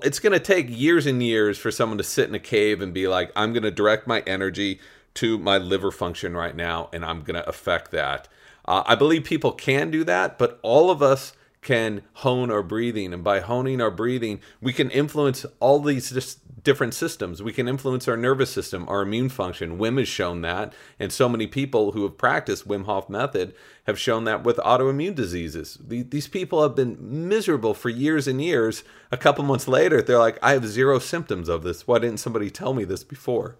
it's 0.02 0.18
going 0.18 0.32
to 0.32 0.40
take 0.40 0.66
years 0.68 1.06
and 1.06 1.22
years 1.22 1.58
for 1.58 1.70
someone 1.70 1.98
to 1.98 2.04
sit 2.04 2.28
in 2.28 2.34
a 2.34 2.40
cave 2.40 2.80
and 2.80 2.92
be 2.92 3.08
like, 3.08 3.30
I'm 3.36 3.52
going 3.52 3.62
to 3.62 3.70
direct 3.70 4.06
my 4.06 4.20
energy 4.26 4.80
to 5.14 5.38
my 5.38 5.58
liver 5.58 5.90
function 5.90 6.36
right 6.36 6.54
now, 6.54 6.88
and 6.92 7.04
I'm 7.04 7.22
going 7.22 7.40
to 7.40 7.48
affect 7.48 7.90
that. 7.92 8.28
Uh, 8.64 8.82
I 8.86 8.94
believe 8.94 9.24
people 9.24 9.52
can 9.52 9.90
do 9.90 10.04
that, 10.04 10.38
but 10.38 10.58
all 10.62 10.90
of 10.90 11.02
us 11.02 11.32
can 11.62 12.02
hone 12.14 12.50
our 12.50 12.62
breathing, 12.62 13.12
and 13.12 13.22
by 13.22 13.40
honing 13.40 13.80
our 13.80 13.90
breathing, 13.90 14.40
we 14.60 14.72
can 14.72 14.90
influence 14.90 15.44
all 15.58 15.80
these 15.80 16.10
dis- 16.10 16.38
different 16.62 16.94
systems. 16.94 17.42
We 17.42 17.52
can 17.52 17.68
influence 17.68 18.08
our 18.08 18.16
nervous 18.16 18.50
system, 18.50 18.88
our 18.88 19.02
immune 19.02 19.28
function. 19.28 19.78
Wim 19.78 19.98
has 19.98 20.08
shown 20.08 20.42
that, 20.42 20.72
and 20.98 21.12
so 21.12 21.28
many 21.28 21.46
people 21.46 21.92
who 21.92 22.02
have 22.02 22.18
practiced 22.18 22.68
Wim 22.68 22.84
Hof 22.84 23.08
method 23.08 23.54
have 23.84 23.98
shown 23.98 24.24
that 24.24 24.44
with 24.44 24.56
autoimmune 24.58 25.14
diseases. 25.14 25.78
These 25.86 26.28
people 26.28 26.62
have 26.62 26.76
been 26.76 26.96
miserable 27.28 27.74
for 27.74 27.88
years 27.88 28.26
and 28.26 28.42
years. 28.42 28.84
A 29.10 29.16
couple 29.16 29.44
months 29.44 29.68
later, 29.68 30.02
they're 30.02 30.18
like, 30.18 30.38
"I 30.42 30.52
have 30.52 30.66
zero 30.66 30.98
symptoms 30.98 31.48
of 31.48 31.62
this. 31.62 31.86
Why 31.86 31.98
didn't 31.98 32.20
somebody 32.20 32.50
tell 32.50 32.74
me 32.74 32.84
this 32.84 33.04
before?" 33.04 33.56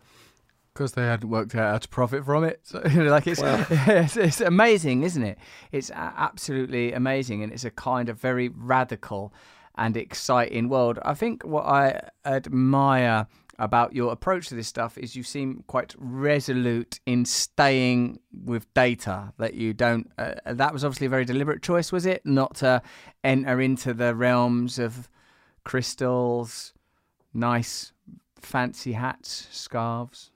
because 0.73 0.93
they 0.93 1.03
hadn't 1.03 1.29
worked 1.29 1.55
out 1.55 1.73
how 1.73 1.79
to 1.79 1.89
profit 1.89 2.25
from 2.25 2.45
it. 2.45 2.61
So, 2.63 2.79
like 2.95 3.27
it's, 3.27 3.43
it's 3.45 4.17
it's 4.17 4.41
amazing, 4.41 5.03
isn't 5.03 5.23
it? 5.23 5.39
It's 5.73 5.91
absolutely 5.91 6.93
amazing, 6.93 7.43
and 7.43 7.53
it's 7.53 7.65
a 7.65 7.71
kind 7.71 8.09
of 8.09 8.19
very 8.19 8.49
radical 8.49 9.33
and 9.77 9.97
exciting 9.97 10.69
world. 10.69 10.99
I 11.03 11.15
think 11.15 11.45
what 11.45 11.67
I 11.67 12.09
admire 12.25 13.27
about 13.59 13.95
your 13.95 14.11
approach 14.13 14.49
to 14.49 14.55
this 14.55 14.69
stuff 14.69 14.97
is 14.97 15.15
you 15.15 15.23
seem 15.23 15.65
quite 15.67 15.95
resolute 15.99 16.99
in 17.05 17.25
staying 17.25 18.19
with 18.45 18.73
data 18.73 19.33
that 19.39 19.53
you 19.53 19.75
don't 19.75 20.11
uh, 20.17 20.33
that 20.47 20.73
was 20.73 20.83
obviously 20.83 21.07
a 21.07 21.11
very 21.11 21.27
deliberate 21.27 21.63
choice 21.63 21.93
was 21.93 22.07
it 22.07 22.25
not 22.25 22.55
to 22.55 22.81
enter 23.23 23.61
into 23.61 23.93
the 23.93 24.15
realms 24.15 24.79
of 24.79 25.11
crystals 25.63 26.73
nice 27.35 27.93
fancy 28.41 28.93
hats 28.93 29.47
scarves 29.51 30.31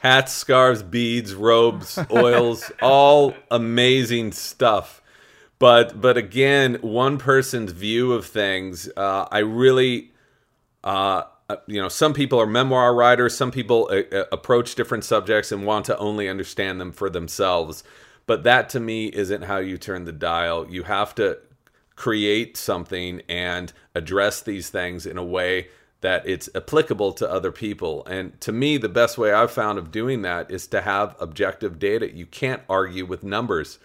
hats, 0.00 0.32
scarves, 0.32 0.82
beads, 0.82 1.34
robes, 1.34 1.98
oils, 2.10 2.70
all 2.82 3.34
amazing 3.50 4.32
stuff. 4.32 5.02
But 5.58 6.00
but 6.00 6.16
again, 6.16 6.78
one 6.82 7.18
person's 7.18 7.72
view 7.72 8.12
of 8.12 8.26
things, 8.26 8.88
uh, 8.96 9.26
I 9.30 9.38
really, 9.38 10.12
uh, 10.84 11.24
uh, 11.48 11.56
you 11.66 11.80
know, 11.80 11.88
some 11.88 12.14
people 12.14 12.40
are 12.40 12.46
memoir 12.46 12.94
writers. 12.94 13.36
Some 13.36 13.50
people 13.50 13.88
uh, 13.90 14.16
uh, 14.16 14.24
approach 14.30 14.74
different 14.74 15.04
subjects 15.04 15.50
and 15.50 15.66
want 15.66 15.86
to 15.86 15.98
only 15.98 16.28
understand 16.28 16.80
them 16.80 16.92
for 16.92 17.10
themselves. 17.10 17.82
But 18.26 18.44
that 18.44 18.68
to 18.70 18.80
me 18.80 19.06
isn't 19.06 19.42
how 19.42 19.58
you 19.58 19.78
turn 19.78 20.04
the 20.04 20.12
dial. 20.12 20.66
You 20.68 20.84
have 20.84 21.14
to 21.16 21.38
create 21.96 22.56
something 22.56 23.22
and 23.28 23.72
address 23.94 24.40
these 24.42 24.70
things 24.70 25.06
in 25.06 25.18
a 25.18 25.24
way 25.24 25.68
that 26.00 26.28
it's 26.28 26.48
applicable 26.54 27.12
to 27.14 27.28
other 27.28 27.50
people. 27.50 28.06
And 28.06 28.40
to 28.42 28.52
me, 28.52 28.76
the 28.76 28.88
best 28.88 29.18
way 29.18 29.32
I've 29.32 29.50
found 29.50 29.78
of 29.78 29.90
doing 29.90 30.22
that 30.22 30.50
is 30.50 30.68
to 30.68 30.82
have 30.82 31.16
objective 31.18 31.80
data. 31.80 32.14
You 32.14 32.26
can't 32.26 32.62
argue 32.68 33.04
with 33.04 33.24
numbers. 33.24 33.80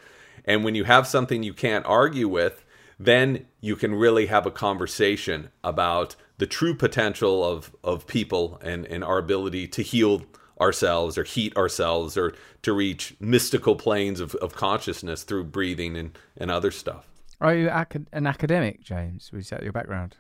And 0.45 0.63
when 0.63 0.75
you 0.75 0.83
have 0.83 1.07
something 1.07 1.43
you 1.43 1.53
can't 1.53 1.85
argue 1.85 2.27
with, 2.27 2.65
then 2.99 3.45
you 3.61 3.75
can 3.75 3.95
really 3.95 4.27
have 4.27 4.45
a 4.45 4.51
conversation 4.51 5.49
about 5.63 6.15
the 6.37 6.47
true 6.47 6.75
potential 6.75 7.43
of, 7.43 7.75
of 7.83 8.07
people 8.07 8.59
and, 8.63 8.85
and 8.85 9.03
our 9.03 9.17
ability 9.17 9.67
to 9.67 9.81
heal 9.81 10.23
ourselves 10.59 11.17
or 11.17 11.23
heat 11.23 11.55
ourselves 11.57 12.17
or 12.17 12.33
to 12.61 12.73
reach 12.73 13.15
mystical 13.19 13.75
planes 13.75 14.19
of, 14.19 14.35
of 14.35 14.53
consciousness 14.53 15.23
through 15.23 15.43
breathing 15.43 15.97
and, 15.97 16.17
and 16.37 16.51
other 16.51 16.71
stuff. 16.71 17.07
Are 17.41 17.55
you 17.55 17.69
acad- 17.69 18.07
an 18.13 18.27
academic, 18.27 18.81
James? 18.81 19.31
Was 19.31 19.49
that 19.49 19.63
your 19.63 19.73
background? 19.73 20.17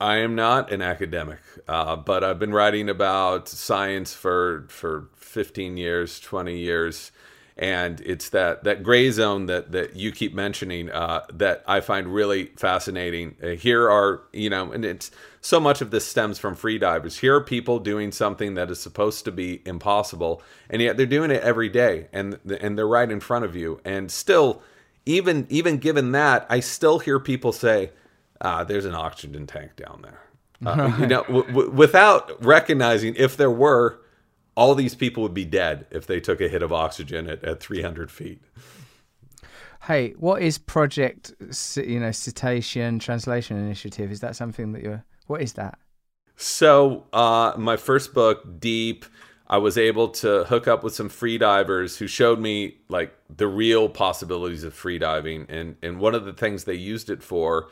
I 0.00 0.18
am 0.18 0.34
not 0.34 0.70
an 0.70 0.80
academic, 0.80 1.40
uh, 1.66 1.96
but 1.96 2.22
I've 2.22 2.38
been 2.38 2.52
writing 2.52 2.88
about 2.88 3.48
science 3.48 4.14
for 4.14 4.66
for 4.68 5.08
15 5.16 5.76
years, 5.76 6.20
20 6.20 6.56
years, 6.56 7.10
and 7.58 8.00
it's 8.02 8.28
that 8.30 8.64
that 8.64 8.82
gray 8.82 9.10
zone 9.10 9.46
that 9.46 9.72
that 9.72 9.96
you 9.96 10.12
keep 10.12 10.34
mentioning 10.34 10.90
uh, 10.90 11.24
that 11.32 11.64
I 11.66 11.80
find 11.80 12.12
really 12.12 12.46
fascinating. 12.56 13.36
Uh, 13.42 13.48
here 13.48 13.90
are 13.90 14.22
you 14.32 14.48
know, 14.50 14.72
and 14.72 14.84
it's 14.84 15.10
so 15.40 15.58
much 15.60 15.80
of 15.80 15.90
this 15.90 16.06
stems 16.06 16.38
from 16.38 16.54
freedivers. 16.56 17.18
Here 17.18 17.34
are 17.34 17.40
people 17.42 17.78
doing 17.78 18.12
something 18.12 18.54
that 18.54 18.70
is 18.70 18.80
supposed 18.80 19.24
to 19.24 19.32
be 19.32 19.62
impossible, 19.66 20.42
and 20.70 20.80
yet 20.80 20.96
they're 20.96 21.06
doing 21.06 21.30
it 21.30 21.42
every 21.42 21.68
day, 21.68 22.08
and 22.12 22.38
and 22.60 22.78
they're 22.78 22.86
right 22.88 23.10
in 23.10 23.20
front 23.20 23.44
of 23.44 23.56
you, 23.56 23.80
and 23.84 24.10
still. 24.10 24.62
Even 25.06 25.46
even 25.48 25.78
given 25.78 26.12
that, 26.12 26.44
I 26.50 26.60
still 26.60 26.98
hear 26.98 27.18
people 27.18 27.50
say, 27.50 27.92
ah, 28.42 28.64
there's 28.64 28.84
an 28.84 28.94
oxygen 28.94 29.46
tank 29.46 29.74
down 29.76 30.02
there. 30.02 30.20
Uh, 30.64 30.96
you 30.98 31.06
know, 31.08 31.22
w- 31.24 31.46
w- 31.46 31.70
without 31.70 32.44
recognizing 32.44 33.14
if 33.16 33.36
there 33.36 33.50
were, 33.50 34.00
all 34.58 34.74
these 34.74 34.96
people 34.96 35.22
would 35.22 35.34
be 35.34 35.44
dead 35.44 35.86
if 35.92 36.08
they 36.08 36.18
took 36.18 36.40
a 36.40 36.48
hit 36.48 36.64
of 36.64 36.72
oxygen 36.72 37.30
at, 37.30 37.44
at 37.44 37.60
300 37.60 38.10
feet. 38.10 38.42
Hey, 39.84 40.14
what 40.18 40.42
is 40.42 40.58
Project, 40.58 41.32
you 41.76 42.00
know, 42.00 42.10
Cetacean 42.10 42.98
Translation 42.98 43.56
Initiative? 43.56 44.10
Is 44.10 44.18
that 44.18 44.34
something 44.34 44.72
that 44.72 44.82
you're? 44.82 45.04
What 45.28 45.42
is 45.42 45.52
that? 45.52 45.78
So, 46.34 47.04
uh, 47.12 47.52
my 47.56 47.76
first 47.76 48.12
book, 48.12 48.58
Deep, 48.58 49.04
I 49.46 49.58
was 49.58 49.78
able 49.78 50.08
to 50.08 50.42
hook 50.44 50.66
up 50.66 50.82
with 50.82 50.92
some 50.92 51.08
free 51.08 51.38
divers 51.38 51.98
who 51.98 52.08
showed 52.08 52.40
me 52.40 52.78
like 52.88 53.14
the 53.34 53.46
real 53.46 53.88
possibilities 53.88 54.64
of 54.64 54.74
free 54.74 54.98
diving, 54.98 55.46
and 55.48 55.76
and 55.82 56.00
one 56.00 56.16
of 56.16 56.24
the 56.24 56.32
things 56.32 56.64
they 56.64 56.74
used 56.74 57.10
it 57.10 57.22
for 57.22 57.68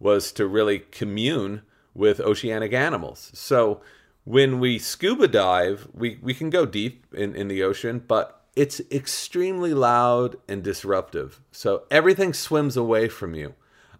was 0.00 0.32
to 0.32 0.46
really 0.46 0.78
commune 0.78 1.60
with 1.92 2.20
oceanic 2.20 2.72
animals. 2.72 3.30
So 3.34 3.82
when 4.24 4.60
we 4.60 4.78
scuba 4.78 5.28
dive, 5.28 5.88
we, 5.92 6.18
we 6.22 6.34
can 6.34 6.50
go 6.50 6.64
deep 6.64 7.06
in, 7.12 7.34
in 7.34 7.48
the 7.48 7.62
ocean, 7.62 8.02
but 8.06 8.44
it's 8.54 8.80
extremely 8.90 9.74
loud 9.74 10.36
and 10.48 10.62
disruptive. 10.62 11.40
So 11.50 11.84
everything 11.90 12.32
swims 12.32 12.76
away 12.76 13.08
from 13.08 13.34
you. 13.34 13.54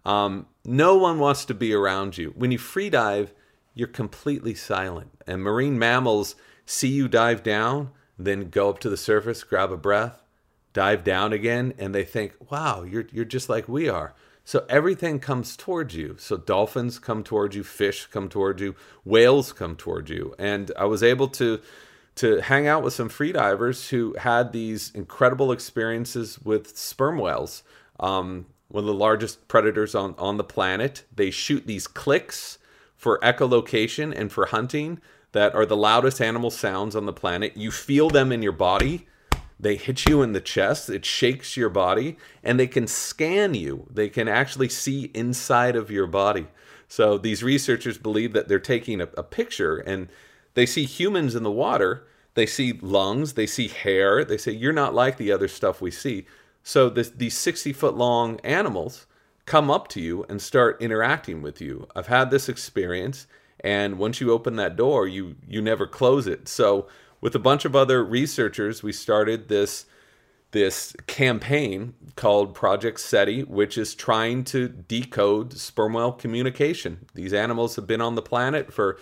Um, 0.05 0.47
no 0.63 0.95
one 0.97 1.19
wants 1.19 1.45
to 1.45 1.53
be 1.53 1.73
around 1.73 2.17
you. 2.17 2.33
When 2.35 2.51
you 2.51 2.57
free 2.57 2.89
dive, 2.89 3.33
you're 3.73 3.87
completely 3.87 4.53
silent. 4.53 5.11
And 5.25 5.41
marine 5.41 5.79
mammals 5.79 6.35
see 6.65 6.89
you 6.89 7.07
dive 7.07 7.43
down, 7.43 7.91
then 8.17 8.49
go 8.49 8.69
up 8.69 8.79
to 8.79 8.89
the 8.89 8.97
surface, 8.97 9.43
grab 9.43 9.71
a 9.71 9.77
breath, 9.77 10.21
dive 10.71 11.03
down 11.03 11.33
again, 11.33 11.73
and 11.77 11.93
they 11.93 12.03
think, 12.03 12.33
wow, 12.49 12.83
you're, 12.83 13.07
you're 13.11 13.25
just 13.25 13.49
like 13.49 13.67
we 13.67 13.89
are. 13.89 14.13
So 14.45 14.65
everything 14.69 15.19
comes 15.19 15.55
towards 15.55 15.95
you. 15.95 16.15
So 16.19 16.37
dolphins 16.37 16.99
come 16.99 17.23
towards 17.23 17.55
you, 17.55 17.63
fish 17.63 18.07
come 18.07 18.27
towards 18.27 18.61
you, 18.61 18.75
whales 19.05 19.53
come 19.53 19.75
towards 19.75 20.09
you. 20.09 20.35
And 20.37 20.71
I 20.77 20.85
was 20.85 21.03
able 21.03 21.27
to 21.29 21.61
to 22.15 22.41
hang 22.41 22.67
out 22.67 22.83
with 22.83 22.93
some 22.93 23.09
freedivers 23.09 23.89
who 23.89 24.13
had 24.19 24.53
these 24.53 24.91
incredible 24.93 25.51
experiences 25.51 26.37
with 26.39 26.77
sperm 26.77 27.17
whales. 27.17 27.63
Um, 27.99 28.45
one 28.67 28.83
of 28.83 28.87
the 28.87 28.93
largest 28.93 29.47
predators 29.47 29.95
on, 29.95 30.15
on 30.17 30.37
the 30.37 30.43
planet. 30.43 31.05
They 31.15 31.31
shoot 31.31 31.65
these 31.67 31.87
clicks 31.87 32.57
for 32.95 33.19
echolocation 33.19 34.13
and 34.15 34.31
for 34.31 34.47
hunting 34.47 34.99
that 35.31 35.53
are 35.55 35.65
the 35.65 35.77
loudest 35.77 36.21
animal 36.21 36.51
sounds 36.51 36.95
on 36.95 37.05
the 37.05 37.13
planet. 37.13 37.57
You 37.57 37.71
feel 37.71 38.09
them 38.09 38.31
in 38.31 38.41
your 38.41 38.51
body 38.51 39.07
they 39.63 39.75
hit 39.75 40.05
you 40.05 40.21
in 40.21 40.33
the 40.33 40.41
chest, 40.41 40.89
it 40.89 41.05
shakes 41.05 41.57
your 41.57 41.69
body, 41.69 42.17
and 42.43 42.59
they 42.59 42.67
can 42.67 42.87
scan 42.87 43.53
you. 43.53 43.87
They 43.89 44.09
can 44.09 44.27
actually 44.27 44.69
see 44.69 45.11
inside 45.13 45.75
of 45.75 45.91
your 45.91 46.07
body. 46.07 46.47
So 46.87 47.17
these 47.17 47.43
researchers 47.43 47.97
believe 47.97 48.33
that 48.33 48.47
they're 48.47 48.59
taking 48.59 49.01
a, 49.01 49.09
a 49.17 49.23
picture 49.23 49.77
and 49.77 50.09
they 50.53 50.65
see 50.65 50.85
humans 50.85 51.33
in 51.33 51.43
the 51.43 51.51
water, 51.51 52.05
they 52.35 52.45
see 52.45 52.73
lungs, 52.73 53.33
they 53.33 53.47
see 53.47 53.67
hair, 53.67 54.23
they 54.23 54.37
say, 54.37 54.51
You're 54.51 54.73
not 54.73 54.93
like 54.93 55.17
the 55.17 55.31
other 55.31 55.47
stuff 55.47 55.81
we 55.81 55.91
see. 55.91 56.25
So 56.63 56.89
this, 56.89 57.09
these 57.09 57.37
60 57.37 57.73
foot 57.73 57.95
long 57.95 58.39
animals 58.41 59.05
come 59.45 59.69
up 59.69 59.87
to 59.89 60.01
you 60.01 60.25
and 60.29 60.41
start 60.41 60.81
interacting 60.81 61.41
with 61.41 61.59
you. 61.61 61.87
I've 61.95 62.07
had 62.07 62.31
this 62.31 62.47
experience, 62.47 63.27
and 63.59 63.97
once 63.97 64.21
you 64.21 64.31
open 64.31 64.55
that 64.57 64.75
door, 64.75 65.07
you 65.07 65.35
you 65.47 65.61
never 65.61 65.87
close 65.87 66.27
it. 66.27 66.47
So 66.47 66.87
with 67.23 67.33
a 67.35 67.39
bunch 67.39 67.63
of 67.63 67.73
other 67.73 68.03
researchers, 68.03 68.83
we 68.83 68.91
started 68.91 69.47
this 69.47 69.85
this 70.51 70.93
campaign 71.07 71.93
called 72.15 72.53
Project 72.53 72.99
CETI, 72.99 73.47
which 73.47 73.75
is 73.75 73.95
trying 73.95 74.43
to 74.43 74.67
decode 74.67 75.53
sperm 75.53 75.93
whale 75.93 76.11
communication. 76.11 77.07
These 77.15 77.33
animals 77.33 77.75
have 77.77 77.87
been 77.87 78.01
on 78.01 78.13
the 78.13 78.21
planet 78.21 78.71
for 78.71 78.99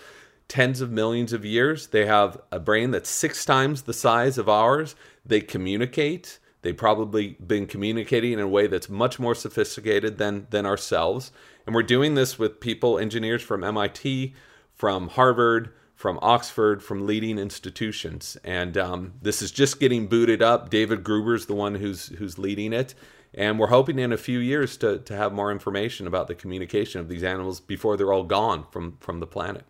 tens 0.48 0.80
of 0.80 0.90
millions 0.90 1.34
of 1.34 1.44
years. 1.44 1.88
They 1.88 2.06
have 2.06 2.40
a 2.50 2.60
brain 2.60 2.92
that's 2.92 3.10
six 3.10 3.44
times 3.44 3.82
the 3.82 3.92
size 3.92 4.38
of 4.38 4.48
ours. 4.48 4.94
They 5.26 5.40
communicate. 5.40 6.38
They've 6.62 6.76
probably 6.76 7.36
been 7.44 7.66
communicating 7.66 8.32
in 8.32 8.40
a 8.40 8.48
way 8.48 8.68
that's 8.68 8.88
much 8.88 9.18
more 9.18 9.34
sophisticated 9.34 10.18
than 10.18 10.46
than 10.50 10.64
ourselves. 10.64 11.32
And 11.66 11.74
we're 11.74 11.82
doing 11.82 12.14
this 12.14 12.38
with 12.38 12.60
people, 12.60 13.00
engineers 13.00 13.42
from 13.42 13.64
MIT, 13.64 14.32
from 14.74 15.08
Harvard, 15.08 15.74
from 16.02 16.18
Oxford, 16.20 16.82
from 16.82 17.06
leading 17.06 17.38
institutions. 17.38 18.36
And 18.42 18.76
um, 18.76 19.12
this 19.22 19.40
is 19.40 19.52
just 19.52 19.78
getting 19.78 20.08
booted 20.08 20.42
up. 20.42 20.68
David 20.68 21.04
Gruber's 21.04 21.46
the 21.46 21.54
one 21.54 21.76
who's 21.76 22.08
who's 22.08 22.40
leading 22.40 22.72
it. 22.72 22.96
And 23.32 23.56
we're 23.56 23.68
hoping 23.68 24.00
in 24.00 24.12
a 24.12 24.16
few 24.16 24.40
years 24.40 24.76
to, 24.78 24.98
to 24.98 25.16
have 25.16 25.32
more 25.32 25.52
information 25.52 26.08
about 26.08 26.26
the 26.26 26.34
communication 26.34 27.00
of 27.00 27.08
these 27.08 27.22
animals 27.22 27.60
before 27.60 27.96
they're 27.96 28.12
all 28.12 28.24
gone 28.24 28.66
from, 28.72 28.98
from 28.98 29.20
the 29.20 29.28
planet. 29.28 29.64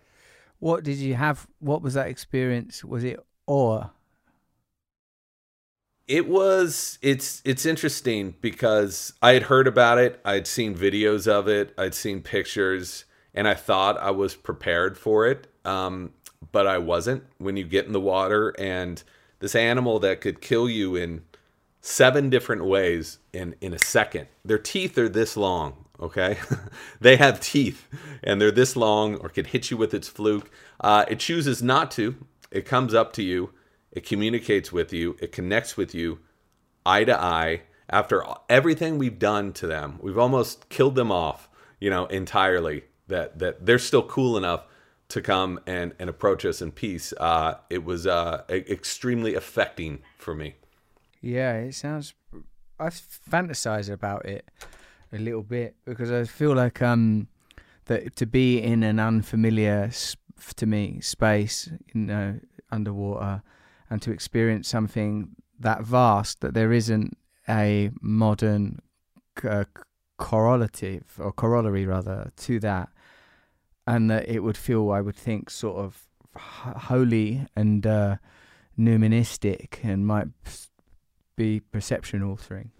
What 0.58 0.84
did 0.84 0.96
you 0.96 1.16
have? 1.16 1.46
What 1.58 1.82
was 1.82 1.92
that 1.94 2.06
experience? 2.06 2.82
Was 2.82 3.04
it 3.04 3.20
awe? 3.46 3.88
It 6.08 6.26
was 6.26 6.98
it's 7.02 7.42
it's 7.44 7.66
interesting 7.66 8.36
because 8.40 9.12
I 9.20 9.34
had 9.34 9.44
heard 9.44 9.68
about 9.68 9.98
it, 9.98 10.18
I'd 10.24 10.46
seen 10.46 10.74
videos 10.74 11.28
of 11.28 11.46
it, 11.46 11.74
I'd 11.76 11.94
seen 11.94 12.22
pictures, 12.22 13.04
and 13.34 13.46
I 13.46 13.52
thought 13.54 13.98
I 13.98 14.12
was 14.12 14.34
prepared 14.34 14.96
for 14.96 15.26
it. 15.26 15.46
Um, 15.64 16.12
but 16.50 16.66
I 16.66 16.78
wasn't. 16.78 17.24
When 17.38 17.56
you 17.56 17.64
get 17.64 17.86
in 17.86 17.92
the 17.92 18.00
water 18.00 18.54
and 18.58 19.02
this 19.38 19.54
animal 19.54 19.98
that 20.00 20.20
could 20.20 20.40
kill 20.40 20.68
you 20.68 20.96
in 20.96 21.22
seven 21.80 22.30
different 22.30 22.64
ways 22.64 23.18
in 23.32 23.54
in 23.60 23.74
a 23.74 23.78
second. 23.78 24.28
Their 24.44 24.58
teeth 24.58 24.96
are 24.96 25.08
this 25.08 25.36
long, 25.36 25.84
okay? 26.00 26.38
they 27.00 27.16
have 27.16 27.40
teeth 27.40 27.88
and 28.22 28.40
they're 28.40 28.50
this 28.50 28.76
long 28.76 29.16
or 29.16 29.28
could 29.28 29.48
hit 29.48 29.70
you 29.70 29.76
with 29.76 29.92
its 29.92 30.08
fluke. 30.08 30.50
Uh, 30.80 31.04
it 31.08 31.18
chooses 31.18 31.62
not 31.62 31.90
to. 31.92 32.14
It 32.50 32.64
comes 32.64 32.94
up 32.94 33.12
to 33.14 33.22
you. 33.22 33.50
It 33.90 34.06
communicates 34.06 34.72
with 34.72 34.92
you. 34.92 35.16
It 35.20 35.32
connects 35.32 35.76
with 35.76 35.94
you 35.94 36.20
eye 36.86 37.04
to 37.04 37.20
eye. 37.20 37.62
After 37.90 38.24
everything 38.48 38.96
we've 38.96 39.18
done 39.18 39.52
to 39.54 39.66
them, 39.66 39.98
we've 40.00 40.16
almost 40.16 40.68
killed 40.70 40.94
them 40.94 41.12
off, 41.12 41.50
you 41.78 41.90
know, 41.90 42.06
entirely. 42.06 42.84
That 43.08 43.40
that 43.40 43.66
they're 43.66 43.80
still 43.80 44.04
cool 44.04 44.38
enough 44.38 44.64
to 45.12 45.20
come 45.20 45.60
and, 45.66 45.94
and 45.98 46.08
approach 46.08 46.44
us 46.46 46.62
in 46.62 46.72
peace. 46.72 47.12
Uh, 47.20 47.54
it 47.68 47.84
was 47.84 48.06
uh, 48.06 48.42
extremely 48.48 49.34
affecting 49.34 50.00
for 50.16 50.34
me. 50.34 50.54
Yeah, 51.20 51.54
it 51.58 51.74
sounds. 51.74 52.14
I've 52.80 52.94
fantasized 53.30 53.92
about 53.92 54.24
it 54.24 54.48
a 55.12 55.18
little 55.18 55.42
bit 55.42 55.76
because 55.84 56.10
I 56.10 56.24
feel 56.24 56.54
like 56.54 56.80
um 56.80 57.28
that 57.84 58.16
to 58.16 58.26
be 58.26 58.58
in 58.58 58.82
an 58.82 58.98
unfamiliar 58.98 59.90
to 60.56 60.66
me 60.66 61.00
space, 61.00 61.70
you 61.92 62.00
know, 62.00 62.40
underwater, 62.70 63.42
and 63.90 64.00
to 64.02 64.10
experience 64.10 64.68
something 64.68 65.36
that 65.60 65.82
vast 65.82 66.40
that 66.40 66.54
there 66.54 66.72
isn't 66.72 67.16
a 67.48 67.90
modern 68.00 68.80
uh, 69.44 69.64
correlative 70.18 71.04
or 71.18 71.32
corollary 71.32 71.84
rather 71.84 72.32
to 72.36 72.58
that 72.60 72.88
and 73.86 74.10
that 74.10 74.28
it 74.28 74.40
would 74.40 74.56
feel, 74.56 74.90
I 74.90 75.00
would 75.00 75.16
think, 75.16 75.50
sort 75.50 75.78
of 75.78 76.06
holy 76.36 77.46
and 77.56 77.86
uh, 77.86 78.16
nuministic, 78.78 79.78
and 79.82 80.06
might 80.06 80.28
be 81.36 81.60
perception 81.60 82.22
altering. 82.22 82.70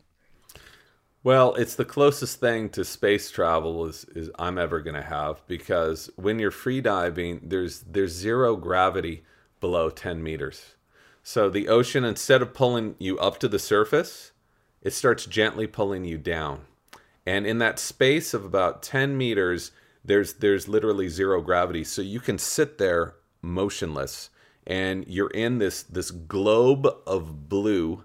Well, 1.25 1.55
it's 1.55 1.77
the 1.77 1.85
closest 1.85 2.41
thing 2.41 2.69
to 2.71 2.85
space 2.85 3.31
travel 3.31 3.87
is, 3.87 4.05
is 4.17 4.29
I'm 4.41 4.59
ever 4.59 4.81
going 4.81 4.97
to 4.97 5.03
have 5.03 5.47
because 5.47 6.11
when 6.17 6.41
you're 6.41 6.51
free 6.51 6.81
diving, 6.81 7.41
there's 7.45 7.83
there's 7.83 8.13
zero 8.13 8.57
gravity 8.57 9.23
below 9.61 9.89
10 9.89 10.21
meters. 10.21 10.75
So 11.23 11.49
the 11.49 11.69
ocean, 11.69 12.03
instead 12.03 12.43
of 12.43 12.53
pulling 12.53 12.97
you 12.99 13.19
up 13.21 13.39
to 13.39 13.49
the 13.49 13.61
surface, 13.61 14.33
it 14.81 14.93
starts 14.93 15.25
gently 15.25 15.69
pulling 15.69 16.05
you 16.05 16.19
down. 16.19 16.63
And 17.25 17.47
in 17.47 17.59
that 17.59 17.79
space 17.79 18.35
of 18.35 18.45
about 18.45 18.83
10 18.83 19.17
meters, 19.17 19.71
there's 20.05 20.35
there's 20.35 20.69
literally 20.69 21.09
zero 21.09 21.41
gravity. 21.41 21.85
So 21.85 22.03
you 22.03 22.21
can 22.21 22.39
sit 22.39 22.79
there 22.79 23.15
motionless 23.41 24.31
and 24.67 25.05
you're 25.07 25.31
in 25.31 25.59
this 25.59 25.83
this 25.83 26.11
globe 26.11 26.87
of 27.07 27.49
blue 27.49 28.05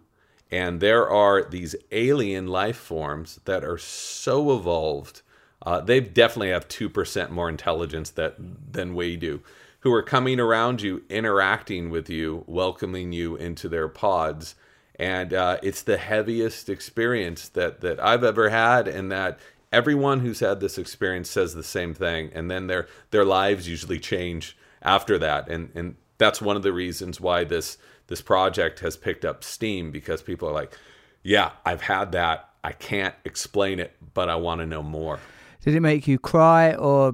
and 0.51 0.79
there 0.79 1.09
are 1.09 1.43
these 1.43 1.75
alien 1.91 2.47
life 2.47 2.77
forms 2.77 3.39
that 3.45 3.63
are 3.63 3.77
so 3.77 4.55
evolved. 4.55 5.21
Uh, 5.61 5.81
they 5.81 5.99
definitely 5.99 6.49
have 6.49 6.67
2% 6.69 7.29
more 7.29 7.49
intelligence 7.49 8.09
that 8.11 8.35
than 8.71 8.95
we 8.95 9.17
do 9.17 9.41
who 9.81 9.93
are 9.93 10.03
coming 10.03 10.39
around 10.39 10.81
you 10.81 11.03
interacting 11.09 11.89
with 11.89 12.09
you 12.09 12.43
welcoming 12.47 13.13
you 13.13 13.35
into 13.35 13.69
their 13.69 13.87
pods. 13.87 14.55
And 14.99 15.33
uh, 15.33 15.59
it's 15.61 15.83
the 15.83 15.97
heaviest 15.97 16.69
experience 16.69 17.49
that 17.49 17.81
that 17.81 17.99
I've 18.03 18.23
ever 18.23 18.49
had 18.49 18.87
and 18.87 19.11
that 19.11 19.39
everyone 19.71 20.21
who's 20.21 20.39
had 20.39 20.59
this 20.59 20.77
experience 20.77 21.29
says 21.29 21.53
the 21.53 21.63
same 21.63 21.93
thing 21.93 22.31
and 22.33 22.49
then 22.49 22.67
their 22.67 22.87
their 23.11 23.25
lives 23.25 23.67
usually 23.67 23.99
change 23.99 24.57
after 24.81 25.17
that. 25.19 25.49
And 25.49 25.69
and 25.75 25.95
that's 26.17 26.41
one 26.41 26.55
of 26.55 26.63
the 26.63 26.73
reasons 26.73 27.19
why 27.19 27.43
this 27.43 27.77
this 28.07 28.21
project 28.21 28.79
has 28.79 28.95
picked 28.95 29.25
up 29.25 29.43
steam 29.43 29.91
because 29.91 30.21
people 30.21 30.47
are 30.47 30.53
like 30.53 30.77
yeah 31.23 31.51
i've 31.65 31.81
had 31.81 32.11
that. 32.13 32.49
I 32.63 32.71
can't 32.73 33.15
explain 33.23 33.79
it 33.79 33.95
but 34.13 34.29
i 34.29 34.35
want 34.35 34.59
to 34.61 34.65
know 34.65 34.83
more. 34.83 35.19
Did 35.63 35.75
it 35.75 35.81
make 35.81 36.07
you 36.07 36.17
cry 36.17 36.73
or 36.73 37.13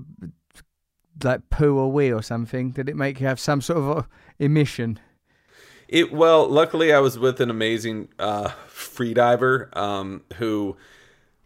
like 1.24 1.50
poo 1.50 1.78
or 1.78 1.92
wee 1.92 2.12
or 2.12 2.22
something? 2.22 2.72
Did 2.72 2.90
it 2.90 2.96
make 2.96 3.20
you 3.20 3.28
have 3.28 3.40
some 3.40 3.62
sort 3.62 3.78
of 3.78 4.08
emission? 4.40 5.00
It 5.88 6.12
well 6.12 6.48
luckily 6.48 6.94
i 6.94 7.00
was 7.00 7.20
with 7.20 7.40
an 7.40 7.50
amazing 7.50 8.10
uh 8.18 8.50
freediver 8.68 9.76
um 9.78 10.24
who 10.36 10.76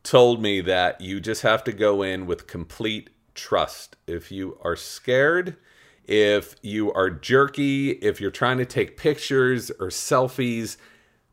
told 0.08 0.42
me 0.42 0.62
that 0.62 1.02
you 1.02 1.20
just 1.20 1.42
have 1.42 1.66
to 1.66 1.74
go 1.74 2.02
in 2.02 2.26
with 2.26 2.48
complete 2.48 3.10
trust. 3.36 3.98
If 4.08 4.32
you 4.32 4.58
are 4.64 4.78
scared, 4.78 5.58
if 6.06 6.56
you 6.62 6.94
are 6.94 7.10
jerky, 7.10 7.92
if 7.92 8.22
you're 8.22 8.32
trying 8.32 8.58
to 8.60 8.66
take 8.66 8.96
pictures 8.96 9.70
or 9.70 9.88
selfies, 9.88 10.78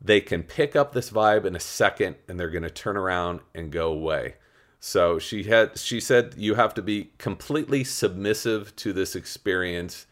they 0.01 0.21
can 0.21 0.43
pick 0.43 0.75
up 0.75 0.93
this 0.93 1.11
vibe 1.11 1.45
in 1.45 1.55
a 1.55 1.61
second 1.61 2.17
and 2.27 2.39
they're 2.39 2.51
going 2.51 2.65
to 2.65 2.71
turn 2.71 2.97
around 2.97 3.41
and 3.55 3.71
go 3.71 3.93
away. 3.93 4.35
So 4.81 5.21
she 5.21 5.45
had 5.45 5.79
she 5.79 6.01
said 6.01 6.35
you 6.37 6.57
have 6.57 6.75
to 6.75 6.83
be 6.83 7.13
completely 7.17 7.85
submissive 7.85 8.75
to 8.77 8.93
this 8.93 9.15
experience 9.15 10.07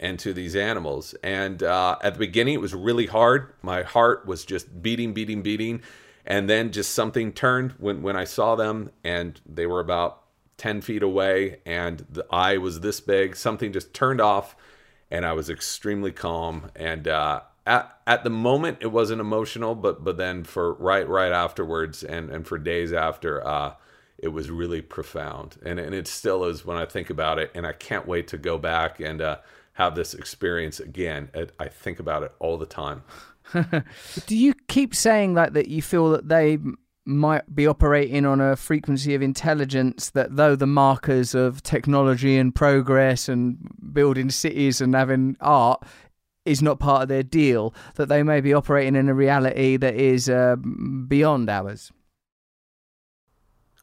and 0.00 0.18
to 0.18 0.32
these 0.32 0.56
animals. 0.56 1.14
And 1.22 1.62
uh, 1.62 1.96
at 2.02 2.14
the 2.14 2.18
beginning, 2.18 2.54
it 2.54 2.60
was 2.60 2.74
really 2.74 3.06
hard. 3.06 3.54
My 3.62 3.82
heart 3.82 4.26
was 4.26 4.44
just 4.44 4.82
beating, 4.82 5.14
beating, 5.14 5.42
beating 5.42 5.80
and 6.26 6.48
then 6.48 6.72
just 6.72 6.92
something 6.92 7.32
turned 7.32 7.72
when 7.72 8.02
when 8.02 8.16
I 8.16 8.24
saw 8.24 8.54
them, 8.54 8.90
and 9.04 9.40
they 9.46 9.66
were 9.66 9.80
about 9.80 10.22
ten 10.56 10.80
feet 10.80 11.02
away, 11.02 11.60
and 11.64 12.04
the 12.10 12.26
eye 12.30 12.58
was 12.58 12.80
this 12.80 13.00
big. 13.00 13.36
Something 13.36 13.72
just 13.72 13.94
turned 13.94 14.20
off, 14.20 14.54
and 15.10 15.24
I 15.24 15.32
was 15.32 15.48
extremely 15.48 16.12
calm. 16.12 16.70
And 16.76 17.08
uh, 17.08 17.42
at 17.66 17.98
at 18.06 18.24
the 18.24 18.30
moment, 18.30 18.78
it 18.80 18.88
wasn't 18.88 19.20
emotional, 19.20 19.74
but 19.74 20.04
but 20.04 20.16
then 20.16 20.44
for 20.44 20.74
right 20.74 21.08
right 21.08 21.32
afterwards, 21.32 22.02
and 22.02 22.30
and 22.30 22.46
for 22.46 22.58
days 22.58 22.92
after. 22.92 23.46
Uh, 23.46 23.74
it 24.22 24.28
was 24.28 24.50
really 24.50 24.82
profound 24.82 25.56
and, 25.64 25.80
and 25.80 25.94
it 25.94 26.06
still 26.06 26.44
is 26.44 26.64
when 26.64 26.76
i 26.76 26.84
think 26.84 27.08
about 27.10 27.38
it 27.38 27.50
and 27.54 27.66
i 27.66 27.72
can't 27.72 28.06
wait 28.06 28.28
to 28.28 28.36
go 28.36 28.58
back 28.58 29.00
and 29.00 29.22
uh, 29.22 29.38
have 29.72 29.94
this 29.94 30.14
experience 30.14 30.78
again 30.78 31.30
i 31.58 31.68
think 31.68 31.98
about 31.98 32.22
it 32.22 32.32
all 32.38 32.58
the 32.58 32.66
time 32.66 33.02
Do 34.26 34.36
you 34.36 34.54
keep 34.68 34.94
saying 34.94 35.34
like 35.34 35.52
that 35.54 35.68
you 35.68 35.82
feel 35.82 36.10
that 36.10 36.28
they 36.28 36.58
might 37.06 37.54
be 37.54 37.66
operating 37.66 38.24
on 38.26 38.40
a 38.40 38.56
frequency 38.56 39.14
of 39.14 39.22
intelligence 39.22 40.10
that 40.10 40.36
though 40.36 40.54
the 40.54 40.66
markers 40.66 41.34
of 41.34 41.62
technology 41.62 42.36
and 42.36 42.54
progress 42.54 43.28
and 43.28 43.58
building 43.92 44.30
cities 44.30 44.80
and 44.80 44.94
having 44.94 45.36
art 45.40 45.82
is 46.44 46.62
not 46.62 46.78
part 46.78 47.02
of 47.02 47.08
their 47.08 47.22
deal 47.22 47.74
that 47.96 48.08
they 48.08 48.22
may 48.22 48.40
be 48.40 48.54
operating 48.54 48.96
in 48.96 49.08
a 49.08 49.14
reality 49.14 49.76
that 49.76 49.94
is 49.94 50.28
uh, 50.28 50.56
beyond 50.56 51.50
ours? 51.50 51.90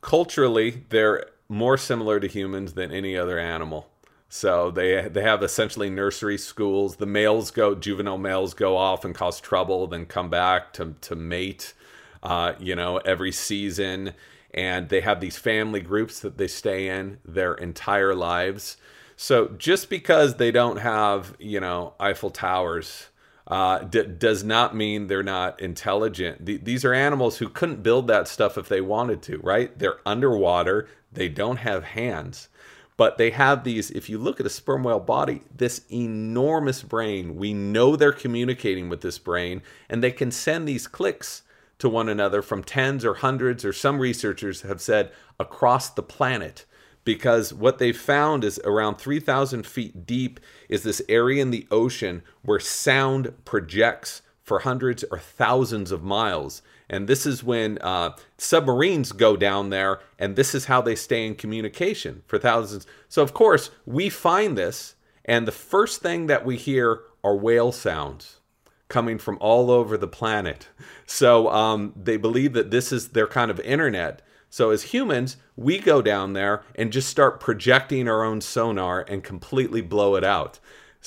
Culturally 0.02 0.86
they're 0.90 1.26
more 1.50 1.78
similar 1.78 2.20
to 2.20 2.28
humans 2.28 2.74
than 2.74 2.92
any 2.92 3.18
other 3.18 3.40
animal 3.40 3.90
so 4.30 4.72
they 4.72 5.08
they 5.08 5.22
have 5.22 5.42
essentially 5.42 5.90
nursery 5.90 6.38
schools. 6.38 6.98
The 6.98 7.06
males 7.06 7.52
go, 7.52 7.76
juvenile 7.76 8.18
males 8.18 8.54
go 8.54 8.76
off 8.76 9.06
and 9.06 9.16
cause 9.16 9.40
trouble, 9.40 9.88
then 9.88 10.06
come 10.06 10.30
back 10.30 10.74
to 10.74 10.96
to 11.02 11.16
mate. 11.16 11.74
Uh, 12.22 12.54
you 12.60 12.76
know, 12.76 12.98
every 12.98 13.32
season, 13.32 14.14
and 14.54 14.90
they 14.90 15.02
have 15.02 15.22
these 15.22 15.38
family 15.38 15.80
groups 15.80 16.20
that 16.20 16.38
they 16.38 16.48
stay 16.48 16.90
in 16.90 17.20
their 17.24 17.54
entire 17.54 18.16
lives. 18.16 18.76
So 19.16 19.50
just 19.58 19.90
because 19.90 20.36
they 20.36 20.52
don't 20.52 20.78
have 20.78 21.36
you 21.40 21.60
know 21.60 21.94
Eiffel 22.00 22.30
Towers. 22.30 23.08
Uh, 23.50 23.80
d- 23.80 24.04
does 24.04 24.44
not 24.44 24.76
mean 24.76 25.08
they're 25.08 25.24
not 25.24 25.58
intelligent. 25.62 26.46
The- 26.46 26.58
these 26.58 26.84
are 26.84 26.94
animals 26.94 27.38
who 27.38 27.48
couldn't 27.48 27.82
build 27.82 28.08
that 28.08 28.28
stuff 28.28 28.58
if 28.58 28.68
they 28.68 28.82
wanted 28.82 29.22
to, 29.22 29.38
right? 29.38 29.80
They're 29.80 30.02
underwater. 30.06 30.90
They 31.14 31.30
don't 31.30 31.56
have 31.56 31.86
hands. 31.86 32.50
But 32.98 33.18
they 33.18 33.30
have 33.30 33.64
these, 33.64 33.92
if 33.92 34.10
you 34.10 34.18
look 34.18 34.40
at 34.40 34.46
a 34.46 34.50
sperm 34.50 34.84
whale 34.84 35.00
body, 35.00 35.44
this 35.56 35.82
enormous 35.92 36.82
brain. 36.82 37.36
We 37.36 37.54
know 37.54 37.96
they're 37.96 38.12
communicating 38.12 38.90
with 38.90 39.02
this 39.02 39.20
brain, 39.20 39.62
and 39.88 40.04
they 40.04 40.12
can 40.12 40.32
send 40.32 40.68
these 40.68 40.88
clicks 40.88 41.44
to 41.78 41.88
one 41.88 42.10
another 42.10 42.42
from 42.42 42.64
tens 42.64 43.06
or 43.06 43.16
hundreds, 43.16 43.64
or 43.64 43.72
some 43.72 44.00
researchers 44.00 44.64
have 44.64 44.82
said 44.82 45.12
across 45.40 45.92
the 45.92 46.02
planet 46.02 46.66
because 47.08 47.54
what 47.54 47.78
they 47.78 47.94
found 47.94 48.44
is 48.44 48.60
around 48.66 48.96
3,000 48.98 49.66
feet 49.66 50.06
deep 50.06 50.42
is 50.68 50.84
this 50.84 51.02
area 51.08 51.42
in 51.42 51.52
the 51.52 51.66
ocean 51.72 52.22
where 52.42 52.60
sound 52.60 53.34
projects 53.46 54.22
for 54.44 54.60
hundreds 54.60 55.06
or 55.10 55.18
thousands 55.18 55.94
of 55.94 56.04
miles. 56.04 56.62
And 56.90 57.08
this 57.08 57.26
is 57.26 57.44
when 57.44 57.78
uh, 57.80 58.16
submarines 58.38 59.12
go 59.12 59.36
down 59.36 59.70
there, 59.70 60.00
and 60.18 60.36
this 60.36 60.56
is 60.56 60.66
how 60.66 60.82
they 60.82 60.96
stay 60.96 61.26
in 61.26 61.36
communication 61.36 62.24
for 62.28 62.40
thousands. 62.40 62.88
So, 63.10 63.22
of 63.22 63.34
course, 63.34 63.72
we 63.86 64.10
find 64.10 64.58
this, 64.58 64.96
and 65.26 65.48
the 65.48 65.52
first 65.52 66.02
thing 66.02 66.28
that 66.28 66.46
we 66.46 66.56
hear 66.56 67.02
are 67.24 67.36
whale 67.36 67.72
sounds 67.72 68.40
coming 68.88 69.18
from 69.18 69.38
all 69.42 69.70
over 69.70 69.98
the 69.98 70.08
planet. 70.08 70.70
So, 71.06 71.50
um, 71.50 71.94
they 72.02 72.16
believe 72.16 72.54
that 72.54 72.72
this 72.72 72.94
is 72.94 73.10
their 73.10 73.28
kind 73.28 73.52
of 73.52 73.60
internet. 73.60 74.22
So, 74.50 74.70
as 74.70 74.84
humans, 74.84 75.36
we 75.58 75.80
go 75.80 76.02
down 76.02 76.32
there 76.34 76.64
and 76.76 76.94
just 76.94 77.10
start 77.10 77.42
projecting 77.42 78.08
our 78.08 78.24
own 78.24 78.40
sonar 78.40 79.02
and 79.10 79.24
completely 79.24 79.82
blow 79.82 80.16
it 80.16 80.24
out. 80.24 80.60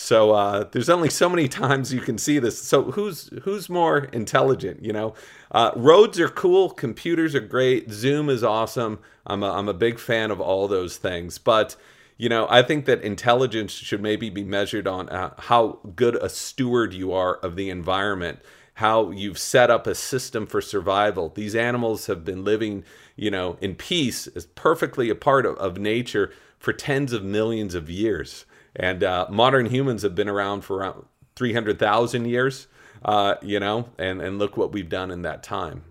So 0.03 0.33
uh, 0.33 0.65
there's 0.73 0.89
only 0.89 1.11
so 1.11 1.29
many 1.29 1.47
times 1.63 1.93
you 1.93 2.01
can 2.01 2.17
see 2.17 2.39
this. 2.39 2.61
So 2.61 2.91
who's 2.93 3.29
who's 3.43 3.69
more 3.69 4.05
intelligent? 4.05 4.83
You 4.83 4.95
know, 4.95 5.15
uh, 5.51 5.73
roads 5.77 6.19
are 6.19 6.29
cool, 6.29 6.71
computers 6.71 7.35
are 7.35 7.41
great, 7.41 7.91
Zoom 7.91 8.31
is 8.31 8.43
awesome. 8.43 8.99
I'm 9.27 9.43
a, 9.43 9.53
I'm 9.53 9.69
a 9.69 9.75
big 9.75 9.99
fan 9.99 10.31
of 10.31 10.41
all 10.41 10.67
those 10.69 10.97
things, 10.97 11.37
but 11.37 11.77
you 12.17 12.31
know, 12.31 12.47
I 12.49 12.63
think 12.63 12.87
that 12.87 13.03
intelligence 13.03 13.73
should 13.73 14.01
maybe 14.01 14.31
be 14.31 14.43
measured 14.43 14.87
on 14.87 15.11
uh, 15.11 15.35
how 15.39 15.79
good 15.95 16.17
a 16.17 16.31
steward 16.31 16.95
you 16.95 17.13
are 17.13 17.37
of 17.37 17.55
the 17.55 17.69
environment, 17.69 18.41
how 18.75 19.11
you've 19.11 19.39
set 19.39 19.71
up 19.71 19.87
a 19.87 19.95
system 19.95 20.47
for 20.47 20.63
survival. 20.63 21.29
These 21.29 21.55
animals 21.55 22.07
have 22.07 22.25
been 22.25 22.43
living, 22.43 22.85
you 23.17 23.31
know, 23.31 23.59
in 23.61 23.75
peace, 23.75 24.27
as 24.29 24.47
perfectly 24.47 25.11
a 25.11 25.15
part 25.15 25.45
of, 25.45 25.57
of 25.59 25.77
nature 25.77 26.33
for 26.59 26.73
tens 26.73 27.13
of 27.13 27.23
millions 27.23 27.75
of 27.75 27.91
years. 27.91 28.47
And 28.81 29.05
uh, 29.05 29.27
modern 29.29 29.67
humans 29.67 30.03
have 30.03 30.15
been 30.15 30.29
around 30.29 30.63
for 30.63 30.79
around 30.79 31.05
300,000 31.37 32.25
years, 32.25 32.67
uh, 33.05 33.35
you 33.43 33.61
know, 33.61 33.91
and, 33.99 34.23
and 34.23 34.39
look 34.39 34.57
what 34.57 34.73
we've 34.73 34.89
done 34.89 35.11
in 35.11 35.21
that 35.23 35.43
time. 35.43 35.85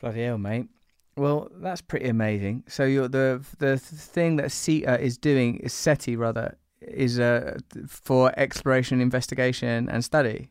Bloody 0.00 0.22
hell, 0.22 0.38
mate. 0.38 0.68
Well, 1.14 1.50
that's 1.56 1.82
pretty 1.82 2.08
amazing. 2.08 2.64
So 2.68 2.84
you're 2.84 3.08
the 3.08 3.44
the 3.58 3.76
thing 3.76 4.36
that 4.36 4.46
CETA 4.46 5.00
is 5.00 5.18
doing, 5.18 5.56
is 5.56 5.74
CETI 5.74 6.16
rather, 6.16 6.56
is 6.80 7.18
uh, 7.18 7.58
for 7.88 8.32
exploration, 8.38 9.00
investigation, 9.00 9.88
and 9.88 10.04
study. 10.04 10.48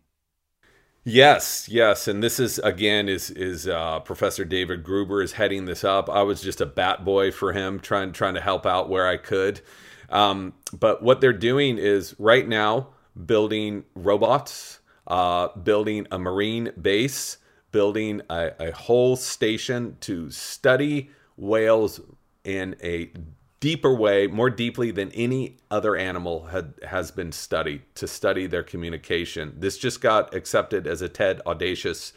Yes, 1.05 1.69
yes, 1.69 2.09
and 2.09 2.21
this 2.21 2.37
is 2.37 2.59
again 2.59 3.07
is 3.07 3.31
is 3.31 3.65
uh, 3.65 4.01
Professor 4.01 4.43
David 4.43 4.83
Gruber 4.83 5.21
is 5.21 5.31
heading 5.31 5.63
this 5.63 5.85
up. 5.85 6.09
I 6.09 6.21
was 6.23 6.41
just 6.41 6.59
a 6.59 6.65
bat 6.65 7.05
boy 7.05 7.31
for 7.31 7.53
him, 7.53 7.79
trying 7.79 8.11
trying 8.11 8.33
to 8.33 8.41
help 8.41 8.65
out 8.65 8.89
where 8.89 9.07
I 9.07 9.15
could. 9.15 9.61
Um, 10.09 10.53
but 10.77 11.03
what 11.03 11.21
they're 11.21 11.33
doing 11.33 11.77
is 11.77 12.15
right 12.17 12.47
now 12.47 12.89
building 13.25 13.83
robots, 13.95 14.79
uh, 15.07 15.49
building 15.49 16.07
a 16.11 16.19
marine 16.19 16.71
base, 16.79 17.37
building 17.71 18.21
a, 18.29 18.51
a 18.59 18.71
whole 18.71 19.15
station 19.15 19.97
to 20.01 20.29
study 20.31 21.09
whales 21.35 21.99
in 22.43 22.75
a 22.81 23.11
deeper 23.59 23.93
way, 23.93 24.27
more 24.27 24.49
deeply 24.49 24.91
than 24.91 25.11
any 25.11 25.57
other 25.71 25.95
animal 25.95 26.45
had, 26.45 26.73
has 26.87 27.11
been 27.11 27.31
studied 27.31 27.81
to 27.95 28.07
study 28.07 28.47
their 28.47 28.63
communication. 28.63 29.53
This 29.57 29.77
just 29.77 29.99
got 29.99 30.33
accepted 30.33 30.85
as 30.85 31.01
a 31.01 31.09
TED 31.09 31.41
Audacious 31.45 32.13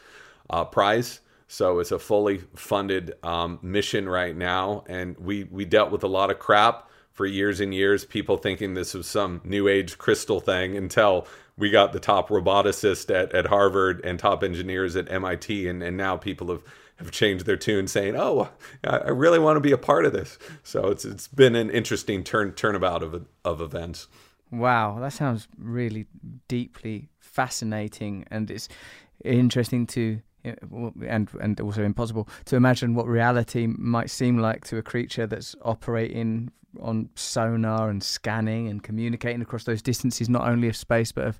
uh, 0.51 0.65
Prize. 0.65 1.21
So 1.49 1.81
it's 1.81 1.91
a 1.91 1.99
fully 1.99 2.43
funded 2.55 3.15
um, 3.25 3.59
mission 3.61 4.09
right 4.09 4.37
now, 4.37 4.85
and 4.87 5.19
we 5.19 5.45
we 5.45 5.65
dealt 5.65 5.91
with 5.91 6.05
a 6.05 6.09
lot 6.09 6.31
of 6.31 6.39
crap 6.39 6.89
for 7.21 7.27
years 7.27 7.61
and 7.61 7.75
years, 7.75 8.07
people 8.07 8.39
thinking 8.39 8.73
this 8.73 8.95
was 8.95 9.07
some 9.07 9.43
new 9.45 9.69
age 9.69 9.99
crystal 9.99 10.41
thing 10.41 10.75
until 10.75 11.27
we 11.59 11.69
got 11.69 11.93
the 11.93 12.01
top 12.01 12.31
roboticist 12.31 13.15
at, 13.15 13.31
at 13.35 13.45
Harvard 13.45 14.03
and 14.07 14.19
top 14.19 14.43
engineers 14.43 14.97
at 14.97 15.13
MIT. 15.13 15.69
And, 15.69 15.83
and 15.83 15.99
now 15.99 16.17
people 16.17 16.49
have, 16.49 16.63
have 16.97 17.11
changed 17.11 17.45
their 17.45 17.59
tune 17.59 17.89
saying, 17.89 18.17
oh, 18.17 18.49
I 18.85 19.11
really 19.11 19.39
want 19.39 19.57
to 19.57 19.61
be 19.61 19.71
a 19.71 19.77
part 19.77 20.07
of 20.07 20.15
this. 20.15 20.39
So 20.63 20.87
it's, 20.87 21.05
it's 21.05 21.29
been 21.29 21.55
an 21.57 21.69
interesting 21.69 22.25
turn 22.25 22.53
turnabout 22.53 23.03
of, 23.03 23.27
of 23.45 23.61
events. 23.61 24.07
Wow, 24.51 24.99
that 25.01 25.13
sounds 25.13 25.47
really 25.59 26.07
deeply 26.49 27.11
fascinating. 27.19 28.25
And 28.31 28.51
it's 28.51 28.71
interesting 29.23 29.87
to 29.89 30.23
and 30.43 31.29
and 31.39 31.61
also 31.61 31.83
impossible 31.83 32.27
to 32.47 32.57
imagine 32.57 32.95
what 32.95 33.07
reality 33.07 33.67
might 33.67 34.09
seem 34.09 34.39
like 34.39 34.65
to 34.65 34.79
a 34.79 34.83
creature 34.83 35.27
that's 35.27 35.55
operating 35.61 36.51
on 36.81 37.09
sonar 37.15 37.91
and 37.91 38.03
scanning 38.03 38.69
and 38.69 38.83
communicating 38.83 39.43
across 39.43 39.65
those 39.65 39.83
distances, 39.83 40.29
not 40.29 40.49
only 40.49 40.69
of 40.69 40.77
space 40.77 41.13
but 41.13 41.27
of 41.27 41.39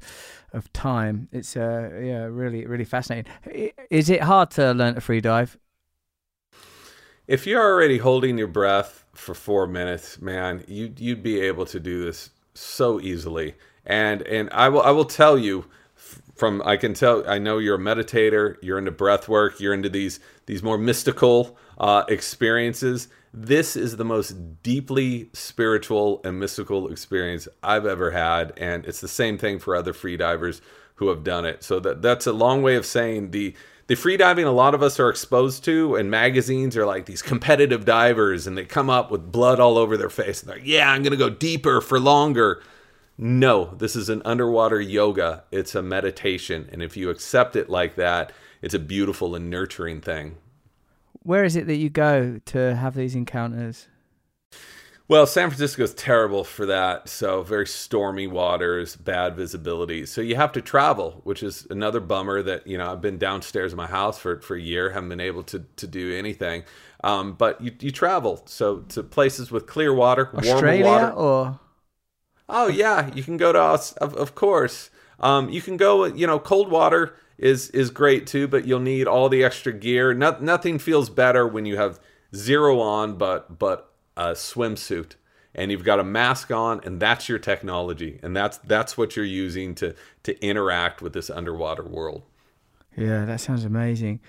of 0.53 0.73
time. 0.73 1.29
It's 1.33 1.57
uh, 1.57 1.91
yeah, 2.03 2.25
really 2.25 2.67
really 2.67 2.85
fascinating. 2.85 3.33
Is 3.91 4.11
it 4.11 4.23
hard 4.23 4.51
to 4.53 4.73
learn 4.73 4.95
to 4.95 5.01
free 5.01 5.21
dive? 5.21 5.59
If 7.27 7.47
you're 7.47 7.63
already 7.63 7.99
holding 7.99 8.39
your 8.39 8.49
breath 8.49 9.05
for 9.15 9.35
four 9.35 9.67
minutes, 9.67 10.21
man, 10.21 10.65
you 10.67 10.93
you'd 10.97 11.23
be 11.23 11.41
able 11.41 11.67
to 11.67 11.79
do 11.79 12.05
this 12.05 12.31
so 12.55 13.01
easily. 13.01 13.55
And 13.87 14.23
and 14.23 14.51
I 14.53 14.69
will 14.69 14.83
I 14.83 14.91
will 14.91 15.05
tell 15.05 15.39
you 15.39 15.67
from 16.35 16.63
I 16.65 16.77
can 16.77 16.95
tell 16.95 17.29
I 17.29 17.39
know 17.39 17.59
you're 17.59 17.77
a 17.77 17.79
meditator, 17.79 18.57
you're 18.63 18.79
into 18.79 18.91
breath 18.91 19.29
work, 19.29 19.61
you're 19.61 19.75
into 19.75 19.89
these 19.89 20.21
these 20.47 20.63
more 20.63 20.79
mystical 20.79 21.57
uh, 21.79 22.05
experiences 22.09 23.09
this 23.33 23.77
is 23.77 23.97
the 23.97 24.05
most 24.05 24.63
deeply 24.63 25.31
spiritual 25.33 26.21
and 26.25 26.41
mystical 26.41 26.91
experience 26.91 27.47
I've 27.63 27.87
ever 27.87 28.11
had, 28.11 28.53
and 28.57 28.85
it's 28.85 29.01
the 29.01 29.09
same 29.09 29.39
thing 29.39 29.59
for 29.59 29.77
other 29.77 29.93
freedivers 29.93 30.61
who 30.97 31.09
have 31.09 31.23
done 31.23 31.45
it. 31.45 31.63
So 31.63 31.79
that 31.81 32.03
that's 32.03 32.27
a 32.27 32.33
long 32.33 32.63
way 32.63 32.75
of 32.75 32.85
saying 32.85 33.31
the 33.31 33.55
the 33.87 33.95
freediving 33.95 34.47
a 34.47 34.51
lot 34.51 34.75
of 34.75 34.83
us 34.83 35.01
are 35.01 35.09
exposed 35.11 35.65
to 35.65 35.97
and 35.97 36.11
magazines 36.11 36.77
are 36.77 36.87
like 36.87 37.07
these 37.07 37.23
competitive 37.23 37.85
divers 37.85 38.47
and 38.47 38.57
they 38.57 38.65
come 38.65 38.91
up 38.91 39.11
with 39.11 39.33
blood 39.33 39.59
all 39.59 39.79
over 39.79 39.97
their 39.97 40.11
face 40.11 40.41
and 40.41 40.49
they're 40.49 40.59
like, 40.59 40.67
yeah, 40.67 40.91
I'm 40.91 41.03
gonna 41.03 41.17
go 41.17 41.31
deeper 41.31 41.81
for 41.81 41.99
longer. 41.99 42.63
No, 43.17 43.75
this 43.77 43.97
is 43.97 44.09
an 44.09 44.23
underwater 44.25 44.81
yoga. 44.81 45.45
It's 45.51 45.75
a 45.75 45.83
meditation. 45.83 46.69
And 46.73 46.83
if 46.83 46.97
you 46.97 47.11
accept 47.11 47.57
it 47.57 47.69
like 47.69 47.97
that, 47.97 48.33
it's 48.63 48.75
a 48.75 48.79
beautiful 48.79 49.35
and 49.35 49.51
nurturing 49.51 50.01
thing 50.01 50.37
where 51.23 51.45
is 51.45 51.57
it 51.57 51.67
that 51.67 51.77
you 51.77 51.91
go 51.91 52.41
to 52.47 52.75
have 52.77 52.95
these 52.95 53.15
encounters? 53.15 53.89
Well, 55.11 55.27
San 55.27 55.51
Francisco 55.51 55.83
is 55.83 55.93
terrible 55.93 56.45
for 56.45 56.67
that. 56.67 57.09
So, 57.09 57.43
very 57.43 57.67
stormy 57.67 58.29
waters, 58.29 58.95
bad 58.95 59.35
visibility. 59.35 60.07
So, 60.07 60.21
you 60.21 60.37
have 60.37 60.53
to 60.53 60.63
travel, 60.63 61.21
which 61.25 61.43
is 61.43 61.67
another 61.69 61.99
bummer 61.99 62.45
that, 62.45 62.65
you 62.65 62.79
know, 62.79 62.93
I've 62.93 63.01
been 63.01 63.19
downstairs 63.19 63.73
in 63.73 63.77
my 63.77 63.89
house 63.89 64.21
for, 64.21 64.41
for 64.41 64.55
a 64.55 64.61
year, 64.61 64.91
haven't 64.91 65.09
been 65.09 65.21
able 65.21 65.43
to, 65.45 65.65
to 65.77 65.89
do 65.89 66.17
anything. 66.17 66.63
Um, 67.03 67.33
but 67.33 67.61
you, 67.61 67.73
you 67.81 67.91
travel. 67.91 68.43
So, 68.47 68.81
to 68.91 69.03
places 69.03 69.51
with 69.51 69.67
clear 69.67 69.93
water, 69.93 70.31
Australia 70.33 70.85
warmer 70.85 71.07
water. 71.07 71.17
or? 71.17 71.61
Oh, 72.49 72.69
yeah. 72.69 73.11
You 73.13 73.25
can 73.25 73.37
go 73.37 73.53
to, 73.53 73.61
us, 73.61 73.93
of, 73.95 74.15
of 74.15 74.37
course. 74.37 74.91
Um, 75.19 75.51
you 75.51 75.61
can 75.61 75.77
go, 75.77 76.05
you 76.05 76.29
know, 76.29 76.39
cold 76.39 76.71
water 76.71 77.17
is 77.41 77.71
is 77.71 77.91
great 77.91 78.27
too, 78.27 78.47
but 78.47 78.67
you'll 78.67 78.79
need 78.79 79.09
all 79.09 79.29
the 79.29 79.43
extra 79.43 79.73
gear. 79.73 80.15
No, 80.15 80.37
nothing 80.41 80.79
feels 80.79 81.11
better 81.11 81.47
when 81.49 81.67
you 81.67 81.77
have 81.77 81.99
zero 82.35 82.79
on, 82.79 83.17
but 83.17 83.59
but 83.59 83.93
a 84.17 84.33
swimsuit 84.33 85.15
and 85.55 85.71
you've 85.71 85.85
got 85.85 85.99
a 85.99 86.05
mask 86.05 86.51
on, 86.51 86.81
and 86.85 87.01
that's 87.01 87.29
your 87.29 87.39
technology, 87.39 88.21
and 88.23 88.37
that's 88.37 88.59
that's 88.59 88.97
what 88.97 89.17
you're 89.17 89.25
using 89.25 89.75
to 89.77 89.95
to 90.23 90.45
interact 90.45 91.03
with 91.03 91.13
this 91.13 91.31
underwater 91.31 91.85
world. 91.85 92.23
Yeah, 92.97 93.25
that 93.25 93.41
sounds 93.41 93.65
amazing. 93.65 94.21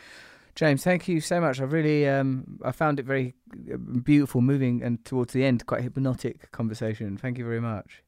James, 0.55 0.83
thank 0.83 1.07
you 1.07 1.21
so 1.21 1.39
much. 1.39 1.61
I 1.61 1.63
really, 1.63 2.07
um, 2.07 2.59
I 2.63 2.71
found 2.71 2.99
it 2.99 3.05
very 3.05 3.33
uh, 3.73 3.77
beautiful, 3.77 4.41
moving, 4.41 4.83
and 4.83 5.03
towards 5.05 5.33
the 5.33 5.45
end, 5.45 5.65
quite 5.65 5.81
hypnotic 5.81 6.51
conversation. 6.51 7.17
Thank 7.17 7.37
you 7.37 7.45
very 7.45 7.61
much. 7.61 8.03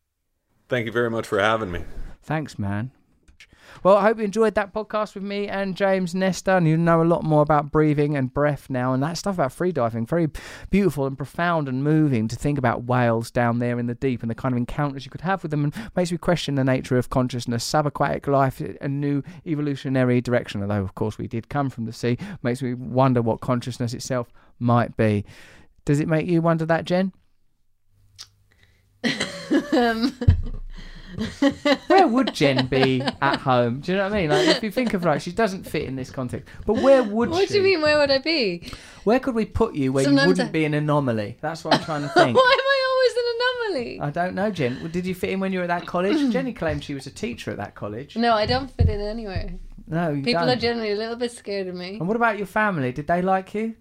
Thank 0.67 0.85
you 0.85 0.91
very 0.91 1.09
much 1.09 1.25
for 1.25 1.39
having 1.39 1.71
me. 1.71 1.85
Thanks, 2.21 2.59
man. 2.59 2.91
Well, 3.84 3.98
I 3.98 4.03
hope 4.03 4.18
you 4.18 4.24
enjoyed 4.24 4.56
that 4.56 4.74
podcast 4.74 5.15
with 5.15 5.24
me 5.24 5.48
and 5.48 5.76
James 5.76 6.14
Nestor, 6.14 6.52
and 6.52 6.68
you 6.68 6.78
know 6.78 7.02
a 7.02 7.03
lot 7.03 7.24
more 7.24 7.41
about 7.41 7.72
breathing 7.72 8.15
and 8.15 8.34
breath 8.34 8.70
now, 8.70 8.94
and 8.94 9.02
that 9.03 9.18
stuff 9.18 9.36
about 9.36 9.52
freediving. 9.52 10.07
Very 10.07 10.30
beautiful 10.70 11.06
and 11.06 11.18
profound 11.18 11.68
and 11.68 11.84
moving 11.84 12.28
to 12.28 12.36
think 12.36 12.57
about 12.57 12.84
whales 12.84 13.32
down 13.32 13.60
there 13.60 13.80
in 13.80 13.88
the 13.88 13.95
deep 13.95 14.22
and 14.22 14.30
the 14.30 14.36
kind 14.36 14.53
of 14.53 14.57
encounters 14.57 15.06
you 15.06 15.11
could 15.11 15.22
have 15.22 15.44
with 15.44 15.52
them, 15.52 15.64
and 15.64 15.74
makes 15.95 16.11
me 16.11 16.18
question 16.18 16.56
the 16.56 16.64
nature 16.64 16.98
of 16.98 17.10
consciousness, 17.10 17.70
subaquatic 17.70 18.28
life, 18.28 18.61
a 18.82 18.88
new 18.88 19.24
evolutionary 19.45 20.22
direction. 20.22 20.61
Although, 20.61 20.84
of 20.84 20.95
course, 20.95 21.18
we 21.18 21.28
did 21.28 21.49
come 21.49 21.70
from 21.70 21.86
the 21.86 21.94
sea, 21.94 22.18
makes 22.41 22.61
me 22.61 22.74
wonder 22.74 23.22
what 23.22 23.41
consciousness 23.41 23.94
itself 23.94 24.32
might 24.60 24.95
be. 24.98 25.26
Does 25.86 25.99
it 25.99 26.07
make 26.07 26.28
you 26.28 26.41
wonder 26.41 26.65
that, 26.65 26.86
Jen? 26.86 27.11
um, 29.74 30.14
where 31.88 32.07
would 32.07 32.34
Jen 32.34 32.65
be 32.68 33.02
at 33.22 33.40
home? 33.40 33.80
Do 33.81 33.91
you 33.91 33.98
know 33.98 34.06
what 34.06 34.14
I 34.14 34.22
mean? 34.22 34.30
Like, 34.30 34.48
if 34.48 34.64
you 34.64 34.72
think 34.72 34.94
of 34.94 35.03
her, 35.03 35.19
she 35.19 35.31
doesn't 35.31 35.64
fit 35.64 35.84
in 35.84 35.95
this 35.95 36.10
context. 36.11 36.48
But 36.65 36.81
where 36.81 37.03
would 37.03 37.30
What 37.30 37.48
she? 37.48 37.53
do 37.53 37.57
you 37.60 37.64
mean? 37.64 37.81
Where 37.81 37.98
would 37.98 38.11
I 38.11 38.18
be? 38.19 38.72
Where 39.03 39.19
could 39.19 39.35
we 39.35 39.45
put 39.45 39.76
you 39.76 39.91
where 39.94 40.03
you 40.03 40.14
wouldn't 40.15 40.40
I- 40.49 40.52
be 40.52 40.65
an 40.65 40.73
anomaly? 40.73 41.38
That's 41.41 41.64
what 41.64 41.76
I'm 41.76 41.84
trying 41.84 42.02
to 42.03 42.10
think. 42.14 42.35
Why 42.38 42.57
am. 42.57 42.60
I 42.60 42.85
always 42.91 43.14
an 43.18 43.76
anomaly? 43.76 43.99
I 44.02 44.10
don't 44.11 44.35
know, 44.35 44.49
Jen. 44.52 44.77
Well, 44.81 44.91
Did 44.91 45.06
you 45.06 45.15
fit 45.15 45.30
in 45.31 45.40
when 45.40 45.52
you 45.53 45.60
were 45.60 45.64
at 45.65 45.68
that 45.68 45.85
college? 45.88 46.18
Jenny 46.31 46.53
claimed 46.53 46.84
she 46.84 46.94
was 46.94 47.06
a 47.07 47.11
teacher 47.11 47.52
at 47.52 47.57
that 47.57 47.76
college. 47.76 48.15
No, 48.15 48.34
I 48.34 48.45
don't 48.45 48.69
fit 48.72 48.90
in 48.90 49.02
anywhere. 49.02 49.52
No, 49.88 50.11
you 50.11 50.23
People 50.23 50.45
don't. 50.45 50.57
are 50.57 50.60
generally 50.60 50.91
a 50.91 50.95
little 50.95 51.18
bit 51.18 51.31
scared 51.31 51.68
of 51.68 51.76
me. 51.76 51.98
and 51.99 52.07
what 52.07 52.15
about 52.15 52.38
your 52.38 52.48
family? 52.48 52.91
Did 52.94 53.07
they 53.07 53.22
like 53.22 53.53
you? 53.53 53.76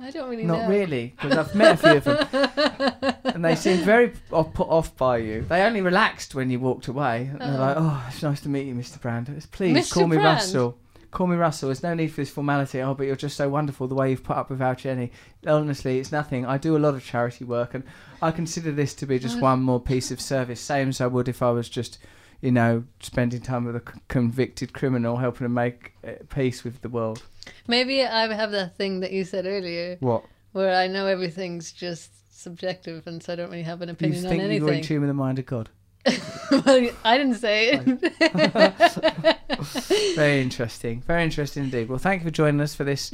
I 0.00 0.10
don't 0.10 0.30
really 0.30 0.44
Not 0.44 0.62
know. 0.62 0.68
really, 0.68 1.14
because 1.16 1.36
I've 1.36 1.54
met 1.54 1.74
a 1.74 1.76
few 1.76 1.96
of 1.96 2.04
them, 2.30 3.14
and 3.24 3.44
they 3.44 3.56
seemed 3.56 3.82
very 3.82 4.12
off, 4.30 4.54
put 4.54 4.68
off 4.68 4.96
by 4.96 5.18
you. 5.18 5.42
They 5.42 5.62
only 5.62 5.80
relaxed 5.80 6.36
when 6.36 6.50
you 6.50 6.60
walked 6.60 6.86
away. 6.86 7.30
And 7.32 7.40
they're 7.40 7.58
like, 7.58 7.76
"Oh, 7.76 8.00
oh 8.00 8.04
it's 8.08 8.22
nice 8.22 8.40
to 8.42 8.48
meet 8.48 8.66
you, 8.66 8.74
Mr. 8.74 9.00
Brand. 9.00 9.26
Please 9.50 9.76
Mr. 9.76 9.92
call 9.92 10.06
me 10.06 10.16
Brand? 10.16 10.36
Russell. 10.36 10.78
Call 11.10 11.26
me 11.26 11.36
Russell. 11.36 11.68
There's 11.68 11.82
no 11.82 11.94
need 11.94 12.08
for 12.08 12.20
this 12.20 12.30
formality. 12.30 12.80
Oh, 12.80 12.94
but 12.94 13.06
you're 13.06 13.16
just 13.16 13.36
so 13.36 13.48
wonderful 13.48 13.88
the 13.88 13.94
way 13.94 14.10
you've 14.10 14.22
put 14.22 14.36
up 14.36 14.50
with 14.50 14.62
our 14.62 14.76
Jenny. 14.76 15.10
Honestly, 15.46 15.98
it's 15.98 16.12
nothing. 16.12 16.46
I 16.46 16.58
do 16.58 16.76
a 16.76 16.78
lot 16.78 16.94
of 16.94 17.04
charity 17.04 17.44
work, 17.44 17.74
and 17.74 17.82
I 18.22 18.30
consider 18.30 18.70
this 18.70 18.94
to 18.96 19.06
be 19.06 19.18
just 19.18 19.38
oh. 19.38 19.42
one 19.42 19.62
more 19.62 19.80
piece 19.80 20.12
of 20.12 20.20
service, 20.20 20.60
same 20.60 20.90
as 20.90 21.00
I 21.00 21.08
would 21.08 21.28
if 21.28 21.42
I 21.42 21.50
was 21.50 21.68
just." 21.68 21.98
You 22.40 22.52
know, 22.52 22.84
spending 23.00 23.40
time 23.40 23.64
with 23.64 23.74
a 23.76 23.82
convicted 24.08 24.72
criminal, 24.72 25.16
helping 25.16 25.44
him 25.44 25.54
make 25.54 25.94
uh, 26.06 26.12
peace 26.28 26.62
with 26.62 26.80
the 26.82 26.88
world. 26.88 27.22
Maybe 27.66 28.04
I 28.04 28.32
have 28.32 28.52
that 28.52 28.76
thing 28.76 29.00
that 29.00 29.12
you 29.12 29.24
said 29.24 29.44
earlier, 29.46 29.96
What? 30.00 30.24
where 30.52 30.74
I 30.74 30.86
know 30.86 31.06
everything's 31.06 31.72
just 31.72 32.40
subjective, 32.40 33.06
and 33.06 33.22
so 33.22 33.32
I 33.32 33.36
don't 33.36 33.50
really 33.50 33.62
have 33.62 33.82
an 33.82 33.88
You 33.88 33.94
opinion 33.94 34.24
on 34.26 34.30
think 34.30 34.60
you're 34.60 34.72
in 34.72 34.82
tune 34.82 35.00
with 35.00 35.10
the 35.10 35.14
mind 35.14 35.38
of 35.40 35.46
God? 35.46 35.68
well, 36.50 36.90
I 37.04 37.18
didn't 37.18 37.36
say 37.36 37.70
it. 37.72 39.36
Very 40.16 40.40
interesting. 40.40 41.00
Very 41.02 41.24
interesting 41.24 41.64
indeed. 41.64 41.88
Well, 41.88 41.98
thank 41.98 42.22
you 42.22 42.28
for 42.28 42.30
joining 42.32 42.60
us 42.60 42.74
for 42.74 42.84
this 42.84 43.10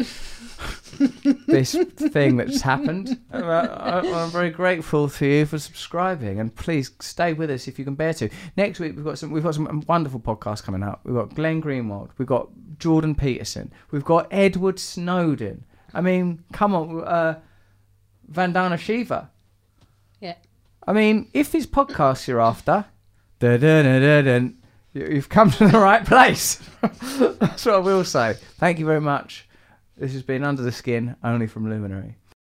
this 1.47 1.75
thing 1.97 2.37
that's 2.37 2.61
happened. 2.61 3.19
Uh, 3.33 4.03
I'm 4.05 4.31
very 4.31 4.51
grateful 4.51 5.09
to 5.09 5.27
you 5.27 5.47
for 5.47 5.59
subscribing, 5.59 6.39
and 6.39 6.55
please 6.55 6.93
stay 7.01 7.33
with 7.33 7.51
us 7.51 7.67
if 7.69 7.79
you 7.79 7.85
can 7.85 7.95
bear 7.95 8.15
to. 8.15 8.29
Next 8.57 8.79
week 8.81 8.95
we've 8.97 9.05
got 9.05 9.19
some 9.19 9.31
we've 9.31 9.43
got 9.43 9.55
some 9.55 9.83
wonderful 9.89 10.21
podcasts 10.21 10.63
coming 10.63 10.83
up. 10.83 11.01
We've 11.05 11.15
got 11.15 11.35
Glenn 11.35 11.61
Greenwald, 11.63 12.11
we've 12.19 12.29
got 12.29 12.49
Jordan 12.79 13.15
Peterson, 13.15 13.73
we've 13.91 14.05
got 14.05 14.29
Edward 14.31 14.79
Snowden. 14.79 15.65
I 15.93 16.01
mean, 16.01 16.45
come 16.53 16.75
on, 16.75 17.05
uh, 17.05 17.41
Vandana 18.31 18.79
Shiva. 18.79 19.31
yeah. 20.21 20.35
I 20.87 20.93
mean, 20.93 21.31
if 21.33 21.51
these 21.51 21.67
podcasts 21.67 22.27
you're 22.29 22.41
after, 22.41 22.85
you've 24.93 25.29
come 25.29 25.51
to 25.51 25.69
the 25.69 25.79
right 25.79 26.05
place. 26.05 26.57
That's 26.83 27.65
what 27.67 27.75
I 27.75 27.79
will 27.79 28.05
say. 28.05 28.35
Thank 28.59 28.79
you 28.79 28.87
very 28.87 29.01
much. 29.01 29.49
This 29.97 30.13
has 30.13 30.23
been 30.23 30.45
Under 30.45 30.63
the 30.63 30.73
Skin, 30.73 31.17
only 31.23 31.47
from 31.47 31.69
Luminary. 31.71 32.17